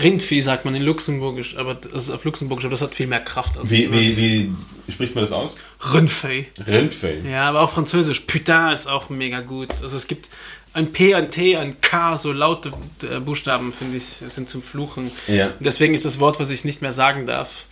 Rindvieh 0.00 0.40
sagt 0.40 0.64
man 0.64 0.74
in 0.74 0.82
Luxemburgisch, 0.82 1.56
aber 1.56 1.74
das 1.74 2.04
ist 2.04 2.10
auf 2.10 2.24
Luxemburgisch, 2.24 2.64
aber 2.64 2.72
das 2.72 2.80
hat 2.82 2.94
viel 2.94 3.06
mehr 3.06 3.20
Kraft 3.20 3.58
als 3.58 3.70
Wie, 3.70 3.92
wie, 3.92 4.16
wie 4.16 4.92
spricht 4.92 5.14
man 5.14 5.22
das 5.22 5.32
aus? 5.32 5.58
Rindvieh. 5.92 6.46
Rindfell. 6.66 7.26
Ja, 7.26 7.48
aber 7.48 7.60
auch 7.60 7.70
Französisch. 7.70 8.20
Putain 8.20 8.72
ist 8.72 8.86
auch 8.86 9.10
mega 9.10 9.40
gut. 9.40 9.68
Also 9.82 9.96
es 9.96 10.06
gibt 10.06 10.30
ein 10.72 10.92
P, 10.92 11.14
ein 11.14 11.30
T, 11.30 11.56
ein 11.56 11.80
K, 11.80 12.16
so 12.16 12.32
laute 12.32 12.72
äh, 13.02 13.20
Buchstaben, 13.20 13.72
finde 13.72 13.98
ich, 13.98 14.04
sind 14.04 14.48
zum 14.48 14.62
Fluchen. 14.62 15.10
Ja. 15.28 15.52
Deswegen 15.60 15.92
ist 15.92 16.04
das 16.06 16.18
Wort, 16.20 16.40
was 16.40 16.48
ich 16.50 16.64
nicht 16.64 16.80
mehr 16.80 16.92
sagen 16.92 17.26
darf, 17.26 17.66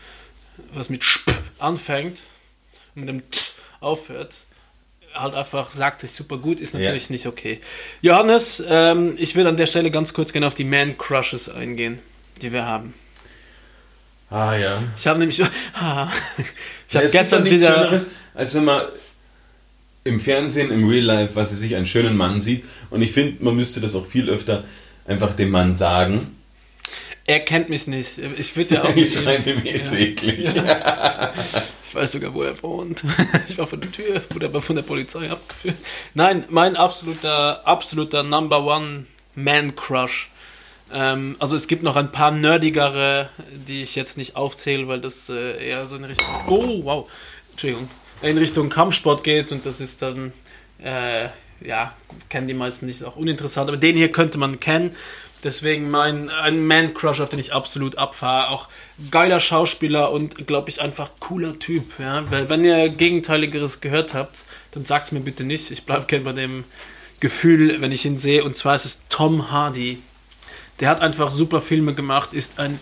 was 0.75 0.91
mit 0.91 1.03
Sp 1.03 1.33
anfängt 1.59 2.25
und 2.95 3.05
mit 3.05 3.09
dem 3.09 3.31
T 3.31 3.39
aufhört, 3.81 4.45
halt 5.15 5.35
einfach 5.35 5.71
sagt 5.71 6.01
sich 6.01 6.11
super 6.13 6.39
gut, 6.39 6.61
ist 6.61 6.75
natürlich 6.75 7.09
Ja. 7.09 7.13
nicht 7.13 7.27
okay. 7.27 7.61
Johannes, 8.01 8.63
ähm, 8.69 9.15
ich 9.19 9.35
will 9.37 9.47
an 9.47 9.57
der 9.57 9.67
Stelle 9.67 9.91
ganz 9.91 10.13
kurz 10.13 10.33
gerne 10.33 10.47
auf 10.47 10.55
die 10.55 10.65
Man-Crushes 10.65 11.49
eingehen, 11.49 11.99
die 12.43 12.53
wir 12.53 12.65
haben. 12.67 12.95
Ah 14.31 14.55
ja. 14.55 14.81
Ich 14.97 15.07
habe 15.07 15.19
nämlich, 15.19 15.43
ah, 15.75 16.09
ich 16.39 16.95
Ja, 16.95 17.01
habe 17.01 17.05
gibt 17.07 17.13
gestern 17.13 17.45
wieder, 17.45 17.75
Schöneres, 17.75 18.07
als 18.35 18.55
wenn 18.55 18.65
man 18.65 18.83
im 20.05 20.21
Fernsehen, 20.21 20.71
im 20.71 20.89
Real 20.89 21.05
Life, 21.05 21.35
was 21.35 21.51
weiß 21.53 21.61
ich, 21.63 21.75
einen 21.75 21.87
schönen 21.87 22.17
Mann 22.17 22.41
sieht. 22.41 22.65
Und 22.91 23.03
ich 23.03 23.13
finde, 23.13 23.43
man 23.45 23.57
müsste 23.57 23.81
das 23.81 23.95
auch 23.95 24.07
viel 24.07 24.31
öfter 24.31 24.65
einfach 25.07 25.35
dem 25.35 25.51
Mann 25.51 25.75
sagen. 25.77 26.37
er 27.27 27.41
kennt 27.41 27.69
mich 27.69 27.87
nicht. 27.87 28.19
Ich 28.39 28.57
würde 28.57 28.77
ja 28.77 28.85
auch 28.85 28.95
Ich 28.97 29.13
schreibe 29.15 29.51
ihm 29.51 29.63
eh 29.65 29.81
täglich. 29.85 30.49
Ich 31.91 31.97
weiß 31.97 32.13
sogar, 32.13 32.33
wo 32.33 32.45
er 32.45 32.63
wohnt. 32.63 33.03
Ich 33.49 33.59
war 33.59 33.67
vor 33.67 33.77
der 33.77 33.91
Tür, 33.91 34.23
wurde 34.31 34.47
aber 34.47 34.63
von 34.63 34.77
der 34.77 34.85
Polizei 34.85 35.29
abgeführt. 35.29 35.75
Nein, 36.15 36.45
mein 36.49 36.77
absoluter, 36.77 37.67
absoluter 37.67 38.23
Number 38.23 38.65
One 38.65 39.07
Man 39.35 39.75
Crush. 39.75 40.31
Ähm, 40.93 41.35
also 41.41 41.57
es 41.57 41.67
gibt 41.67 41.83
noch 41.83 41.97
ein 41.97 42.13
paar 42.13 42.31
nerdigere, 42.31 43.29
die 43.67 43.83
ich 43.83 43.97
jetzt 43.97 44.17
nicht 44.17 44.37
aufzähle, 44.37 44.87
weil 44.87 45.01
das 45.01 45.29
äh, 45.31 45.69
eher 45.69 45.85
so 45.87 45.97
in 45.97 46.05
Richtung. 46.05 46.29
Oh, 46.47 46.85
wow. 46.85 47.11
Entschuldigung. 47.51 47.91
In 48.23 48.39
Richtung 48.39 48.69
Kampfsport 48.69 49.25
geht 49.25 49.51
und 49.51 49.67
das 49.67 49.81
ist 49.81 50.01
dann, 50.01 50.33
äh, 50.81 51.25
ja, 51.61 51.97
kennen 52.29 52.47
die 52.47 52.55
meisten 52.55 52.87
nicht, 52.87 53.01
ist 53.01 53.05
auch 53.05 53.17
uninteressant, 53.17 53.69
aber 53.69 53.79
den 53.79 53.97
hier 53.97 54.13
könnte 54.13 54.39
man 54.39 54.61
kennen. 54.61 54.95
Deswegen 55.43 55.91
mein 55.91 56.29
ein 56.29 56.67
Man-Crush, 56.67 57.21
auf 57.21 57.29
den 57.29 57.39
ich 57.39 57.53
absolut 57.53 57.97
abfahre. 57.97 58.51
Auch 58.51 58.69
geiler 59.11 59.41
Schauspieler 59.41 60.13
und, 60.13 60.47
glaube 60.47 60.71
ich, 60.71 60.81
einfach 60.81 61.11
cooler 61.19 61.59
Typ. 61.59 61.99
Ja? 61.99 62.31
Weil, 62.31 62.49
wenn 62.49 62.65
ihr 62.65 62.89
Gegenteiligeres 62.89 63.81
gehört 63.81 64.15
habt, 64.15 64.41
dann 64.73 64.85
sagt 64.85 65.07
es 65.07 65.13
mir 65.13 65.21
bitte 65.21 65.45
nicht. 65.45 65.71
Ich 65.71 65.85
bleibe 65.85 66.07
gern 66.07 66.25
bei 66.25 66.33
dem 66.33 66.65
Gefühl, 67.21 67.81
wenn 67.81 67.93
ich 67.93 68.05
ihn 68.05 68.19
sehe. 68.19 68.45
Und 68.45 68.57
zwar 68.57 68.75
ist 68.75 68.85
es 68.85 69.05
Tom 69.09 69.51
Hardy. 69.51 70.03
Der 70.81 70.89
hat 70.89 71.01
einfach 71.01 71.31
super 71.31 71.61
Filme 71.61 71.95
gemacht, 71.95 72.33
ist 72.33 72.59
ein 72.59 72.81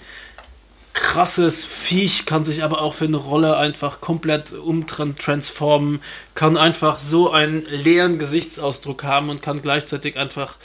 krasses 0.92 1.64
Viech, 1.64 2.26
kann 2.26 2.42
sich 2.42 2.64
aber 2.64 2.80
auch 2.80 2.94
für 2.94 3.04
eine 3.04 3.16
Rolle 3.16 3.56
einfach 3.56 4.00
komplett 4.00 4.52
umtransformen, 4.52 6.00
kann 6.34 6.56
einfach 6.56 6.98
so 6.98 7.30
einen 7.30 7.64
leeren 7.66 8.18
Gesichtsausdruck 8.18 9.04
haben 9.04 9.30
und 9.30 9.40
kann 9.40 9.62
gleichzeitig 9.62 10.16
einfach 10.16 10.56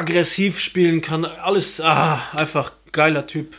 aggressiv 0.00 0.58
spielen, 0.58 1.00
kann 1.00 1.24
alles, 1.24 1.80
ah, 1.80 2.20
einfach 2.34 2.72
geiler 2.92 3.26
Typ. 3.26 3.54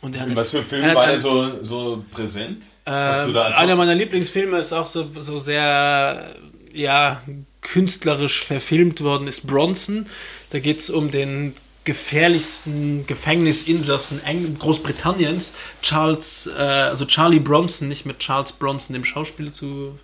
Und 0.00 0.14
er 0.14 0.22
hat 0.22 0.36
was 0.36 0.50
für 0.50 0.62
Filmen 0.62 0.86
hat 0.88 0.94
war 0.94 1.02
ein- 1.04 1.08
der 1.10 1.18
so, 1.18 1.62
so 1.62 2.04
präsent? 2.12 2.66
Hoc- 2.84 3.54
einer 3.56 3.74
meiner 3.76 3.94
Lieblingsfilme 3.94 4.58
ist 4.58 4.72
auch 4.72 4.86
so, 4.86 5.08
so 5.18 5.38
sehr, 5.38 6.34
ja, 6.72 7.20
künstlerisch 7.62 8.44
verfilmt 8.44 9.02
worden, 9.02 9.26
ist 9.26 9.46
Bronson. 9.46 10.06
Da 10.50 10.60
geht 10.60 10.78
es 10.78 10.88
um 10.90 11.10
den 11.10 11.54
gefährlichsten 11.88 13.06
Gefängnisinsassen 13.06 14.20
Großbritanniens, 14.58 15.54
Charles, 15.80 16.46
äh, 16.54 16.60
also 16.60 17.06
Charlie 17.06 17.40
Bronson, 17.40 17.88
nicht 17.88 18.04
mit 18.04 18.18
Charles 18.18 18.52
Bronson, 18.52 18.92
dem 18.92 19.04
Schauspieler 19.04 19.54
zu 19.54 19.98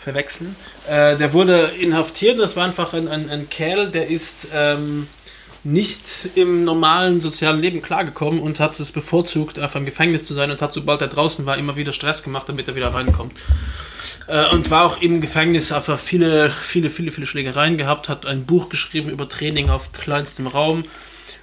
verwechseln. 0.00 0.56
Äh, 0.88 1.16
der 1.16 1.32
wurde 1.32 1.70
inhaftiert, 1.80 2.40
das 2.40 2.56
war 2.56 2.64
einfach 2.64 2.92
ein, 2.92 3.06
ein, 3.06 3.30
ein 3.30 3.48
Kerl, 3.48 3.88
der 3.88 4.08
ist 4.08 4.48
ähm, 4.52 5.06
nicht 5.62 6.30
im 6.34 6.64
normalen 6.64 7.20
sozialen 7.20 7.60
Leben 7.60 7.82
klargekommen 7.82 8.40
und 8.40 8.58
hat 8.58 8.78
es 8.80 8.90
bevorzugt, 8.90 9.60
einfach 9.60 9.78
im 9.78 9.86
Gefängnis 9.86 10.26
zu 10.26 10.34
sein 10.34 10.50
und 10.50 10.60
hat, 10.60 10.72
sobald 10.72 11.00
er 11.02 11.08
draußen 11.08 11.46
war, 11.46 11.56
immer 11.56 11.76
wieder 11.76 11.92
Stress 11.92 12.24
gemacht, 12.24 12.48
damit 12.48 12.66
er 12.66 12.74
wieder 12.74 12.92
reinkommt. 12.92 13.32
Äh, 14.26 14.48
und 14.50 14.72
war 14.72 14.86
auch 14.86 15.00
im 15.00 15.20
Gefängnis 15.20 15.70
einfach 15.70 16.00
viele, 16.00 16.50
viele, 16.50 16.90
viele, 16.90 17.12
viele 17.12 17.28
Schlägereien 17.28 17.76
gehabt, 17.76 18.08
hat 18.08 18.26
ein 18.26 18.44
Buch 18.44 18.70
geschrieben 18.70 19.08
über 19.08 19.28
Training 19.28 19.70
auf 19.70 19.92
kleinstem 19.92 20.48
Raum. 20.48 20.82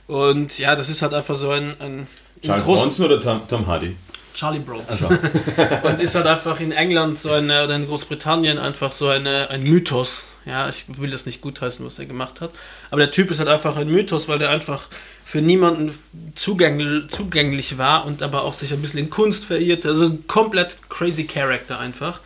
Und 0.07 0.57
ja, 0.59 0.75
das 0.75 0.89
ist 0.89 1.01
halt 1.01 1.13
einfach 1.13 1.35
so 1.35 1.49
ein, 1.49 1.79
ein 1.79 2.07
in 2.41 2.49
Charles 2.49 2.65
Bronson 2.65 3.05
oder 3.07 3.19
Tom, 3.19 3.41
Tom 3.47 3.67
Hardy? 3.67 3.95
Charlie 4.33 4.59
Bronson. 4.59 4.87
Also, 4.89 5.07
Und 5.87 5.99
ist 5.99 6.13
halt 6.13 6.27
einfach 6.27 6.59
in 6.59 6.71
England 6.71 7.17
so 7.17 7.31
eine, 7.31 7.63
oder 7.63 7.75
in 7.75 7.87
Großbritannien 7.87 8.59
einfach 8.59 8.91
so 8.91 9.07
eine, 9.07 9.49
ein 9.49 9.63
Mythos. 9.63 10.25
Ja, 10.45 10.69
ich 10.69 10.85
will 10.99 11.09
das 11.09 11.25
nicht 11.25 11.41
gutheißen, 11.41 11.83
was 11.85 11.97
er 11.97 12.05
gemacht 12.05 12.41
hat. 12.41 12.51
Aber 12.91 12.99
der 12.99 13.11
Typ 13.11 13.31
ist 13.31 13.39
halt 13.39 13.49
einfach 13.49 13.77
ein 13.77 13.87
Mythos, 13.89 14.27
weil 14.27 14.37
der 14.37 14.49
einfach 14.49 14.89
für 15.23 15.41
niemanden 15.41 15.97
zugänglich, 16.35 17.09
zugänglich 17.09 17.77
war 17.77 18.05
und 18.05 18.21
aber 18.21 18.43
auch 18.43 18.53
sich 18.53 18.73
ein 18.73 18.81
bisschen 18.81 18.99
in 18.99 19.09
Kunst 19.09 19.45
verirrt. 19.45 19.85
Also 19.85 20.05
ein 20.05 20.27
komplett 20.27 20.77
crazy 20.89 21.25
Character 21.25 21.79
einfach. 21.79 22.19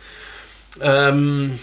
Ähm, 0.80 1.58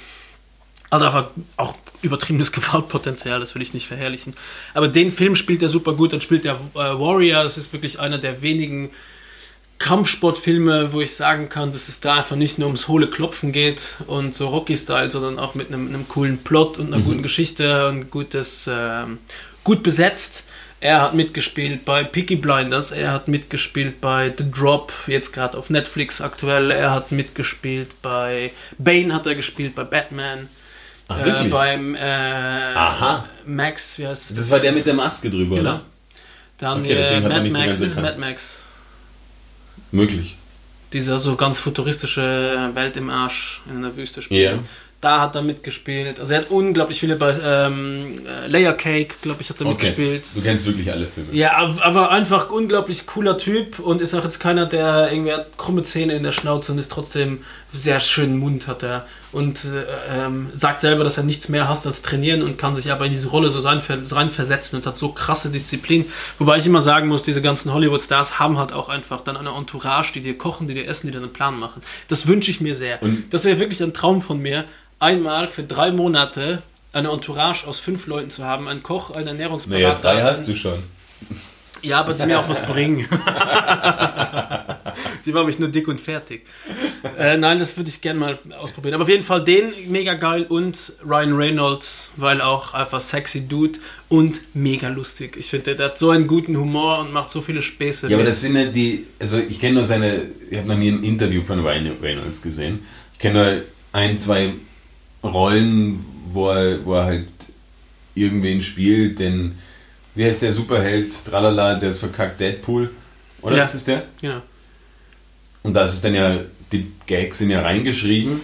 also 0.90 1.06
einfach 1.06 1.30
auch 1.58 1.76
übertriebenes 2.02 2.52
Gewaltpotenzial, 2.54 3.40
das 3.40 3.56
will 3.56 3.62
ich 3.62 3.74
nicht 3.74 3.88
verherrlichen. 3.88 4.34
Aber 4.74 4.88
den 4.88 5.12
Film 5.12 5.36
spielt 5.36 5.62
er 5.62 5.70
super 5.70 5.94
gut, 5.94 6.14
dann 6.14 6.22
spielt 6.22 6.46
er 6.46 6.56
äh, 6.56 6.78
Warrior, 6.78 7.44
das 7.44 7.58
ist 7.58 7.74
wirklich 7.74 8.00
einer 8.00 8.18
der 8.18 8.42
wenigen 8.42 8.92
Kampfsportfilme, 9.80 10.92
wo 10.92 11.02
ich 11.02 11.16
sagen 11.16 11.50
kann, 11.50 11.72
dass 11.72 11.88
es 11.88 12.00
da 12.00 12.16
einfach 12.16 12.36
nicht 12.36 12.58
nur 12.58 12.68
ums 12.68 12.88
hohle 12.88 13.08
Klopfen 13.10 13.52
geht 13.52 13.96
und 14.08 14.34
so 14.34 14.48
Rocky-Style, 14.48 15.12
sondern 15.12 15.38
auch 15.38 15.54
mit 15.54 15.68
einem, 15.68 15.88
einem 15.88 16.08
coolen 16.08 16.40
Plot 16.40 16.80
und 16.80 16.94
einer 16.94 17.04
guten 17.04 17.22
Geschichte 17.22 17.88
und 17.88 18.10
gutes, 18.10 18.68
ähm, 18.68 19.20
gut 19.64 19.84
besetzt. 19.84 20.46
Er 20.80 21.02
hat 21.02 21.16
mitgespielt 21.16 21.86
bei 21.86 22.04
Peaky 22.04 22.36
Blinders, 22.36 22.92
er 22.92 23.12
hat 23.12 23.28
mitgespielt 23.28 24.00
bei 24.00 24.32
The 24.36 24.50
Drop, 24.52 24.94
jetzt 25.08 25.34
gerade 25.34 25.58
auf 25.58 25.70
Netflix 25.72 26.22
aktuell, 26.22 26.70
er 26.70 26.92
hat 26.92 27.12
mitgespielt 27.12 27.90
bei 28.02 28.52
Bane 28.78 29.14
hat 29.14 29.26
er 29.26 29.34
gespielt, 29.34 29.74
bei 29.74 29.84
Batman, 29.84 30.50
Ach, 31.10 31.20
äh, 31.22 31.26
wirklich? 31.26 31.50
beim 31.52 31.96
äh. 31.96 32.74
Max, 33.46 33.98
wie 33.98 34.08
heißt 34.08 34.32
es? 34.32 34.36
das 34.38 34.50
war 34.52 34.60
der 34.60 34.72
mit 34.74 34.86
der 34.86 34.94
Maske 34.94 35.30
drüber, 35.30 35.56
Genau. 35.56 35.70
oder? 35.76 35.82
Dann 36.58 36.80
Okay, 36.82 36.94
äh, 36.94 37.20
Mad 37.22 37.36
so 37.36 37.58
Max, 37.60 37.66
ganz 37.66 37.80
ist. 37.82 38.02
Mad 38.02 38.18
Max. 38.20 38.60
Möglich. 39.92 40.38
Dieser 40.94 41.18
so 41.18 41.36
ganz 41.36 41.60
futuristische 41.60 42.70
Welt 42.74 42.98
im 42.98 43.10
Arsch 43.10 43.62
in 43.70 43.78
einer 43.78 43.96
Wüste 43.96 44.22
spielt. 44.22 44.52
Ja. 44.54 44.60
Da 45.00 45.22
hat 45.22 45.36
er 45.36 45.44
mitgespielt. 45.44 46.20
Also 46.20 46.34
er 46.34 46.40
hat 46.40 46.50
unglaublich 46.50 47.00
viele 47.00 47.18
bei 47.18 47.38
ähm, 47.44 48.16
äh, 48.26 48.48
Layer 48.48 48.74
Cake, 48.74 49.16
glaube 49.22 49.42
ich, 49.44 49.50
hat 49.50 49.60
er 49.60 49.68
Okay. 49.68 49.74
mitgespielt. 49.74 50.24
Du 50.34 50.42
kennst 50.42 50.66
wirklich 50.66 50.92
alle 50.92 51.06
Filme. 51.06 51.32
Ja, 51.34 51.56
aber- 51.56 51.84
aber 51.86 52.10
einfach 52.12 52.50
unglaublich 52.50 53.06
cooler 53.06 53.38
Typ 53.38 53.78
und 53.78 54.02
ist 54.02 54.16
auch 54.16 54.24
jetzt 54.24 54.40
keiner, 54.40 54.66
der 54.66 55.12
irgendwie 55.12 55.34
hat 55.34 55.56
krumme 55.58 55.84
Zähne 55.84 56.16
in 56.16 56.24
der 56.24 56.32
Schnauze 56.32 56.72
und 56.72 56.80
ist 56.80 56.92
trotzdem 56.92 57.44
sehr 57.72 58.00
schönen 58.00 58.40
Mund 58.40 58.66
hat 58.66 58.82
er 58.84 59.06
und 59.38 59.64
äh, 59.66 60.26
ähm, 60.26 60.50
sagt 60.54 60.82
selber, 60.82 61.04
dass 61.04 61.18
er 61.18 61.24
nichts 61.24 61.48
mehr 61.48 61.70
hasst 61.70 61.86
als 61.88 62.02
trainieren 62.02 62.42
und 62.42 62.58
kann 62.58 62.76
sich 62.76 62.92
aber 62.92 63.06
in 63.06 63.12
diese 63.12 63.30
Rolle 63.30 63.50
so 63.50 63.60
rein, 63.60 63.82
reinversetzen 64.12 64.78
und 64.80 64.86
hat 64.86 64.98
so 64.98 65.10
krasse 65.10 65.50
Disziplin. 65.50 66.06
Wobei 66.40 66.58
ich 66.58 66.66
immer 66.66 66.82
sagen 66.82 67.08
muss, 67.08 67.24
diese 67.24 67.42
ganzen 67.42 67.72
Hollywood-Stars 67.74 68.40
haben 68.40 68.58
halt 68.58 68.74
auch 68.74 68.90
einfach 68.90 69.22
dann 69.22 69.38
eine 69.38 69.52
Entourage, 69.52 70.12
die 70.14 70.22
dir 70.22 70.38
kochen, 70.38 70.68
die 70.68 70.74
dir 70.74 70.88
essen, 70.88 71.08
die 71.08 71.12
dir 71.14 71.20
einen 71.20 71.32
Plan 71.34 71.58
machen. 71.58 71.82
Das 72.08 72.28
wünsche 72.28 72.52
ich 72.52 72.60
mir 72.62 72.76
sehr. 72.76 73.02
Und- 73.02 73.34
das 73.34 73.46
wäre 73.46 73.60
wirklich 73.60 73.82
ein 73.82 73.94
Traum 73.94 74.22
von 74.22 74.40
mir, 74.42 74.66
einmal 75.00 75.48
für 75.48 75.64
drei 75.64 75.92
Monate 75.92 76.62
eine 76.94 77.10
Entourage 77.12 77.68
aus 77.68 77.80
fünf 77.80 78.08
Leuten 78.08 78.30
zu 78.32 78.44
haben, 78.44 78.68
einen 78.68 78.82
Koch, 78.82 79.12
einen 79.12 79.28
Ernährungsberater. 79.28 80.02
Naja, 80.04 80.22
drei 80.22 80.24
hast 80.24 80.48
du 80.48 80.56
schon. 80.56 80.74
Ja, 81.88 82.00
aber 82.02 82.14
die 82.14 82.26
mir 82.26 82.40
auch 82.40 82.50
was 82.50 82.62
bringen. 82.66 83.08
die 85.26 85.32
machen 85.32 85.46
mich 85.46 85.58
nur 85.60 85.70
dick 85.70 85.88
und 85.88 86.02
fertig. 86.02 86.46
Äh, 87.18 87.38
nein, 87.38 87.60
das 87.60 87.78
würde 87.78 87.90
ich 87.90 88.02
gerne 88.02 88.20
mal 88.20 88.40
ausprobieren. 88.60 88.96
Aber 88.96 89.04
auf 89.04 89.10
jeden 89.10 89.24
Fall 89.24 89.44
den 89.44 89.72
mega 89.88 90.16
geil 90.16 90.44
und 90.44 90.94
Ryan 91.06 91.34
Reynolds, 91.34 92.12
weil 92.18 92.42
auch 92.42 92.74
einfach 92.74 93.00
sexy 93.00 93.48
Dude 93.48 93.80
und 94.10 94.42
mega 94.54 94.90
lustig. 94.90 95.38
Ich 95.38 95.48
finde, 95.48 95.76
der 95.76 95.88
hat 95.88 95.98
so 95.98 96.10
einen 96.10 96.28
guten 96.28 96.58
Humor 96.58 97.00
und 97.00 97.14
macht 97.14 97.30
so 97.30 97.42
viele 97.42 97.62
Späße. 97.62 98.08
Ja, 98.08 98.16
aber 98.16 98.24
mit. 98.24 98.32
das 98.32 98.42
sind 98.42 98.56
ja 98.56 98.66
die, 98.66 99.06
also 99.20 99.40
ich 99.40 99.60
kenne 99.60 99.76
nur 99.76 99.84
seine, 99.86 100.26
ich 100.50 100.58
habe 100.58 100.68
noch 100.68 100.78
nie 100.78 100.90
ein 100.90 101.04
Interview 101.04 101.42
von 101.44 101.60
Ryan 101.60 101.92
Reynolds 102.02 102.42
gesehen. 102.42 102.80
Ich 103.14 103.20
kenne 103.20 103.44
nur 103.44 103.62
ein, 103.94 104.18
zwei 104.18 104.54
Rollen, 105.24 106.04
wo 106.30 106.50
er, 106.50 106.86
wo 106.86 106.96
er 106.96 107.06
halt 107.06 107.28
irgendwen 108.16 108.62
spielt, 108.62 109.20
den, 109.20 109.56
wie 110.18 110.26
heißt 110.26 110.42
der 110.42 110.52
Superheld, 110.52 111.24
tralala, 111.26 111.76
der 111.76 111.90
ist 111.90 112.00
verkackt, 112.00 112.40
Deadpool, 112.40 112.92
oder 113.42 113.58
Ja. 113.58 113.64
ist 113.64 113.74
es 113.76 113.84
der? 113.86 114.04
genau. 114.22 114.42
Und 115.64 115.74
da 115.74 115.84
ist 115.84 115.94
es 115.94 116.02
dann 116.02 116.14
ja, 116.16 116.40
die 116.72 116.92
Gags 117.06 117.38
sind 117.40 117.50
ja 117.50 117.62
reingeschrieben, 117.62 118.42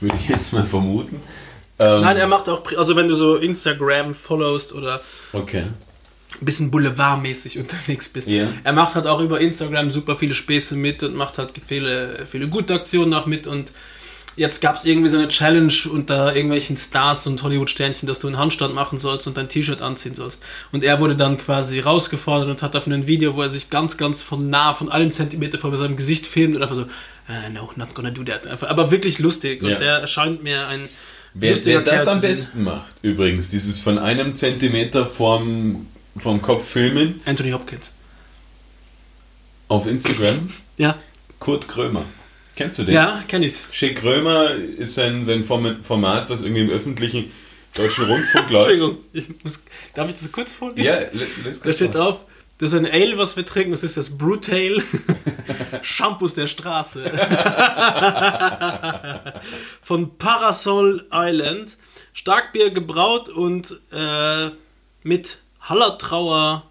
würde 0.00 0.16
ich 0.20 0.28
jetzt 0.28 0.52
mal 0.52 0.64
vermuten. 0.64 1.20
Ähm, 1.78 2.00
Nein, 2.02 2.16
er 2.16 2.26
macht 2.26 2.48
auch, 2.48 2.62
also 2.76 2.96
wenn 2.96 3.08
du 3.08 3.14
so 3.14 3.36
Instagram 3.36 4.14
followst 4.14 4.72
oder 4.74 5.00
Okay. 5.32 5.62
ein 6.40 6.44
bisschen 6.44 6.70
boulevardmäßig 6.70 7.58
unterwegs 7.58 8.08
bist. 8.08 8.28
Ja. 8.28 8.48
Er 8.64 8.72
macht 8.72 8.94
halt 8.94 9.06
auch 9.06 9.20
über 9.20 9.40
Instagram 9.40 9.90
super 9.90 10.16
viele 10.16 10.34
Späße 10.34 10.76
mit 10.76 11.02
und 11.02 11.14
macht 11.14 11.38
halt 11.38 11.52
viele, 11.64 12.26
viele 12.26 12.48
gute 12.48 12.74
Aktionen 12.74 13.14
auch 13.14 13.26
mit 13.26 13.46
und 13.46 13.72
jetzt 14.40 14.60
gab 14.62 14.74
es 14.76 14.86
irgendwie 14.86 15.10
so 15.10 15.18
eine 15.18 15.28
Challenge 15.28 15.72
unter 15.92 16.34
irgendwelchen 16.34 16.76
Stars 16.78 17.26
und 17.26 17.42
Hollywood-Sternchen, 17.42 18.06
dass 18.08 18.18
du 18.20 18.26
einen 18.26 18.38
Handstand 18.38 18.74
machen 18.74 18.98
sollst 18.98 19.26
und 19.26 19.36
dein 19.36 19.48
T-Shirt 19.50 19.82
anziehen 19.82 20.14
sollst. 20.14 20.42
Und 20.72 20.82
er 20.82 20.98
wurde 20.98 21.14
dann 21.14 21.36
quasi 21.36 21.78
rausgefordert 21.80 22.48
und 22.48 22.62
hat 22.62 22.74
auf 22.74 22.86
einem 22.86 23.06
Video, 23.06 23.36
wo 23.36 23.42
er 23.42 23.50
sich 23.50 23.68
ganz, 23.68 23.98
ganz 23.98 24.22
von 24.22 24.48
nah, 24.48 24.72
von 24.72 24.90
einem 24.90 25.12
Zentimeter 25.12 25.58
vor 25.58 25.76
seinem 25.76 25.96
Gesicht 25.96 26.26
filmt 26.26 26.56
und 26.56 26.62
einfach 26.62 26.74
so, 26.74 26.82
äh, 27.28 27.50
no, 27.52 27.70
not 27.76 27.94
gonna 27.94 28.10
do 28.10 28.24
that. 28.24 28.46
Einfach, 28.46 28.68
aber 28.70 28.90
wirklich 28.90 29.18
lustig 29.18 29.62
Ja. 29.62 29.76
und 29.76 29.82
er 29.82 30.06
scheint 30.06 30.42
mir 30.42 30.66
ein 30.68 30.88
Wer, 31.34 31.64
wer 31.64 31.82
das 31.82 32.08
am 32.08 32.20
besten 32.20 32.64
macht, 32.64 32.92
übrigens, 33.02 33.50
dieses 33.50 33.78
von 33.80 33.98
einem 33.98 34.34
Zentimeter 34.34 35.06
vom, 35.06 35.86
vom 36.16 36.40
Kopf 36.42 36.66
filmen 36.68 37.20
Anthony 37.26 37.52
Hopkins. 37.52 37.92
auf 39.68 39.86
Instagram, 39.86 40.48
Ja, 40.78 40.96
Kurt 41.38 41.68
Krömer. 41.68 42.04
Kennst 42.60 42.78
du 42.78 42.82
den? 42.84 42.94
ja, 42.94 43.22
kenn 43.26 43.42
ich's. 43.42 43.68
Schick 43.72 43.96
Krömer 44.00 44.50
ist 44.54 44.92
sein, 44.94 45.24
sein 45.24 45.44
Form- 45.44 45.82
Format, 45.82 46.28
was 46.28 46.42
irgendwie 46.42 46.60
im 46.60 46.68
öffentlichen 46.70 47.32
deutschen 47.74 48.04
Rundfunk 48.04 48.50
läuft. 48.50 48.68
Entschuldigung, 48.68 49.04
ich 49.14 49.28
muss, 49.42 49.62
darf 49.94 50.10
ich 50.10 50.16
das 50.16 50.30
kurz 50.30 50.52
vorlesen? 50.52 50.84
Ja, 50.84 50.98
let's, 51.14 51.38
let's 51.42 51.60
Da 51.62 51.72
steht 51.72 51.94
drauf, 51.94 52.26
das 52.58 52.74
ist 52.74 52.78
ein 52.78 52.84
Ale, 52.84 53.16
was 53.16 53.34
wir 53.36 53.46
trinken, 53.46 53.70
das 53.70 53.82
ist 53.82 53.96
das 53.96 54.10
Brutale 54.18 54.82
Shampoos 55.82 56.34
der 56.34 56.46
Straße. 56.48 57.02
Von 59.82 60.18
Parasol 60.18 61.06
Island. 61.12 61.78
Starkbier 62.12 62.70
gebraut 62.70 63.30
und 63.30 63.78
äh, 63.92 64.50
mit 65.02 65.38
Hallertrauer 65.62 66.64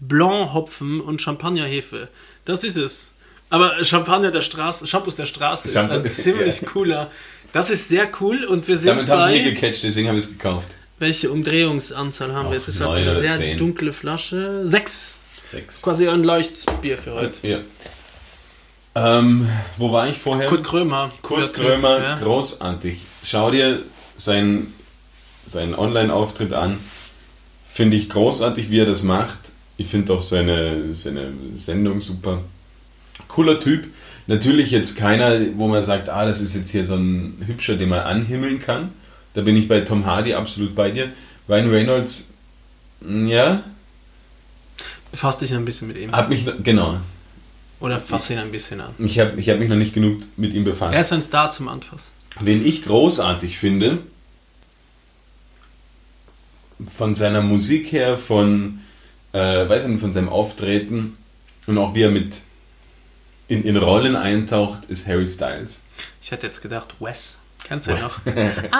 Blanc-Hopfen 0.00 1.00
und 1.00 1.22
Champagnerhefe. 1.22 2.08
Das 2.44 2.64
ist 2.64 2.76
es. 2.76 3.11
Aber 3.52 3.84
Champagner 3.84 4.30
der 4.30 4.40
Straße, 4.40 4.86
Shampoos 4.86 5.16
der 5.16 5.26
Straße 5.26 5.68
ist 5.68 5.74
Champ- 5.74 5.90
ein 5.92 6.08
ziemlich 6.08 6.62
Ja. 6.62 6.68
cooler. 6.68 7.10
Das 7.52 7.68
ist 7.68 7.86
sehr 7.88 8.08
cool 8.20 8.44
und 8.44 8.66
wir 8.66 8.78
sind 8.78 8.88
Damit 8.88 9.10
haben 9.10 9.22
sie 9.24 9.28
bei... 9.38 9.44
nie 9.44 9.52
gecatcht, 9.52 9.82
deswegen 9.82 10.08
habe 10.08 10.16
ich 10.16 10.24
es 10.24 10.30
gekauft. 10.30 10.70
Welche 10.98 11.30
Umdrehungsanzahl 11.30 12.32
haben 12.32 12.46
wir? 12.46 12.52
Ach, 12.52 12.56
Es 12.56 12.68
ist 12.68 12.80
halt 12.80 12.92
eine 12.92 13.14
sehr 13.14 13.32
zehn. 13.32 13.58
dunkle 13.58 13.92
Flasche. 13.92 14.62
Sechs. 14.66 15.16
Sechs. 15.44 15.82
Quasi 15.82 16.08
ein 16.08 16.24
leichtes 16.24 16.64
Bier 16.80 16.96
für 16.96 17.12
heute. 17.12 17.46
Ja. 17.46 17.58
Ähm, 18.94 19.46
wo 19.76 19.92
war 19.92 20.08
ich 20.08 20.16
vorher? 20.18 20.48
Kurt 20.48 20.64
Krömer. 20.64 21.10
Kurt 21.22 21.52
Typ, 21.54 21.64
Krömer, 21.66 22.02
ja. 22.02 22.18
großartig. 22.18 22.98
Schau 23.24 23.50
dir 23.50 23.80
seinen, 24.16 24.72
seinen 25.46 25.74
Online-Auftritt 25.74 26.52
an. 26.54 26.78
Finde 27.70 27.96
ich 27.98 28.08
großartig, 28.08 28.70
wie 28.70 28.80
er 28.80 28.86
das 28.86 29.02
macht. 29.02 29.38
Ich 29.76 29.88
finde 29.88 30.12
auch 30.14 30.22
seine, 30.22 30.94
seine 30.94 31.32
Sendung 31.54 32.00
super. 32.00 32.42
Cooler 33.32 33.58
Typ. 33.58 33.88
Natürlich 34.26 34.70
jetzt 34.70 34.96
keiner, 34.96 35.40
wo 35.56 35.66
man 35.66 35.82
sagt, 35.82 36.08
ah, 36.08 36.24
das 36.24 36.40
ist 36.40 36.54
jetzt 36.54 36.70
hier 36.70 36.84
so 36.84 36.94
ein 36.94 37.42
Hübscher, 37.46 37.76
den 37.76 37.88
man 37.88 38.00
anhimmeln 38.00 38.60
kann. 38.60 38.90
Da 39.34 39.40
bin 39.40 39.56
ich 39.56 39.66
bei 39.66 39.80
Tom 39.80 40.06
Hardy 40.06 40.34
absolut 40.34 40.74
bei 40.74 40.90
dir. 40.90 41.10
Ryan 41.48 41.70
Reynolds, 41.70 42.32
mm, 43.00 43.26
ja, 43.26 43.64
Fass 45.14 45.38
dich 45.38 45.52
ein 45.52 45.64
bisschen 45.64 45.88
mit 45.88 45.98
ihm. 45.98 46.12
hat 46.12 46.28
mich, 46.30 46.46
genau, 46.62 46.98
Oder 47.80 47.98
fass 48.00 48.30
ihn 48.30 48.38
ein 48.38 48.50
bisschen 48.50 48.80
an. 48.80 48.94
ich 48.98 49.18
habe 49.18 49.38
ich 49.38 49.48
hab 49.50 49.58
mich 49.58 49.68
noch 49.68 49.76
nicht 49.76 49.92
genug 49.92 50.20
mit 50.36 50.54
ihm 50.54 50.64
befasst. 50.64 50.94
Er 50.94 51.00
ist 51.00 51.12
ein 51.12 51.20
Star 51.22 51.50
zum 51.50 51.68
Anfassen. 51.68 52.12
Wen 52.40 52.64
ich 52.64 52.82
großartig 52.84 53.58
finde, 53.58 53.98
von 56.96 57.14
seiner 57.14 57.42
Musik 57.42 57.92
her, 57.92 58.16
von, 58.18 58.80
äh, 59.32 59.68
weiß 59.68 59.86
nicht, 59.86 60.00
von 60.00 60.12
seinem 60.12 60.28
Auftreten 60.28 61.16
und 61.66 61.76
auch 61.78 61.94
wie 61.94 62.02
er 62.02 62.10
mit 62.10 62.40
in, 63.48 63.64
in 63.64 63.76
Rollen 63.76 64.16
eintaucht, 64.16 64.86
ist 64.86 65.06
Harry 65.06 65.26
Styles. 65.26 65.82
Ich 66.20 66.30
hätte 66.30 66.46
jetzt 66.46 66.62
gedacht, 66.62 66.94
Wes. 67.00 67.38
Kennst 67.64 67.86
du 67.86 67.92
ihn 67.92 68.00
noch? 68.00 68.18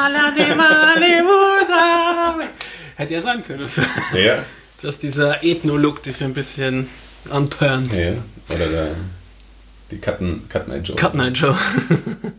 Hätte 2.97 3.15
ja 3.15 3.21
sein 3.21 3.45
können. 3.45 3.67
Ja. 4.15 4.45
Dass 4.83 4.99
dieser 4.99 5.45
Ethno-Look 5.45 6.03
dich 6.03 6.25
ein 6.25 6.33
bisschen 6.33 6.89
anturnt. 7.31 7.95
ja. 7.95 8.15
Oder 8.53 8.69
der, 8.69 8.95
die 9.93 9.99
Cutten, 9.99 10.49
Cut 10.49 10.67
Night 10.67 10.89
Joe. 10.89 10.97
Cut 10.97 11.15
Night 11.15 11.39
Joe. 11.39 11.57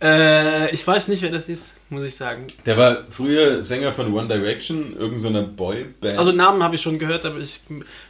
äh, 0.00 0.70
ich 0.72 0.86
weiß 0.86 1.08
nicht, 1.08 1.22
wer 1.22 1.30
das 1.30 1.48
ist, 1.48 1.76
muss 1.90 2.04
ich 2.04 2.14
sagen. 2.14 2.46
Der 2.64 2.76
war 2.76 2.98
früher 3.08 3.62
Sänger 3.64 3.92
von 3.92 4.12
One 4.14 4.28
Direction, 4.28 4.96
irgendeiner 4.96 5.42
Boyband. 5.42 6.16
Also 6.16 6.30
Namen 6.30 6.62
habe 6.62 6.76
ich 6.76 6.82
schon 6.82 6.98
gehört, 6.98 7.24
aber 7.26 7.40
ich 7.40 7.60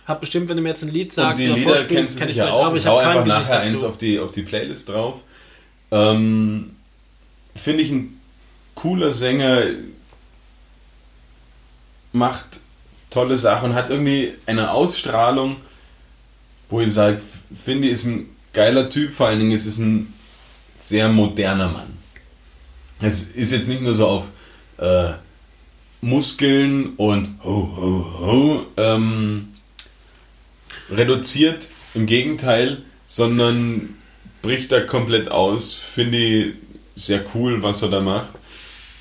habe 0.07 0.20
bestimmt, 0.20 0.49
wenn 0.49 0.57
du 0.57 0.62
mir 0.62 0.70
jetzt 0.70 0.82
ein 0.82 0.91
Lied 0.91 1.09
und 1.09 1.14
sagst 1.14 1.43
die 1.43 1.49
oder 1.49 1.59
Lieder 1.59 1.84
kennst 1.84 2.16
du 2.16 2.18
kenn 2.20 2.28
ich 2.28 2.34
sicher 2.34 2.47
vielleicht, 2.47 2.53
auch. 2.53 2.66
aber 2.66 2.76
ich 2.76 2.86
Hau 2.86 3.01
habe 3.01 3.05
kein 3.05 3.18
einfach 3.18 3.39
nachher 3.41 3.61
eins 3.61 3.82
auf 3.82 3.97
die, 3.97 4.18
auf 4.18 4.32
die 4.32 4.43
Playlist 4.43 4.91
drauf. 4.91 5.22
Ähm, 5.91 6.76
Finde 7.55 7.82
ich 7.82 7.91
ein 7.91 8.20
cooler 8.74 9.11
Sänger, 9.11 9.64
macht 12.12 12.61
tolle 13.09 13.39
Sachen, 13.39 13.74
hat 13.74 13.89
irgendwie 13.89 14.34
eine 14.45 14.72
Ausstrahlung, 14.72 15.57
wo 16.68 16.82
ich 16.82 16.93
sage, 16.93 17.20
finde 17.64 17.86
ich, 17.89 17.95
ist 17.95 18.05
ein 18.05 18.28
geiler 18.53 18.91
Typ, 18.91 19.14
vor 19.14 19.28
allen 19.28 19.39
Dingen 19.39 19.53
ist 19.53 19.64
es 19.64 19.78
ein 19.78 20.12
sehr 20.78 21.08
moderner 21.08 21.68
Mann. 21.68 21.98
Es 23.00 23.22
ist 23.22 23.52
jetzt 23.52 23.68
nicht 23.68 23.82
nur 23.82 23.94
so 23.94 24.06
auf 24.06 24.28
äh, 24.78 25.12
Muskeln 26.00 26.94
und 26.96 27.28
ho, 27.44 27.72
ho, 27.76 28.20
ho 28.20 28.66
ähm, 28.76 29.48
reduziert, 30.90 31.68
im 31.94 32.06
Gegenteil, 32.06 32.82
sondern 33.06 33.94
bricht 34.42 34.72
da 34.72 34.80
komplett 34.80 35.30
aus. 35.30 35.74
Finde 35.74 36.18
ich 36.18 36.54
sehr 36.94 37.24
cool, 37.34 37.62
was 37.62 37.82
er 37.82 37.90
da 37.90 38.00
macht. 38.00 38.34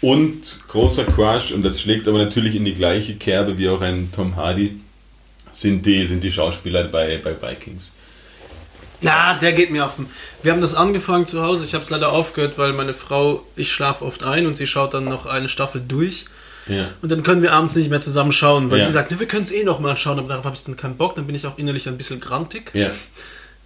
Und 0.02 0.62
großer 0.68 1.06
Crush, 1.06 1.52
und 1.52 1.64
das 1.64 1.82
schlägt 1.82 2.08
aber 2.08 2.20
natürlich 2.20 2.56
in 2.56 2.66
die 2.66 2.74
gleiche 2.74 3.16
Kerbe 3.16 3.58
wie 3.58 3.70
auch 3.70 3.82
ein 3.82 4.10
Tom 4.12 4.36
Hardy, 4.36 4.80
sind 5.50 5.86
die, 5.86 6.06
sind 6.06 6.24
die 6.24 6.32
Schauspieler 6.32 6.84
bei, 6.86 7.18
bei 7.18 7.36
Vikings. 7.42 7.96
Na, 9.02 9.36
der 9.36 9.54
geht 9.54 9.70
mir 9.72 9.86
auf 9.86 9.96
den. 9.98 10.08
Wir 10.42 10.52
haben 10.52 10.62
das 10.62 10.74
angefangen 10.76 11.28
zu 11.28 11.44
Hause. 11.44 11.66
Ich 11.66 11.74
habe 11.74 11.84
es 11.84 11.90
leider 11.90 12.10
aufgehört, 12.12 12.58
weil 12.58 12.74
meine 12.74 12.94
Frau, 12.94 13.44
ich 13.56 13.72
schlafe 13.72 14.04
oft 14.04 14.24
ein 14.24 14.48
und 14.48 14.58
sie 14.58 14.66
schaut 14.68 14.94
dann 14.94 15.06
noch 15.06 15.26
eine 15.28 15.50
Staffel 15.50 15.82
durch. 15.88 16.26
Ja. 16.68 16.86
Und 17.02 17.12
dann 17.12 17.24
können 17.24 17.42
wir 17.44 17.54
abends 17.54 17.76
nicht 17.76 17.90
mehr 17.90 18.00
zusammen 18.02 18.32
schauen, 18.32 18.72
weil 18.72 18.80
Ja. 18.80 18.88
sie 18.88 18.92
sagt, 18.92 19.12
ne, 19.12 19.20
wir 19.20 19.28
können 19.28 19.46
es 19.46 19.52
eh 19.52 19.64
noch 19.64 19.80
mal 19.80 19.96
schauen, 19.96 20.20
aber 20.20 20.28
darauf 20.30 20.46
habe 20.46 20.56
ich 20.56 20.64
dann 20.64 20.76
keinen 20.76 20.98
Bock. 20.98 21.16
Dann 21.16 21.26
bin 21.28 21.36
ich 21.36 21.46
auch 21.46 21.58
innerlich 21.58 21.88
ein 21.88 21.98
bisschen 21.98 22.20
grantig. 22.20 22.72
Ja. 22.74 22.92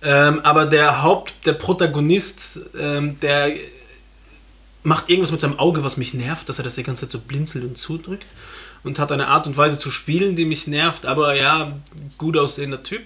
Ähm, 0.04 0.40
aber 0.42 0.66
der 0.66 1.02
Haupt, 1.04 1.34
der 1.46 1.54
Protagonist, 1.54 2.60
ähm, 2.80 3.20
der 3.22 3.52
macht 4.84 5.10
irgendwas 5.10 5.32
mit 5.32 5.40
seinem 5.40 5.60
Auge, 5.60 5.84
was 5.84 5.98
mich 5.98 6.14
nervt, 6.14 6.50
dass 6.50 6.58
er 6.58 6.64
das 6.64 6.76
die 6.76 6.84
ganze 6.84 7.06
Zeit 7.06 7.12
so 7.12 7.20
blinzelt 7.20 7.64
und 7.64 7.78
zudrückt. 7.78 8.26
Und 8.84 8.98
hat 8.98 9.12
eine 9.12 9.28
Art 9.28 9.46
und 9.46 9.58
Weise 9.58 9.78
zu 9.78 9.92
spielen, 9.92 10.36
die 10.36 10.44
mich 10.46 10.66
nervt, 10.66 11.06
aber 11.06 11.36
ja, 11.36 11.78
gut 12.18 12.36
aussehender 12.36 12.82
Typ. 12.82 13.04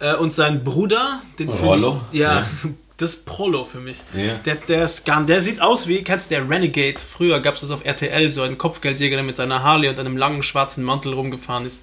Äh, 0.00 0.14
und 0.16 0.34
sein 0.34 0.64
Bruder, 0.64 1.20
den 1.38 1.48
Rollo? 1.48 2.00
ich. 2.12 2.18
Ja, 2.20 2.40
Ja. 2.40 2.46
das 2.96 3.14
ist 3.14 3.26
Prolo 3.26 3.64
für 3.64 3.80
mich. 3.80 3.98
Ja. 4.14 4.34
Der, 4.44 4.56
der 4.56 4.84
ist 4.84 5.06
gar, 5.06 5.24
der 5.24 5.40
sieht 5.40 5.60
aus 5.62 5.86
wie, 5.88 6.02
kennst 6.02 6.30
du 6.30 6.34
der 6.34 6.48
Renegade? 6.48 6.96
Früher 6.98 7.40
gab 7.40 7.54
es 7.54 7.60
das 7.62 7.70
auf 7.70 7.84
RTL, 7.84 8.30
so 8.30 8.42
ein 8.42 8.58
Kopfgeldjäger, 8.58 9.16
der 9.16 9.24
mit 9.24 9.36
seiner 9.36 9.62
Harley 9.62 9.88
und 9.88 9.98
einem 9.98 10.16
langen 10.16 10.42
schwarzen 10.42 10.84
Mantel 10.84 11.12
rumgefahren 11.14 11.64
ist. 11.66 11.82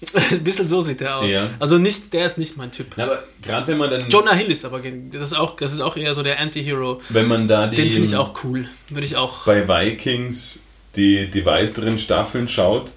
Ein 0.30 0.44
bisschen 0.44 0.68
so 0.68 0.80
sieht 0.80 1.00
der 1.00 1.16
aus. 1.16 1.30
Ja. 1.30 1.50
Also 1.58 1.78
nicht, 1.78 2.12
der 2.12 2.24
ist 2.24 2.38
nicht 2.38 2.56
mein 2.56 2.70
Typ. 2.70 2.94
Na, 2.96 3.04
aber 3.04 3.22
gerade 3.42 3.66
wenn 3.66 3.78
man 3.78 3.90
dann, 3.90 4.08
Jonah 4.08 4.32
Hill 4.32 4.48
ist 4.50 4.64
aber, 4.64 4.80
das 4.80 5.22
ist 5.32 5.36
auch, 5.36 5.56
das 5.56 5.72
ist 5.72 5.80
auch 5.80 5.96
eher 5.96 6.14
so 6.14 6.22
der 6.22 6.38
Anti-Hero. 6.38 7.00
wenn 7.08 7.26
man 7.26 7.48
da 7.48 7.66
die, 7.66 7.76
Den 7.76 7.90
finde 7.90 8.08
ich 8.08 8.16
auch 8.16 8.44
cool. 8.44 8.68
Würde 8.90 9.06
ich 9.06 9.16
auch. 9.16 9.44
bei 9.44 9.66
Vikings 9.66 10.62
die, 10.94 11.28
die 11.28 11.44
weiteren 11.44 11.98
Staffeln 11.98 12.48
schaut, 12.48 12.92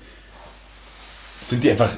sind 1.45 1.63
die 1.63 1.71
einfach, 1.71 1.97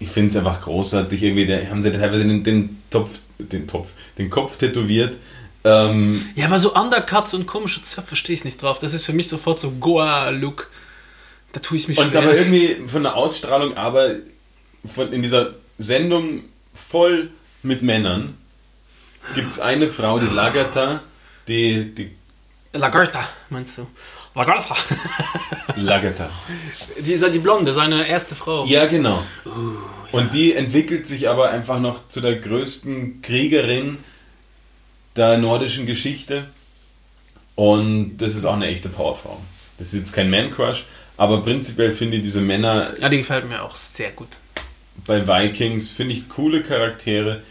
ich 0.00 0.08
finde 0.08 0.28
es 0.28 0.36
einfach 0.36 0.62
großartig, 0.62 1.22
irgendwie, 1.22 1.46
da 1.46 1.56
haben 1.68 1.82
sie 1.82 1.92
teilweise 1.92 2.24
den, 2.24 2.42
den 2.42 2.82
Topf, 2.90 3.20
den 3.38 3.68
Topf, 3.68 3.90
den 4.18 4.30
Kopf 4.30 4.56
tätowiert. 4.56 5.16
Ähm, 5.62 6.26
Ja, 6.34 6.46
aber 6.46 6.58
so 6.58 6.74
Undercuts 6.74 7.34
und 7.34 7.46
komische 7.46 7.82
Zöpfe 7.82 8.16
stehe 8.16 8.34
ich 8.34 8.44
nicht 8.44 8.60
drauf. 8.62 8.78
Das 8.78 8.94
ist 8.94 9.04
für 9.04 9.12
mich 9.12 9.28
sofort 9.28 9.60
so 9.60 9.70
Goa-Look. 9.72 10.70
Da 11.52 11.60
tue 11.60 11.76
ich 11.76 11.86
mich 11.86 11.98
und 11.98 12.08
schwer. 12.08 12.22
aber 12.22 12.34
irgendwie 12.34 12.76
von 12.86 13.02
der 13.02 13.14
Ausstrahlung, 13.14 13.76
aber 13.76 14.16
von, 14.84 15.12
in 15.12 15.20
dieser 15.20 15.54
Sendung 15.76 16.44
voll 16.74 17.30
mit 17.62 17.82
Männern 17.82 18.38
gibt 19.34 19.50
es 19.50 19.60
eine 19.60 19.88
Frau, 19.88 20.18
die 20.18 20.34
Lagerta, 20.34 21.02
die, 21.46 21.94
die 21.94 22.10
Lagerta, 22.72 23.28
meinst 23.50 23.76
du? 23.78 23.86
Lagerta. 24.34 24.76
Lagerta. 25.76 26.30
die, 26.98 27.18
die 27.18 27.38
Blonde, 27.38 27.72
seine 27.72 28.06
erste 28.06 28.34
Frau. 28.34 28.64
Ja, 28.66 28.86
genau. 28.86 29.22
Und 30.12 30.32
die 30.32 30.54
entwickelt 30.54 31.06
sich 31.06 31.28
aber 31.28 31.50
einfach 31.50 31.80
noch 31.80 32.08
zu 32.08 32.20
der 32.20 32.36
größten 32.36 33.22
Kriegerin 33.22 33.98
der 35.16 35.38
nordischen 35.38 35.86
Geschichte. 35.86 36.44
Und 37.54 38.18
das 38.18 38.36
ist 38.36 38.44
auch 38.44 38.54
eine 38.54 38.66
echte 38.68 38.88
Powerfrau. 38.88 39.40
Das 39.78 39.88
ist 39.88 39.94
jetzt 39.94 40.12
kein 40.12 40.30
Man-Crush, 40.30 40.84
aber 41.16 41.42
prinzipiell 41.42 41.92
finde 41.92 42.18
ich 42.18 42.22
diese 42.22 42.40
Männer 42.40 42.92
Ja, 43.00 43.08
die 43.08 43.18
gefällt 43.18 43.48
mir 43.48 43.62
auch 43.62 43.76
sehr 43.76 44.10
gut. 44.12 44.28
bei 45.06 45.26
Vikings, 45.26 45.90
finde 45.90 46.14
ich 46.14 46.28
coole 46.28 46.62
Charaktere. 46.62 47.42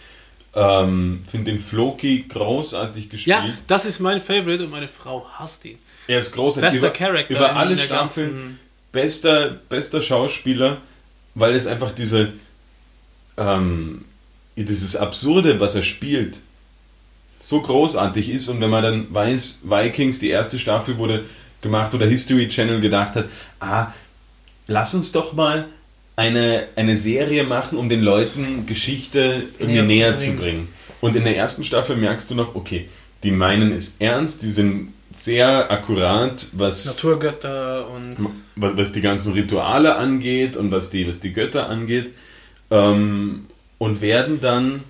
Ähm, 0.56 1.24
finde 1.30 1.52
den 1.52 1.62
Floki 1.62 2.26
großartig 2.28 3.10
gespielt. 3.10 3.38
Ja, 3.38 3.50
das 3.68 3.86
ist 3.86 4.00
mein 4.00 4.20
Favorite 4.20 4.64
und 4.64 4.72
meine 4.72 4.90
Frau 4.90 5.28
hasst 5.34 5.64
ihn. 5.66 5.78
Er 6.10 6.18
ist 6.18 6.32
großartig. 6.32 6.72
Bester 6.72 6.88
über, 6.88 6.94
Charakter 6.94 7.36
Über 7.36 7.56
alle 7.56 7.78
Staffeln. 7.78 8.60
Bester, 8.92 9.60
bester 9.70 10.02
Schauspieler, 10.02 10.82
weil 11.36 11.54
es 11.54 11.68
einfach 11.68 11.92
diese. 11.92 12.34
Ähm, 13.38 14.06
dieses 14.56 14.98
Absurde, 14.98 15.62
was 15.62 15.76
er 15.76 15.84
spielt, 15.84 16.40
so 17.38 17.62
großartig 17.62 18.28
ist. 18.30 18.50
Und 18.50 18.60
wenn 18.60 18.72
man 18.72 18.84
dann 18.84 19.14
weiß, 19.14 19.62
Vikings, 19.64 20.20
die 20.20 20.30
erste 20.30 20.60
Staffel 20.60 20.98
wurde 20.98 21.26
gemacht, 21.62 21.94
oder 21.94 22.08
History 22.08 22.50
Channel 22.50 22.82
gedacht 22.82 23.16
hat, 23.16 23.30
ah, 23.62 23.94
lass 24.68 24.94
uns 24.94 25.14
doch 25.14 25.32
mal 25.32 25.68
eine, 26.18 26.68
eine 26.76 26.98
Serie 26.98 27.46
machen, 27.46 27.78
um 27.78 27.88
den 27.88 28.02
Leuten 28.02 28.66
Geschichte 28.66 29.44
irgendwie 29.60 29.82
Näher 29.82 29.86
näher, 29.86 30.18
zu 30.18 30.32
zu 30.32 30.32
bringen. 30.32 30.40
bringen. 30.40 30.68
Und 31.00 31.16
in 31.16 31.24
der 31.24 31.38
ersten 31.38 31.64
Staffel 31.64 31.96
merkst 31.96 32.30
du 32.32 32.36
noch, 32.36 32.56
okay, 32.56 32.90
die 33.24 33.32
meinen 33.32 33.72
es 33.72 33.96
ernst, 34.00 34.42
die 34.42 34.52
sind 34.52 34.92
sehr 35.16 35.72
akkurat, 35.72 36.48
was, 36.54 36.86
Naturgötter 36.86 37.88
und. 37.90 38.16
was, 38.56 38.78
was 38.78 38.92
die 38.92 39.02
ganzen 39.02 39.34
Rituale 39.34 39.96
angeht 39.96 40.56
und 40.56 40.72
was 40.72 40.90
die, 40.90 41.08
was 41.08 41.20
die 41.20 41.34
Götter 41.34 41.68
angeht. 41.70 42.12
Ähm, 42.72 43.48
und 43.80 44.02
werden 44.02 44.40
dann, 44.42 44.84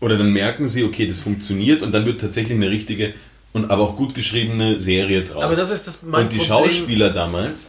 oder 0.00 0.16
dann 0.18 0.30
merken 0.32 0.68
sie, 0.68 0.84
okay, 0.84 1.06
das 1.06 1.20
funktioniert 1.20 1.82
und 1.82 1.92
dann 1.92 2.04
wird 2.06 2.20
tatsächlich 2.20 2.56
eine 2.56 2.70
richtige 2.70 3.14
und 3.52 3.70
aber 3.70 3.84
auch 3.84 3.96
gut 3.96 4.14
geschriebene 4.14 4.80
Serie 4.80 5.22
draus. 5.22 5.42
Aber 5.42 5.56
das 5.56 5.70
ist 5.70 5.86
das 5.86 6.02
mein 6.02 6.24
und 6.24 6.32
die 6.32 6.38
Problem. 6.38 6.70
Schauspieler 6.70 7.10
damals, 7.10 7.68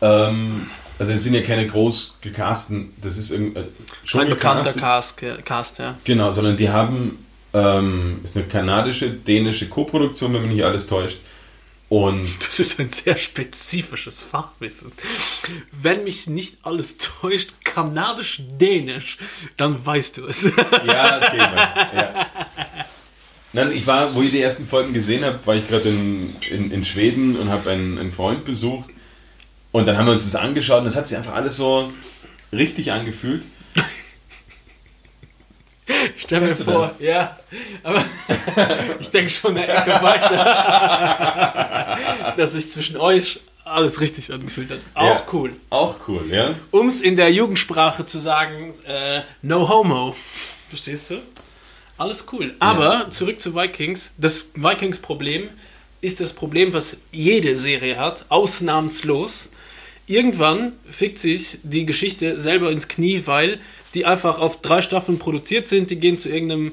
ähm, 0.00 0.66
also 0.98 1.12
es 1.12 1.22
sind 1.22 1.34
ja 1.34 1.42
keine 1.42 1.66
groß 1.66 2.18
gecasten, 2.22 2.92
das 3.00 3.16
ist 3.16 3.30
irgend- 3.30 3.56
also 3.56 3.68
schon 4.04 4.20
Ein 4.22 4.30
bekannter 4.30 4.72
Cast, 4.72 5.18
Cast, 5.44 5.78
ja. 5.78 5.96
Genau, 6.04 6.30
sondern 6.30 6.56
die 6.56 6.70
haben, 6.70 7.18
ähm, 7.56 8.20
ist 8.22 8.36
eine 8.36 8.46
kanadische, 8.46 9.10
dänische 9.10 9.68
Co-Produktion, 9.68 10.34
wenn 10.34 10.42
mich 10.42 10.56
nicht 10.56 10.64
alles 10.64 10.86
täuscht. 10.86 11.18
Und 11.88 12.26
Das 12.38 12.60
ist 12.60 12.78
ein 12.78 12.90
sehr 12.90 13.16
spezifisches 13.16 14.20
Fachwissen. 14.20 14.92
Wenn 15.72 16.04
mich 16.04 16.26
nicht 16.26 16.58
alles 16.64 16.98
täuscht, 16.98 17.52
kanadisch-dänisch, 17.64 19.16
dann 19.56 19.84
weißt 19.84 20.18
du 20.18 20.26
es. 20.26 20.44
ja, 20.86 21.18
okay, 21.18 21.38
ja. 21.38 22.26
Nein, 23.54 23.72
ich 23.72 23.86
war, 23.86 24.14
wo 24.14 24.20
ich 24.20 24.32
die 24.32 24.40
ersten 24.42 24.66
Folgen 24.66 24.92
gesehen 24.92 25.24
habe, 25.24 25.38
war 25.46 25.54
ich 25.54 25.66
gerade 25.66 25.88
in, 25.88 26.36
in, 26.50 26.70
in 26.70 26.84
Schweden 26.84 27.36
und 27.36 27.48
habe 27.48 27.70
einen, 27.70 27.96
einen 27.96 28.12
Freund 28.12 28.44
besucht. 28.44 28.90
Und 29.72 29.86
dann 29.86 29.96
haben 29.96 30.06
wir 30.06 30.12
uns 30.12 30.24
das 30.24 30.34
angeschaut 30.34 30.80
und 30.80 30.84
das 30.84 30.96
hat 30.96 31.08
sich 31.08 31.16
einfach 31.16 31.34
alles 31.34 31.56
so 31.56 31.90
richtig 32.52 32.92
angefühlt. 32.92 33.42
Stell 36.16 36.40
mir 36.40 36.54
vor, 36.56 36.82
das? 36.82 36.96
ja. 37.00 37.38
Aber 37.82 38.04
ich 39.00 39.08
denke 39.10 39.30
schon 39.30 39.56
eine 39.56 39.66
Ecke 39.68 39.90
weiter, 40.02 41.98
dass 42.36 42.52
sich 42.52 42.68
zwischen 42.70 42.96
euch 42.96 43.40
alles 43.64 44.00
richtig 44.00 44.32
angefühlt 44.32 44.70
hat. 44.70 44.78
Auch 44.94 45.04
Ja. 45.04 45.26
cool. 45.32 45.52
Auch 45.70 45.96
cool, 46.08 46.24
ja? 46.30 46.54
Um 46.70 46.86
es 46.88 47.00
in 47.00 47.16
der 47.16 47.32
Jugendsprache 47.32 48.06
zu 48.06 48.18
sagen, 48.18 48.72
äh, 48.86 49.22
no 49.42 49.68
homo. 49.68 50.14
Verstehst 50.68 51.10
du? 51.10 51.16
Alles 51.98 52.26
cool. 52.32 52.54
Aber 52.58 53.08
zurück 53.10 53.40
zu 53.40 53.54
Vikings. 53.54 54.12
Das 54.18 54.46
Vikings-Problem 54.54 55.48
ist 56.00 56.20
das 56.20 56.32
Problem, 56.32 56.72
was 56.74 56.96
jede 57.10 57.56
Serie 57.56 57.98
hat, 57.98 58.26
ausnahmslos. 58.28 59.50
Irgendwann 60.06 60.74
fickt 60.88 61.18
sich 61.18 61.58
die 61.64 61.86
Geschichte 61.86 62.38
selber 62.38 62.70
ins 62.70 62.86
Knie, 62.86 63.22
weil 63.24 63.58
die 63.96 64.04
einfach 64.04 64.38
auf 64.38 64.60
drei 64.60 64.82
Staffeln 64.82 65.18
produziert 65.18 65.66
sind. 65.66 65.90
Die 65.90 65.98
gehen 65.98 66.18
zu 66.18 66.28
irgendeinem 66.28 66.72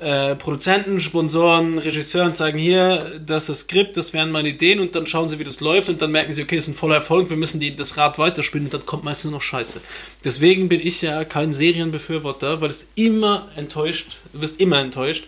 äh, 0.00 0.34
Produzenten, 0.34 0.98
Sponsoren, 0.98 1.78
Regisseuren, 1.78 2.34
zeigen 2.34 2.58
hier, 2.58 3.20
das 3.24 3.44
ist 3.44 3.48
das 3.48 3.60
Skript, 3.60 3.96
das 3.96 4.12
wären 4.12 4.32
meine 4.32 4.48
Ideen 4.48 4.80
und 4.80 4.94
dann 4.96 5.06
schauen 5.06 5.28
sie, 5.28 5.38
wie 5.38 5.44
das 5.44 5.60
läuft 5.60 5.88
und 5.88 6.02
dann 6.02 6.10
merken 6.10 6.32
sie, 6.32 6.42
okay, 6.42 6.56
es 6.56 6.64
ist 6.64 6.70
ein 6.70 6.74
voller 6.74 6.96
Erfolg, 6.96 7.30
wir 7.30 7.36
müssen 7.36 7.60
die, 7.60 7.74
das 7.74 7.96
Rad 7.96 8.18
weiterspielen 8.18 8.66
und 8.66 8.74
dann 8.74 8.84
kommt 8.84 9.04
meistens 9.04 9.30
noch 9.30 9.42
Scheiße. 9.42 9.80
Deswegen 10.24 10.68
bin 10.68 10.80
ich 10.80 11.02
ja 11.02 11.24
kein 11.24 11.52
Serienbefürworter, 11.52 12.60
weil 12.60 12.70
es 12.70 12.88
immer 12.96 13.48
enttäuscht, 13.54 14.16
du 14.32 14.40
wirst 14.40 14.60
immer 14.60 14.80
enttäuscht. 14.80 15.24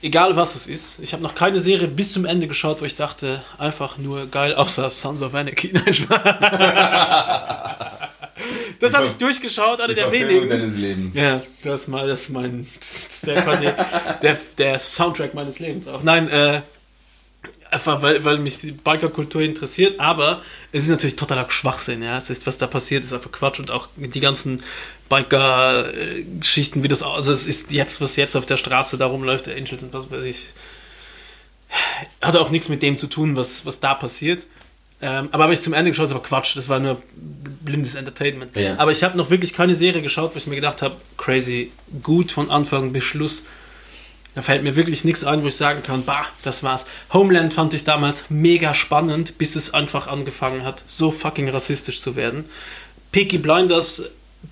Egal 0.00 0.34
was 0.34 0.56
es 0.56 0.66
ist. 0.66 0.98
Ich 0.98 1.12
habe 1.12 1.22
noch 1.22 1.36
keine 1.36 1.60
Serie 1.60 1.86
bis 1.86 2.12
zum 2.12 2.24
Ende 2.24 2.48
geschaut, 2.48 2.80
wo 2.80 2.84
ich 2.84 2.96
dachte, 2.96 3.40
einfach 3.58 3.98
nur 3.98 4.26
geil, 4.26 4.54
außer 4.54 4.90
Sons 4.90 5.22
of 5.22 5.32
Anarchy. 5.32 5.72
Das 8.82 8.94
habe 8.94 9.06
ich 9.06 9.16
durchgeschaut, 9.16 9.80
eine 9.80 9.94
Die 9.94 10.00
der 10.00 10.10
wenigen. 10.12 10.48
deines 10.48 10.76
Lebens. 10.76 11.14
Ja, 11.14 11.42
das 11.62 11.82
ist, 11.82 11.88
mal, 11.88 12.06
das 12.06 12.22
ist 12.22 12.28
mein. 12.30 12.66
Der, 13.24 13.42
quasi 13.42 13.68
der, 14.22 14.38
der 14.58 14.78
Soundtrack 14.78 15.34
meines 15.34 15.60
Lebens 15.60 15.86
auch. 15.86 16.02
Nein, 16.02 16.28
äh, 16.28 16.62
einfach 17.70 18.02
weil, 18.02 18.24
weil 18.24 18.38
mich 18.38 18.58
die 18.58 18.72
Bikerkultur 18.72 19.40
interessiert, 19.42 19.98
aber 20.00 20.42
es 20.72 20.84
ist 20.84 20.90
natürlich 20.90 21.16
totaler 21.16 21.48
Schwachsinn, 21.50 22.02
ja. 22.02 22.16
Es 22.18 22.28
ist, 22.28 22.46
was 22.46 22.58
da 22.58 22.66
passiert, 22.66 23.04
ist 23.04 23.12
einfach 23.12 23.32
Quatsch 23.32 23.60
und 23.60 23.70
auch 23.70 23.88
die 23.96 24.20
ganzen 24.20 24.62
Biker-Geschichten, 25.08 26.82
wie 26.82 26.88
das 26.88 27.02
also 27.02 27.32
es 27.32 27.46
ist 27.46 27.70
jetzt, 27.70 28.00
was 28.00 28.16
jetzt 28.16 28.36
auf 28.36 28.46
der 28.46 28.56
Straße 28.56 28.98
da 28.98 29.06
rumläuft, 29.06 29.46
der 29.46 29.56
Angels 29.56 29.82
und 29.82 29.92
was 29.92 30.10
weiß 30.10 30.24
ich, 30.24 30.50
hat 32.20 32.36
auch 32.36 32.50
nichts 32.50 32.68
mit 32.68 32.82
dem 32.82 32.96
zu 32.96 33.06
tun, 33.06 33.36
was, 33.36 33.64
was 33.64 33.80
da 33.80 33.94
passiert. 33.94 34.46
Ähm, 35.02 35.28
aber 35.32 35.44
habe 35.44 35.52
ich 35.52 35.60
zum 35.60 35.72
Ende 35.72 35.90
geschaut, 35.90 36.06
das 36.06 36.14
war 36.14 36.22
Quatsch, 36.22 36.56
das 36.56 36.68
war 36.68 36.78
nur 36.78 37.02
blindes 37.64 37.96
Entertainment. 37.96 38.56
Ja. 38.56 38.78
Aber 38.78 38.92
ich 38.92 39.02
habe 39.02 39.18
noch 39.18 39.30
wirklich 39.30 39.52
keine 39.52 39.74
Serie 39.74 40.00
geschaut, 40.00 40.34
wo 40.34 40.38
ich 40.38 40.46
mir 40.46 40.54
gedacht 40.54 40.80
habe, 40.80 40.96
crazy, 41.16 41.72
gut 42.02 42.30
von 42.30 42.50
Anfang 42.50 42.92
bis 42.92 43.02
Schluss. 43.02 43.42
Da 44.34 44.42
fällt 44.42 44.62
mir 44.62 44.76
wirklich 44.76 45.04
nichts 45.04 45.24
ein, 45.24 45.42
wo 45.42 45.48
ich 45.48 45.56
sagen 45.56 45.82
kann, 45.82 46.04
bah, 46.04 46.24
das 46.42 46.62
war's. 46.62 46.86
Homeland 47.12 47.52
fand 47.52 47.74
ich 47.74 47.84
damals 47.84 48.30
mega 48.30 48.72
spannend, 48.74 49.36
bis 49.38 49.56
es 49.56 49.74
einfach 49.74 50.06
angefangen 50.06 50.64
hat, 50.64 50.84
so 50.88 51.10
fucking 51.10 51.48
rassistisch 51.50 52.00
zu 52.00 52.16
werden. 52.16 52.44
Peaky 53.10 53.38
Blinders 53.38 54.04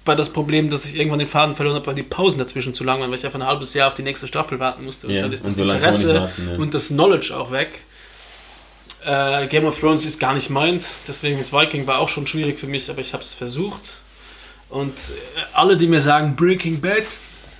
war 0.05 0.16
das 0.16 0.31
Problem, 0.31 0.68
dass 0.68 0.85
ich 0.85 0.97
irgendwann 0.97 1.18
den 1.18 1.28
Faden 1.28 1.56
verloren 1.56 1.77
habe, 1.77 1.86
weil 1.86 1.94
die 1.94 2.02
Pausen 2.02 2.39
dazwischen 2.39 2.74
zu 2.74 2.85
lang 2.85 3.01
waren, 3.01 3.10
weil 3.10 3.18
ich 3.18 3.24
einfach 3.24 3.40
ein 3.40 3.47
halbes 3.47 3.72
Jahr 3.74 3.89
auf 3.89 3.94
die 3.94 4.02
nächste 4.02 4.27
Staffel 4.27 4.59
warten 4.59 4.85
musste. 4.85 5.06
Und 5.06 5.14
Ja, 5.14 5.22
dann 5.22 5.32
ist 5.32 5.47
das 5.47 5.56
so 5.56 5.62
Interesse 5.62 6.14
warten, 6.14 6.48
ja. 6.51 6.56
und 6.59 6.74
das 6.74 6.89
Knowledge 6.89 7.35
auch 7.36 7.51
weg. 7.51 7.81
Äh, 9.05 9.47
Game 9.47 9.64
of 9.64 9.78
Thrones 9.81 10.05
ist 10.05 10.18
gar 10.20 10.35
nicht 10.35 10.51
meins, 10.51 10.97
deswegen 11.09 11.39
ist 11.39 11.52
Viking 11.52 11.86
war 11.86 11.98
auch 12.01 12.09
schon 12.09 12.27
schwierig 12.27 12.59
für 12.59 12.66
mich, 12.66 12.90
aber 12.90 13.01
ich 13.01 13.12
habe 13.12 13.22
es 13.22 13.32
versucht. 13.35 13.93
Und 14.68 14.93
äh, 14.98 15.40
alle, 15.55 15.77
die 15.77 15.86
mir 15.86 16.01
sagen, 16.01 16.36
Breaking 16.36 16.81
Bad, 16.81 17.05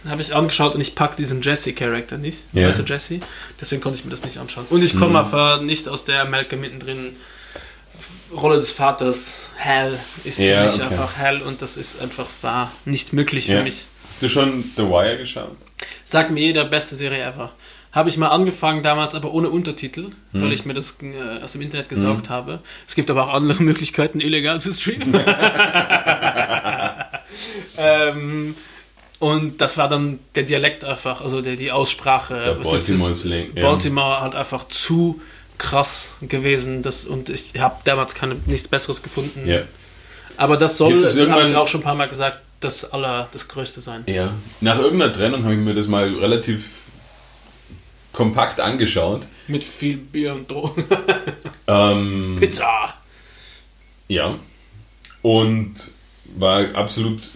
habe 0.09 0.23
ich 0.23 0.35
angeschaut 0.35 0.75
und 0.75 0.81
ich 0.81 0.95
packe 0.95 1.17
diesen 1.17 1.43
Jesse-Charakter 1.43 2.17
nicht. 2.19 2.55
Weißt 2.55 2.79
du, 2.79 2.83
Jesse? 2.85 3.21
Deswegen 3.61 3.83
konnte 3.83 3.99
ich 3.99 4.05
mir 4.05 4.11
das 4.11 4.25
nicht 4.25 4.39
anschauen. 4.39 4.65
Und 4.71 4.83
ich 4.83 4.99
komme 4.99 5.19
einfach 5.21 5.61
nicht 5.61 5.89
aus 5.89 6.05
der 6.05 6.25
Malcolm 6.25 6.62
mittendrin 6.62 7.17
Rolle 8.33 8.57
des 8.59 8.71
Vaters. 8.73 9.43
Hell 9.57 9.99
ist 10.25 10.37
für 10.37 10.45
Ja, 10.45 10.62
mich 10.62 10.75
okay. 10.75 10.85
einfach 10.85 11.17
hell 11.19 11.43
und 11.43 11.61
das 11.61 11.77
ist 11.77 12.01
einfach 12.01 12.27
war 12.43 12.73
nicht 12.87 13.12
möglich 13.12 13.47
für 13.47 13.55
Ja. 13.55 13.62
mich. 13.62 13.87
Hast 14.09 14.23
du 14.23 14.29
schon 14.31 14.65
The 14.77 14.83
Wire 14.85 15.19
geschaut? 15.19 15.57
Sagt 16.05 16.31
mir 16.31 16.41
jeder, 16.41 16.65
beste 16.65 16.97
Serie 16.97 17.23
ever. 17.25 17.53
Habe 17.93 18.09
ich 18.09 18.17
mal 18.17 18.29
angefangen 18.29 18.85
damals, 18.85 19.15
aber 19.17 19.33
ohne 19.33 19.51
Untertitel, 19.51 20.11
Hm. 20.33 20.43
weil 20.43 20.53
ich 20.53 20.65
mir 20.65 20.75
das 20.75 20.95
äh, 21.03 21.43
aus 21.43 21.53
dem 21.53 21.61
Internet 21.61 21.89
gesaugt 21.89 22.31
habe. 22.31 22.61
Es 22.87 22.95
gibt 22.95 23.11
aber 23.11 23.25
auch 23.25 23.35
andere 23.35 23.62
Möglichkeiten, 23.65 24.21
illegal 24.21 24.61
zu 24.61 24.73
streamen. 24.73 25.12
ähm, 27.77 28.55
und 29.19 29.61
das 29.61 29.77
war 29.77 29.89
dann 29.89 30.21
der 30.35 30.45
Dialekt 30.45 30.85
einfach, 30.85 31.21
also 31.21 31.43
der, 31.43 31.57
die 31.57 31.73
Aussprache. 31.73 32.35
Der 32.35 32.59
Was 32.61 32.73
ist 32.73 32.91
das? 32.91 33.01
Baltimore 33.01 33.15
Slang, 33.15 33.57
ja. 33.57 33.62
Baltimore 33.62 34.21
halt 34.21 34.35
einfach 34.35 34.69
zu 34.69 35.21
krass 35.59 36.15
gewesen. 36.23 36.83
Das, 36.83 37.05
und 37.05 37.29
ich 37.29 37.53
habe 37.59 37.77
damals 37.85 38.15
keine, 38.15 38.37
nichts 38.47 38.69
Besseres 38.69 39.03
gefunden. 39.03 39.47
Ja. 39.47 39.62
Aber 40.37 40.57
das 40.57 40.79
soll, 40.79 41.03
das 41.03 41.21
habe 41.29 41.43
ich 41.43 41.55
auch 41.55 41.69
schon 41.69 41.81
ein 41.81 41.85
paar 41.85 41.97
Mal 41.97 42.09
gesagt, 42.09 42.39
das 42.61 42.93
aller, 42.93 43.29
das 43.33 43.49
Größte 43.49 43.81
sein. 43.81 44.05
Ja. 44.07 44.33
Nach 44.61 44.79
irgendeiner 44.79 45.12
Trennung 45.12 45.45
habe 45.45 45.55
ich 45.55 45.61
mir 45.61 45.75
das 45.75 45.87
mal 45.87 46.09
relativ 46.15 46.65
kompakt 48.12 48.61
angeschaut. 48.61 49.27
Mit 49.49 49.65
viel 49.65 49.97
Bier 49.97 50.35
und 50.35 50.51
Drogen. 50.51 50.85
Ähm, 51.66 52.37
Pizza! 52.41 52.95
Ja. 54.09 54.35
Und 55.23 55.93
war 56.24 56.74
absolut 56.74 57.31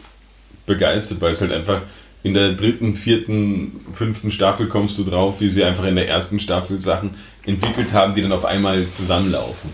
begeistert, 0.66 1.20
weil 1.20 1.30
es 1.30 1.40
halt 1.40 1.52
einfach 1.52 1.82
in 2.24 2.34
der 2.34 2.55
dritten, 2.55 2.96
vierten, 2.96 3.84
fünften 3.92 4.32
Staffel 4.32 4.66
kommst 4.66 4.98
du 4.98 5.05
drauf, 5.05 5.40
wie 5.40 5.48
sie 5.48 5.62
einfach 5.62 5.84
in 5.84 5.94
der 5.94 6.09
ersten 6.09 6.40
Staffel 6.40 6.80
Sachen 6.80 7.14
entwickelt 7.44 7.92
haben, 7.92 8.14
die 8.14 8.22
dann 8.22 8.32
auf 8.32 8.44
einmal 8.44 8.90
zusammenlaufen. 8.90 9.70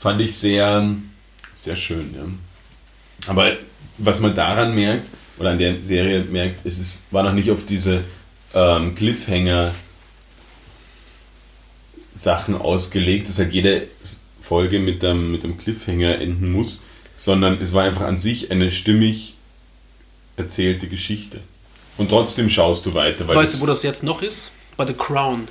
Fand 0.00 0.20
ich 0.20 0.36
sehr, 0.36 0.94
sehr 1.54 1.76
schön, 1.76 2.14
ja. 2.14 3.30
Aber 3.30 3.52
was 3.96 4.20
man 4.20 4.34
daran 4.34 4.74
merkt, 4.74 5.06
oder 5.38 5.50
an 5.50 5.58
der 5.58 5.80
Serie 5.80 6.24
merkt, 6.24 6.66
es 6.66 6.78
ist, 6.78 7.04
war 7.10 7.22
noch 7.22 7.32
nicht 7.32 7.50
auf 7.50 7.64
diese 7.64 8.04
ähm, 8.54 8.94
Cliffhanger 8.94 9.74
Sachen 12.14 12.54
ausgelegt, 12.54 13.28
dass 13.28 13.38
halt 13.38 13.52
jede 13.52 13.88
Folge 14.40 14.78
mit 14.78 15.02
dem, 15.02 15.32
mit 15.32 15.42
dem 15.42 15.58
Cliffhanger 15.58 16.20
enden 16.20 16.52
muss, 16.52 16.84
sondern 17.16 17.60
es 17.60 17.72
war 17.72 17.84
einfach 17.84 18.02
an 18.02 18.18
sich 18.18 18.50
eine 18.50 18.70
stimmig 18.70 19.34
erzählte 20.36 20.88
Geschichte. 20.88 21.40
Und 21.96 22.08
trotzdem 22.08 22.48
schaust 22.48 22.86
du 22.86 22.94
weiter. 22.94 23.26
Weil 23.28 23.36
Weißt 23.36 23.54
du, 23.54 23.60
wo 23.60 23.66
das 23.66 23.82
jetzt 23.82 24.02
noch 24.02 24.22
ist? 24.22 24.50
Bei 24.76 24.86
The 24.86 24.94
Crown. 24.94 25.48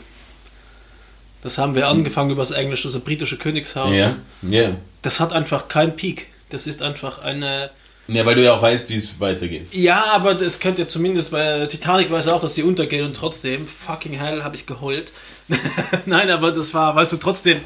Das 1.41 1.57
haben 1.57 1.75
wir 1.75 1.87
angefangen 1.87 2.31
über 2.31 2.41
das 2.41 2.51
englische, 2.51 2.89
das 2.89 3.01
britische 3.01 3.37
Königshaus. 3.37 3.95
ja, 3.95 4.15
ja. 4.41 4.77
Das 5.01 5.19
hat 5.19 5.33
einfach 5.33 5.67
keinen 5.67 5.95
Peak. 5.95 6.27
Das 6.49 6.67
ist 6.67 6.81
einfach 6.81 7.21
eine. 7.21 7.69
Ja, 8.07 8.25
weil 8.25 8.35
du 8.35 8.43
ja 8.43 8.53
auch 8.53 8.61
weißt, 8.61 8.89
wie 8.89 8.97
es 8.97 9.19
weitergeht. 9.19 9.67
Ja, 9.73 10.05
aber 10.11 10.35
das 10.35 10.59
könnte 10.59 10.81
ja 10.81 10.87
zumindest 10.87 11.31
bei 11.31 11.65
Titanic 11.67 12.11
weiß 12.11 12.27
auch, 12.27 12.41
dass 12.41 12.55
sie 12.55 12.63
untergeht 12.63 13.01
und 13.01 13.15
trotzdem, 13.15 13.65
fucking 13.65 14.13
hell, 14.13 14.43
habe 14.43 14.55
ich 14.55 14.65
geheult. 14.65 15.13
Nein, 16.05 16.29
aber 16.29 16.51
das 16.51 16.73
war, 16.73 16.95
weißt 16.95 17.13
du, 17.13 17.17
trotzdem 17.17 17.61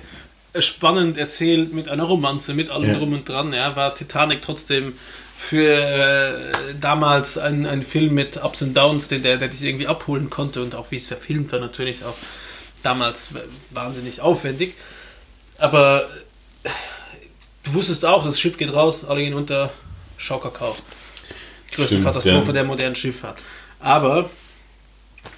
spannend 0.60 1.18
erzählt 1.18 1.74
mit 1.74 1.90
einer 1.90 2.04
Romanze, 2.04 2.54
mit 2.54 2.70
allem 2.70 2.90
Ja. 2.90 2.98
drum 2.98 3.14
und 3.14 3.28
dran. 3.28 3.52
Ja, 3.54 3.76
war 3.76 3.96
Titanic 3.96 4.42
trotzdem 4.42 4.94
für 5.36 5.64
äh, 5.64 6.40
damals 6.80 7.38
ein, 7.38 7.66
ein 7.66 7.84
Film 7.84 8.14
mit 8.14 8.44
Ups 8.44 8.62
und 8.64 8.76
Downs, 8.76 9.08
den, 9.08 9.22
der, 9.24 9.38
der 9.38 9.48
dich 9.50 9.64
irgendwie 9.64 9.88
abholen 9.88 10.30
konnte 10.30 10.62
und 10.64 10.74
auch 10.76 10.90
wie 10.92 10.96
es 10.96 11.08
verfilmt 11.08 11.52
war, 11.52 11.60
natürlich 11.60 12.04
auch 12.06 12.16
damals 12.84 13.30
wahnsinnig 13.72 14.22
aufwendig. 14.22 14.74
Aber 15.60 16.08
du 17.64 17.74
wusstest 17.74 18.06
auch, 18.06 18.24
das 18.24 18.40
Schiff 18.40 18.58
geht 18.58 18.74
raus, 18.74 19.06
alle 19.06 19.22
gehen 19.22 19.34
unter, 19.36 19.72
Schaukerkau. 20.18 20.76
Größte 21.72 21.96
Stimmt, 21.96 22.06
Katastrophe 22.06 22.48
ja. 22.48 22.54
der 22.54 22.64
modernen 22.64 22.96
Schifffahrt. 22.96 23.40
Aber 23.80 24.30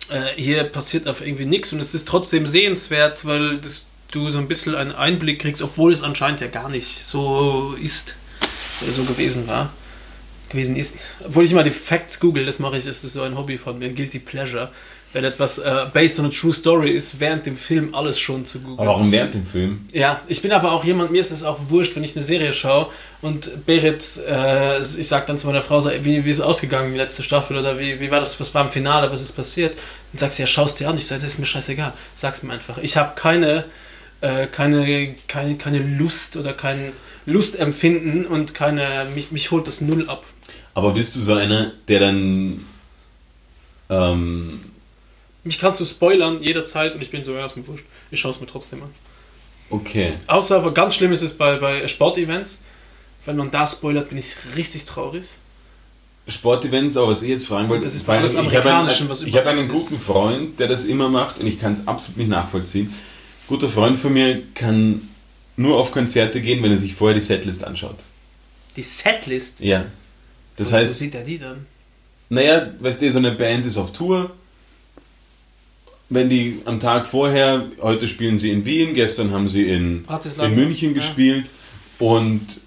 äh, 0.10 0.42
hier 0.42 0.64
passiert 0.64 1.08
einfach 1.08 1.26
irgendwie 1.26 1.46
nichts 1.46 1.74
und 1.74 1.80
es 1.80 1.94
ist 1.94 2.08
trotzdem 2.08 2.48
sehenswert, 2.48 3.26
weil 3.26 3.58
das, 3.58 3.86
du 4.12 4.30
so 4.30 4.40
ein 4.40 4.48
bisschen 4.48 4.76
einen 4.76 4.92
Einblick 4.92 5.40
kriegst, 5.42 5.62
obwohl 5.62 5.94
es 5.94 6.04
anscheinend 6.04 6.42
ja 6.42 6.48
gar 6.48 6.70
nicht 6.70 7.04
so 7.04 7.76
ist 7.82 8.16
oder 8.82 8.92
so 8.92 9.04
gewesen 9.04 9.48
war. 9.48 9.74
Gewesen 10.50 10.76
ist. 10.76 11.04
Obwohl 11.24 11.46
ich 11.46 11.52
immer 11.52 11.64
die 11.64 11.70
Facts 11.70 12.20
google, 12.20 12.46
das 12.46 12.58
mache 12.58 12.78
ich, 12.78 12.86
das 12.86 13.04
ist 13.04 13.14
so 13.14 13.22
ein 13.22 13.38
Hobby 13.38 13.60
von 13.60 13.78
mir, 13.78 13.90
Guilty 13.90 14.18
Pleasure. 14.18 14.72
Wenn 15.12 15.24
etwas 15.24 15.58
äh, 15.58 15.88
based 15.92 16.20
on 16.20 16.28
a 16.28 16.30
true 16.30 16.54
story 16.54 16.92
ist, 16.92 17.20
während 17.20 17.46
dem 17.48 17.58
Film 17.58 17.96
alles 17.96 18.20
schon 18.20 18.46
zu 18.46 18.60
googeln. 18.60 18.78
Aber 18.80 18.90
warum 18.90 19.12
während 19.12 19.34
dem 19.34 19.44
Film? 19.44 19.88
Ja, 19.92 20.22
ich 20.28 20.42
bin 20.42 20.52
aber 20.52 20.72
auch 20.72 20.84
jemand, 20.84 21.12
mir 21.12 21.20
ist 21.20 21.32
es 21.32 21.44
auch 21.44 21.58
wurscht, 21.70 21.96
wenn 21.96 22.04
ich 22.04 22.16
eine 22.16 22.24
Serie 22.24 22.54
schaue 22.54 22.88
und 23.24 23.66
Berit, 23.66 24.22
äh, 24.30 24.80
ich 24.80 25.08
sag 25.08 25.26
dann 25.26 25.40
zu 25.40 25.48
meiner 25.48 25.64
Frau, 25.64 25.80
so, 25.80 25.90
wie, 25.90 26.24
wie 26.26 26.30
ist 26.30 26.38
es 26.38 26.46
ausgegangen, 26.46 26.92
die 26.92 26.98
letzte 26.98 27.24
Staffel 27.24 27.58
oder 27.58 27.80
wie, 27.80 28.00
wie 28.00 28.12
war 28.12 28.20
das, 28.20 28.40
was 28.40 28.54
war 28.54 28.64
im 28.64 28.70
Finale, 28.70 29.12
was 29.12 29.22
ist 29.22 29.32
passiert? 29.32 29.76
Und 30.14 30.20
sagt 30.20 30.34
sie, 30.34 30.44
ja, 30.44 30.48
schaust 30.48 30.80
dir 30.80 30.88
an. 30.88 30.98
Ich 30.98 31.08
sage, 31.08 31.22
das 31.22 31.32
ist 31.32 31.40
mir 31.40 31.48
scheißegal, 31.48 31.94
sag's 32.14 32.44
mir 32.44 32.54
einfach. 32.54 32.78
Ich 32.78 32.96
habe 32.96 33.14
keine, 33.16 33.66
äh, 34.22 34.46
keine, 34.46 35.16
keine, 35.28 35.56
keine 35.56 35.80
Lust 35.80 36.38
oder 36.38 36.54
kein 36.54 36.92
Lustempfinden 37.26 38.28
und 38.28 38.54
keine, 38.54 39.08
mich, 39.16 39.32
mich 39.32 39.50
holt 39.50 39.66
das 39.66 39.82
null 39.82 40.08
ab. 40.08 40.24
Aber 40.76 40.92
bist 40.92 41.16
du 41.16 41.20
so 41.20 41.34
einer, 41.34 41.72
der 41.88 42.00
dann 42.00 42.66
ähm, 43.90 44.60
Mich 45.44 45.60
kannst 45.60 45.80
du 45.80 45.86
spoilern 45.86 46.42
jederzeit 46.44 46.94
und 46.96 47.02
ich 47.02 47.10
bin 47.12 47.24
so, 47.24 47.34
ja, 47.34 47.46
ist 47.46 47.56
mir 47.56 47.68
wurscht. 47.68 47.86
Ich 48.12 48.20
schaue 48.20 48.32
es 48.32 48.40
mir 48.40 48.48
trotzdem 48.48 48.84
an. 48.84 48.90
okay. 49.70 50.14
Außer, 50.28 50.58
aber 50.58 50.74
ganz 50.74 50.96
schlimm 50.96 51.12
ist 51.12 51.22
es 51.22 51.34
bei, 51.34 51.58
bei 51.58 51.88
Sportevents. 51.88 52.60
Wenn 53.26 53.36
man 53.38 53.52
da 53.52 53.66
spoilert, 53.68 54.10
bin 54.10 54.18
ich 54.18 54.36
richtig 54.56 54.86
traurig. 54.86 55.26
Sportevents, 56.28 56.96
aber 56.98 57.08
was 57.10 57.22
ich 57.24 57.30
jetzt 57.30 57.48
fragen 57.48 57.70
wollte, 57.70 57.86
Das 57.86 57.96
ist 57.96 58.08
allem, 58.08 58.20
alles 58.20 58.34
ich 58.34 58.38
habe 58.56 58.74
einen, 58.74 58.90
ich 58.90 59.36
habe 59.36 59.50
einen 59.50 59.60
überdacht 59.66 59.76
ist. 59.84 59.90
guten 59.90 60.00
Freund, 60.02 60.60
der 60.60 60.68
das 60.68 60.86
immer 60.86 61.10
macht 61.10 61.40
und 61.40 61.48
ich 61.48 61.60
kann 61.60 61.74
es 61.74 61.88
absolut 61.88 62.18
nicht 62.18 62.30
nachvollziehen. 62.30 62.94
Guter 63.48 63.68
Freund 63.68 63.98
von 63.98 64.14
mir 64.14 64.42
kann 64.54 65.10
nur 65.58 65.78
auf 65.78 65.92
Konzerte 65.92 66.40
gehen, 66.40 66.62
wenn 66.62 66.72
er 66.72 66.78
sich 66.78 66.94
vorher 66.94 67.16
die 67.16 67.22
Setlist 67.26 67.64
anschaut. 67.64 67.98
Die 68.76 68.84
Setlist. 68.84 69.60
Ja. 69.62 69.86
Das 70.56 70.68
Wo- 70.70 70.74
Wo 70.74 70.78
heißt, 70.78 70.96
sieht 70.98 71.16
er 71.16 71.24
die 71.24 71.40
dann? 71.40 71.66
naja, 72.30 72.74
weißt 72.80 73.02
du, 73.02 73.10
so 73.10 73.18
eine 73.18 73.32
Band 73.32 73.66
ist 73.66 73.78
auf 73.78 73.92
Tour. 73.92 74.30
Wenn 76.10 76.30
die 76.30 76.62
am 76.66 76.80
Tag 76.80 77.06
vorher, 77.06 77.68
heute 77.82 78.08
spielen 78.08 78.38
sie 78.38 78.50
in 78.50 78.66
Wien, 78.66 78.96
gestern 78.96 79.32
haben 79.32 79.48
sie 79.48 79.68
in, 79.70 80.04
in 80.46 80.56
München 80.56 80.90
Ja. 80.90 80.96
gespielt 80.96 81.46
und 82.00 82.62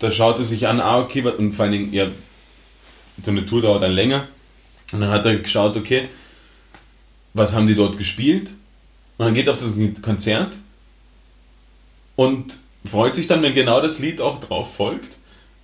da 0.00 0.10
schaut 0.10 0.38
er 0.38 0.44
sich 0.44 0.66
an, 0.66 0.80
ah, 0.80 0.98
okay, 0.98 1.22
und 1.22 1.52
vor 1.52 1.64
allen 1.64 1.72
Dingen, 1.72 1.92
ja, 1.92 2.06
so 3.22 3.30
eine 3.30 3.44
Tour 3.46 3.62
dauert 3.62 3.82
dann 3.82 3.92
länger. 3.92 4.26
Und 4.92 5.00
dann 5.02 5.10
hat 5.10 5.24
er 5.26 5.36
geschaut, 5.36 5.76
okay, 5.76 6.08
was 7.34 7.54
haben 7.54 7.66
die 7.66 7.74
dort 7.74 7.96
gespielt? 7.98 8.50
Und 9.18 9.26
dann 9.26 9.34
geht 9.34 9.46
er 9.46 9.52
auf 9.54 9.60
das 9.60 9.74
Konzert 10.02 10.56
und 12.16 12.58
freut 12.84 13.14
sich 13.14 13.26
dann, 13.26 13.42
wenn 13.42 13.54
genau 13.54 13.80
das 13.80 13.98
Lied 13.98 14.20
auch 14.20 14.40
drauf 14.40 14.74
folgt 14.74 15.18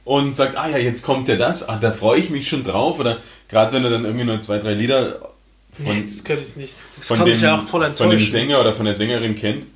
und 0.05 0.37
sagt, 0.37 0.57
ah 0.57 0.69
ja, 0.69 0.79
jetzt 0.79 1.03
kommt 1.03 1.29
ja 1.29 1.37
das, 1.37 1.69
ah, 1.69 1.77
da 1.77 1.91
freue 1.91 2.21
ich 2.21 2.31
mich 2.31 2.49
schon 2.49 2.63
drauf. 2.63 3.01
Oder 3.01 3.19
gerade 3.49 3.73
wenn 3.73 3.85
er 3.85 3.91
dann 3.91 4.05
irgendwie 4.05 4.27
nur 4.27 4.41
zwei, 4.41 4.59
drei 4.59 4.75
Lieder 4.75 5.33
Nee, 5.79 6.03
das 6.03 6.25
könnte 6.25 6.43
ich 6.47 6.57
nicht. 6.57 6.75
Das 6.99 7.09
von, 7.09 7.19
kann 7.19 7.27
dem, 7.27 7.35
ich 7.35 7.41
ja 7.41 7.57
auch 7.57 7.67
voll 7.67 7.83
von 7.83 8.09
dem 8.09 8.11
enttäuschen. 8.13 8.31
Sänger 8.31 8.61
oder 8.61 8.75
von 8.75 8.87
der 8.87 8.95
Sängerin 8.95 9.35
kennt 9.35 9.67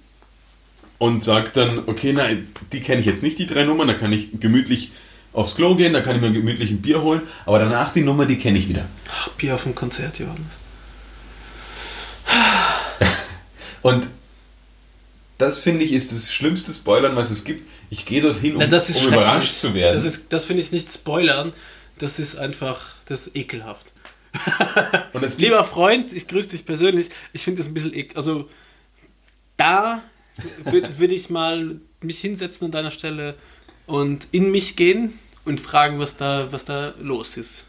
und 0.99 1.23
sagt 1.23 1.57
dann, 1.57 1.85
okay, 1.89 2.13
nein, 2.13 2.49
die 2.73 2.81
kenne 2.81 3.01
ich 3.01 3.07
jetzt 3.07 3.23
nicht, 3.23 3.39
die 3.39 3.47
drei 3.47 3.65
Nummern, 3.65 3.89
da 3.89 3.95
kann 3.95 4.13
ich 4.13 4.29
gemütlich 4.41 4.93
aufs 5.33 5.55
Klo 5.55 5.75
gehen, 5.77 5.93
da 5.93 6.01
kann 6.01 6.17
ich 6.17 6.23
mir 6.23 6.33
gemütlich 6.33 6.71
ein 6.71 6.83
Bier 6.83 7.03
holen, 7.03 7.23
aber 7.47 7.59
danach 7.59 7.93
die 7.93 8.03
Nummer, 8.03 8.27
die 8.27 8.37
kenne 8.39 8.59
ich 8.59 8.69
wieder. 8.69 8.87
Ach, 9.11 9.29
Bier 9.31 9.55
auf 9.55 9.63
dem 9.63 9.75
Konzert, 9.75 10.19
Johannes. 10.19 10.41
Und 13.83 14.09
das 15.39 15.59
finde 15.59 15.85
ich 15.85 15.93
ist 15.93 16.13
das 16.13 16.31
schlimmste 16.33 16.73
Spoilern, 16.73 17.17
was 17.17 17.31
es 17.31 17.45
gibt. 17.45 17.67
Ich 17.89 18.05
gehe 18.05 18.21
dorthin, 18.21 18.55
um, 18.55 18.59
Na, 18.61 18.67
das 18.67 18.91
ist 18.91 19.05
um 19.07 19.13
überrascht 19.13 19.55
zu 19.55 19.73
werden. 19.75 19.95
Das, 19.95 20.05
ist- 20.05 20.27
das 20.33 20.45
finde 20.45 20.63
ich 20.63 20.71
nicht 20.73 20.93
spoilern. 20.93 21.53
Das 21.99 22.19
ist 22.19 22.37
einfach, 22.37 22.81
das 23.07 23.27
ist 23.29 23.37
ekelhaft. 23.37 23.90
und 25.13 25.39
Lieber 25.39 25.65
Freund, 25.65 26.13
ich 26.13 26.29
grüße 26.29 26.51
dich 26.51 26.65
persönlich. 26.65 27.09
Ich 27.33 27.43
finde 27.43 27.59
das 27.59 27.69
ein 27.69 27.75
bisschen 27.75 27.95
ekel. 27.95 28.17
Also, 28.17 28.49
da 29.57 30.03
würde 30.65 30.99
würd 30.99 31.13
ich 31.13 31.31
mal 31.31 31.81
mich 32.01 32.21
hinsetzen 32.21 32.67
an 32.67 32.71
deiner 32.71 32.91
Stelle 32.91 33.35
und 33.87 34.29
in 34.33 34.51
mich 34.51 34.77
gehen 34.77 35.19
und 35.45 35.61
fragen, 35.61 35.99
was 35.99 36.17
da, 36.17 36.49
was 36.51 36.65
da 36.65 36.95
los 37.01 37.37
ist. 37.37 37.67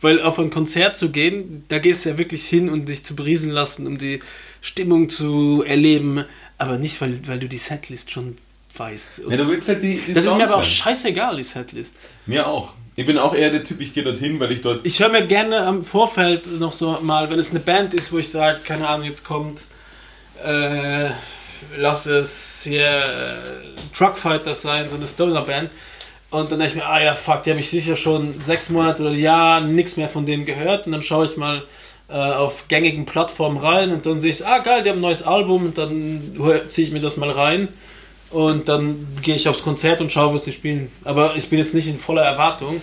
Weil 0.00 0.20
auf 0.20 0.38
ein 0.38 0.50
Konzert 0.50 0.96
zu 0.96 1.10
gehen, 1.10 1.64
da 1.68 1.78
gehst 1.78 2.04
du 2.04 2.10
ja 2.10 2.18
wirklich 2.18 2.44
hin, 2.46 2.68
um 2.68 2.84
dich 2.84 3.04
zu 3.04 3.16
berieseln 3.16 3.52
lassen, 3.52 3.86
um 3.86 3.96
die 3.96 4.20
Stimmung 4.60 5.08
zu 5.08 5.64
erleben, 5.66 6.24
aber 6.58 6.78
nicht, 6.78 7.00
weil, 7.00 7.26
weil 7.26 7.40
du 7.40 7.48
die 7.48 7.58
Setlist 7.58 8.10
schon 8.10 8.36
weißt. 8.76 9.20
Und 9.20 9.30
Ja, 9.30 9.36
du 9.38 9.48
willst 9.48 9.68
halt 9.68 9.82
die, 9.82 9.98
die 9.98 10.12
das 10.12 10.24
ist 10.24 10.32
mir 10.32 10.40
Songs 10.40 10.52
aber 10.52 10.60
auch 10.60 10.64
scheißegal, 10.64 11.36
die 11.36 11.44
Setlist. 11.44 12.08
Mir 12.26 12.46
auch. 12.46 12.74
Ich 12.96 13.06
bin 13.06 13.18
auch 13.18 13.34
eher 13.34 13.50
der 13.50 13.64
Typ, 13.64 13.80
ich 13.80 13.92
gehe 13.92 14.04
dorthin, 14.04 14.38
weil 14.38 14.52
ich 14.52 14.60
dort. 14.60 14.86
Ich 14.86 15.00
höre 15.00 15.08
mir 15.08 15.26
gerne 15.26 15.66
am 15.66 15.82
Vorfeld 15.84 16.46
noch 16.60 16.72
so 16.72 16.98
mal, 17.02 17.28
wenn 17.28 17.40
es 17.40 17.50
eine 17.50 17.58
Band 17.58 17.92
ist, 17.92 18.12
wo 18.12 18.18
ich 18.18 18.28
sage, 18.28 18.60
keine 18.62 18.88
Ahnung, 18.88 19.06
jetzt 19.06 19.24
kommt, 19.24 19.62
äh, 20.44 21.08
lass 21.76 22.06
es 22.06 22.60
hier 22.62 22.86
äh, 22.86 23.94
Truckfighters 23.96 24.62
sein, 24.62 24.88
so 24.88 24.94
eine 24.94 25.08
Stoner-Band. 25.08 25.70
Und 26.30 26.52
dann 26.52 26.58
denke 26.60 26.72
ich 26.72 26.74
mir, 26.76 26.86
ah 26.86 27.00
ja, 27.00 27.14
fuck, 27.14 27.42
die 27.42 27.50
habe 27.50 27.60
ich 27.60 27.68
sicher 27.68 27.96
schon 27.96 28.40
sechs 28.40 28.70
Monate 28.70 29.02
oder 29.02 29.12
Jahr 29.12 29.60
nichts 29.60 29.96
mehr 29.96 30.08
von 30.08 30.24
denen 30.24 30.44
gehört. 30.44 30.86
Und 30.86 30.92
dann 30.92 31.02
schaue 31.02 31.26
ich 31.26 31.36
mal 31.36 31.62
äh, 32.08 32.14
auf 32.14 32.68
gängigen 32.68 33.06
Plattformen 33.06 33.56
rein 33.56 33.92
und 33.92 34.06
dann 34.06 34.20
sehe 34.20 34.30
ich, 34.30 34.46
ah 34.46 34.58
geil, 34.58 34.84
die 34.84 34.90
haben 34.90 34.98
ein 34.98 35.02
neues 35.02 35.22
Album 35.22 35.64
und 35.64 35.78
dann 35.78 36.36
ziehe 36.68 36.86
ich 36.86 36.92
mir 36.92 37.00
das 37.00 37.16
mal 37.16 37.30
rein. 37.30 37.68
Und 38.34 38.68
dann 38.68 39.06
gehe 39.22 39.36
ich 39.36 39.48
aufs 39.48 39.62
Konzert 39.62 40.00
und 40.00 40.10
schaue, 40.10 40.34
was 40.34 40.44
sie 40.44 40.52
spielen. 40.52 40.90
Aber 41.04 41.36
ich 41.36 41.48
bin 41.48 41.60
jetzt 41.60 41.72
nicht 41.72 41.86
in 41.86 41.96
voller 41.96 42.22
Erwartung, 42.22 42.82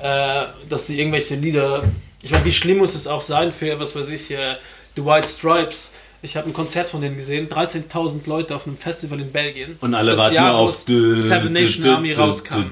äh, 0.00 0.42
dass 0.68 0.86
sie 0.86 1.00
irgendwelche 1.00 1.34
Lieder. 1.34 1.82
Ich 2.22 2.30
meine, 2.30 2.44
wie 2.44 2.52
schlimm 2.52 2.78
muss 2.78 2.94
es 2.94 3.08
auch 3.08 3.20
sein 3.20 3.52
für, 3.52 3.80
was 3.80 3.96
weiß 3.96 4.08
ich, 4.10 4.30
äh, 4.30 4.54
The 4.94 5.04
White 5.04 5.26
Stripes. 5.26 5.90
Ich 6.22 6.36
habe 6.36 6.48
ein 6.48 6.52
Konzert 6.52 6.88
von 6.88 7.00
denen 7.00 7.16
gesehen, 7.16 7.48
13.000 7.48 8.28
Leute 8.28 8.54
auf 8.54 8.68
einem 8.68 8.78
Festival 8.78 9.20
in 9.20 9.32
Belgien. 9.32 9.76
Und 9.80 9.96
alle 9.96 10.12
das 10.12 10.20
warten 10.20 10.34
Jahr, 10.36 10.54
auf 10.54 10.70
es 10.70 10.84
Seven 10.86 11.52
Nation 11.52 11.84
Army 11.86 12.12
rauskam. 12.12 12.62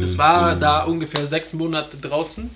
Das 0.00 0.16
war 0.16 0.56
da 0.56 0.84
ungefähr 0.84 1.26
sechs 1.26 1.52
Monate 1.52 1.98
draußen. 1.98 2.48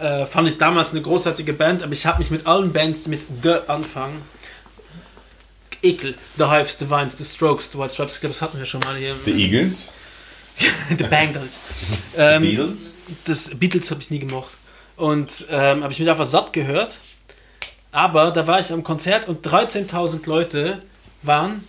Äh, 0.00 0.24
fand 0.24 0.48
ich 0.48 0.56
damals 0.56 0.92
eine 0.92 1.02
großartige 1.02 1.52
Band, 1.52 1.82
aber 1.82 1.92
ich 1.92 2.06
habe 2.06 2.18
mich 2.18 2.30
mit 2.30 2.46
allen 2.46 2.72
Bands, 2.72 3.02
die 3.02 3.10
mit 3.10 3.20
The 3.42 3.56
anfangen, 3.68 4.22
Ekel, 5.84 6.14
The 6.38 6.44
Hives, 6.44 6.76
The 6.78 6.88
Vines, 6.88 7.16
The 7.16 7.24
Strokes, 7.24 7.70
The 7.72 7.78
White 7.78 7.90
Stripes, 7.92 8.14
ich 8.14 8.20
glaube, 8.20 8.32
das 8.34 8.42
hatten 8.42 8.58
wir 8.58 8.66
schon 8.66 8.80
mal 8.80 8.96
hier. 8.96 9.14
The 9.24 9.32
Eagles, 9.32 9.92
The 10.98 11.04
Bangles. 11.04 11.60
ähm, 12.16 12.42
Beatles. 12.42 12.94
das 13.24 13.50
Beatles 13.54 13.90
habe 13.90 14.00
ich 14.00 14.10
nie 14.10 14.18
gemocht. 14.20 14.52
Und 14.96 15.44
ähm, 15.50 15.82
habe 15.82 15.92
ich 15.92 15.98
mich 15.98 16.08
einfach 16.08 16.24
satt 16.24 16.52
gehört. 16.52 16.98
Aber 17.90 18.30
da 18.30 18.46
war 18.46 18.60
ich 18.60 18.72
am 18.72 18.82
Konzert 18.84 19.28
und 19.28 19.46
13.000 19.46 20.26
Leute 20.28 20.80
waren 21.22 21.64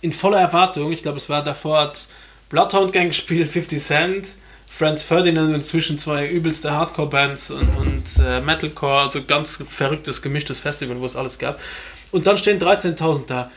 in 0.00 0.12
voller 0.12 0.40
Erwartung. 0.40 0.92
Ich 0.92 1.02
glaube, 1.02 1.18
es 1.18 1.28
war 1.28 1.42
davor 1.44 1.80
hat 1.80 2.06
Bloodhound 2.48 2.92
Gang 2.92 3.08
gespielt, 3.10 3.48
50 3.48 3.80
Cent, 3.80 4.28
Franz 4.70 5.02
Ferdinand 5.02 5.48
und 5.50 5.54
inzwischen 5.56 5.98
zwei 5.98 6.26
übelste 6.28 6.72
Hardcore-Bands 6.72 7.50
und, 7.50 7.68
und 7.76 8.04
äh, 8.20 8.40
Metalcore, 8.40 9.02
also 9.02 9.22
ganz 9.22 9.62
verrücktes, 9.68 10.22
gemischtes 10.22 10.58
Festival, 10.60 10.98
wo 11.00 11.06
es 11.06 11.14
alles 11.14 11.38
gab. 11.38 11.60
Und 12.12 12.26
dann 12.26 12.36
stehen 12.36 12.60
13.000 12.60 13.26
da. 13.26 13.50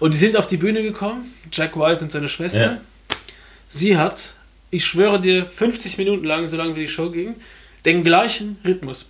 Und 0.00 0.12
die 0.14 0.18
sind 0.18 0.36
auf 0.36 0.46
die 0.46 0.58
Bühne 0.58 0.82
gekommen, 0.82 1.34
Jack 1.50 1.78
White 1.78 2.04
und 2.04 2.12
seine 2.12 2.28
Schwester. 2.28 2.72
Ja. 2.72 2.80
Sie 3.70 3.96
hat, 3.96 4.34
ich 4.70 4.84
schwöre 4.84 5.18
dir, 5.18 5.46
50 5.46 5.96
Minuten 5.96 6.24
lang, 6.24 6.46
so 6.46 6.58
lange 6.58 6.76
wie 6.76 6.80
die 6.80 6.88
Show 6.88 7.08
ging, 7.10 7.36
den 7.86 8.04
gleichen 8.04 8.58
Rhythmus 8.66 9.06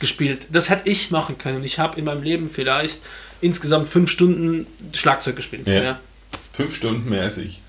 gespielt. 0.00 0.46
Das 0.50 0.70
hätte 0.70 0.88
ich 0.90 1.12
machen 1.12 1.38
können. 1.38 1.62
Ich 1.62 1.78
habe 1.78 1.98
in 1.98 2.04
meinem 2.04 2.22
Leben 2.22 2.50
vielleicht 2.50 3.00
insgesamt 3.40 3.86
fünf 3.86 4.10
Stunden 4.10 4.66
Schlagzeug 4.94 5.36
gespielt. 5.36 5.68
Ja. 5.68 6.00
Fünf 6.52 6.74
Stunden 6.74 7.08
mehr 7.08 7.22
als 7.22 7.38
ich. 7.38 7.62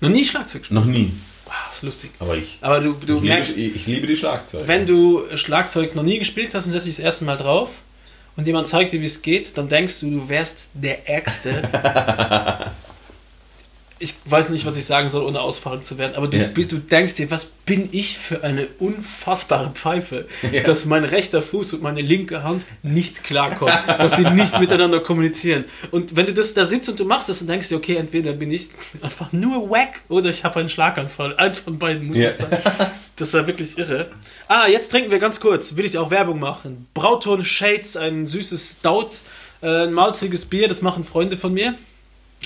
Noch 0.00 0.10
nie 0.10 0.24
Schlagzeug 0.24 0.62
gespielt. 0.62 0.78
Noch 0.78 0.86
nie. 0.86 1.12
Wow, 1.52 1.74
ist 1.74 1.82
lustig. 1.82 2.10
Aber 2.18 2.34
ich. 2.34 2.56
Aber 2.62 2.80
du, 2.80 2.94
du 2.94 3.18
ich, 3.18 3.24
merkst, 3.24 3.58
liebe, 3.58 3.76
ich 3.76 3.86
liebe 3.86 4.06
die 4.06 4.16
Schlagzeuge. 4.16 4.66
wenn 4.66 4.86
du 4.86 5.22
Schlagzeug 5.36 5.94
noch 5.94 6.02
nie 6.02 6.18
gespielt 6.18 6.54
hast 6.54 6.66
und 6.66 6.72
setzt 6.72 6.86
dich 6.86 6.96
das 6.96 7.04
erste 7.04 7.26
Mal 7.26 7.36
drauf 7.36 7.82
und 8.36 8.46
jemand 8.46 8.68
zeigt 8.68 8.92
dir, 8.92 9.02
wie 9.02 9.06
es 9.06 9.20
geht, 9.20 9.58
dann 9.58 9.68
denkst 9.68 10.00
du, 10.00 10.10
du 10.10 10.28
wärst 10.30 10.68
der 10.72 11.06
Ärgste. 11.06 11.62
ich 14.02 14.14
weiß 14.26 14.50
nicht, 14.50 14.66
was 14.66 14.76
ich 14.76 14.84
sagen 14.84 15.08
soll, 15.08 15.24
ohne 15.24 15.40
ausfallend 15.40 15.84
zu 15.84 15.96
werden, 15.96 16.14
aber 16.16 16.26
du, 16.28 16.36
Ja. 16.36 16.48
du 16.48 16.64
denkst 16.78 17.14
dir, 17.14 17.30
was 17.30 17.44
bin 17.64 17.88
ich 17.92 18.18
für 18.18 18.42
eine 18.42 18.66
unfassbare 18.78 19.70
Pfeife, 19.70 20.26
Ja. 20.50 20.62
dass 20.64 20.84
mein 20.86 21.04
rechter 21.04 21.40
Fuß 21.42 21.74
und 21.74 21.82
meine 21.82 22.00
linke 22.02 22.42
Hand 22.42 22.66
nicht 22.82 23.24
klarkommen, 23.24 23.74
dass 23.86 24.16
die 24.16 24.24
nicht 24.28 24.58
miteinander 24.58 25.00
kommunizieren. 25.00 25.64
Und 25.90 26.16
wenn 26.16 26.26
du 26.26 26.32
das 26.34 26.52
da 26.54 26.64
sitzt 26.64 26.88
und 26.88 26.98
du 26.98 27.04
machst 27.04 27.28
das 27.28 27.40
und 27.40 27.46
denkst 27.48 27.68
dir, 27.68 27.76
okay, 27.76 27.96
entweder 27.96 28.32
bin 28.32 28.50
ich 28.50 28.68
einfach 29.00 29.32
nur 29.32 29.70
wack 29.70 30.02
oder 30.08 30.28
ich 30.30 30.44
habe 30.44 30.60
einen 30.60 30.68
Schlaganfall. 30.68 31.36
Eins 31.36 31.60
von 31.60 31.78
beiden 31.78 32.06
muss 32.08 32.18
Ja. 32.18 32.28
es 32.28 32.38
sein. 32.38 32.50
Das 33.16 33.32
war 33.34 33.46
wirklich 33.46 33.78
irre. 33.78 34.10
Ah, 34.48 34.66
jetzt 34.66 34.90
trinken 34.90 35.10
wir 35.10 35.18
ganz 35.18 35.38
kurz, 35.38 35.76
will 35.76 35.84
ich 35.84 35.96
auch 35.98 36.10
Werbung 36.10 36.40
machen. 36.40 36.86
Brauton 36.94 37.44
Shades, 37.44 37.96
ein 37.96 38.26
süßes 38.26 38.78
Stout, 38.80 39.10
äh, 39.62 39.84
ein 39.84 39.92
malziges 39.92 40.44
Bier, 40.46 40.66
das 40.66 40.82
machen 40.82 41.04
Freunde 41.04 41.36
von 41.36 41.52
mir 41.54 41.74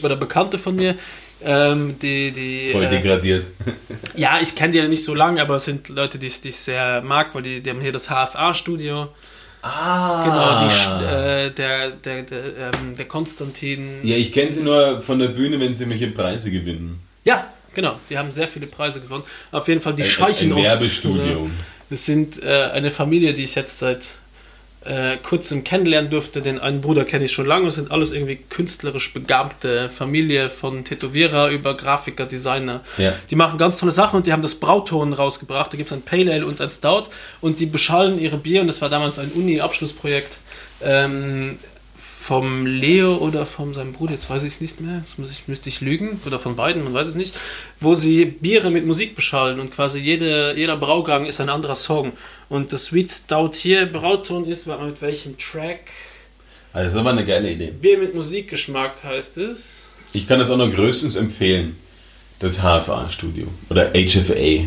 oder 0.03 0.17
Bekannte 0.17 0.59
von 0.59 0.77
mir. 0.77 0.97
Ähm, 1.45 1.99
die, 1.99 2.31
die, 2.31 2.71
Voll 2.73 2.85
äh, 2.85 2.91
degradiert. 2.91 3.47
ja, 4.17 4.39
ich 4.41 4.55
kenne 4.55 4.73
die 4.73 4.79
ja 4.79 4.89
nicht 4.89 5.05
so 5.05 5.15
lange, 5.15 5.41
aber 5.43 5.57
es 5.57 5.65
sind 5.67 5.89
Leute, 5.91 6.19
die 6.19 6.29
ich, 6.29 6.57
sehr 6.57 7.03
mag, 7.03 7.35
weil 7.35 7.43
die, 7.43 7.61
die 7.63 7.71
haben 7.71 7.81
hier 7.81 7.93
das 7.93 8.09
HFA-Studio. 8.09 9.09
Ah. 9.63 10.25
Genau, 10.25 10.61
die, 10.61 11.05
äh, 11.05 11.51
der, 11.51 11.91
der, 11.91 12.23
der, 12.23 12.39
ähm, 12.39 12.97
der 12.97 13.07
Konstantin. 13.07 13.99
ja, 14.03 14.17
ich 14.17 14.33
kenne 14.33 14.53
sie 14.53 14.63
nur 14.63 15.01
von 15.01 15.19
der 15.19 15.29
Bühne, 15.29 15.59
wenn 15.61 15.75
sie 15.75 15.83
irgendwelche 15.85 16.13
Preise 16.15 16.51
gewinnen. 16.51 17.01
Ja, 17.25 17.47
genau. 17.75 17.99
Die 18.09 18.17
haben 18.17 18.31
sehr 18.31 18.49
viele 18.49 18.69
Preise 18.69 19.01
gewonnen. 19.01 19.25
Auf 19.51 19.67
jeden 19.69 19.81
Fall 19.81 19.95
die 19.95 20.03
Ein- 20.05 20.09
ein 20.09 20.13
Scheichen 20.13 20.55
Werbestudio. 20.55 21.51
Das 21.91 22.05
sind 22.05 22.43
äh, 22.43 22.71
eine 22.73 22.91
Familie, 22.91 23.33
die 23.35 23.45
ich 23.45 23.55
jetzt 23.57 23.79
seit 23.79 24.07
äh, 24.87 25.17
kurzem 25.17 25.65
kennenlernen 25.65 26.11
durfte. 26.11 26.43
Den 26.43 26.61
einen 26.61 26.81
Bruder 26.81 27.05
kenne 27.05 27.25
ich 27.25 27.33
schon 27.33 27.47
lange. 27.47 27.67
Das 27.67 27.75
sind 27.75 27.91
alles 27.91 28.13
irgendwie 28.13 28.37
künstlerisch 28.37 29.13
begabte 29.13 29.91
Familie 29.91 30.51
von 30.51 30.85
Tätowierer 30.85 31.51
über 31.51 31.77
Grafiker, 31.77 32.27
Designer. 32.27 32.83
Ja. 32.99 33.13
Die 33.31 33.37
machen 33.37 33.59
ganz 33.59 33.79
tolle 33.79 33.93
Sachen 33.93 34.17
und 34.17 34.27
die 34.27 34.33
haben 34.33 34.43
das 34.43 34.55
Brauton 34.55 35.13
rausgebracht. 35.13 35.73
Da 35.73 35.77
gibt 35.77 35.91
es 35.91 35.97
ein 35.97 36.03
Pale 36.03 36.33
Ale 36.33 36.47
und 36.47 36.61
ein 36.61 36.71
Stout 36.71 37.05
und 37.41 37.61
die 37.61 37.67
beschallen 37.67 38.19
ihre 38.19 38.39
Bier 38.39 38.61
und 38.61 38.67
das 38.69 38.81
war 38.81 38.89
damals 38.89 39.19
ein 39.19 39.33
Uni-Abschlussprojekt 39.33 40.39
ähm, 40.83 41.59
vom 42.27 42.67
Leo 42.67 43.19
oder 43.19 43.47
von 43.47 43.73
seinem 43.73 43.93
Bruder, 43.93 44.15
jetzt 44.15 44.29
weiß 44.29 44.43
ich 44.43 44.55
es 44.55 44.61
nicht 44.61 44.81
mehr, 44.81 44.99
das 45.01 45.17
muss 45.17 45.31
ich, 45.31 45.47
müsste 45.47 45.69
ich 45.69 45.81
lügen, 45.81 46.21
oder 46.27 46.41
von 46.41 46.57
beiden, 46.57 46.83
man 46.83 46.93
weiß 46.93 47.07
es 47.07 47.15
nicht, 47.15 47.39
wo 47.79 47.95
sie 47.95 48.25
Biere 48.25 48.73
mit 48.73 48.85
Musik 48.85 49.15
beschallen 49.15 49.61
und 49.61 49.71
quasi 49.71 50.01
jede, 50.01 50.55
jeder 50.57 50.77
Braugang 50.77 51.27
ist 51.27 51.41
ein 51.41 51.49
anderer 51.49 51.77
Song. 51.77 52.15
Und 52.49 52.73
das 52.73 52.87
Sweet 52.87 53.13
Stout 53.13 53.53
hier, 53.55 53.87
Brauton 53.87 54.45
ist, 54.45 54.67
mit 54.67 55.01
welchem 55.03 55.39
Track? 55.39 55.83
Also 56.73 56.83
das 56.83 56.93
ist 56.95 56.99
aber 56.99 57.11
eine 57.11 57.25
geile 57.25 57.49
Idee. 57.49 57.71
Bier 57.71 57.97
mit 57.97 58.13
Musikgeschmack 58.13 59.05
heißt 59.05 59.39
es. 59.39 59.87
Ich 60.13 60.27
kann 60.27 60.41
das 60.41 60.51
auch 60.51 60.57
noch 60.57 60.73
größtens 60.73 61.15
empfehlen. 61.15 61.77
Das 62.41 62.59
HFA-Studio. 62.59 63.47
Oder 63.71 63.93
HFA. 63.93 64.67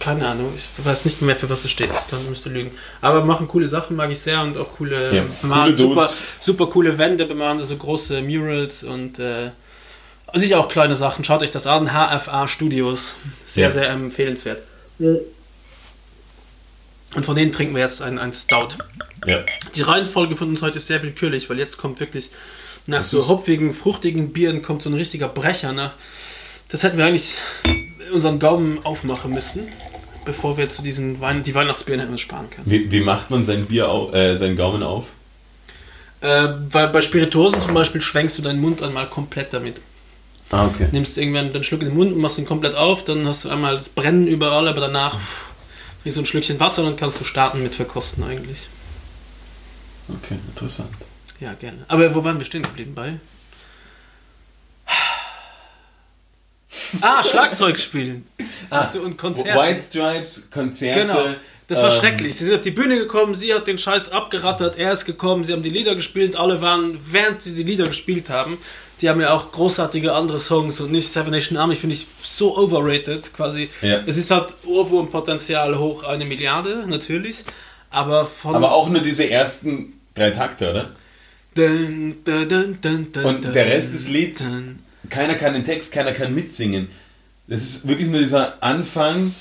Keine 0.00 0.28
Ahnung, 0.28 0.52
ich 0.56 0.68
weiß 0.84 1.04
nicht 1.06 1.22
mehr, 1.22 1.36
für 1.36 1.48
was 1.48 1.64
es 1.64 1.70
steht. 1.70 1.90
Ich 1.90 2.10
kann, 2.10 2.28
müsste 2.28 2.48
lügen. 2.50 2.72
Aber 3.00 3.24
machen 3.24 3.48
coole 3.48 3.68
Sachen, 3.68 3.96
mag 3.96 4.10
ich 4.10 4.18
sehr 4.20 4.42
und 4.42 4.58
auch 4.58 4.72
coole, 4.76 5.14
Ja, 5.16 5.24
bemalen, 5.40 5.76
coole 5.76 5.88
super, 5.88 6.08
super 6.40 6.66
coole 6.66 6.98
Wände 6.98 7.24
bemalen, 7.26 7.62
so 7.64 7.76
große 7.76 8.20
Murals 8.22 8.82
und 8.82 9.18
äh, 9.18 9.50
sicher 10.34 10.58
auch 10.60 10.68
kleine 10.68 10.96
Sachen. 10.96 11.24
Schaut 11.24 11.42
euch 11.42 11.52
das 11.52 11.66
an. 11.66 11.88
HFA 11.92 12.48
Studios. 12.48 13.14
Sehr, 13.46 13.64
Ja. 13.64 13.70
sehr 13.70 13.88
empfehlenswert. 13.90 14.62
Und 17.14 17.24
von 17.24 17.36
denen 17.36 17.52
trinken 17.52 17.74
wir 17.74 17.82
jetzt 17.82 18.02
einen, 18.02 18.18
einen 18.18 18.32
Stout. 18.32 18.70
Ja. 19.26 19.44
Die 19.74 19.82
Reihenfolge 19.82 20.36
von 20.36 20.48
uns 20.48 20.62
heute 20.62 20.78
ist 20.78 20.86
sehr 20.88 21.02
willkürlich, 21.02 21.48
weil 21.48 21.58
jetzt 21.58 21.76
kommt 21.78 22.00
wirklich 22.00 22.30
nach 22.86 22.98
Das 22.98 23.10
so 23.10 23.28
hopfigen, 23.28 23.72
fruchtigen 23.72 24.32
Bieren 24.32 24.60
kommt 24.62 24.82
so 24.82 24.90
ein 24.90 24.94
richtiger 24.94 25.28
Brecher 25.28 25.72
nach. 25.72 25.92
Das 26.68 26.82
hätten 26.82 26.98
wir 26.98 27.06
eigentlich 27.06 27.38
unseren 28.14 28.38
Gaumen 28.38 28.84
aufmachen 28.84 29.32
müssen, 29.32 29.68
bevor 30.24 30.56
wir 30.56 30.68
zu 30.68 30.82
diesen 30.82 31.20
Wein 31.20 31.42
die 31.42 31.54
Weihnachtsbieren 31.54 32.00
hätten 32.00 32.18
sparen 32.18 32.48
können. 32.50 32.70
Wie, 32.70 32.90
wie 32.90 33.00
macht 33.00 33.30
man 33.30 33.42
sein 33.42 33.66
Bier 33.66 33.90
au, 33.90 34.12
äh, 34.12 34.36
seinen 34.36 34.56
Gaumen 34.56 34.82
auf? 34.82 35.08
Äh, 36.20 36.48
weil 36.70 36.88
bei 36.88 37.02
Spirituosen 37.02 37.60
zum 37.60 37.74
Beispiel 37.74 38.00
schwenkst 38.00 38.38
du 38.38 38.42
deinen 38.42 38.60
Mund 38.60 38.82
einmal 38.82 39.06
komplett 39.06 39.52
damit. 39.52 39.80
Ah, 40.50 40.66
okay. 40.66 40.88
Nimmst 40.92 41.18
irgendwann 41.18 41.52
den 41.52 41.64
Schluck 41.64 41.82
in 41.82 41.88
den 41.88 41.96
Mund 41.96 42.12
und 42.12 42.20
machst 42.20 42.38
ihn 42.38 42.46
komplett 42.46 42.74
auf, 42.74 43.04
dann 43.04 43.26
hast 43.26 43.44
du 43.44 43.50
einmal 43.50 43.74
das 43.74 43.88
Brennen 43.88 44.26
überall, 44.26 44.68
aber 44.68 44.80
danach 44.80 45.18
wie 46.04 46.10
so 46.10 46.20
ein 46.20 46.26
Schlückchen 46.26 46.60
Wasser 46.60 46.82
und 46.82 46.90
dann 46.90 46.96
kannst 46.96 47.20
du 47.20 47.24
starten 47.24 47.62
mit 47.62 47.74
Verkosten 47.74 48.22
eigentlich. 48.24 48.68
Okay, 50.08 50.36
interessant. 50.48 50.90
Ja, 51.40 51.54
gerne. 51.54 51.84
Aber 51.88 52.14
wo 52.14 52.22
waren 52.24 52.38
wir 52.38 52.46
stehen 52.46 52.62
geblieben 52.62 52.94
bei? 52.94 53.14
Ah, 57.00 57.22
Schlagzeug 57.22 57.78
spielen. 57.78 58.26
Das 58.70 58.86
ist 58.86 58.92
so 58.94 59.04
ein 59.04 59.16
Konzert. 59.16 59.58
White 59.58 59.80
Stripes, 59.80 60.50
Konzerte. 60.50 61.00
Genau. 61.00 61.26
Das 61.66 61.82
war 61.82 61.92
ähm, 61.92 61.98
schrecklich. 61.98 62.34
Sie 62.34 62.44
sind 62.44 62.54
auf 62.54 62.60
die 62.60 62.70
Bühne 62.70 62.96
gekommen, 62.96 63.34
sie 63.34 63.54
hat 63.54 63.66
den 63.66 63.78
Scheiß 63.78 64.12
abgerattert, 64.12 64.76
er 64.78 64.92
ist 64.92 65.04
gekommen, 65.04 65.44
sie 65.44 65.52
haben 65.52 65.62
die 65.62 65.70
Lieder 65.70 65.94
gespielt, 65.94 66.36
alle 66.36 66.60
waren, 66.60 66.98
während 67.10 67.42
sie 67.42 67.54
die 67.54 67.62
Lieder 67.62 67.86
gespielt 67.86 68.28
haben, 68.30 68.58
die 69.00 69.08
haben 69.08 69.20
ja 69.20 69.32
auch 69.32 69.50
großartige 69.52 70.12
andere 70.12 70.38
Songs 70.38 70.80
und 70.80 70.92
nicht 70.92 71.10
Seven 71.10 71.30
Nation 71.30 71.56
Army, 71.58 71.74
finde 71.74 71.94
ich 71.94 72.06
so 72.22 72.56
overrated 72.56 73.32
quasi. 73.34 73.70
Ja. 73.82 74.00
Es 74.06 74.16
ist 74.16 74.30
halt 74.30 74.54
Ohrwurmpotenzial 74.66 75.78
hoch 75.78 76.04
eine 76.04 76.24
Milliarde, 76.24 76.84
natürlich, 76.86 77.44
aber 77.90 78.26
von... 78.26 78.54
Aber 78.54 78.72
auch 78.72 78.88
nur 78.88 79.00
diese 79.00 79.28
ersten 79.28 80.00
drei 80.14 80.30
Takte, 80.30 80.70
oder? 80.70 80.90
Dun, 81.54 82.16
dun, 82.24 82.78
dun, 82.80 83.24
Und 83.24 83.54
der 83.54 83.66
Rest 83.66 83.94
des 83.94 84.08
Lieds. 84.08 84.44
Keiner 85.10 85.34
kann 85.34 85.52
den 85.54 85.64
Text, 85.64 85.92
keiner 85.92 86.12
kann 86.12 86.34
mitsingen. 86.34 86.88
Das 87.46 87.60
ist 87.60 87.86
wirklich 87.86 88.08
nur 88.08 88.20
dieser 88.20 88.62
Anfang, 88.62 89.34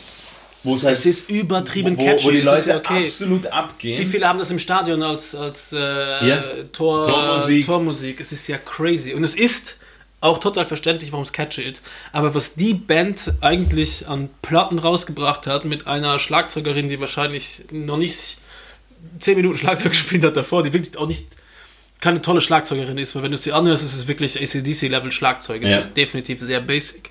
wo 0.63 0.75
es 0.75 0.83
halt 0.83 0.95
Es 0.95 1.05
ist 1.05 1.29
übertrieben 1.29 1.97
wo, 1.97 2.05
catchy. 2.05 2.25
wo 2.25 2.31
die 2.31 2.41
Leute 2.41 2.69
ja 2.69 2.77
okay. 2.77 3.05
absolut 3.05 3.47
abgehen. 3.47 3.99
Wie 3.99 4.05
viele 4.05 4.27
haben 4.27 4.39
das 4.39 4.51
im 4.51 4.59
Stadion 4.59 5.03
als, 5.03 5.35
als 5.35 5.73
äh, 5.73 5.77
Ja. 6.27 6.43
Tor, 6.71 7.07
Tormusik. 7.07 7.65
Tormusik? 7.65 8.19
Es 8.19 8.31
ist 8.31 8.47
ja 8.47 8.57
crazy. 8.57 9.13
Und 9.13 9.23
es 9.23 9.35
ist 9.35 9.77
auch 10.21 10.37
total 10.37 10.65
verständlich, 10.65 11.11
warum 11.11 11.23
es 11.23 11.33
catchy 11.33 11.63
ist. 11.63 11.81
Aber 12.13 12.33
was 12.33 12.55
die 12.55 12.73
Band 12.73 13.33
eigentlich 13.41 14.07
an 14.07 14.29
Platten 14.41 14.79
rausgebracht 14.79 15.47
hat, 15.47 15.65
mit 15.65 15.85
einer 15.87 16.17
Schlagzeugerin, 16.17 16.87
die 16.87 16.99
wahrscheinlich 16.99 17.65
noch 17.71 17.97
nicht 17.97 18.37
10 19.19 19.35
Minuten 19.35 19.57
Schlagzeug 19.57 19.91
gespielt 19.93 20.23
hat 20.23 20.37
davor, 20.37 20.63
die 20.63 20.71
wirklich 20.71 20.97
auch 20.97 21.07
nicht 21.07 21.35
keine 22.01 22.21
tolle 22.21 22.41
Schlagzeugerin 22.41 22.97
ist, 22.97 23.15
weil 23.15 23.23
wenn 23.23 23.31
du 23.31 23.37
sie 23.37 23.53
anhörst, 23.53 23.83
ist 23.83 23.93
es 23.95 24.07
wirklich 24.07 24.41
ACDC-Level 24.41 25.11
Schlagzeug. 25.11 25.63
Es 25.63 25.71
Ja. 25.71 25.77
ist 25.77 25.95
definitiv 25.95 26.41
sehr 26.41 26.59
basic. 26.59 27.09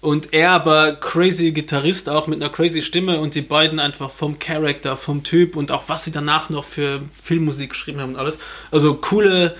Und 0.00 0.32
er 0.32 0.50
aber 0.52 0.92
crazy 0.94 1.50
Gitarrist 1.50 2.08
auch 2.08 2.26
mit 2.28 2.40
einer 2.40 2.52
crazy 2.52 2.82
Stimme 2.82 3.20
und 3.20 3.34
die 3.34 3.42
beiden 3.42 3.80
einfach 3.80 4.10
vom 4.12 4.38
Charakter, 4.38 4.96
vom 4.96 5.24
Typ 5.24 5.56
und 5.56 5.72
auch 5.72 5.88
was 5.88 6.04
sie 6.04 6.12
danach 6.12 6.50
noch 6.50 6.64
für 6.64 7.02
Filmmusik 7.20 7.70
geschrieben 7.70 8.00
haben 8.00 8.10
und 8.14 8.16
alles. 8.20 8.38
Also 8.70 8.94
coole 8.94 9.56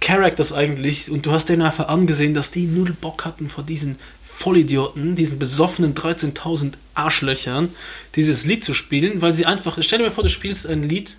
Characters 0.00 0.52
eigentlich 0.52 1.10
und 1.10 1.24
du 1.24 1.30
hast 1.30 1.48
denen 1.48 1.62
einfach 1.62 1.88
angesehen, 1.88 2.34
dass 2.34 2.50
die 2.50 2.66
null 2.66 2.96
Bock 3.00 3.24
hatten 3.24 3.48
vor 3.48 3.62
diesen 3.62 3.96
Vollidioten, 4.24 5.14
diesen 5.14 5.38
besoffenen 5.38 5.94
13.000 5.94 6.72
Arschlöchern, 6.94 7.68
dieses 8.16 8.46
Lied 8.46 8.64
zu 8.64 8.74
spielen, 8.74 9.20
weil 9.22 9.34
sie 9.34 9.46
einfach, 9.46 9.76
stell 9.82 9.98
dir 9.98 10.06
mal 10.06 10.10
vor, 10.10 10.24
du 10.24 10.30
spielst 10.30 10.66
ein 10.66 10.82
Lied 10.82 11.16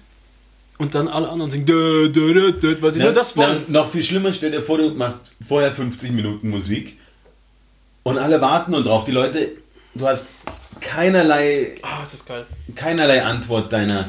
und 0.81 0.95
dann 0.95 1.07
alle 1.07 1.29
anderen 1.29 1.51
singen, 1.51 1.65
dö, 1.65 2.09
dö, 2.09 2.51
dö, 2.53 2.75
weil 2.81 2.93
sie 2.93 2.99
Na, 2.99 3.05
nur 3.05 3.13
das 3.13 3.37
wollen. 3.37 3.63
na, 3.67 3.79
noch 3.81 3.91
viel 3.91 4.03
schlimmer, 4.03 4.33
stell 4.33 4.51
dir 4.51 4.61
vor, 4.63 4.77
du 4.79 4.89
machst 4.89 5.31
vorher 5.47 5.71
50 5.71 6.11
Minuten 6.11 6.49
Musik 6.49 6.97
und 8.03 8.17
alle 8.17 8.41
warten 8.41 8.73
und 8.73 8.85
drauf. 8.85 9.03
Die 9.03 9.11
Leute, 9.11 9.51
du 9.93 10.07
hast 10.07 10.27
keinerlei, 10.79 11.75
Ah, 11.83 12.01
ist 12.03 12.13
das 12.13 12.25
geil. 12.25 12.45
keinerlei 12.75 13.23
Antwort 13.23 13.71
deiner, 13.71 14.05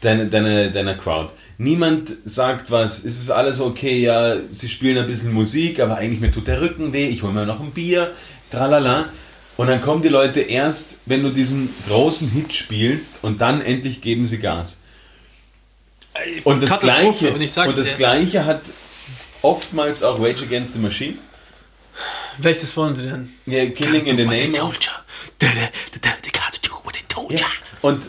deiner, 0.00 0.26
deiner, 0.26 0.70
deiner 0.70 0.94
Crowd. 0.94 1.32
Niemand 1.58 2.14
sagt 2.24 2.70
was, 2.70 3.04
es 3.04 3.20
ist 3.20 3.30
alles 3.30 3.60
okay, 3.60 4.00
ja, 4.00 4.36
sie 4.50 4.68
spielen 4.68 4.98
ein 4.98 5.06
bisschen 5.06 5.32
Musik, 5.32 5.80
aber 5.80 5.96
eigentlich 5.96 6.20
mir 6.20 6.32
tut 6.32 6.46
der 6.46 6.60
Rücken 6.60 6.92
weh, 6.92 7.08
ich 7.08 7.22
hole 7.22 7.32
mir 7.32 7.46
noch 7.46 7.60
ein 7.60 7.72
Bier, 7.72 8.12
tralala. 8.50 9.06
Und 9.56 9.68
dann 9.68 9.80
kommen 9.80 10.02
die 10.02 10.08
Leute 10.08 10.40
erst, 10.40 10.98
wenn 11.06 11.22
du 11.22 11.30
diesen 11.30 11.70
großen 11.88 12.28
Hit 12.30 12.52
spielst 12.52 13.20
und 13.22 13.40
dann 13.40 13.60
endlich 13.60 14.00
geben 14.00 14.26
sie 14.26 14.38
Gas. 14.38 14.80
Und 16.44 16.62
das, 16.62 16.80
Gleiche, 16.80 17.32
und 17.32 17.48
sag's 17.48 17.76
das 17.76 17.88
dir. 17.88 17.96
Gleiche 17.96 18.44
hat 18.44 18.70
oftmals 19.42 20.02
auch 20.02 20.18
Rage 20.20 20.44
Against 20.44 20.74
the 20.74 20.78
Machine. 20.80 21.14
Welches 22.38 22.76
wollen 22.76 22.96
sie 22.96 23.04
denn? 23.04 23.32
Ja, 23.46 23.66
Killing 23.70 24.06
in 24.06 24.16
the 24.16 24.24
Name 24.24 24.52
Ja. 27.40 27.46
Und 27.82 28.08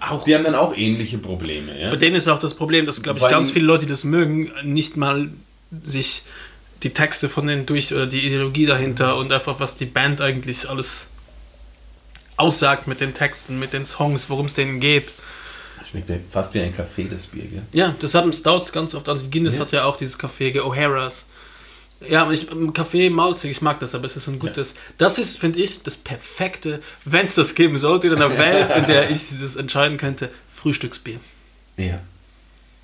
Auch 0.00 0.24
die 0.24 0.34
haben 0.34 0.44
dann 0.44 0.54
auch 0.54 0.76
ähnliche 0.76 1.18
Probleme. 1.18 1.80
Ja? 1.80 1.90
Bei 1.90 1.96
denen 1.96 2.16
ist 2.16 2.28
auch 2.28 2.38
das 2.38 2.54
Problem, 2.54 2.86
dass, 2.86 3.02
glaube 3.02 3.18
ich, 3.18 3.22
Weil- 3.22 3.30
ganz 3.30 3.50
viele 3.50 3.64
Leute, 3.64 3.86
die 3.86 3.90
das 3.90 4.04
mögen, 4.04 4.52
nicht 4.62 4.96
mal 4.96 5.30
sich 5.82 6.22
die 6.82 6.90
Texte 6.90 7.28
von 7.28 7.46
denen 7.46 7.66
durch 7.66 7.92
oder 7.92 8.06
die 8.06 8.24
Ideologie 8.24 8.66
dahinter 8.66 9.16
und 9.16 9.32
einfach, 9.32 9.58
was 9.60 9.76
die 9.76 9.86
Band 9.86 10.20
eigentlich 10.20 10.68
alles 10.68 11.08
aussagt 12.36 12.86
mit 12.86 13.00
den 13.00 13.14
Texten, 13.14 13.58
mit 13.58 13.72
den 13.72 13.84
Songs, 13.84 14.30
worum 14.30 14.46
es 14.46 14.54
denen 14.54 14.78
geht. 14.78 15.14
Schmeckt 15.90 16.10
ja 16.10 16.16
fast 16.28 16.52
wie 16.54 16.60
ein 16.60 16.74
Kaffee, 16.76 17.04
das 17.10 17.26
Bier, 17.26 17.44
gell? 17.44 17.62
Ja, 17.72 17.94
das 17.98 18.14
haben 18.14 18.32
Stouts 18.32 18.72
ganz 18.72 18.94
oft. 18.94 19.08
Also 19.08 19.30
Guinness 19.30 19.54
Ja. 19.56 19.60
hat 19.62 19.72
ja 19.72 19.84
auch 19.84 19.96
dieses 19.96 20.18
Café, 20.18 20.54
O'Hara's. 20.60 21.24
Ja, 22.08 22.30
ich, 22.30 22.48
im 22.50 22.72
Kaffee 22.72 23.10
malzig, 23.10 23.50
ich 23.50 23.62
mag 23.62 23.80
das, 23.80 23.94
aber 23.94 24.04
es 24.04 24.16
ist 24.16 24.28
ein 24.28 24.38
gutes. 24.38 24.74
Das 24.98 25.18
ist, 25.18 25.38
finde 25.38 25.60
ich, 25.60 25.82
das 25.82 25.96
perfekte, 25.96 26.80
wenn 27.04 27.26
es 27.26 27.34
das 27.34 27.54
geben 27.54 27.76
sollte 27.76 28.06
in 28.08 28.14
einer 28.14 28.36
Welt, 28.38 28.74
in 28.76 28.86
der 28.86 29.10
ich 29.10 29.30
das 29.40 29.56
entscheiden 29.56 29.96
könnte, 29.96 30.30
Frühstücksbier. 30.54 31.18
Ja. 31.76 32.00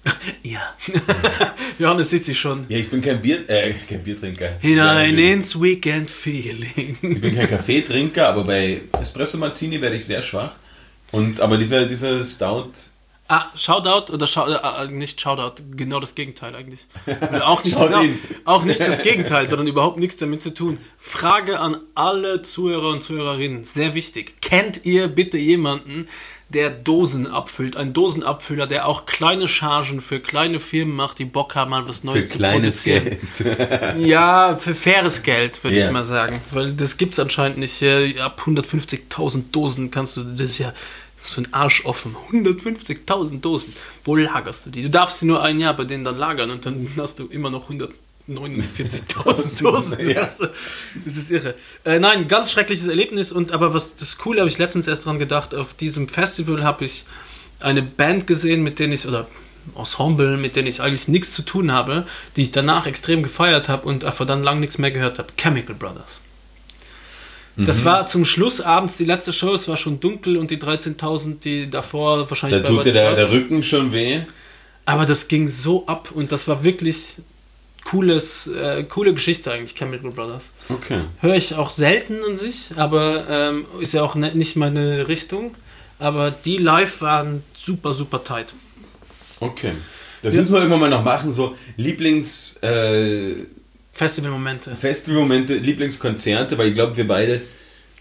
Ja. 0.43 0.61
Johannes 1.79 2.11
sieht 2.11 2.25
sich 2.27 2.39
schon. 2.39 2.67
Ja, 2.69 2.77
ich 2.77 2.91
bin 2.91 3.01
kein 3.01 3.21
Bier, 3.23 3.49
äh, 3.49 3.73
kein 3.89 4.03
Biertrinker. 4.03 4.51
Hinein 4.61 5.17
Ja, 5.19 5.33
ins 5.33 5.59
Weekend 5.61 6.11
Feeling. 6.11 6.97
Ich 7.01 7.21
bin 7.21 7.35
kein 7.35 7.49
Kaffeetrinker, 7.49 8.29
aber 8.29 8.45
bei 8.45 8.83
Espresso 9.01 9.39
Martini 9.39 9.81
werde 9.81 9.97
ich 9.97 10.05
sehr 10.05 10.21
schwach. 10.21 10.53
Und 11.13 11.41
aber 11.41 11.57
dieser, 11.57 11.87
dieser 11.87 12.23
Stout, 12.23 12.73
Ah, 13.27 13.47
Shoutout 13.57 14.13
oder 14.13 14.27
Shou 14.27 14.45
äh, 14.47 14.89
nicht 14.89 15.19
Shoutout, 15.19 15.63
genau 15.75 15.99
das 15.99 16.15
Gegenteil 16.15 16.55
eigentlich. 16.55 16.81
Oder 17.07 17.49
auch, 17.49 17.65
nicht, 17.65 17.75
genau, 17.79 18.03
auch 18.45 18.65
nicht 18.65 18.81
das 18.81 19.01
Gegenteil, 19.03 19.49
sondern 19.49 19.67
überhaupt 19.67 19.97
nichts 19.99 20.19
damit 20.19 20.43
zu 20.43 20.53
tun. 20.53 20.77
Frage 20.99 21.59
an 21.59 21.79
alle 21.95 22.43
Zuhörer 22.43 22.91
und 22.91 23.03
Zuhörerinnen, 23.03 23.65
sehr 23.65 23.95
wichtig. 23.95 24.43
Kennt 24.43 24.85
ihr 24.85 25.09
bitte 25.09 25.39
jemanden, 25.39 26.07
der 26.51 26.69
Dosen 26.69 27.27
abfüllt? 27.27 27.79
Ein 27.79 27.95
Dosenabfüller, 27.95 28.67
der 28.67 28.87
auch 28.87 29.07
kleine 29.07 29.49
Chargen 29.49 30.03
für 30.03 30.21
kleine 30.21 30.61
Firmen 30.61 30.95
macht, 30.95 31.19
die 31.19 31.25
Bock 31.25 31.55
haben, 31.55 31.71
mal 31.71 31.89
was 31.89 32.01
für 32.01 32.07
Neues 32.09 32.29
zu 32.29 32.37
kleines 32.37 32.83
produzieren. 32.85 33.19
Geld. 33.39 34.07
Ja, 34.07 34.59
für 34.61 34.75
faires 34.75 35.23
Geld, 35.23 35.65
würde 35.65 35.79
Ja. 35.79 35.87
ich 35.87 35.91
mal 35.91 36.05
sagen. 36.05 36.43
Weil 36.51 36.75
das 36.75 36.99
gibt 36.99 37.15
es 37.15 37.19
anscheinend 37.19 37.57
nicht. 37.57 37.81
Äh, 37.81 38.21
Ab 38.21 38.43
150.000 38.45 39.45
Dosen 39.51 39.91
kannst 39.91 40.19
du, 40.19 40.25
das 40.25 40.59
ja 40.59 40.75
so 41.25 41.41
ein 41.41 41.53
Arsch 41.53 41.85
offen. 41.85 42.15
150.000 42.31 43.41
Dosen. 43.41 43.75
Wo 44.05 44.17
lagerst 44.17 44.67
du 44.67 44.71
die? 44.71 44.83
Du 44.83 44.91
darfst 44.91 45.21
sie 45.21 45.27
nur 45.27 45.43
ein 45.43 45.59
Jahr 45.59 45.75
bei 45.75 45.85
denen 45.85 46.05
dann 46.05 46.19
lagern 46.19 46.51
und 46.51 46.67
dann 46.67 46.89
hast 46.97 47.19
du 47.19 47.27
immer 47.27 47.51
noch 47.51 47.71
149.000 47.71 49.63
Dosen. 49.63 50.09
Ja. 50.09 50.21
Das 50.23 50.41
ist 51.05 51.31
irre. 51.31 51.55
Äh, 51.85 51.99
nein, 51.99 52.29
ganz 52.29 52.53
schreckliches 52.53 52.87
Erlebnis. 52.87 53.33
Und 53.33 53.53
aber 53.53 53.75
was 53.75 53.95
das 53.97 54.19
Coole 54.19 54.41
habe 54.41 54.51
ich 54.51 54.59
letztens 54.59 54.87
erst 54.87 55.07
dran 55.07 55.19
gedacht. 55.19 55.55
Auf 55.55 55.75
diesem 55.75 56.09
Festival 56.09 56.63
habe 56.65 56.85
ich 56.85 57.05
eine 57.61 57.83
Band 57.83 58.27
gesehen, 58.27 58.63
mit 58.63 58.79
denen 58.79 58.93
ich 58.93 59.07
oder 59.07 59.27
Ensemble, 59.77 60.37
mit 60.37 60.57
denen 60.57 60.69
ich 60.69 60.83
eigentlich 60.83 61.09
nichts 61.09 61.33
zu 61.33 61.43
tun 61.43 61.73
habe, 61.73 62.07
die 62.37 62.43
ich 62.43 62.53
danach 62.53 62.87
extrem 62.87 63.23
gefeiert 63.23 63.69
habe 63.69 63.87
und 63.87 64.05
einfach 64.05 64.27
dann 64.27 64.43
lang 64.43 64.61
nichts 64.61 64.79
mehr 64.79 64.91
gehört 64.91 65.19
habe. 65.19 65.29
Chemical 65.37 65.75
Brothers. 65.75 66.21
Das 67.57 67.81
Mhm. 67.81 67.85
war 67.85 68.07
zum 68.07 68.25
Schluss 68.25 68.61
abends 68.61 68.97
die 68.97 69.05
letzte 69.05 69.33
Show, 69.33 69.55
es 69.55 69.69
war 69.69 69.77
schon 69.77 70.01
dunkel 70.01 70.37
und 70.39 70.51
die 70.51 70.59
13.000, 70.59 71.45
die 71.45 71.71
davor 71.71 72.29
wahrscheinlich 72.29 72.63
Da 72.63 72.69
tut 72.69 72.85
dir 72.85 72.93
der, 72.93 73.15
der. 73.15 73.31
Rücken 73.31 73.63
schon 73.63 73.93
weh. 73.93 74.23
Aber 74.87 75.07
das 75.07 75.29
ging 75.29 75.47
so 75.49 75.87
ab 75.87 76.11
und 76.13 76.33
das 76.33 76.49
war 76.49 76.65
wirklich 76.65 77.17
cooles, 77.85 78.49
äh, 78.49 78.83
coole 78.85 79.15
Geschichte 79.15 79.53
eigentlich, 79.53 79.75
Chemical 79.77 80.11
Brothers. 80.11 80.51
Okay. 80.69 81.03
Höre 81.21 81.37
ich 81.37 81.55
auch 81.55 81.71
selten 81.71 82.17
an 82.29 82.37
sich, 82.37 82.71
aber 82.77 83.25
ähm, 83.31 83.67
ist 83.81 83.93
ja 83.95 84.03
auch 84.03 84.15
ne, 84.15 84.33
nicht 84.35 84.57
meine 84.57 85.07
Richtung. 85.09 85.55
Aber 86.01 86.33
die 86.33 86.57
live 86.57 87.03
waren 87.03 87.45
super, 87.55 87.95
super 87.95 88.25
tight. 88.25 88.53
Okay. 89.41 89.73
Das 90.23 90.33
Ja. 90.33 90.41
müssen 90.41 90.53
wir 90.55 90.59
irgendwann 90.61 90.81
mal 90.81 90.91
noch 90.91 91.05
machen, 91.05 91.31
so 91.31 91.55
Lieblings 91.77 92.57
äh, 92.63 93.45
Festivalmomente. 93.95 94.75
Festivalmomente, 94.77 95.55
Lieblingskonzerte, 95.55 96.59
weil 96.59 96.69
ich 96.69 96.75
glaube, 96.75 96.97
wir 96.97 97.07
beide 97.07 97.41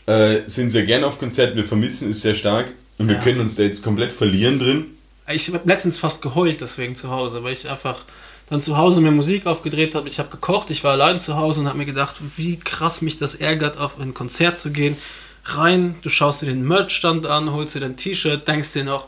äh, 0.08 0.42
sind 0.48 0.72
sehr 0.72 0.84
gerne 0.84 1.06
auf 1.08 1.20
Konzerten, 1.20 1.56
wir 1.56 1.64
vermissen 1.64 2.10
es 2.10 2.22
sehr 2.22 2.36
stark 2.36 2.72
und 2.98 3.08
wir 3.08 3.16
Ja. 3.16 3.22
können 3.22 3.40
uns 3.40 3.56
da 3.56 3.64
jetzt 3.64 3.84
komplett 3.84 4.12
verlieren 4.12 4.60
drin. 4.60 4.86
Ich 5.32 5.48
habe 5.54 5.62
letztens 5.66 5.98
fast 5.98 6.22
geheult 6.22 6.60
deswegen 6.62 6.96
zu 6.96 7.10
Hause, 7.10 7.44
weil 7.44 7.54
ich 7.54 7.70
einfach 7.70 8.04
dann 8.50 8.60
zu 8.60 8.76
Hause 8.78 9.00
mir 9.00 9.12
Musik 9.12 9.46
aufgedreht 9.46 9.96
habe. 9.96 10.10
Ich 10.10 10.20
habe 10.20 10.30
gekocht, 10.30 10.70
ich 10.72 10.84
war 10.84 10.92
allein 10.94 11.20
zu 11.20 11.38
Hause 11.38 11.62
und 11.62 11.68
habe 11.68 11.78
mir 11.78 11.86
gedacht, 11.86 12.16
wie 12.36 12.58
krass 12.58 13.02
mich 13.02 13.18
das 13.20 13.36
ärgert, 13.36 13.78
auf 13.78 14.00
ein 14.00 14.14
Konzert 14.14 14.58
zu 14.58 14.72
gehen. 14.72 14.98
Rein, 15.46 15.96
du 16.02 16.10
schaust 16.10 16.42
dir 16.42 16.48
den 16.48 16.68
Merchstand 16.68 17.26
an, 17.28 17.52
holst 17.54 17.76
dir 17.76 17.80
dein 17.82 17.96
T-Shirt, 17.98 18.48
denkst 18.48 18.74
dir 18.74 18.84
noch, 18.84 19.08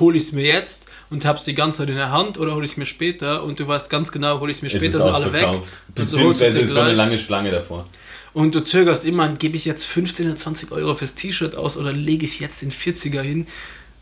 hol 0.00 0.16
ich 0.16 0.24
es 0.24 0.32
mir 0.32 0.44
jetzt 0.44 0.86
und 1.10 1.24
hab's 1.24 1.44
die 1.44 1.54
ganze 1.54 1.78
Zeit 1.78 1.90
in 1.90 1.96
der 1.96 2.10
Hand 2.10 2.38
oder 2.38 2.54
hol 2.54 2.64
ich 2.64 2.72
es 2.72 2.76
mir 2.76 2.86
später 2.86 3.42
und 3.44 3.60
du 3.60 3.66
weißt 3.68 3.88
ganz 3.90 4.12
genau, 4.12 4.40
hol 4.40 4.50
ich 4.50 4.56
es 4.56 4.62
mir 4.62 4.68
Es 4.68 4.74
später, 4.74 4.98
ist 4.98 5.02
sind 5.02 5.14
alle 5.14 5.32
weg. 5.32 5.48
es 5.52 5.94
Beziehungsweise 5.94 6.60
ist 6.60 6.72
so 6.72 6.80
eine 6.80 6.94
lange 6.94 7.18
Schlange 7.18 7.50
davor. 7.50 7.86
Und 8.32 8.54
du 8.54 8.60
zögerst 8.62 9.04
immer, 9.06 9.28
gebe 9.30 9.56
ich 9.56 9.64
jetzt 9.64 9.86
15 9.86 10.26
oder 10.26 10.36
20 10.36 10.70
Euro 10.72 10.94
fürs 10.94 11.14
T-Shirt 11.14 11.56
aus 11.56 11.76
oder 11.78 11.92
lege 11.92 12.24
ich 12.26 12.38
jetzt 12.40 12.60
den 12.60 12.70
40er 12.70 13.22
hin 13.22 13.46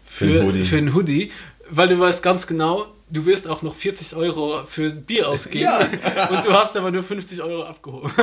Für 0.05 0.25
einen 0.25 0.43
Hoodie. 0.47 0.65
für 0.65 0.77
einen 0.79 0.95
Hoodie? 0.95 1.31
Weil 1.71 1.89
du 1.89 1.99
weißt 2.01 2.23
ganz 2.23 2.47
genau, 2.49 2.87
du 3.11 3.27
wirst 3.27 3.47
auch 3.49 3.63
noch 3.63 3.75
40 3.75 4.17
Euro 4.17 4.65
für 4.67 4.91
Bier 4.91 5.29
ausgeben 5.29 5.71
und 6.31 6.45
du 6.45 6.53
hast 6.53 6.77
aber 6.77 6.91
nur 6.91 7.03
50 7.05 7.43
Euro 7.43 7.63
abgehoben. 7.65 8.11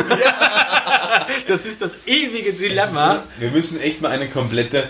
Das 1.48 1.66
ist 1.66 1.82
das 1.82 1.98
ewige 2.06 2.54
Dilemma. 2.54 3.24
Wir 3.40 3.52
müssen 3.52 3.80
echt 3.80 4.02
mal 4.02 4.10
eine 4.12 4.28
komplette 4.28 4.90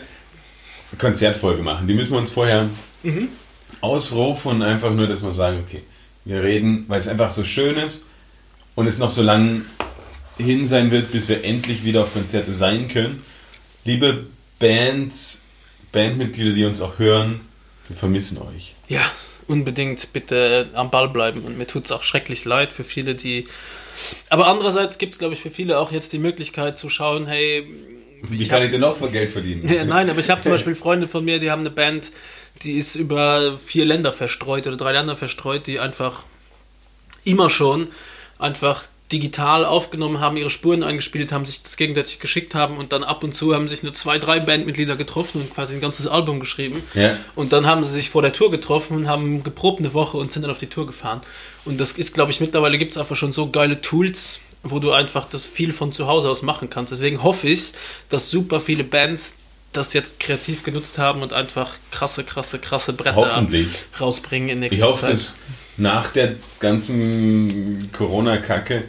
Konzertfolge 0.97 1.63
machen. 1.63 1.88
Die 1.88 1.93
müssen 1.93 2.11
wir 2.11 2.18
uns 2.19 2.30
vorher 2.30 2.69
Mhm. 3.03 3.30
ausrufen 3.81 4.51
und 4.51 4.61
einfach 4.61 4.93
nur, 4.93 5.07
dass 5.07 5.22
wir 5.23 5.31
sagen, 5.31 5.63
okay, 5.65 5.81
wir 6.26 6.43
reden, 6.43 6.85
weil 6.88 6.99
es 6.99 7.07
einfach 7.07 7.30
so 7.30 7.43
schön 7.43 7.76
ist 7.77 8.07
und 8.76 8.85
es 8.88 8.97
noch 8.99 9.09
so 9.09 9.23
lang 9.23 9.65
hin 10.38 10.65
sein 10.65 10.91
wird, 10.91 11.11
bis 11.11 11.30
wir 11.30 11.43
endlich 11.43 11.84
wieder 11.84 12.01
auf 12.03 12.13
Konzerte 12.13 12.53
sein 12.53 12.88
können. 12.88 13.23
Liebe 13.85 14.26
Bands, 14.59 15.43
Bandmitglieder, 15.91 16.51
die 16.53 16.65
uns 16.65 16.81
auch 16.81 16.99
hören, 16.99 17.41
wir 17.88 17.97
vermissen 17.97 18.38
euch. 18.38 18.76
Ja, 18.88 19.01
unbedingt 19.47 20.13
bitte 20.13 20.69
am 20.73 20.91
Ball 20.91 21.09
bleiben. 21.09 21.41
Und 21.41 21.57
mir 21.57 21.68
tut 21.68 21.85
es 21.85 21.91
auch 21.91 22.03
schrecklich 22.03 22.45
leid 22.45 22.72
für 22.72 22.84
viele, 22.84 23.15
die. 23.15 23.45
Aber 24.30 24.47
andererseits 24.47 24.97
gibt 24.99 25.13
es, 25.13 25.19
glaube 25.19 25.34
ich, 25.34 25.41
für 25.41 25.49
viele 25.49 25.80
auch 25.80 25.91
jetzt 25.91 26.13
die 26.13 26.19
Möglichkeit 26.19 26.77
zu 26.77 26.89
schauen, 26.89 27.26
hey, 27.27 27.68
Wie 28.23 28.41
ich 28.41 28.49
kann 28.49 28.57
hab- 28.60 28.65
ich 28.65 28.72
denn 28.72 28.81
noch 28.81 28.95
von 28.95 29.11
Geld 29.11 29.31
verdienen? 29.31 29.68
ja, 29.68 29.84
nein, 29.85 30.10
aber 30.10 30.19
ich 30.19 30.30
habe 30.30 30.41
zum 30.41 30.52
Beispiel 30.52 30.76
Freunde 30.76 31.07
von 31.07 31.23
mir, 31.26 31.39
die 31.39 31.52
haben 31.52 31.61
eine 31.61 31.72
Band, 31.72 32.11
die 32.64 32.73
ist 32.73 32.95
über 32.95 33.57
vier 33.64 33.85
Länder 33.85 34.14
verstreut 34.14 34.68
oder 34.68 34.77
drei 34.77 34.91
Länder 34.91 35.18
verstreut, 35.18 35.68
die 35.68 35.80
einfach 35.80 36.23
immer 37.23 37.49
schon 37.49 37.89
einfach 38.39 38.85
digital 39.11 39.65
aufgenommen 39.65 40.19
haben, 40.22 40.38
ihre 40.38 40.49
Spuren 40.49 40.84
eingespielt 40.84 41.31
haben, 41.31 41.43
sich 41.43 41.61
das 41.61 41.76
gegenseitig 41.76 42.19
geschickt 42.19 42.56
haben 42.56 42.77
und 42.77 42.93
dann 42.93 43.03
ab 43.03 43.23
und 43.23 43.35
zu 43.35 43.53
haben 43.53 43.68
sich 43.68 43.84
nur 43.84 43.93
zwei, 43.93 44.19
drei 44.19 44.39
Bandmitglieder 44.39 44.95
getroffen 44.95 45.41
und 45.41 45.53
quasi 45.53 45.76
ein 45.76 45.81
ganzes 45.81 46.07
Album 46.07 46.39
geschrieben. 46.39 46.81
Ja. 46.93 47.18
Und 47.35 47.52
dann 47.52 47.68
haben 47.68 47.84
sie 47.84 47.91
sich 47.91 48.10
vor 48.10 48.22
der 48.22 48.31
Tour 48.31 48.52
getroffen 48.52 48.95
und 48.95 49.07
haben 49.07 49.43
geprobt 49.43 49.80
eine 49.80 49.93
Woche 49.93 50.18
und 50.18 50.31
sind 50.31 50.43
dann 50.43 50.52
auf 50.52 50.60
die 50.60 50.68
Tour 50.68 50.88
gefahren. 50.88 51.22
Und 51.65 51.80
das 51.81 51.91
ist, 51.91 52.14
glaube 52.14 52.31
ich, 52.31 52.39
mittlerweile 52.39 52.77
gibt 52.77 52.93
es 52.93 52.98
einfach 52.98 53.18
schon 53.18 53.34
so 53.34 53.49
geile 53.49 53.81
Tools, 53.81 54.39
wo 54.63 54.79
du 54.79 54.91
einfach 54.91 55.25
das 55.27 55.47
viel 55.47 55.73
von 55.73 55.91
zu 55.91 56.07
Hause 56.07 56.29
aus 56.29 56.41
machen 56.41 56.69
kannst. 56.69 56.91
Deswegen 56.91 57.23
hoffe 57.23 57.47
ich, 57.47 57.71
dass 58.09 58.29
super 58.29 58.59
viele 58.59 58.83
Bands 58.83 59.35
das 59.73 59.93
jetzt 59.93 60.19
kreativ 60.19 60.63
genutzt 60.63 60.97
haben 60.97 61.21
und 61.21 61.33
einfach 61.33 61.75
krasse, 61.91 62.23
krasse, 62.23 62.59
krasse 62.59 62.93
Bretter 62.93 63.45
rausbringen 63.99 64.49
in 64.49 64.59
nächster 64.59 64.77
Ich 64.77 64.83
hoffe, 64.83 65.01
Zeit. 65.01 65.11
dass 65.11 65.38
nach 65.77 66.11
der 66.11 66.35
ganzen 66.59 67.89
Corona-Kacke 67.93 68.83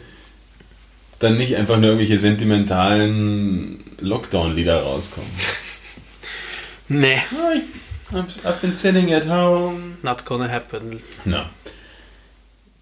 dann 1.19 1.37
nicht 1.37 1.55
einfach 1.55 1.77
nur 1.77 1.85
irgendwelche 1.85 2.17
sentimentalen 2.17 3.83
Lockdown-Lieder 3.99 4.81
rauskommen. 4.81 5.29
nee, 6.89 7.17
I've, 8.11 8.43
I've 8.43 8.59
been 8.61 8.75
sitting 8.75 9.13
at 9.13 9.27
home. 9.29 9.97
not 10.03 10.25
gonna 10.25 10.49
happen. 10.49 11.01
Na. 11.23 11.49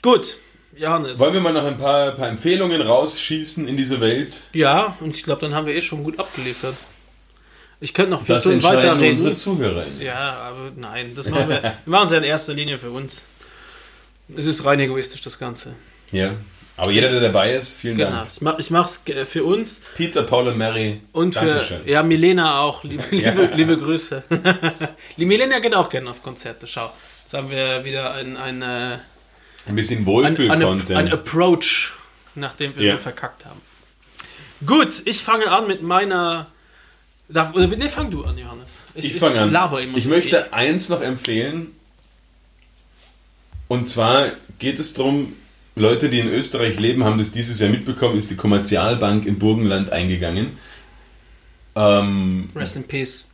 Gut, 0.02 0.38
Johannes. 0.78 1.20
Wollen 1.20 1.34
wir 1.34 1.42
mal 1.42 1.54
noch 1.54 1.66
ein 1.66 1.78
paar, 1.78 2.12
paar 2.12 2.30
Empfehlungen 2.30 2.82
rausschießen 2.82 3.68
in 3.68 3.78
diese 3.78 4.00
Welt? 4.00 4.42
Ja, 4.54 4.96
und 5.00 5.16
ich 5.16 5.24
glaube, 5.24 5.42
dann 5.42 5.54
haben 5.54 5.66
wir 5.68 5.76
eh 5.76 5.82
schon 5.82 6.04
gut 6.04 6.18
abgeliefert. 6.20 6.76
Ich 7.80 7.94
könnte 7.94 8.12
noch 8.12 8.22
vier 8.22 8.36
Das 8.36 8.44
Stunden 8.44 8.64
weiterreden. 8.64 9.12
unsere 9.12 9.34
ZuhörerInnen. 9.34 10.02
Ja, 10.02 10.38
aber 10.50 10.72
nein, 10.78 11.14
das 11.16 11.28
machen 11.30 11.50
wir. 11.50 11.62
wir 11.64 11.74
machen 11.86 12.06
es 12.06 12.12
ja 12.12 12.18
in 12.20 12.24
erster 12.24 12.54
Linie 12.54 12.78
für 12.78 12.92
uns. 12.92 13.26
Es 14.36 14.46
ist 14.46 14.64
rein 14.64 14.80
egoistisch, 14.80 15.22
das 15.22 15.38
Ganze. 15.40 15.74
Ja. 16.12 16.34
Aber 16.78 16.92
jeder, 16.92 17.10
der 17.12 17.20
dabei 17.20 17.54
ist, 17.54 17.74
vielen 17.74 17.98
Genau. 17.98 18.12
Dank. 18.12 18.30
Ich, 18.34 18.42
mach, 18.42 18.58
ich 18.60 18.72
mach's 18.72 19.02
äh, 19.08 19.26
für 19.26 19.44
uns 19.44 19.82
Peter, 19.98 20.24
Paul 20.24 20.48
und 20.48 20.58
Mary. 20.58 21.02
und 21.12 21.36
für 21.36 21.46
Dankeschön. 21.46 21.82
ja, 21.86 22.02
Milena 22.02 22.60
auch. 22.60 22.84
Liebe, 22.84 23.04
liebe, 23.12 23.52
liebe 23.56 23.78
Grüße. 23.78 24.24
Die 25.18 25.26
Milena 25.26 25.60
geht 25.60 25.76
auch 25.76 25.90
gerne 25.90 26.10
auf 26.10 26.24
Konzerte. 26.24 26.68
Schau, 26.68 26.92
jetzt 27.24 27.34
haben 27.34 27.52
wir 27.52 27.84
wieder 27.84 28.14
ein, 28.14 28.38
ein, 28.38 28.62
äh, 28.62 28.98
Ein 29.68 29.76
bisschen 29.76 30.06
Wohlfühl-Content. 30.06 30.92
ein 30.92 31.12
Approach, 31.14 31.94
nachdem 32.36 32.76
wir 32.76 32.84
Ja. 32.84 32.94
so 32.94 33.00
verkackt 33.04 33.46
haben. 33.46 33.62
Gut, 34.66 35.02
ich 35.06 35.24
fange 35.24 35.50
an 35.52 35.68
mit 35.68 35.82
meiner. 35.84 36.48
Darf, 37.30 37.54
oder, 37.54 37.68
nee, 37.68 37.88
fang 37.90 38.12
du 38.12 38.24
an, 38.26 38.38
Johannes. 38.38 38.78
Ich 38.96 39.14
fange 39.18 39.40
an. 39.42 39.52
laber 39.52 39.82
immer 39.82 39.98
Ich 39.98 40.06
möchte 40.08 40.30
viel. 40.44 40.48
eins 40.52 40.90
noch 40.90 41.02
empfehlen. 41.02 41.68
Und 43.68 43.88
zwar 43.88 44.32
geht 44.60 44.80
es 44.80 44.92
darum, 44.94 45.34
Leute, 45.76 46.10
die 46.10 46.20
in 46.20 46.28
Österreich 46.28 46.78
leben, 46.78 47.06
haben 47.06 47.18
das 47.18 47.32
dieses 47.32 47.60
Jahr 47.60 47.70
mitbekommen, 47.70 48.18
ist 48.18 48.30
die 48.30 48.36
Kommerzialbank 48.36 49.26
im 49.26 49.40
Burgenland 49.40 49.92
eingegangen. 49.92 50.58
Ähm, 51.76 52.50
Rest 52.54 52.76
in 52.76 52.84
Peace. 52.84 53.30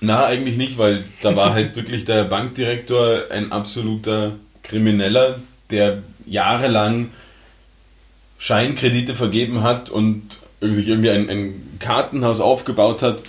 na, 0.00 0.26
eigentlich 0.26 0.58
nicht, 0.58 0.76
weil 0.76 1.02
da 1.22 1.34
war 1.34 1.54
halt 1.54 1.74
wirklich 1.76 2.04
der 2.04 2.24
Bankdirektor 2.24 3.30
ein 3.30 3.52
absoluter 3.52 4.36
Krimineller, 4.64 5.40
der 5.70 6.02
jahrelang 6.26 7.10
Scheinkredite 8.38 9.14
vergeben 9.14 9.62
hat 9.62 9.90
und 9.90 10.40
sich 10.60 10.88
irgendwie 10.88 11.10
ein, 11.10 11.30
ein 11.30 11.76
Kartenhaus 11.78 12.40
aufgebaut 12.40 13.02
hat, 13.02 13.22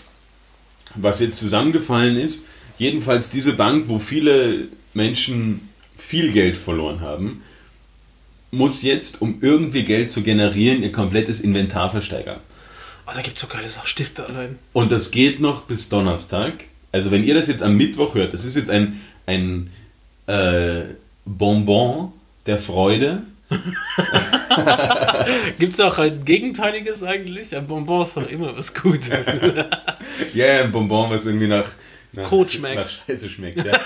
was 0.96 1.20
jetzt 1.20 1.38
zusammengefallen 1.38 2.18
ist. 2.18 2.46
Jedenfalls 2.78 3.30
diese 3.30 3.54
Bank, 3.54 3.88
wo 3.88 4.00
viele 4.00 4.68
Menschen 4.94 5.70
viel 5.98 6.32
Geld 6.32 6.58
verloren 6.58 7.02
haben, 7.02 7.44
muss 8.52 8.82
jetzt, 8.82 9.22
um 9.22 9.40
irgendwie 9.42 9.84
Geld 9.84 10.12
zu 10.12 10.22
generieren, 10.22 10.84
ihr 10.84 10.92
komplettes 10.92 11.42
Inventar 11.42 11.90
versteigern. 11.90 12.40
Oh, 13.08 13.12
da 13.14 13.22
gibt's 13.22 13.42
so 13.42 13.48
geile 13.48 13.68
Sachen. 13.68 13.88
Stifte 13.88 14.26
allein. 14.28 14.58
Und 14.74 14.92
das 14.92 15.12
geht 15.12 15.40
noch 15.40 15.64
bis 15.64 15.90
Donnerstag. 15.90 16.66
Also 16.92 17.12
wenn 17.12 17.24
ihr 17.24 17.34
das 17.34 17.48
jetzt 17.48 17.62
am 17.62 17.76
Mittwoch 17.76 18.16
hört, 18.16 18.34
das 18.34 18.46
ist 18.46 18.56
jetzt 18.56 18.70
ein, 18.70 19.02
ein 19.26 19.70
äh, 20.28 20.86
Bonbon 21.26 22.12
der 22.46 22.58
Freude. 22.58 23.24
Gibt's 25.60 25.80
auch 25.80 25.98
ein 25.98 26.26
Gegenteiliges 26.26 27.04
eigentlich? 27.04 27.56
Ein 27.56 27.68
Bonbon 27.68 28.04
ist 28.04 28.18
doch 28.18 28.30
immer 28.30 28.56
was 28.56 28.74
Gutes. 28.74 29.26
Ja, 30.34 30.46
yeah, 30.46 30.64
ein 30.64 30.72
Bonbon, 30.72 31.10
was 31.10 31.26
irgendwie 31.26 31.48
nach, 31.48 31.66
nach, 32.14 32.30
Kot 32.30 32.52
schmeckt. 32.52 32.76
nach 32.76 32.90
Scheiße 32.90 33.30
schmeckt. 33.30 33.58
Ja. 33.58 33.80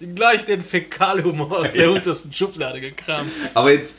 Gleich 0.14 0.44
den 0.44 0.60
Fäkalhumor 0.60 1.60
aus 1.60 1.72
der 1.72 1.90
untersten 1.90 2.32
Schublade 2.32 2.80
gekramt. 2.80 3.30
Aber 3.54 3.72
jetzt, 3.72 3.96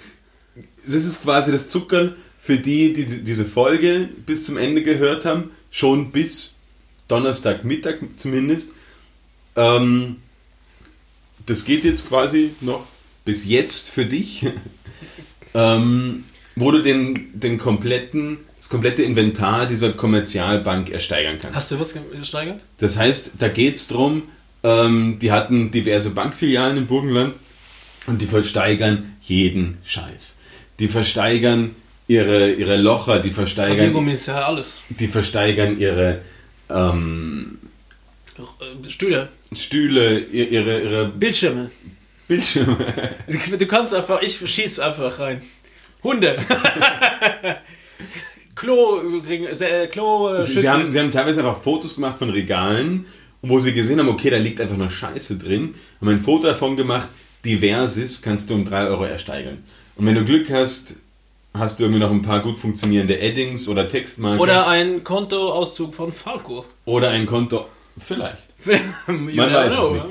das 0.84 1.06
ist 1.06 1.24
quasi 1.24 1.52
das 1.52 1.68
Zuckerl 1.68 2.16
für 2.40 2.58
die, 2.58 2.94
die 2.94 3.24
diese 3.24 3.46
Folge 3.46 4.10
bis 4.26 4.46
zum 4.46 4.58
Ende 4.58 4.84
gehört 4.84 5.26
haben, 5.26 5.52
schon 5.72 6.12
bis 6.12 6.58
Donnerstagmittag 7.08 7.96
zumindest. 8.18 8.74
Ähm, 9.56 10.18
das 11.46 11.66
geht 11.66 11.84
jetzt 11.86 12.08
quasi 12.08 12.52
noch 12.62 12.86
bis 13.26 13.46
jetzt 13.46 13.90
für 13.90 14.06
dich, 14.06 14.46
ähm, 15.54 16.26
wo 16.56 16.72
du 16.72 16.82
den, 16.82 17.14
den 17.34 17.58
kompletten, 17.58 18.38
das 18.58 18.70
komplette 18.70 19.04
Inventar 19.04 19.68
dieser 19.68 19.94
Kommerzialbank 19.94 20.90
ersteigern 20.90 21.38
kannst. 21.40 21.56
Hast 21.56 21.72
du 21.72 21.80
was 21.80 21.96
gesteigert? 22.18 22.64
Das 22.78 22.98
heißt, 22.98 23.32
da 23.40 23.48
geht 23.48 23.76
es 23.76 23.88
darum, 23.88 24.24
ähm, 24.64 25.18
die 25.20 25.32
hatten 25.32 25.72
diverse 25.72 26.12
Bankfilialen 26.12 26.78
im 26.78 26.88
Burgenland 26.88 27.36
und 28.08 28.22
die 28.22 28.28
versteigern 28.28 29.16
jeden 29.22 29.78
Scheiß. 29.84 30.40
Die 30.80 30.88
versteigern 30.88 31.76
ihre, 32.08 32.52
ihre 32.52 32.76
Locher, 32.78 33.20
die 33.20 33.30
versteigern, 33.32 34.08
ja 34.26 34.46
alles. 34.46 34.82
die 34.90 35.08
versteigern 35.08 35.80
ihre 35.80 36.22
ähm, 36.70 37.60
Äh, 38.38 38.90
Stühle, 38.90 39.30
Stühle, 39.54 40.20
ihr- 40.20 40.50
ihre, 40.50 40.82
ihre 40.82 41.06
Bildschirme. 41.10 41.70
Bildschirme. 42.28 42.78
Du 43.60 43.66
kannst 43.68 43.94
einfach, 43.94 44.22
ich 44.22 44.38
schieß 44.38 44.80
einfach 44.80 45.20
rein. 45.20 45.42
Hunde. 46.04 46.38
Klo, 48.56 49.02
äh, 49.28 49.88
Klo, 49.88 50.42
Sie, 50.42 50.60
sie, 50.60 50.70
haben, 50.70 50.92
sie 50.92 51.00
haben 51.00 51.12
teilweise 51.12 51.44
einfach 51.46 51.62
Fotos 51.62 51.96
gemacht 51.96 52.18
von 52.20 52.30
Regalen, 52.30 53.06
wo 53.42 53.60
sie 53.60 53.74
gesehen 53.74 54.00
haben, 54.00 54.10
okay, 54.10 54.30
da 54.30 54.38
liegt 54.38 54.62
einfach 54.62 54.78
nur 54.78 54.90
Scheiße 54.90 55.38
drin. 55.38 55.74
Haben 56.00 56.10
ein 56.10 56.22
Foto 56.22 56.48
davon 56.48 56.76
gemacht, 56.78 57.08
diverses 57.44 58.22
kannst 58.22 58.50
du 58.50 58.56
um 58.56 58.66
3 58.66 58.86
Euro 58.88 59.06
ersteigern. 59.06 59.64
Und 59.96 60.06
wenn 60.06 60.16
du 60.16 60.24
Glück 60.26 60.50
hast, 60.52 60.96
hast 61.54 61.80
du 61.80 61.84
irgendwie 61.84 62.00
noch 62.00 62.12
ein 62.12 62.22
paar 62.22 62.42
gut 62.42 62.58
funktionierende 62.58 63.20
Eddings 63.20 63.68
oder 63.68 63.88
Textmarken. 63.88 64.40
Oder 64.40 64.68
ein 64.68 65.04
Kontoauszug 65.04 65.94
von 65.94 66.12
Falco. 66.12 66.66
oder 66.86 67.10
ein 67.10 67.26
Konto. 67.26 67.66
Vielleicht. 67.98 68.50
Man 69.08 69.36
weiß 69.38 69.74
es 69.74 69.80
know, 69.80 69.94
nicht. 69.94 70.04
ja. 70.06 70.10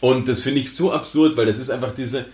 Und 0.00 0.28
das 0.28 0.42
finde 0.42 0.60
ich 0.60 0.72
so 0.72 0.92
absurd, 0.92 1.36
weil 1.36 1.46
das 1.46 1.58
ist 1.58 1.70
einfach 1.70 1.94
diese. 1.94 2.26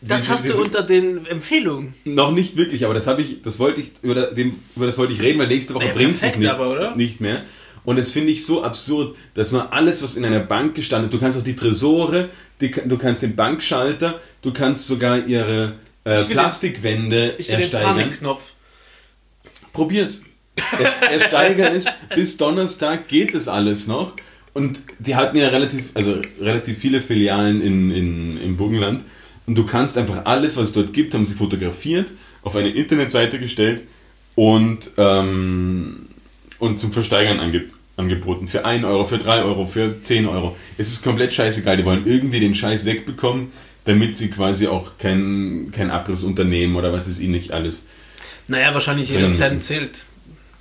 Das 0.00 0.22
diese- 0.22 0.32
hast 0.32 0.44
du 0.48 0.52
diese- 0.52 0.62
unter 0.62 0.82
den 0.82 1.26
Empfehlungen. 1.26 1.94
Noch 2.04 2.32
nicht 2.32 2.56
wirklich, 2.56 2.84
aber 2.84 2.94
das 2.94 3.06
habe 3.06 3.22
ich, 3.22 3.42
das 3.42 3.58
wollte 3.58 3.80
ich, 3.80 3.92
über, 4.02 4.14
den, 4.32 4.62
über 4.76 4.86
das 4.86 4.98
wollte 4.98 5.12
ich 5.12 5.22
reden, 5.22 5.38
weil 5.38 5.46
nächste 5.48 5.74
Woche 5.74 5.86
Ja, 5.86 5.92
bringt 5.94 6.20
es 6.22 6.36
nicht, 6.36 6.48
aber, 6.50 6.94
nicht 6.96 7.20
mehr. 7.20 7.44
Und 7.84 7.96
das 7.96 8.10
finde 8.10 8.32
ich 8.32 8.46
so 8.46 8.62
absurd, 8.62 9.16
dass 9.34 9.50
man 9.50 9.68
alles, 9.68 10.02
was 10.02 10.16
in 10.16 10.24
einer 10.24 10.38
Bank 10.40 10.74
gestanden 10.76 11.06
ist, 11.08 11.14
du 11.14 11.18
kannst 11.18 11.36
auch 11.36 11.42
die 11.42 11.56
Tresore, 11.56 12.28
die, 12.60 12.70
du 12.70 12.96
kannst 12.96 13.22
den 13.22 13.34
Bankschalter, 13.34 14.20
du 14.42 14.52
kannst 14.52 14.86
sogar 14.86 15.26
ihre 15.26 15.74
äh, 16.04 16.16
den- 16.18 16.28
Plastikwände 16.28 17.34
Ich 17.38 17.48
will 17.48 17.56
den 17.56 17.62
ersteigern. 17.62 17.96
Panikknopf. 17.96 18.52
Probier's. 19.72 20.22
Er- 20.56 21.12
Ersteigern 21.12 21.74
ist, 21.74 21.90
bis 22.14 22.36
Donnerstag 22.36 23.08
geht 23.08 23.34
es 23.34 23.48
alles 23.48 23.86
noch. 23.86 24.14
Und 24.54 24.82
die 24.98 25.16
hatten 25.16 25.38
ja 25.38 25.48
relativ, 25.48 25.90
also 25.94 26.16
relativ 26.40 26.78
viele 26.78 27.00
Filialen 27.00 27.62
in, 27.62 27.90
in, 27.90 28.42
im 28.42 28.56
Burgenland. 28.56 29.02
Und 29.46 29.56
du 29.56 29.64
kannst 29.64 29.96
einfach 29.96 30.26
alles, 30.26 30.56
was 30.56 30.68
es 30.68 30.72
dort 30.72 30.92
gibt, 30.92 31.14
haben 31.14 31.24
sie 31.24 31.34
fotografiert, 31.34 32.10
auf 32.42 32.54
eine 32.54 32.68
Internetseite 32.68 33.38
gestellt 33.38 33.82
und, 34.34 34.90
ähm, 34.98 36.06
und 36.58 36.78
zum 36.78 36.92
Versteigern 36.92 37.40
ange, 37.40 37.64
angeboten. 37.96 38.46
Für 38.46 38.64
1 38.64 38.84
Euro, 38.84 39.04
für 39.04 39.18
3 39.18 39.42
Euro, 39.42 39.66
für 39.66 40.00
10 40.02 40.26
Euro. 40.28 40.56
Es 40.76 40.88
ist 40.92 41.02
komplett 41.02 41.32
scheißegal. 41.32 41.76
Die 41.78 41.84
wollen 41.84 42.06
irgendwie 42.06 42.40
den 42.40 42.54
Scheiß 42.54 42.84
wegbekommen, 42.84 43.52
damit 43.84 44.16
sie 44.18 44.28
quasi 44.28 44.66
auch 44.68 44.98
kein, 44.98 45.72
kein 45.74 45.90
Abrissunternehmen 45.90 46.76
oder 46.76 46.92
was 46.92 47.08
ist 47.08 47.20
ihnen 47.20 47.32
nicht 47.32 47.52
alles. 47.52 47.86
Naja, 48.48 48.74
wahrscheinlich 48.74 49.08
jeder. 49.10 49.28
Cent 49.28 49.62
zählt. 49.62 50.06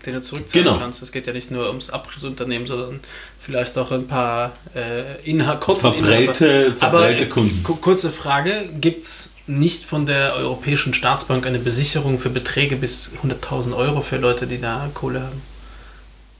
Den 0.05 0.15
du 0.15 0.21
zurückzahlen 0.21 0.65
Genau. 0.65 0.77
kannst. 0.79 1.01
Es 1.01 1.11
geht 1.11 1.27
ja 1.27 1.33
nicht 1.33 1.51
nur 1.51 1.67
ums 1.67 1.89
Abrissunternehmen, 1.89 2.65
sondern 2.67 2.99
vielleicht 3.39 3.77
auch 3.77 3.91
ein 3.91 4.07
paar 4.07 4.51
äh, 4.75 5.21
Inha 5.29 5.53
Aber, 6.79 7.09
äh, 7.09 7.25
Kunden. 7.25 7.63
ku- 7.63 7.75
Kurze 7.75 8.11
Frage, 8.11 8.69
gibt 8.79 9.03
es 9.05 9.33
nicht 9.47 9.85
von 9.85 10.05
der 10.05 10.35
Europäischen 10.35 10.93
Staatsbank 10.93 11.45
eine 11.45 11.59
Besicherung 11.59 12.17
für 12.19 12.29
Beträge 12.29 12.75
bis 12.77 13.11
100.000 13.23 13.75
Euro 13.75 14.01
für 14.01 14.17
Leute, 14.17 14.47
die 14.47 14.59
da 14.59 14.89
Kohle 14.93 15.21
haben? 15.21 15.41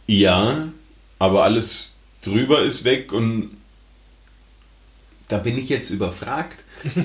Ja, 0.08 0.68
aber 1.20 1.44
alles 1.44 1.94
drüber 2.24 2.62
ist 2.62 2.84
weg 2.84 3.12
und 3.14 3.52
da 5.28 5.38
bin 5.38 5.58
ich 5.58 5.70
jetzt 5.70 5.90
überfragt, 5.90 6.60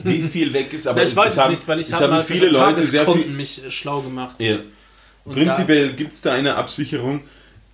wie 0.04 0.20
viel 0.28 0.52
weg 0.52 0.72
ist. 0.72 0.86
Aber 0.88 1.02
ich 1.02 1.14
weiß 1.14 1.32
es 1.34 1.38
haben, 1.38 1.50
nicht, 1.50 1.68
weil 1.68 1.80
ich 1.80 1.88
es 1.90 2.00
habe 2.00 2.24
viele 2.24 2.48
Leute 2.48 2.82
sehr 2.82 3.06
viel. 3.10 3.26
mich 3.26 3.64
äh, 3.64 3.70
schlau 3.70 4.00
gemacht. 4.00 4.40
Ja. 4.40 4.58
Und 5.26 5.34
Prinzipiell 5.34 5.92
gibt 5.92 6.14
es 6.14 6.20
da 6.22 6.32
eine 6.32 6.54
Absicherung, 6.54 7.22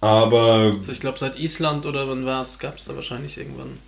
aber 0.01 0.73
Also 0.77 0.91
ich 0.91 1.01
glaube, 1.01 1.19
seit 1.19 1.39
Island 1.39 1.87
oder 1.87 2.09
wann 2.09 2.25
war 2.27 2.41
es, 2.43 2.59
gab 2.59 2.79
es 2.79 2.87
da 2.87 2.95
wahrscheinlich 2.97 3.39
irgendwann. 3.39 3.79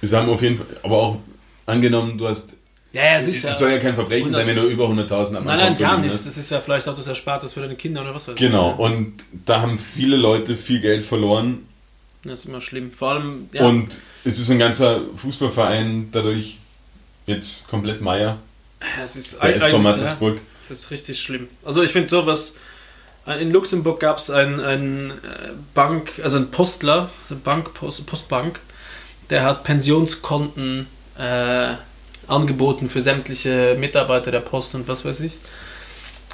es 0.00 0.12
haben 0.12 0.28
auf 0.30 0.42
jeden 0.42 0.56
Fall, 0.56 0.66
aber 0.82 0.96
auch 0.96 1.18
angenommen, 1.66 2.18
du 2.18 2.26
hast, 2.26 2.56
Ja, 2.92 3.04
ja, 3.14 3.20
sicher. 3.20 3.50
es 3.50 3.58
soll 3.58 3.70
ja 3.70 3.78
kein 3.78 3.94
Verbrechen 3.94 4.32
sein, 4.32 4.46
wenn 4.46 4.56
du 4.56 4.66
über 4.66 4.86
100.000 4.88 5.36
am 5.36 5.44
Nein, 5.44 5.58
nein, 5.58 5.76
gar 5.78 5.98
nicht. 5.98 6.12
hast. 6.12 6.26
Das 6.26 6.36
ist 6.36 6.50
ja 6.50 6.60
vielleicht 6.60 6.88
auch 6.88 6.96
das 6.96 7.06
Erspartes 7.06 7.52
für 7.52 7.60
deine 7.60 7.76
Kinder 7.76 8.00
oder 8.00 8.14
was 8.14 8.26
weiß 8.28 8.34
Genau, 8.36 8.72
ich. 8.72 8.78
und 8.78 9.12
da 9.46 9.60
haben 9.60 9.78
viele 9.78 10.16
Leute 10.16 10.56
viel 10.56 10.80
Geld 10.80 11.02
verloren 11.02 11.66
Das 12.24 12.40
ist 12.40 12.46
immer 12.46 12.60
schlimm. 12.60 12.92
Vor 12.92 13.12
allem, 13.12 13.48
ja, 13.52 13.64
und 13.66 14.00
es 14.24 14.38
ist 14.38 14.50
ein 14.50 14.58
ganzer 14.58 15.02
Fußballverein 15.16 16.08
dadurch 16.12 16.58
jetzt 17.26 17.68
komplett 17.68 18.00
Meier, 18.00 18.38
es 19.02 19.16
ist 19.16 19.34
der 19.34 19.54
SV 19.56 19.64
eigentlich, 19.66 19.72
ja, 19.72 19.78
Mattersburg. 19.78 20.38
das 20.68 20.70
ist 20.78 20.90
richtig 20.90 21.20
schlimm. 21.20 21.48
Also 21.64 21.82
ich 21.82 21.90
finde 21.92 22.08
sowas, 22.08 22.56
in 23.26 23.50
Luxemburg 23.50 24.00
gab 24.00 24.18
es 24.18 24.30
einen, 24.30 24.60
einen 24.60 25.10
äh, 25.10 25.52
Bank, 25.74 26.20
also 26.22 26.36
einen 26.36 26.50
Postler, 26.50 27.10
also 27.22 27.36
Bank, 27.42 27.72
Post, 27.74 28.04
Postbank, 28.06 28.60
der 29.30 29.44
hat 29.44 29.64
Pensionskonten 29.64 30.86
äh, 31.18 31.74
angeboten 32.26 32.88
für 32.88 33.00
sämtliche 33.00 33.76
Mitarbeiter 33.78 34.30
der 34.30 34.40
Post 34.40 34.74
und 34.74 34.88
was 34.88 35.04
weiß 35.04 35.20
ich. 35.20 35.38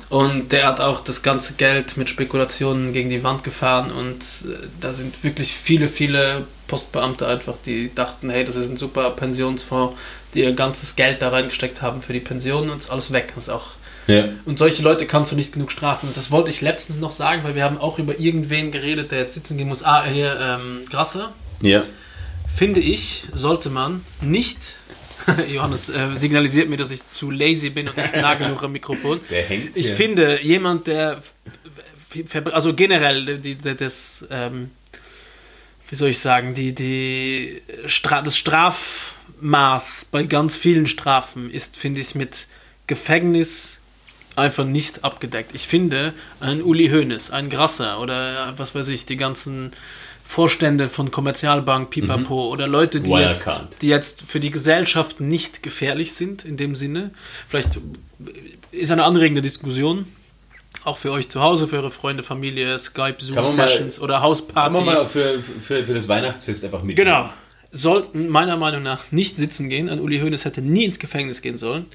Und 0.09 0.53
der 0.53 0.67
hat 0.67 0.81
auch 0.81 1.01
das 1.01 1.23
ganze 1.23 1.55
Geld 1.55 1.99
mit 1.99 2.09
Spekulationen 2.09 2.95
gegen 2.95 3.11
die 3.11 3.23
Wand 3.23 3.45
gefahren 3.45 3.91
und 3.91 4.23
äh, 4.51 4.67
da 4.81 4.95
sind 4.95 5.23
wirklich 5.23 5.53
viele, 5.53 5.89
viele 5.91 6.47
Postbeamte 6.67 7.27
einfach, 7.27 7.57
die 7.67 7.95
dachten, 7.95 8.31
hey, 8.31 8.45
das 8.45 8.57
ist 8.57 8.71
ein 8.71 8.79
super 8.79 9.11
Pensionsfonds, 9.11 9.97
die 10.33 10.41
ihr 10.41 10.55
ganzes 10.55 10.97
Geld 10.97 11.21
da 11.21 11.29
reingesteckt 11.29 11.83
haben 11.83 12.01
für 12.01 12.15
die 12.15 12.21
Pensionen 12.21 12.71
und 12.71 12.79
ist 12.79 12.91
alles 12.91 13.13
weg. 13.13 13.33
Das 13.35 13.45
ist 13.45 13.51
auch 13.51 13.73
Ja. 14.09 14.29
und 14.47 14.59
solche 14.59 14.83
Leute 14.83 15.07
kannst 15.07 15.31
du 15.33 15.37
nicht 15.37 15.53
genug 15.53 15.71
strafen. 15.71 16.09
Und 16.09 16.17
das 16.17 16.31
wollte 16.31 16.51
ich 16.51 16.61
letztens 16.63 16.99
noch 16.99 17.13
sagen, 17.13 17.45
weil 17.45 17.55
wir 17.55 17.63
haben 17.65 17.79
auch 17.79 17.99
über 17.99 18.19
irgendwen 18.19 18.71
geredet, 18.73 19.11
der 19.13 19.19
jetzt 19.21 19.35
sitzen 19.35 19.57
gehen 19.59 19.69
muss. 19.69 19.85
Ah, 19.85 20.05
hier, 20.05 20.39
ähm, 20.41 20.81
Grasser. 20.91 21.33
ja. 21.61 21.85
Finde 22.57 22.81
ich, 22.81 23.25
sollte 23.35 23.69
man 23.71 24.05
nicht. 24.23 24.79
Johannes 25.53 25.91
äh, 25.91 26.09
signalisiert 26.15 26.69
mir, 26.71 26.77
dass 26.79 26.91
ich 26.91 27.09
zu 27.11 27.31
lazy 27.31 27.71
bin 27.71 27.87
und 27.89 27.97
nicht 27.97 28.17
nah 28.17 28.35
genug 28.35 28.63
am 28.65 28.73
Mikrofon. 28.73 29.21
Der 29.31 29.43
hängt 29.45 29.77
Ich 29.77 29.87
hier. 29.89 29.97
finde, 29.97 30.43
jemand, 30.43 30.87
der. 30.87 31.23
Also 32.53 32.75
generell, 32.75 33.39
die, 33.39 33.55
die, 33.57 33.77
das. 33.77 34.25
Ähm, 34.31 34.71
wie 35.91 35.95
soll 35.97 36.09
ich 36.09 36.19
sagen, 36.19 36.55
die, 36.55 36.75
die 36.75 37.63
Stra 37.87 38.23
das 38.23 38.37
Strafmaß 38.39 40.07
bei 40.11 40.23
ganz 40.25 40.57
vielen 40.57 40.87
Strafen 40.87 41.51
ist, 41.51 41.77
finde 41.77 42.01
ich, 42.01 42.15
mit 42.15 42.47
Gefängnis 42.87 43.78
einfach 44.39 44.65
nicht 44.65 45.05
abgedeckt. 45.05 45.53
Ich 45.55 45.67
finde, 45.67 46.13
ein 46.41 46.63
Uli 46.63 46.89
Hoeneß, 46.89 47.31
ein 47.31 47.51
Grasser 47.51 48.01
oder 48.01 48.55
was 48.57 48.75
weiß 48.75 48.89
ich, 48.89 49.07
die 49.07 49.17
ganzen 49.17 49.73
Vorstände 50.25 50.89
von 50.91 51.11
Kommerzialbank, 51.11 51.89
Pipapo 51.89 52.49
oder 52.49 52.67
Leute, 52.67 53.01
die 53.01 53.13
jetzt, 53.13 53.47
die 53.81 53.89
jetzt 53.89 54.23
für 54.23 54.41
die 54.41 54.51
Gesellschaft 54.51 55.21
nicht 55.21 55.63
gefährlich 55.63 56.13
sind 56.13 56.45
in 56.45 56.59
dem 56.59 56.75
Sinne. 56.75 57.13
Vielleicht 57.49 57.81
ist 58.71 58.91
eine 58.91 59.05
anregende 59.05 59.41
Diskussion. 59.41 60.07
Auch 60.85 60.99
für 60.99 61.13
euch 61.13 61.29
zu 61.31 61.43
Hause, 61.43 61.67
für 61.67 61.77
eure 61.77 61.91
Freunde, 61.91 62.23
Familie, 62.23 62.79
Skype, 62.79 63.17
Kann 63.17 63.47
Zoom-Sessions 63.47 64.01
oder 64.01 64.15
Kann 64.15 64.23
Hausparty. 64.25 64.73
man 64.73 64.85
mal 64.85 65.07
für, 65.07 65.43
für, 65.63 65.85
für 65.85 65.95
das 65.95 66.09
Weihnachtsfest 66.09 66.65
einfach 66.65 66.83
mit. 66.83 66.97
Genau. 66.97 67.31
Sollten 67.71 68.29
meiner 68.29 68.57
Meinung 68.57 68.83
nach 68.83 69.11
nicht 69.11 69.37
sitzen 69.37 69.69
gehen. 69.71 69.89
Ein 69.89 69.99
Uli 69.99 70.21
Hoeneß 70.21 70.45
hätte 70.45 70.61
nie 70.61 70.85
ins 70.85 70.99
Gefängnis 70.99 71.43
gehen 71.43 71.57
sollen. 71.57 71.87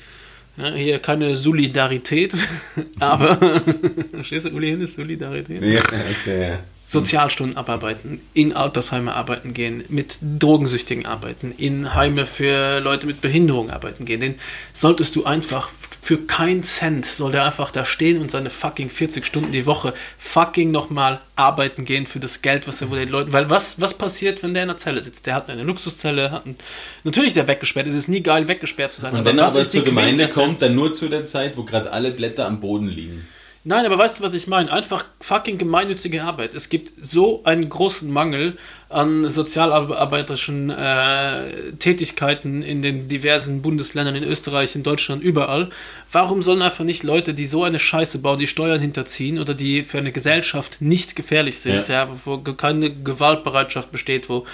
Ja, 0.56 0.72
hier 0.74 1.00
keine 1.00 1.36
Solidarität, 1.36 2.36
aber 3.00 3.38
verstehst 4.12 4.46
du, 4.46 4.50
Uli 4.52 4.72
Hoeneß, 4.72 4.94
Solidarität? 4.94 5.64
Ja, 5.64 5.82
okay, 5.82 6.50
ja. 6.50 6.60
Sozialstunden 6.86 7.58
abarbeiten, 7.58 8.22
in 8.34 8.54
Altersheime 8.54 9.14
arbeiten 9.14 9.54
gehen, 9.54 9.84
mit 9.88 10.20
Drogensüchtigen 10.22 11.06
arbeiten, 11.06 11.54
in 11.58 11.96
Heime 11.96 12.26
für 12.26 12.80
Leute 12.82 13.08
mit 13.08 13.22
Behinderung 13.22 13.70
arbeiten 13.70 14.06
gehen. 14.06 14.20
Den 14.20 14.36
solltest 14.74 15.16
du 15.16 15.24
einfach 15.24 15.70
für 16.04 16.18
keinen 16.18 16.64
Cent 16.64 17.06
soll 17.06 17.32
der 17.32 17.46
einfach 17.46 17.72
da 17.72 17.86
stehen 17.86 18.20
und 18.20 18.30
seine 18.30 18.50
fucking 18.50 18.90
40 18.90 19.26
Stunden 19.26 19.54
die 19.54 19.66
Woche 19.66 19.94
fucking 20.18 20.70
nochmal 20.70 21.22
arbeiten 21.38 21.86
gehen 21.86 22.06
für 22.08 22.20
das 22.20 22.42
Geld, 22.42 22.68
was 22.68 22.82
er 22.82 22.90
wohl 22.90 23.00
den 23.00 23.08
Leuten. 23.08 23.32
Weil 23.32 23.50
was, 23.50 23.80
was 23.80 23.94
passiert, 23.94 24.44
wenn 24.44 24.54
der 24.54 24.64
in 24.64 24.70
der 24.70 24.78
Zelle 24.78 25.02
sitzt? 25.02 25.26
Der 25.26 25.36
hat 25.36 25.50
eine 25.50 25.64
Luxuszelle, 25.64 26.32
hat 26.32 26.46
einen, 26.46 26.58
natürlich 27.06 27.30
ist 27.30 27.38
der 27.38 27.48
weggesperrt. 27.48 27.88
Es 27.88 27.96
ist 27.96 28.10
nie 28.10 28.22
geil, 28.22 28.50
weggesperrt 28.50 28.92
zu 28.92 29.00
sein. 29.00 29.16
Und 29.16 29.24
wenn 29.24 29.38
er 29.38 29.46
was 29.46 29.54
aber 29.54 29.62
ist 29.62 29.74
die 29.74 29.78
zur 29.78 29.86
Gemeinde 29.86 30.28
kommt, 30.28 30.62
dann 30.62 30.76
nur 30.76 30.92
zu 30.92 31.08
der 31.08 31.26
Zeit, 31.26 31.56
wo 31.56 31.64
gerade 31.64 31.90
alle 31.94 32.12
Blätter 32.12 32.48
am 32.48 32.60
Boden 32.60 32.90
liegen. 32.90 33.26
Nein, 33.66 33.86
aber 33.86 33.98
weißt 33.98 34.20
du, 34.20 34.24
was 34.24 34.34
ich 34.34 34.48
meine? 34.48 34.70
Einfach 34.72 35.06
fucking 35.22 35.58
gemeinnützige 35.58 36.24
Arbeit. 36.24 36.54
Es 36.54 36.68
gibt 36.68 36.92
so 37.02 37.46
einen 37.46 37.70
großen 37.70 38.12
Mangel 38.12 38.58
an 38.90 39.30
sozialarbeiterischen 39.30 40.70
äh, 40.70 41.72
Tätigkeiten 41.80 42.62
in 42.62 42.82
den 42.82 43.08
diversen 43.08 43.62
Bundesländern, 43.62 44.16
in 44.16 44.26
Österreich, 44.26 44.76
in 44.76 44.84
Deutschland, 44.84 45.24
überall. 45.24 45.70
Warum 46.12 46.42
sollen 46.42 46.62
einfach 46.62 46.84
nicht 46.84 47.04
Leute, 47.04 47.34
die 47.34 47.48
so 47.48 47.64
eine 47.64 47.80
Scheiße 47.80 48.20
bauen, 48.20 48.38
die 48.38 48.48
Steuern 48.48 48.82
hinterziehen 48.82 49.40
oder 49.40 49.54
die 49.54 49.84
für 49.84 49.98
eine 49.98 50.12
Gesellschaft 50.12 50.82
nicht 50.82 51.16
gefährlich 51.16 51.60
sind, 51.60 51.88
Ja. 51.88 52.04
ja. 52.04 52.10
wo 52.26 52.40
keine 52.40 52.94
Gewaltbereitschaft 52.94 53.94
besteht, 53.94 54.28
wo 54.30 54.46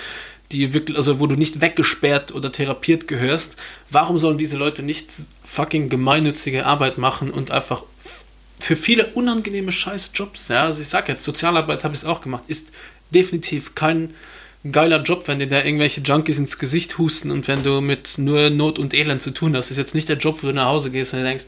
die 0.51 0.73
wirklich, 0.73 0.97
also 0.97 1.19
wo 1.19 1.25
du 1.25 1.35
nicht 1.35 1.61
weggesperrt 1.61 2.31
oder 2.33 2.51
therapiert 2.51 3.07
gehörst, 3.07 3.55
warum 3.89 4.19
sollen 4.19 4.37
diese 4.37 4.57
Leute 4.57 4.83
nicht 4.83 5.11
fucking 5.43 5.89
gemeinnützige 5.89 6.65
Arbeit 6.65 6.97
machen 6.99 7.31
und 7.31 7.51
einfach 7.51 7.83
für 8.59 8.75
viele 8.75 9.07
unangenehme 9.07 9.71
Scheißjobs, 9.71 10.49
ja, 10.49 10.63
also 10.63 10.81
ich 10.81 10.87
sag 10.87 11.07
jetzt, 11.09 11.23
Sozialarbeit 11.23 11.83
habe 11.83 11.93
ich 11.95 12.01
es 12.01 12.05
auch 12.05 12.21
gemacht, 12.21 12.43
ist 12.47 12.69
definitiv 13.11 13.75
kein 13.75 14.13
geiler 14.71 15.01
Job, 15.01 15.23
wenn 15.27 15.39
dir 15.39 15.47
da 15.47 15.63
irgendwelche 15.63 16.01
Junkies 16.01 16.37
ins 16.37 16.59
Gesicht 16.59 16.97
husten 16.97 17.31
und 17.31 17.47
wenn 17.47 17.63
du 17.63 17.79
mit 17.79 18.17
nur 18.17 18.49
Not 18.49 18.77
und 18.77 18.93
Elend 18.93 19.21
zu 19.21 19.31
tun 19.31 19.55
hast. 19.55 19.71
ist 19.71 19.77
jetzt 19.77 19.95
nicht 19.95 20.09
der 20.09 20.17
Job, 20.17 20.43
wo 20.43 20.47
du 20.47 20.53
nach 20.53 20.65
Hause 20.65 20.91
gehst 20.91 21.13
und 21.13 21.23
denkst, 21.23 21.45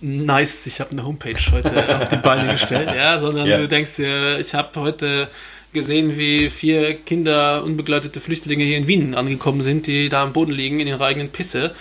nice, 0.00 0.66
ich 0.66 0.80
habe 0.80 0.90
eine 0.90 1.04
Homepage 1.04 1.38
heute 1.52 1.98
auf 2.00 2.08
die 2.08 2.16
Beine 2.16 2.50
gestellt, 2.52 2.90
ja, 2.94 3.16
sondern 3.18 3.46
Ja. 3.46 3.58
du 3.58 3.68
denkst 3.68 3.96
dir, 3.96 4.38
ich 4.40 4.52
habe 4.54 4.80
heute 4.80 5.28
gesehen, 5.72 6.16
wie 6.18 6.50
vier 6.50 6.94
Kinder, 6.94 7.62
unbegleitete 7.64 8.20
Flüchtlinge 8.20 8.64
hier 8.64 8.78
in 8.78 8.86
Wien 8.88 9.14
angekommen 9.14 9.62
sind, 9.62 9.86
die 9.86 10.08
da 10.08 10.22
am 10.22 10.32
Boden 10.32 10.52
liegen 10.52 10.80
in 10.80 10.88
ihrer 10.88 11.04
eigenen 11.04 11.30
Pisse. 11.30 11.74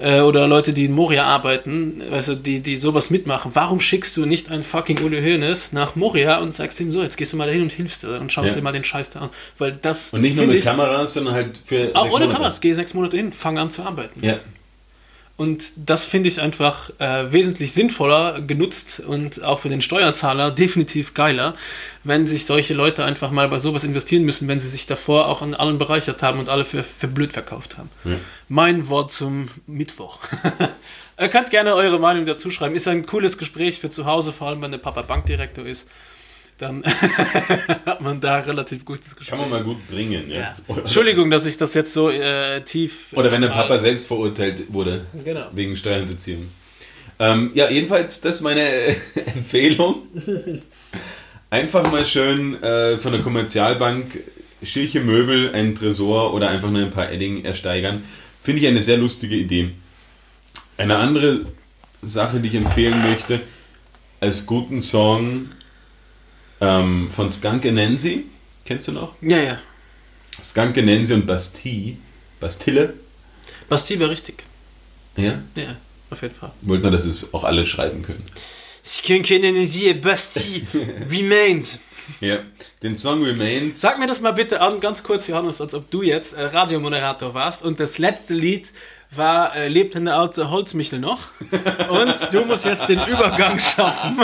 Äh, 0.00 0.20
oder 0.20 0.46
Leute, 0.46 0.72
die 0.72 0.84
in 0.84 0.92
Moria 0.92 1.24
arbeiten, 1.24 2.00
du, 2.28 2.36
die, 2.36 2.60
die 2.60 2.76
sowas 2.76 3.10
mitmachen. 3.10 3.50
Warum 3.54 3.80
schickst 3.80 4.16
du 4.16 4.26
nicht 4.26 4.50
einen 4.50 4.62
fucking 4.62 4.98
Uli 5.00 5.20
Hoeneß 5.20 5.72
nach 5.72 5.96
Moria 5.96 6.38
und 6.38 6.52
sagst 6.54 6.78
ihm 6.80 6.92
so, 6.92 7.02
jetzt 7.02 7.16
gehst 7.16 7.32
du 7.32 7.36
mal 7.36 7.46
dahin 7.46 7.62
und 7.62 7.72
hilfst 7.72 8.02
dir 8.04 8.20
und 8.20 8.30
schaust 8.30 8.50
Ja. 8.50 8.54
dir 8.56 8.62
mal 8.62 8.72
den 8.72 8.84
Scheiß 8.84 9.10
da 9.10 9.20
an. 9.20 9.30
Weil 9.58 9.72
das 9.72 10.12
Und 10.14 10.20
nicht 10.20 10.36
nur 10.36 10.46
mit 10.46 10.56
ich, 10.56 10.64
Kameras, 10.64 11.14
sondern 11.14 11.34
halt 11.34 11.60
für. 11.66 11.90
auch 11.94 12.02
ohne 12.04 12.10
Monate. 12.10 12.32
Kameras, 12.34 12.60
geh 12.60 12.72
sechs 12.72 12.94
Monate 12.94 13.16
hin, 13.16 13.32
fang 13.32 13.58
an 13.58 13.70
zu 13.70 13.82
arbeiten. 13.82 14.24
Ja. 14.24 14.38
Und 15.38 15.72
das 15.76 16.04
finde 16.04 16.28
ich 16.28 16.40
einfach 16.40 16.90
äh, 16.98 17.32
wesentlich 17.32 17.72
sinnvoller 17.72 18.42
genutzt 18.42 18.98
und 18.98 19.44
auch 19.44 19.60
für 19.60 19.68
den 19.68 19.80
Steuerzahler 19.80 20.50
definitiv 20.50 21.14
geiler, 21.14 21.54
wenn 22.02 22.26
sich 22.26 22.44
solche 22.44 22.74
Leute 22.74 23.04
einfach 23.04 23.30
mal 23.30 23.46
bei 23.48 23.60
sowas 23.60 23.84
investieren 23.84 24.24
müssen, 24.24 24.48
wenn 24.48 24.58
sie 24.58 24.68
sich 24.68 24.86
davor 24.86 25.28
auch 25.28 25.40
an 25.40 25.54
allen 25.54 25.78
bereichert 25.78 26.24
haben 26.24 26.40
und 26.40 26.48
alle 26.48 26.64
für, 26.64 26.82
für 26.82 27.06
blöd 27.06 27.32
verkauft 27.32 27.78
haben. 27.78 27.88
Mein 28.48 28.88
Wort 28.88 29.12
zum 29.12 29.46
Mittwoch. 29.68 30.18
Ihr 31.20 31.28
könnt 31.28 31.50
gerne 31.50 31.76
eure 31.76 32.00
Meinung 32.00 32.24
dazu 32.24 32.50
schreiben. 32.50 32.74
Ist 32.74 32.88
ein 32.88 33.06
cooles 33.06 33.38
Gespräch 33.38 33.78
für 33.78 33.90
zu 33.90 34.06
Hause, 34.06 34.32
vor 34.32 34.48
allem 34.48 34.60
wenn 34.60 34.72
der 34.72 34.78
Papa 34.78 35.02
Bankdirektor 35.02 35.64
ist. 35.64 35.86
Dann 36.58 36.82
hat 37.86 38.00
man 38.00 38.20
da 38.20 38.40
relativ 38.40 38.84
gutes 38.84 39.14
Gespräch. 39.14 39.28
Kann 39.28 39.38
man 39.38 39.50
mal 39.50 39.62
gut 39.62 39.86
bringen, 39.88 40.28
ja. 40.28 40.54
ja. 40.68 40.76
Entschuldigung, 40.76 41.30
dass 41.30 41.46
ich 41.46 41.56
das 41.56 41.72
jetzt 41.74 41.92
so 41.92 42.10
äh, 42.10 42.62
tief. 42.62 43.12
Oder 43.14 43.30
wenn 43.30 43.42
der 43.42 43.50
äh, 43.50 43.54
Papa 43.54 43.78
selbst 43.78 44.06
verurteilt 44.08 44.64
wurde 44.72 45.06
Genau. 45.24 45.46
wegen 45.52 45.76
Steuerhinterziehung. 45.76 46.48
Ähm, 47.20 47.52
ja, 47.54 47.70
jedenfalls, 47.70 48.20
das 48.20 48.36
ist 48.36 48.42
meine 48.42 48.60
Empfehlung. 49.34 50.02
Einfach 51.50 51.90
mal 51.90 52.04
schön 52.04 52.62
äh, 52.62 52.98
von 52.98 53.12
der 53.12 53.22
Kommerzialbank 53.22 54.18
schirche 54.62 55.00
Möbel, 55.00 55.52
einen 55.54 55.74
Tresor 55.74 56.34
oder 56.34 56.50
einfach 56.50 56.70
nur 56.70 56.82
ein 56.82 56.90
paar 56.90 57.10
Edding 57.10 57.44
ersteigern. 57.44 58.02
Finde 58.42 58.60
ich 58.62 58.66
eine 58.66 58.80
sehr 58.80 58.96
lustige 58.96 59.36
Idee. 59.36 59.70
Eine 60.76 60.96
andere 60.96 61.40
Sache, 62.02 62.40
die 62.40 62.48
ich 62.48 62.54
empfehlen 62.54 63.00
möchte, 63.02 63.40
als 64.20 64.46
guten 64.46 64.80
Song 64.80 65.48
Ähm, 66.60 67.10
von 67.14 67.30
Skunk 67.30 67.64
and 67.66 67.74
Nancy. 67.74 68.26
Kennst 68.64 68.88
du 68.88 68.92
noch? 68.92 69.14
Ja, 69.20 69.38
ja. 69.38 69.58
Skunk 70.42 70.76
and 70.78 70.86
Nancy 70.86 71.14
und 71.14 71.26
Bastille. 71.26 71.96
Bastille. 72.40 72.94
Bastille 73.68 74.00
wäre 74.00 74.10
richtig. 74.10 74.44
Ja. 75.16 75.42
Ja, 75.56 75.76
auf 76.10 76.22
jeden 76.22 76.34
Fall. 76.34 76.52
Wollte 76.62 76.84
man, 76.84 76.92
dass 76.92 77.04
es 77.04 77.34
auch 77.34 77.44
alle 77.44 77.66
schreiben 77.66 78.02
können. 78.02 78.24
Skinkenesie 78.84 79.94
Bastille 79.94 80.66
remains. 81.10 81.78
Ja. 82.20 82.38
Den 82.82 82.96
Song 82.96 83.22
Remains. 83.22 83.80
Sag 83.80 83.98
mir 83.98 84.06
das 84.06 84.20
mal 84.20 84.32
bitte 84.32 84.60
an, 84.60 84.80
ganz 84.80 85.02
kurz, 85.02 85.26
Johannes, 85.26 85.60
als 85.60 85.74
ob 85.74 85.90
du 85.90 86.02
jetzt 86.02 86.32
äh, 86.32 86.42
Radiomoderator 86.42 87.34
warst 87.34 87.62
und 87.62 87.80
das 87.80 87.98
letzte 87.98 88.34
Lied 88.34 88.72
war 89.10 89.56
äh, 89.56 89.68
Lebt 89.68 89.94
in 89.94 90.04
der 90.04 90.16
alte 90.16 90.50
Holzmichel 90.50 90.98
noch 90.98 91.28
und 91.88 92.28
du 92.32 92.44
musst 92.44 92.64
jetzt 92.64 92.88
den 92.88 93.00
Übergang 93.06 93.58
schaffen 93.58 94.20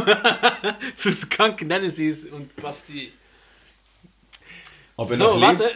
zu 0.95 1.13
Skunk 1.13 1.63
Nenesis 1.63 2.27
und 2.27 2.55
Basti. 2.57 3.13
Ob 4.97 5.11
er 5.11 5.17
So, 5.17 5.25
noch 5.39 5.49
lebt? 5.49 5.61
warte. 5.61 5.71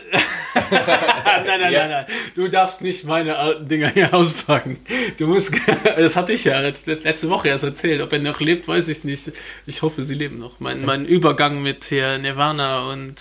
nein, 1.45 1.61
nein, 1.61 1.73
Ja. 1.73 1.81
nein, 1.81 1.91
nein. 1.91 2.07
Du 2.37 2.47
darfst 2.49 2.83
nicht 2.83 3.05
meine 3.05 3.37
alten 3.37 3.67
Dinger 3.67 3.89
hier 3.89 4.15
auspacken. 4.15 4.79
Du 5.17 5.27
musst, 5.27 5.53
das 5.97 6.15
hatte 6.15 6.33
ich 6.35 6.45
ja 6.45 6.61
letzt- 6.61 6.87
letzte 6.87 7.29
Woche 7.29 7.49
erst 7.49 7.65
erzählt. 7.65 8.01
Ob 8.03 8.13
er 8.13 8.21
noch 8.21 8.39
lebt, 8.41 8.69
weiß 8.69 8.87
ich 8.89 9.03
nicht. 9.03 9.33
Ich 9.67 9.83
hoffe, 9.83 10.05
sie 10.05 10.15
leben 10.15 10.39
noch. 10.39 10.61
Mein, 10.61 10.85
mein 10.85 11.05
Übergang 11.05 11.61
mit 11.63 11.85
hier 11.85 12.19
Nirvana 12.19 12.91
und. 12.93 13.17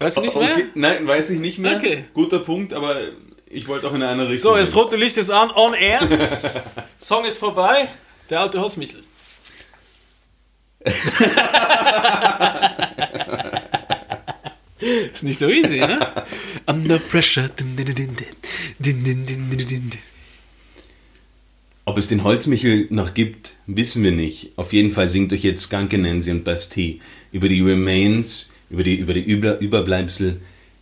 Weißt 0.00 0.16
du 0.16 0.20
nicht 0.22 0.34
mehr? 0.34 0.50
Okay, 0.52 0.66
nein, 0.74 1.06
weiß 1.06 1.30
ich 1.30 1.38
nicht 1.38 1.58
mehr. 1.58 1.76
Okay. 1.76 2.04
Guter 2.12 2.40
Punkt, 2.40 2.72
aber 2.74 2.96
ich 3.48 3.68
wollte 3.68 3.86
auch 3.86 3.94
in 3.94 4.02
eine 4.02 4.10
andere 4.10 4.30
Richtung. 4.30 4.52
So, 4.52 4.58
das 4.58 4.74
rote 4.74 4.96
Licht 4.96 5.16
ist 5.18 5.30
an, 5.30 5.52
on 5.54 5.72
air. 5.74 6.64
Song 6.98 7.24
ist 7.24 7.38
vorbei. 7.38 7.86
Der 8.28 8.40
alte 8.40 8.60
Holzmichel. 8.60 9.04
ist 15.12 15.22
nicht 15.22 15.38
so 15.38 15.48
easy, 15.48 15.78
ne? 15.78 16.24
Under 16.66 16.98
pressure. 16.98 17.48
Ob 21.84 21.98
es 21.98 22.08
den 22.08 22.24
Holzmichel 22.24 22.88
noch 22.90 23.14
gibt, 23.14 23.54
wissen 23.66 24.02
wir 24.02 24.10
nicht. 24.10 24.54
Auf 24.56 24.72
jeden 24.72 24.90
Fall 24.90 25.06
singt 25.06 25.32
euch 25.32 25.44
jetzt 25.44 25.62
Skanke 25.62 25.98
Nancy 25.98 26.32
und 26.32 26.42
Bastille 26.44 26.98
über 27.30 27.48
die 27.48 27.60
Remains, 27.60 28.52
über 28.70 28.82
die, 28.82 28.96
über 28.96 29.14
die 29.14 29.22
Überbleibsel 29.22 30.40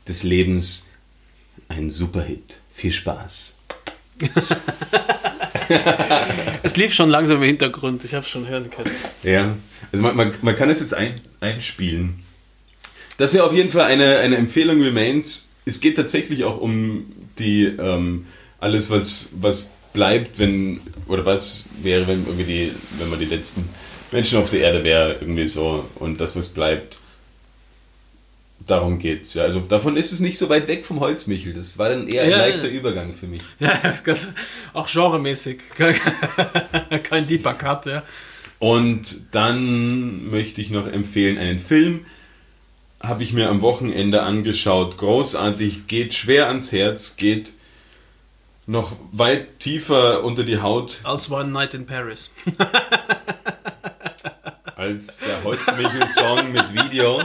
des 0.08 0.22
Lebens 0.22 0.86
ein 1.68 1.90
Superhit. 1.90 2.60
Viel 2.70 2.92
Spaß. 2.92 3.58
Es 6.62 6.76
lief 6.76 6.92
schon 6.94 7.10
langsam 7.10 7.38
im 7.38 7.44
Hintergrund. 7.44 8.04
Ich 8.04 8.14
habe 8.14 8.24
schon 8.24 8.46
hören 8.48 8.70
können. 8.70 8.90
Ja, 9.22 9.56
also 9.92 10.02
man, 10.02 10.16
man, 10.16 10.34
man 10.42 10.56
kann 10.56 10.70
es 10.70 10.80
jetzt 10.80 10.94
ein, 10.94 11.20
einspielen. 11.40 12.22
Das 13.18 13.34
wäre 13.34 13.44
auf 13.44 13.52
jeden 13.52 13.70
Fall 13.70 13.82
eine, 13.82 14.18
eine 14.18 14.36
Empfehlung 14.36 14.82
Remains. 14.82 15.50
Es 15.64 15.80
geht 15.80 15.96
tatsächlich 15.96 16.44
auch 16.44 16.60
um 16.60 17.06
die 17.38 17.64
ähm, 17.64 18.26
alles, 18.60 18.90
was, 18.90 19.30
was 19.32 19.70
bleibt, 19.92 20.38
wenn 20.38 20.80
oder 21.06 21.24
was 21.24 21.64
wäre, 21.82 22.06
wenn 22.06 22.26
irgendwie 22.26 22.44
die, 22.44 22.72
wenn 22.98 23.10
man 23.10 23.18
die 23.18 23.26
letzten 23.26 23.68
Menschen 24.10 24.38
auf 24.38 24.50
der 24.50 24.60
Erde 24.60 24.84
wäre, 24.84 25.16
irgendwie 25.20 25.48
so 25.48 25.88
und 25.96 26.20
das, 26.20 26.36
was 26.36 26.48
bleibt. 26.48 26.98
Darum 28.66 28.98
geht's. 28.98 29.34
Ja, 29.34 29.42
also 29.42 29.60
davon 29.60 29.96
ist 29.96 30.12
es 30.12 30.20
nicht 30.20 30.38
so 30.38 30.48
weit 30.48 30.68
weg 30.68 30.86
vom 30.86 31.00
Holzmichel. 31.00 31.52
Das 31.52 31.76
war 31.76 31.90
dann 31.90 32.08
eher 32.08 32.22
ein 32.22 32.30
Ja, 32.30 32.38
leichter. 32.38 32.68
Übergang 32.68 33.12
für 33.12 33.26
mich. 33.26 33.42
Ja, 33.58 33.78
das 34.04 34.28
auch 34.72 34.88
genremäßig. 34.90 35.58
Kein, 35.76 35.94
kein 37.02 37.26
Deeper 37.26 37.52
Cut, 37.54 37.86
ja. 37.86 38.02
Und 38.58 39.20
dann 39.32 40.30
möchte 40.30 40.60
ich 40.62 40.70
noch 40.70 40.86
empfehlen 40.86 41.36
einen 41.36 41.58
Film. 41.58 42.06
Habe 43.02 43.22
ich 43.22 43.34
mir 43.34 43.50
am 43.50 43.60
Wochenende 43.60 44.22
angeschaut. 44.22 44.96
Großartig, 44.96 45.86
geht 45.86 46.14
schwer 46.14 46.48
ans 46.48 46.72
Herz, 46.72 47.16
geht 47.16 47.52
noch 48.66 48.96
weit 49.12 49.60
tiefer 49.60 50.24
unter 50.24 50.42
die 50.42 50.62
Haut 50.62 51.00
Als 51.04 51.30
One 51.30 51.50
Night 51.50 51.74
in 51.74 51.84
Paris. 51.84 52.30
als 54.76 55.18
der 55.18 55.44
Holzmichel-Song 55.44 56.52
mit 56.52 56.72
Video. 56.72 57.22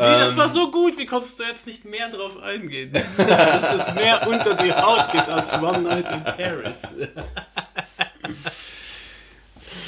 Wie, 0.00 0.18
das 0.18 0.34
war 0.34 0.48
so 0.48 0.70
gut, 0.70 0.96
wie 0.96 1.04
konntest 1.04 1.38
du 1.38 1.44
jetzt 1.44 1.66
nicht 1.66 1.84
mehr 1.84 2.08
drauf 2.08 2.42
eingehen? 2.42 2.90
Dass 2.92 3.16
das 3.16 3.94
mehr 3.94 4.26
unter 4.26 4.54
die 4.54 4.72
Haut 4.72 5.12
geht 5.12 5.28
als 5.28 5.52
One 5.52 5.82
Night 5.82 6.10
in 6.10 6.24
Paris. 6.24 6.84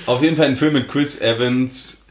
Auf 0.05 0.23
jeden 0.23 0.37
Fall 0.37 0.49
ein 0.49 0.57
Film 0.57 0.75
mit 0.75 0.89
Chris 0.89 1.19
Evans. 1.19 2.05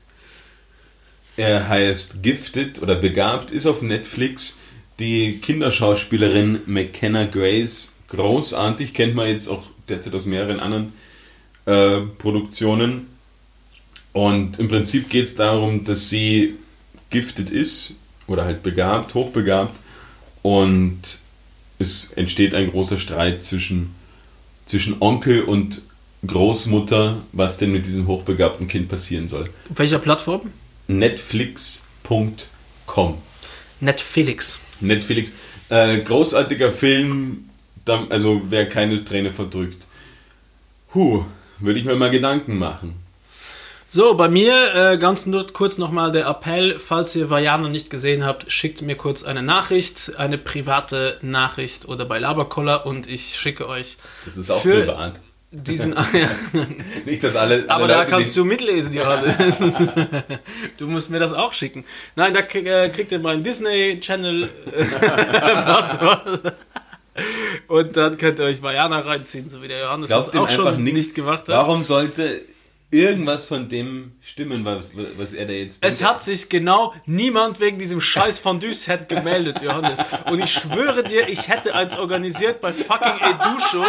Er 1.38 1.68
heißt 1.68 2.24
Gifted 2.24 2.82
oder 2.82 2.96
Begabt, 2.96 3.52
ist 3.52 3.68
auf 3.68 3.84
Netflix. 3.84 4.58
Die 4.98 5.38
Kinderschauspielerin 5.38 6.62
McKenna 6.66 7.26
Grace, 7.26 7.98
großartig, 8.08 8.96
kennt 8.96 9.14
man 9.14 9.28
jetzt 9.28 9.48
auch 9.48 9.64
derzeit 9.90 10.16
aus 10.16 10.26
mehreren 10.26 10.60
anderen 10.60 10.94
äh, 11.66 12.02
Produktionen. 12.18 13.08
Und 14.12 14.58
im 14.58 14.68
Prinzip 14.68 15.08
geht 15.10 15.26
es 15.26 15.36
darum, 15.36 15.86
dass 15.86 16.10
sie 16.10 16.58
gifted 17.12 17.50
ist 17.50 17.96
oder 18.28 18.46
halt 18.46 18.64
begabt, 18.64 19.14
hochbegabt. 19.14 19.78
Und 20.42 21.20
es 21.78 22.12
entsteht 22.14 22.56
ein 22.56 22.72
großer 22.72 22.98
Streit 22.98 23.44
zwischen, 23.44 23.94
zwischen 24.66 25.02
Onkel 25.02 25.44
und 25.44 25.84
Großmutter, 26.26 27.24
was 27.32 27.58
denn 27.58 27.72
mit 27.72 27.86
diesem 27.86 28.08
hochbegabten 28.08 28.68
Kind 28.68 28.90
passieren 28.90 29.28
soll. 29.28 29.50
Auf 29.70 29.80
welcher 29.80 30.00
Plattform? 30.00 30.52
Netflix.com. 30.88 33.18
Netflix. 33.80 34.60
Netflix. 34.80 35.32
Äh, 35.70 36.02
großartiger 36.02 36.72
Film, 36.72 37.50
also 37.86 38.42
wer 38.50 38.70
keine 38.70 39.04
Träne 39.04 39.32
verdrückt. 39.32 39.88
Huh, 40.94 41.26
würde 41.60 41.80
ich 41.80 41.86
mir 41.86 41.96
mal 41.96 42.12
Gedanken 42.12 42.58
machen. 42.58 43.01
So, 43.94 44.14
bei 44.16 44.30
mir 44.30 44.54
äh, 44.74 44.98
ganz 44.98 45.26
nur 45.26 45.46
kurz 45.52 45.78
nochmal 45.78 46.14
der 46.14 46.26
Appell, 46.26 46.80
falls 46.80 47.14
ihr 47.18 47.30
Vajana 47.30 47.68
nicht 47.68 47.90
gesehen 47.90 48.26
habt, 48.26 48.50
schickt 48.50 48.82
mir 48.82 48.96
kurz 48.96 49.24
eine 49.24 49.44
Nachricht, 49.44 50.14
eine 50.18 50.38
private 50.38 51.18
Nachricht 51.22 51.90
oder 51.90 52.06
bei 52.06 52.18
Laberkoller 52.18 52.86
und 52.86 53.10
ich 53.10 53.36
schicke 53.38 53.68
euch 53.68 53.98
Das 54.26 54.38
ist 54.38 54.50
auch 54.50 54.62
Für- 54.62 54.86
privat. 54.86 55.20
diesen... 55.52 55.92
ja. 56.14 56.30
Nicht, 57.06 57.22
dass 57.22 57.36
alle. 57.36 57.66
Aber 57.68 57.84
alle 57.84 57.88
da 57.94 58.00
Leute, 58.00 58.12
kannst 58.12 58.34
die- 58.34 58.40
du 58.40 58.46
mitlesen, 58.46 58.94
Johannes. 58.94 59.60
du 60.78 60.88
musst 60.88 61.10
mir 61.10 61.20
das 61.20 61.34
auch 61.34 61.52
schicken. 61.52 61.84
Nein, 62.16 62.34
da 62.34 62.44
krieg, 62.44 62.66
äh, 62.68 62.88
kriegt 62.88 63.12
ihr 63.12 63.20
meinen 63.20 63.44
Disney 63.44 64.00
Channel 64.00 64.48
Passwort. 65.66 66.54
Und 67.68 67.98
dann 67.98 68.18
könnt 68.18 68.40
ihr 68.40 68.46
euch 68.46 68.62
Vajana 68.62 69.00
reinziehen, 69.00 69.50
so 69.50 69.62
wie 69.62 69.68
der 69.68 69.82
Johannes 69.82 70.08
Glaubt 70.08 70.28
das 70.34 70.36
auch 70.38 70.50
schon 70.50 70.82
nichts. 70.82 70.98
nicht 70.98 71.16
gemacht 71.16 71.42
hat. 71.42 71.50
Warum 71.50 71.84
sollte 71.84 72.40
irgendwas 72.92 73.46
von 73.46 73.70
dem 73.70 74.12
stimmen, 74.20 74.66
was, 74.66 74.94
was 75.18 75.34
er 75.34 75.46
da 75.46 75.54
jetzt. 75.54 75.84
Es 75.84 76.04
hat 76.04 76.22
sich 76.22 76.50
genau 76.50 76.94
niemand 77.06 77.60
wegen 77.60 77.80
diesem 77.80 78.02
scheiß 78.02 78.40
Fondue-Set 78.40 79.10
gemeldet, 79.10 79.62
Johannes. 79.62 80.00
Und 80.30 80.44
ich 80.44 80.52
schwöre 80.52 81.04
dir, 81.04 81.28
ich 81.30 81.48
hätte 81.48 81.74
eins 81.74 81.98
organisiert 81.98 82.60
bei 82.62 82.74
fucking 82.74 83.16
Edu-Show 83.16 83.86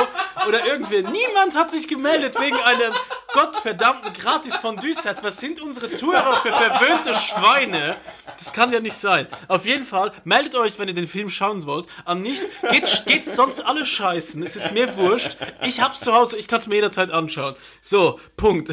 oder 0.48 0.64
irgendwer. 0.66 1.02
Niemand 1.02 1.56
hat 1.56 1.70
sich 1.70 1.88
gemeldet 1.88 2.40
wegen 2.40 2.56
einem 2.56 2.92
gottverdammten 3.32 4.12
gratis 4.12 4.56
Fondue-Set. 4.56 5.22
Was 5.22 5.38
sind 5.38 5.60
unsere 5.60 5.90
Zuhörer 5.90 6.40
für 6.42 6.52
verwöhnte 6.52 7.14
Schweine? 7.14 7.96
Das 8.36 8.52
kann 8.52 8.72
ja 8.72 8.80
nicht 8.80 8.96
sein. 8.96 9.26
Auf 9.48 9.66
jeden 9.66 9.84
Fall, 9.84 10.12
meldet 10.24 10.54
euch, 10.54 10.78
wenn 10.78 10.88
ihr 10.88 10.94
den 10.94 11.08
Film 11.08 11.28
schauen 11.28 11.64
wollt. 11.66 11.86
An 12.04 12.22
nicht, 12.22 12.44
geht's, 12.70 13.04
geht's 13.04 13.34
sonst 13.34 13.64
alle 13.64 13.86
scheißen. 13.86 14.42
Es 14.42 14.56
ist 14.56 14.72
mir 14.72 14.96
wurscht. 14.96 15.36
Ich 15.62 15.80
hab's 15.80 16.00
zu 16.00 16.12
Hause, 16.12 16.36
ich 16.36 16.48
kann's 16.48 16.66
mir 16.66 16.76
jederzeit 16.76 17.10
anschauen. 17.10 17.54
So, 17.80 18.20
Punkt. 18.36 18.70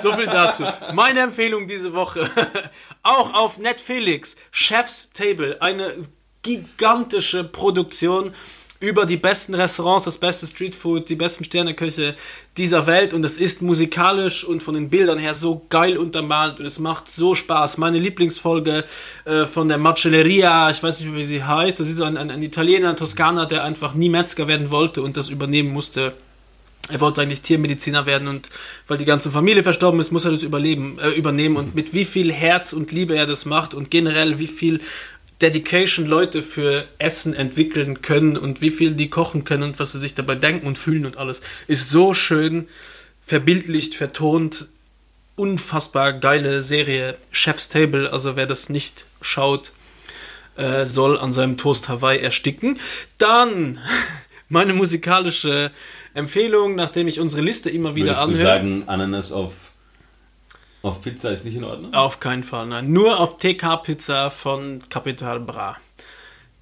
So 0.00 0.12
viel 0.12 0.26
dazu. 0.26 0.64
Meine 0.92 1.20
Empfehlung 1.20 1.66
diese 1.66 1.92
Woche. 1.92 2.28
Auch 3.02 3.34
auf 3.34 3.58
Netflix. 3.58 4.36
Chef's 4.50 5.10
Table. 5.10 5.60
Eine 5.60 5.92
gigantische 6.42 7.44
Produktion 7.44 8.34
über 8.82 9.06
die 9.06 9.16
besten 9.16 9.54
Restaurants, 9.54 10.04
das 10.04 10.18
beste 10.18 10.44
Streetfood, 10.44 11.08
die 11.08 11.14
besten 11.14 11.44
Sterneköche 11.44 12.16
dieser 12.56 12.86
Welt 12.86 13.14
und 13.14 13.24
es 13.24 13.38
ist 13.38 13.62
musikalisch 13.62 14.44
und 14.44 14.62
von 14.62 14.74
den 14.74 14.90
Bildern 14.90 15.18
her 15.18 15.34
so 15.34 15.64
geil 15.70 15.96
untermalt 15.96 16.58
und 16.58 16.66
es 16.66 16.80
macht 16.80 17.08
so 17.08 17.36
Spaß. 17.36 17.78
Meine 17.78 18.00
Lieblingsfolge 18.00 18.84
äh, 19.24 19.46
von 19.46 19.68
der 19.68 19.78
Macelleria, 19.78 20.68
ich 20.68 20.82
weiß 20.82 21.00
nicht 21.00 21.10
mehr, 21.10 21.20
wie 21.20 21.24
sie 21.24 21.44
heißt, 21.44 21.78
das 21.78 21.88
ist 21.88 22.02
ein, 22.02 22.16
ein, 22.16 22.32
ein 22.32 22.42
Italiener, 22.42 22.90
ein 22.90 22.96
Toskaner, 22.96 23.46
der 23.46 23.62
einfach 23.62 23.94
nie 23.94 24.08
Metzger 24.08 24.48
werden 24.48 24.72
wollte 24.72 25.00
und 25.02 25.16
das 25.16 25.28
übernehmen 25.28 25.72
musste. 25.72 26.12
Er 26.90 27.00
wollte 27.00 27.22
eigentlich 27.22 27.42
Tiermediziner 27.42 28.06
werden 28.06 28.26
und 28.26 28.50
weil 28.88 28.98
die 28.98 29.04
ganze 29.04 29.30
Familie 29.30 29.62
verstorben 29.62 30.00
ist, 30.00 30.10
muss 30.10 30.24
er 30.24 30.32
das 30.32 30.42
überleben, 30.42 30.98
äh, 30.98 31.10
übernehmen 31.10 31.56
und 31.56 31.76
mit 31.76 31.94
wie 31.94 32.04
viel 32.04 32.32
Herz 32.32 32.72
und 32.72 32.90
Liebe 32.90 33.14
er 33.14 33.26
das 33.26 33.44
macht 33.44 33.72
und 33.72 33.92
generell 33.92 34.40
wie 34.40 34.48
viel 34.48 34.80
Dedication 35.42 36.06
Leute 36.06 36.42
für 36.42 36.86
Essen 36.98 37.34
entwickeln 37.34 38.00
können 38.00 38.36
und 38.36 38.60
wie 38.62 38.70
viel 38.70 38.92
die 38.92 39.10
kochen 39.10 39.44
können 39.44 39.64
und 39.64 39.78
was 39.78 39.92
sie 39.92 39.98
sich 39.98 40.14
dabei 40.14 40.36
denken 40.36 40.66
und 40.66 40.78
fühlen 40.78 41.04
und 41.04 41.16
alles, 41.18 41.42
ist 41.66 41.90
so 41.90 42.14
schön 42.14 42.68
verbildlicht, 43.24 43.94
vertont. 43.94 44.68
unfassbar 45.34 46.12
geile 46.12 46.62
Serie 46.62 47.16
Chef's 47.32 47.68
Table. 47.68 48.12
Also 48.12 48.36
wer 48.36 48.46
das 48.46 48.68
nicht 48.68 49.06
schaut, 49.22 49.72
äh, 50.56 50.84
soll 50.84 51.18
an 51.18 51.32
seinem 51.32 51.56
Toast 51.56 51.88
Hawaii 51.88 52.20
ersticken. 52.20 52.78
Dann 53.18 53.78
meine 54.48 54.74
musikalische 54.74 55.70
Empfehlung, 56.14 56.74
nachdem 56.74 57.08
ich 57.08 57.18
unsere 57.18 57.42
Liste 57.42 57.70
immer 57.70 57.96
wieder 57.96 58.08
Würdest 58.08 58.20
du 58.22 58.32
anhöre. 58.32 58.46
sagen, 58.46 58.82
Ananas 58.86 59.32
auf, 59.32 59.54
auf 60.82 61.00
Pizza 61.00 61.30
ist 61.30 61.44
nicht 61.44 61.56
in 61.56 61.64
Ordnung? 61.64 61.94
Auf 61.94 62.20
keinen 62.20 62.44
Fall, 62.44 62.66
nein. 62.66 62.90
Nur 62.92 63.20
auf 63.20 63.38
TK-Pizza 63.38 64.30
von 64.30 64.82
Capital 64.88 65.40
Bra. 65.40 65.76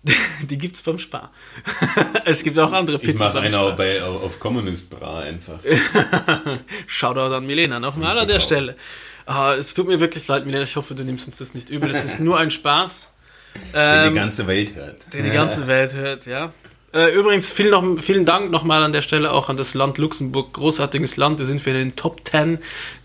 Die 0.43 0.57
gibt's 0.59 0.81
beim 0.83 0.99
Spar. 0.99 1.31
es 2.25 2.43
gibt 2.43 2.59
auch 2.59 2.73
andere 2.73 2.97
Ich 2.97 3.03
Pizzen 3.03 3.25
mache 3.27 3.41
einen 3.41 3.53
Spar. 3.53 3.77
bei, 3.77 4.03
auf, 4.03 4.39
Communist 4.41 4.89
Bra 4.91 5.21
einfach. 5.21 5.61
Shoutout 6.87 7.35
an 7.35 7.47
Milena 7.47 7.81
nochmal 7.81 8.19
an 8.19 8.27
der 8.29 8.39
auch. 8.39 8.41
Stelle. 8.41 8.77
Ah, 9.27 9.55
es 9.55 9.75
tut 9.75 9.87
mir 9.87 10.01
wirklich 10.01 10.27
leid, 10.27 10.47
Milena. 10.47 10.63
Ich 10.65 10.75
hoffe, 10.77 10.95
du 10.95 11.05
nimmst 11.05 11.27
uns 11.27 11.37
das 11.37 11.55
nicht 11.55 11.69
übel. 11.69 11.91
Es 11.91 12.05
ist 12.05 12.21
nur 12.21 12.39
ein 12.39 12.51
Spaß. 12.51 13.11
Den 13.55 13.61
Ähm, 13.75 14.13
die 14.15 14.19
ganze 14.19 14.47
Welt 14.47 14.75
hört. 14.75 15.13
den 15.13 15.25
die 15.25 15.31
ganze 15.31 15.67
Welt 15.67 15.93
hört, 15.95 16.25
ja. 16.27 16.53
Äh, 16.93 17.15
übrigens, 17.15 17.51
vielen, 17.51 17.71
noch, 17.71 18.03
vielen 18.03 18.25
Dank 18.25 18.51
nochmal 18.51 18.83
an 18.83 18.91
der 18.91 19.03
Stelle 19.03 19.33
auch 19.33 19.49
an 19.49 19.57
das 19.57 19.75
Land 19.75 19.99
Luxemburg. 19.99 20.53
Großartiges 20.55 21.17
Land. 21.17 21.39
Da 21.39 21.45
sind 21.45 21.65
wir 21.65 21.73
in 21.75 21.91
den 21.91 21.97
Top 21.97 22.23
10 22.29 22.59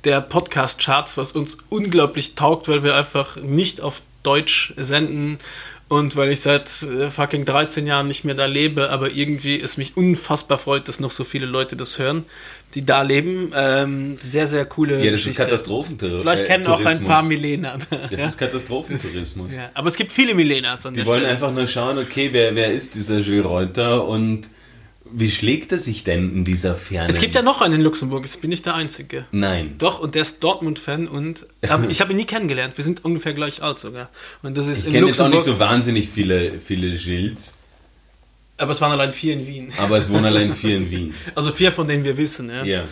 der 0.04 0.22
Podcast-Charts, 0.22 1.18
was 1.18 1.34
uns 1.34 1.58
unglaublich 1.70 2.34
taugt, 2.34 2.68
weil 2.68 2.84
wir 2.84 2.96
einfach 2.96 3.36
nicht 3.38 3.82
auf 3.82 4.02
Deutsch 4.24 4.74
senden 4.76 5.38
und 5.88 6.16
weil 6.16 6.32
ich 6.32 6.42
seit 6.42 6.82
äh, 6.84 7.12
fucking 7.12 7.46
13 7.46 7.86
Jahren 7.86 8.08
nicht 8.08 8.26
mehr 8.26 8.34
da 8.34 8.46
lebe, 8.48 8.90
aber 8.90 9.12
irgendwie 9.12 9.60
es 9.62 9.78
mich 9.78 9.96
unfassbar 9.96 10.58
freut, 10.58 10.88
dass 10.88 11.00
noch 11.00 11.12
so 11.12 11.24
viele 11.24 11.46
Leute 11.46 11.76
das 11.76 12.00
hören, 12.00 12.26
die 12.74 12.84
da 12.86 13.04
leben. 13.04 13.52
Ähm, 13.56 14.18
sehr, 14.20 14.48
sehr 14.48 14.66
coole 14.66 14.98
Ja, 15.04 15.12
das 15.12 15.22
ist 15.22 15.28
Geschichte. 15.28 15.44
Katastrophentourismus. 15.44 16.22
Vielleicht 16.22 16.46
kennen 16.48 16.66
auch 16.68 16.84
ein 16.84 17.04
paar 17.04 17.22
Milener. 17.24 17.78
Das 18.10 18.20
ja. 18.20 18.26
ist 18.26 18.38
Katastrophentourismus. 18.38 19.56
ja. 19.56 19.70
Aber 19.76 19.88
es 19.88 19.96
gibt 19.96 20.12
viele 20.12 20.34
Milenas 20.34 20.82
Die 20.84 21.06
wollen 21.06 21.20
Stelle. 21.20 21.28
einfach 21.28 21.52
nur 21.54 21.68
schauen, 21.68 22.00
okay, 22.00 22.30
wer, 22.32 22.56
wer 22.56 22.72
ist 22.74 22.96
dieser 22.96 23.20
Jules 23.20 23.46
Reuter 23.46 24.08
und 24.08 24.50
wie 25.18 25.32
schlägt 25.32 25.72
er 25.72 25.80
sich 25.80 26.04
denn 26.04 26.32
in 26.34 26.44
dieser 26.44 26.76
Ferne? 26.76 27.10
Es 27.10 27.20
gibt 27.20 27.36
ja 27.36 27.42
noch 27.42 27.62
einen 27.62 27.76
in 27.76 27.82
Luxemburg, 27.82 28.26
ich 28.26 28.40
bin 28.40 28.50
nicht 28.50 28.66
der 28.66 28.76
Einzige. 28.76 29.26
Nein. 29.32 29.76
Doch, 29.78 30.00
und 30.00 30.14
der 30.16 30.24
ist 30.24 30.44
Dortmund-Fan 30.44 31.08
und 31.08 31.48
aber 31.70 31.90
ich 31.90 32.02
habe 32.02 32.12
ihn 32.12 32.18
nie 32.18 32.26
kennengelernt. 32.26 32.78
Wir 32.78 32.84
sind 32.84 33.06
ungefähr 33.06 33.34
gleich 33.34 33.64
alt 33.64 33.80
sogar. 33.80 34.10
Und 34.44 34.58
das 34.58 34.68
ist 34.68 34.82
Ich 34.82 34.88
in 34.88 34.94
kenne 34.94 35.08
jetzt 35.08 35.22
auch 35.22 35.30
nicht 35.30 35.44
so 35.44 35.60
wahnsinnig 35.60 36.10
viele, 36.10 36.60
viele 36.60 36.96
Gilles, 36.98 37.56
aber 38.58 38.72
es 38.72 38.82
waren 38.82 38.92
allein 38.92 39.12
vier 39.12 39.34
in 39.34 39.48
Wien. 39.48 39.68
aber 39.80 39.98
es 39.98 40.10
wohnen 40.10 40.26
allein 40.26 40.52
vier 40.54 40.78
in 40.78 40.90
Wien. 40.92 41.14
Also 41.34 41.52
vier, 41.52 41.72
von 41.72 41.88
denen 41.88 42.04
wir 42.04 42.18
wissen. 42.18 42.50
Ja. 42.50 42.64
Ja. 42.64 42.84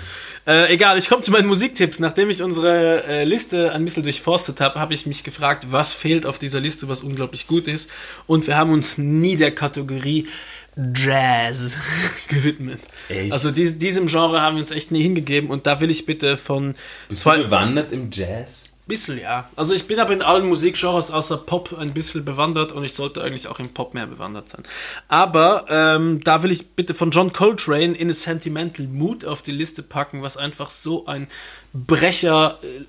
Äh, 0.46 0.74
egal, 0.74 0.98
ich 0.98 1.08
komme 1.08 1.22
zu 1.22 1.32
meinen 1.32 1.48
Musiktipps. 1.48 2.00
Nachdem 2.00 2.30
ich 2.30 2.44
unsere 2.44 3.06
äh, 3.08 3.24
Liste 3.24 3.72
ein 3.72 3.86
bisschen 3.86 4.04
durchforstet 4.04 4.60
habe, 4.60 4.78
habe 4.78 4.94
ich 4.94 5.06
mich 5.06 5.24
gefragt, 5.24 5.68
was 5.70 5.94
fehlt 5.94 6.26
auf 6.26 6.38
dieser 6.38 6.60
Liste, 6.60 6.90
was 6.90 7.02
unglaublich 7.02 7.48
gut 7.48 7.70
ist. 7.70 7.90
Und 8.28 8.46
wir 8.46 8.58
haben 8.58 8.74
uns 8.74 8.98
nie 8.98 9.38
der 9.38 9.52
Kategorie 9.52 10.28
Jazz 10.76 11.78
gewidmet. 12.28 12.80
Echt? 13.10 13.32
Also 13.32 13.52
dies, 13.52 13.78
diesem 13.78 14.08
Genre 14.08 14.42
haben 14.42 14.56
wir 14.56 14.62
uns 14.62 14.72
echt 14.72 14.92
nie 14.92 15.02
hingegeben. 15.02 15.50
Und 15.50 15.68
da 15.68 15.80
will 15.82 15.92
ich 15.92 16.06
bitte 16.06 16.38
von 16.38 16.76
Bist 17.10 17.26
du 17.26 17.32
bewandert 17.32 17.92
im 17.92 18.10
Jazz? 18.12 18.66
Bisschen, 18.86 19.18
ja. 19.18 19.50
Also 19.56 19.74
ich 19.74 19.88
bin 19.88 20.00
aber 20.00 20.12
in 20.12 20.22
allen 20.22 20.46
Musikgenres 20.46 21.10
außer 21.10 21.38
Pop 21.38 21.78
ein 21.80 21.94
bisschen 21.94 22.26
bewandert 22.26 22.74
und 22.74 22.84
ich 22.84 22.94
sollte 22.94 23.24
eigentlich 23.24 23.48
auch 23.48 23.60
im 23.60 23.70
Pop 23.70 23.94
mehr 23.94 24.08
bewandert 24.08 24.50
sein. 24.50 24.62
Aber 25.08 25.66
ähm, 25.70 26.20
da 26.22 26.44
will 26.44 26.52
ich 26.52 26.72
bitte 26.72 26.94
von 26.94 27.12
John 27.12 27.32
Coltrane 27.32 27.96
in 27.96 28.10
a 28.10 28.14
Sentimental 28.14 28.88
Mood 28.88 29.24
auf 29.24 29.42
die 29.42 29.54
Liste 29.54 29.84
packen, 29.84 30.22
was 30.22 30.36
einfach 30.36 30.70
so 30.70 31.06
ein 31.06 31.30
Brecher, 31.72 32.60
äh, 32.62 32.84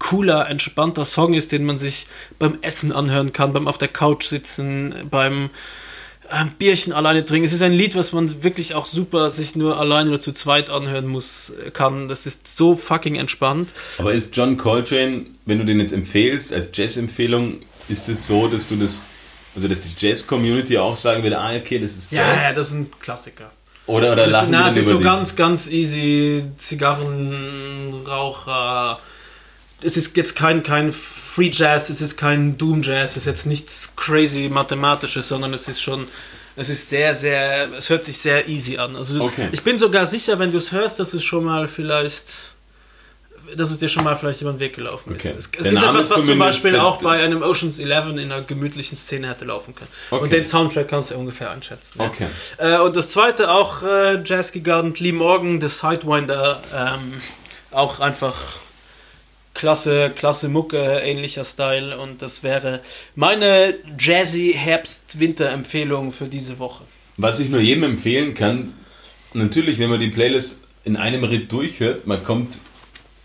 cooler, 0.00 0.48
entspannter 0.48 1.04
Song 1.04 1.34
ist, 1.34 1.52
den 1.52 1.64
man 1.64 1.78
sich 1.78 2.08
beim 2.40 2.58
Essen 2.62 2.90
anhören 2.90 3.32
kann, 3.32 3.52
beim 3.52 3.68
auf 3.68 3.78
der 3.78 3.88
Couch 3.88 4.26
sitzen, 4.26 4.92
beim 5.08 5.50
ein 6.30 6.52
Bierchen 6.58 6.92
alleine 6.92 7.24
trinken. 7.24 7.44
Es 7.46 7.52
ist 7.52 7.62
ein 7.62 7.72
Lied, 7.72 7.94
was 7.94 8.12
man 8.12 8.42
wirklich 8.42 8.74
auch 8.74 8.86
super 8.86 9.30
sich 9.30 9.54
nur 9.56 9.78
alleine 9.78 10.10
oder 10.10 10.20
zu 10.20 10.32
zweit 10.32 10.70
anhören 10.70 11.06
muss, 11.06 11.52
äh, 11.64 11.70
kann. 11.70 12.08
Das 12.08 12.26
ist 12.26 12.56
so 12.56 12.74
fucking 12.74 13.14
entspannt. 13.16 13.72
Aber 13.98 14.12
ist 14.12 14.34
John 14.36 14.56
Coltrane, 14.56 15.26
wenn 15.44 15.58
du 15.58 15.64
den 15.64 15.78
jetzt 15.80 15.92
empfehlst, 15.92 16.52
als 16.52 16.70
Jazz-Empfehlung, 16.74 17.60
ist 17.88 18.08
es 18.08 18.26
so, 18.26 18.48
dass 18.48 18.66
du 18.66 18.74
das, 18.76 19.02
also 19.54 19.68
dass 19.68 19.82
die 19.82 19.94
Jazz-Community 19.96 20.78
auch 20.78 20.96
sagen 20.96 21.22
würde, 21.22 21.38
ah, 21.38 21.54
okay, 21.54 21.78
das 21.78 21.96
ist 21.96 22.10
Jazz? 22.12 22.26
Ja, 22.26 22.48
ja, 22.48 22.52
das 22.54 22.68
ist 22.68 22.74
ein 22.74 22.90
Klassiker. 23.00 23.50
oder 23.86 24.12
oder 24.12 24.24
Das, 24.26 24.32
lachen 24.32 24.48
na, 24.50 24.64
die 24.64 24.68
es 24.70 24.76
ist 24.78 24.88
so 24.88 24.96
dich? 24.96 25.04
ganz, 25.04 25.36
ganz 25.36 25.68
easy. 25.68 26.42
Zigarrenraucher. 26.56 28.98
Es 29.82 29.96
ist 29.96 30.16
jetzt 30.16 30.34
kein, 30.36 30.62
kein 30.62 30.92
Free 31.36 31.50
Jazz, 31.52 31.90
es 31.90 32.00
ist 32.00 32.16
kein 32.16 32.56
Doom 32.56 32.80
Jazz, 32.80 33.10
es 33.10 33.16
ist 33.18 33.26
jetzt 33.26 33.44
nichts 33.44 33.90
crazy 33.94 34.48
Mathematisches, 34.48 35.28
sondern 35.28 35.52
es 35.52 35.68
ist 35.68 35.82
schon, 35.82 36.08
es 36.56 36.70
ist 36.70 36.88
sehr, 36.88 37.14
sehr, 37.14 37.68
es 37.76 37.90
hört 37.90 38.04
sich 38.04 38.16
sehr 38.16 38.48
easy 38.48 38.78
an. 38.78 38.96
Also 38.96 39.22
Okay. 39.22 39.50
ich 39.52 39.62
bin 39.62 39.78
sogar 39.78 40.06
sicher, 40.06 40.38
wenn 40.38 40.50
du 40.50 40.56
es 40.56 40.72
hörst, 40.72 40.98
dass 40.98 41.12
es 41.12 41.22
schon 41.22 41.44
mal 41.44 41.68
vielleicht, 41.68 42.24
dass 43.54 43.70
es 43.70 43.76
dir 43.76 43.88
schon 43.90 44.04
mal 44.04 44.16
vielleicht 44.16 44.40
über 44.40 44.50
den 44.50 44.60
Weg 44.60 44.76
gelaufen 44.76 45.14
ist. 45.14 45.26
Okay. 45.26 45.34
Es, 45.36 45.50
es 45.58 45.66
ist 45.66 45.82
etwas, 45.82 46.10
was 46.10 46.24
zum 46.24 46.38
Beispiel 46.38 46.76
auch 46.76 47.02
bei 47.02 47.22
einem 47.22 47.42
Oceans 47.42 47.78
11 47.80 48.06
in 48.12 48.18
einer 48.18 48.40
gemütlichen 48.40 48.96
Szene 48.96 49.28
hätte 49.28 49.44
laufen 49.44 49.74
können. 49.74 49.90
Okay. 50.10 50.22
Und 50.24 50.32
den 50.32 50.46
Soundtrack 50.46 50.88
kannst 50.88 51.10
du 51.10 51.16
ungefähr 51.16 51.50
einschätzen. 51.50 51.98
ja. 51.98 52.06
Okay. 52.06 52.28
Äh, 52.56 52.78
und 52.78 52.96
das 52.96 53.10
zweite 53.10 53.50
auch 53.50 53.82
äh, 53.82 54.22
Jazz-Gigant 54.24 55.00
Lee 55.00 55.12
Morgan, 55.12 55.60
The 55.60 55.68
Sidewinder, 55.68 56.62
ähm, 56.74 57.20
auch 57.72 58.00
einfach 58.00 58.34
klasse, 59.56 60.12
klasse 60.14 60.48
Mucke, 60.48 61.00
ähnlicher 61.00 61.44
Style 61.44 61.98
und 61.98 62.22
das 62.22 62.42
wäre 62.42 62.80
meine 63.14 63.74
Jazzy 63.98 64.54
Herbst-Winter-Empfehlung 64.56 66.12
für 66.12 66.28
diese 66.28 66.58
Woche. 66.58 66.84
Was 67.16 67.40
ich 67.40 67.48
nur 67.48 67.60
jedem 67.60 67.84
empfehlen 67.84 68.34
kann, 68.34 68.74
natürlich, 69.32 69.78
wenn 69.78 69.90
man 69.90 69.98
die 69.98 70.08
Playlist 70.08 70.60
in 70.84 70.96
einem 70.96 71.24
Ritt 71.24 71.50
durchhört, 71.50 72.06
man 72.06 72.22
kommt 72.22 72.58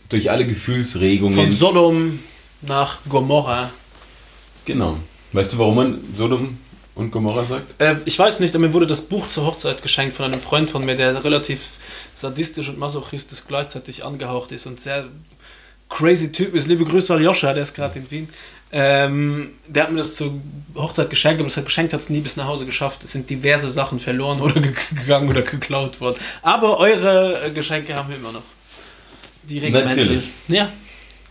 durch 0.09 0.31
alle 0.31 0.45
Gefühlsregungen. 0.45 1.35
Von 1.35 1.51
Sodom 1.51 2.19
nach 2.61 2.99
Gomorra. 3.07 3.71
genau. 4.65 4.97
Weißt 5.33 5.53
du, 5.53 5.57
warum 5.59 5.75
man 5.75 5.99
Sodom 6.15 6.57
und 6.95 7.11
Gomorra 7.11 7.45
sagt? 7.45 7.81
Äh, 7.81 7.95
ich 8.03 8.19
weiß 8.19 8.41
nicht, 8.41 8.53
aber 8.53 8.67
mir 8.67 8.73
wurde 8.73 8.87
das 8.87 9.01
Buch 9.01 9.29
zur 9.29 9.45
Hochzeit 9.45 9.81
geschenkt 9.81 10.13
von 10.13 10.25
einem 10.25 10.41
Freund 10.41 10.69
von 10.69 10.83
mir, 10.85 10.95
der 10.97 11.23
relativ 11.23 11.77
sadistisch 12.13 12.67
und 12.67 12.77
masochistisch 12.77 13.43
gleichzeitig 13.47 14.03
angehaucht 14.03 14.51
ist 14.51 14.65
und 14.65 14.79
sehr 14.79 15.07
crazy 15.91 16.31
Typ 16.31 16.55
ist. 16.55 16.67
Liebe 16.67 16.85
Grüße 16.85 17.13
an 17.13 17.21
Joscha, 17.23 17.53
der 17.53 17.63
ist 17.63 17.75
gerade 17.75 17.99
in 17.99 18.09
Wien. 18.09 18.29
Ähm, 18.73 19.49
der 19.67 19.83
hat 19.83 19.91
mir 19.91 19.97
das 19.97 20.15
zur 20.15 20.33
Hochzeit 20.75 21.09
geschenkt, 21.09 21.41
aber 21.41 21.49
das 21.53 21.63
geschenkt 21.63 21.91
hat 21.93 21.99
es 21.99 22.09
nie 22.09 22.21
bis 22.21 22.37
nach 22.37 22.45
Hause 22.47 22.65
geschafft. 22.65 23.03
Es 23.03 23.11
sind 23.11 23.29
diverse 23.29 23.69
Sachen 23.69 23.99
verloren 23.99 24.39
oder 24.41 24.59
ge- 24.61 24.73
gegangen 24.95 25.29
oder 25.29 25.41
geklaut 25.41 25.99
worden. 25.99 26.17
Aber 26.41 26.77
eure 26.77 27.45
äh, 27.47 27.51
Geschenke 27.51 27.93
haben 27.95 28.09
wir 28.09 28.15
immer 28.15 28.31
noch. 28.31 28.43
Die 29.43 29.59
Regimente. 29.59 29.95
Natürlich. 29.97 30.23
Ja, 30.47 30.71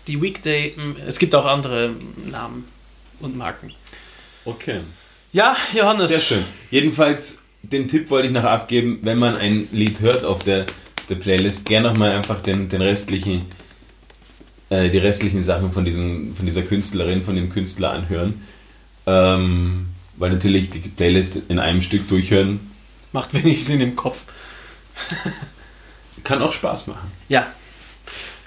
die 0.06 0.20
Weekday. 0.20 0.74
mh, 0.76 0.96
Es 1.06 1.18
gibt 1.18 1.34
auch 1.34 1.46
andere 1.46 1.94
Namen 2.30 2.66
und 3.20 3.36
Marken. 3.36 3.72
Okay. 4.44 4.80
Ja, 5.32 5.56
Johannes. 5.74 6.10
Sehr 6.10 6.18
schön. 6.20 6.44
Jedenfalls, 6.70 7.40
den 7.62 7.88
Tipp 7.88 8.10
wollte 8.10 8.26
ich 8.26 8.32
noch 8.34 8.44
abgeben, 8.44 8.98
wenn 9.02 9.18
man 9.18 9.36
ein 9.36 9.68
Lied 9.72 10.00
hört 10.00 10.24
auf 10.26 10.42
der, 10.42 10.66
der 11.08 11.14
Playlist, 11.14 11.64
gerne 11.66 11.88
nochmal 11.88 12.10
einfach 12.12 12.40
den, 12.40 12.68
den 12.68 12.82
restlichen, 12.82 13.46
äh, 14.70 14.88
die 14.88 14.98
restlichen 14.98 15.42
Sachen 15.42 15.70
von, 15.70 15.84
diesem, 15.84 16.34
von 16.34 16.46
dieser 16.46 16.62
Künstlerin, 16.62 17.22
von 17.22 17.34
dem 17.34 17.50
Künstler 17.50 17.90
anhören. 17.90 18.40
Ähm, 19.06 19.88
weil 20.16 20.30
natürlich 20.30 20.70
die 20.70 20.80
Playlist 20.80 21.42
in 21.48 21.58
einem 21.58 21.82
Stück 21.82 22.08
durchhören 22.08 22.60
Macht 23.12 23.34
wenig 23.34 23.64
Sinn 23.64 23.80
im 23.80 23.96
Kopf. 23.96 24.24
kann 26.24 26.42
auch 26.42 26.52
Spaß 26.52 26.86
machen. 26.86 27.10
Ja. 27.28 27.52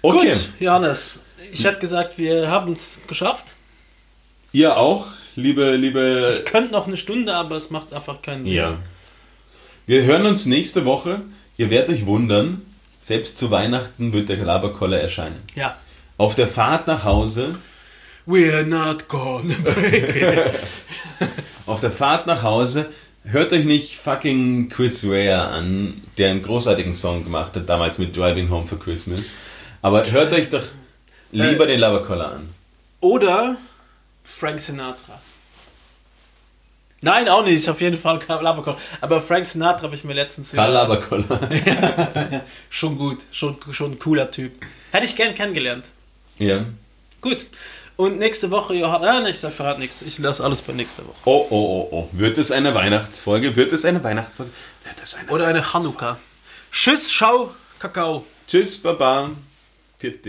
Okay. 0.02 0.30
Gut, 0.30 0.50
Johannes. 0.60 1.20
Ich 1.52 1.66
hätte 1.66 1.80
gesagt, 1.80 2.18
wir 2.18 2.50
haben 2.50 2.74
es 2.74 3.02
geschafft. 3.08 3.56
Ihr 4.52 4.78
auch, 4.78 5.08
liebe, 5.36 5.76
liebe. 5.76 6.30
Ich 6.32 6.46
könnte 6.46 6.72
noch 6.72 6.88
eine 6.88 6.98
Stunde, 6.98 7.34
aber 7.34 7.58
es 7.58 7.70
macht 7.70 7.94
einfach 7.94 8.22
keinen 8.22 8.46
Sinn. 8.46 8.54
Ja. 8.54 8.78
Wir 9.86 10.04
hören 10.04 10.26
uns 10.26 10.46
nächste 10.46 10.86
Woche. 10.86 11.22
Ihr 11.58 11.70
werdet 11.70 11.96
euch 11.96 12.06
wundern, 12.06 12.62
selbst 13.02 13.38
zu 13.38 13.52
Weihnachten 13.52 14.14
wird 14.14 14.30
der 14.30 14.38
Laberkoller 14.38 15.00
erscheinen. 15.00 15.42
Ja. 15.56 15.78
Auf 16.24 16.36
der 16.36 16.48
Fahrt 16.48 16.88
nach 16.88 17.04
Hause, 17.04 17.56
We're 18.26 18.64
not 18.64 19.10
gonna 19.10 19.56
break 19.62 20.16
it. 20.16 20.54
auf 21.66 21.82
der 21.82 21.92
Fahrt 21.92 22.28
nach 22.28 22.44
Hause, 22.44 22.90
hört 23.26 23.52
euch 23.52 23.66
nicht 23.66 23.98
fucking 23.98 24.70
Chris 24.70 25.04
Rea 25.04 25.50
an, 25.50 26.02
der 26.18 26.30
einen 26.30 26.42
großartigen 26.42 26.96
Song 26.96 27.26
gemacht 27.26 27.58
hat, 27.58 27.68
damals 27.68 27.98
mit 27.98 28.16
Driving 28.16 28.50
Home 28.50 28.66
for 28.66 28.80
Christmas. 28.80 29.36
Aber 29.82 30.10
hört 30.10 30.32
euch 30.32 30.48
doch 30.48 30.64
lieber 31.34 31.68
den 31.68 31.82
Laberkoller 31.82 32.32
an. 32.32 32.48
Oder 33.02 33.58
Frank 34.24 34.62
Sinatra. 34.62 35.20
Nein, 37.02 37.28
auch 37.28 37.44
nicht. 37.44 37.68
Auf 37.68 37.82
jeden 37.82 37.98
Fall 37.98 38.20
Karl 38.20 38.42
Laberkoll. 38.42 38.78
Aber 39.02 39.22
Frank 39.22 39.46
Sinatra 39.46 39.84
habe 39.84 39.96
ich 39.96 40.06
mir 40.06 40.14
letztens 40.14 40.54
Karl 40.54 40.72
Laberkoller. 40.72 41.50
schon 42.70 42.98
gut. 42.98 43.26
Schon, 43.34 43.58
schon 43.72 43.92
ein 43.92 44.00
cooler 44.00 44.32
Typ. 44.32 44.54
Hätte 44.94 45.04
ich 45.04 45.18
gern 45.18 45.36
kennengelernt. 45.36 45.92
Ja. 46.40 46.66
Gut. 47.22 47.46
Und 47.96 48.18
nächste 48.18 48.50
Woche, 48.50 48.74
ja, 48.76 48.88
ah, 48.88 49.28
ich 49.28 49.38
verrate 49.38 49.80
nichts. 49.80 50.02
Ich 50.02 50.18
lasse 50.18 50.44
alles 50.44 50.62
bei 50.62 50.74
nächster 50.74 51.04
Woche. 51.06 51.16
Oh, 51.26 51.46
oh, 51.50 51.56
oh, 51.56 51.88
oh. 51.92 52.10
Wird 52.12 52.38
es 52.38 52.52
eine 52.52 52.74
Weihnachtsfolge? 52.74 53.56
Wird 53.56 53.72
es 53.72 53.86
eine 53.86 54.04
Weihnachtsfolge? 54.04 54.52
Wird 54.84 55.02
es 55.02 55.16
eine 55.16 55.30
Oder 55.30 55.48
eine 55.48 55.74
Hanukkah. 55.74 56.18
Tschüss, 56.72 57.12
schau, 57.12 57.54
Kakao. 57.78 58.26
Tschüss, 58.48 58.82
Baba. 58.82 59.30
Viert 60.00 60.26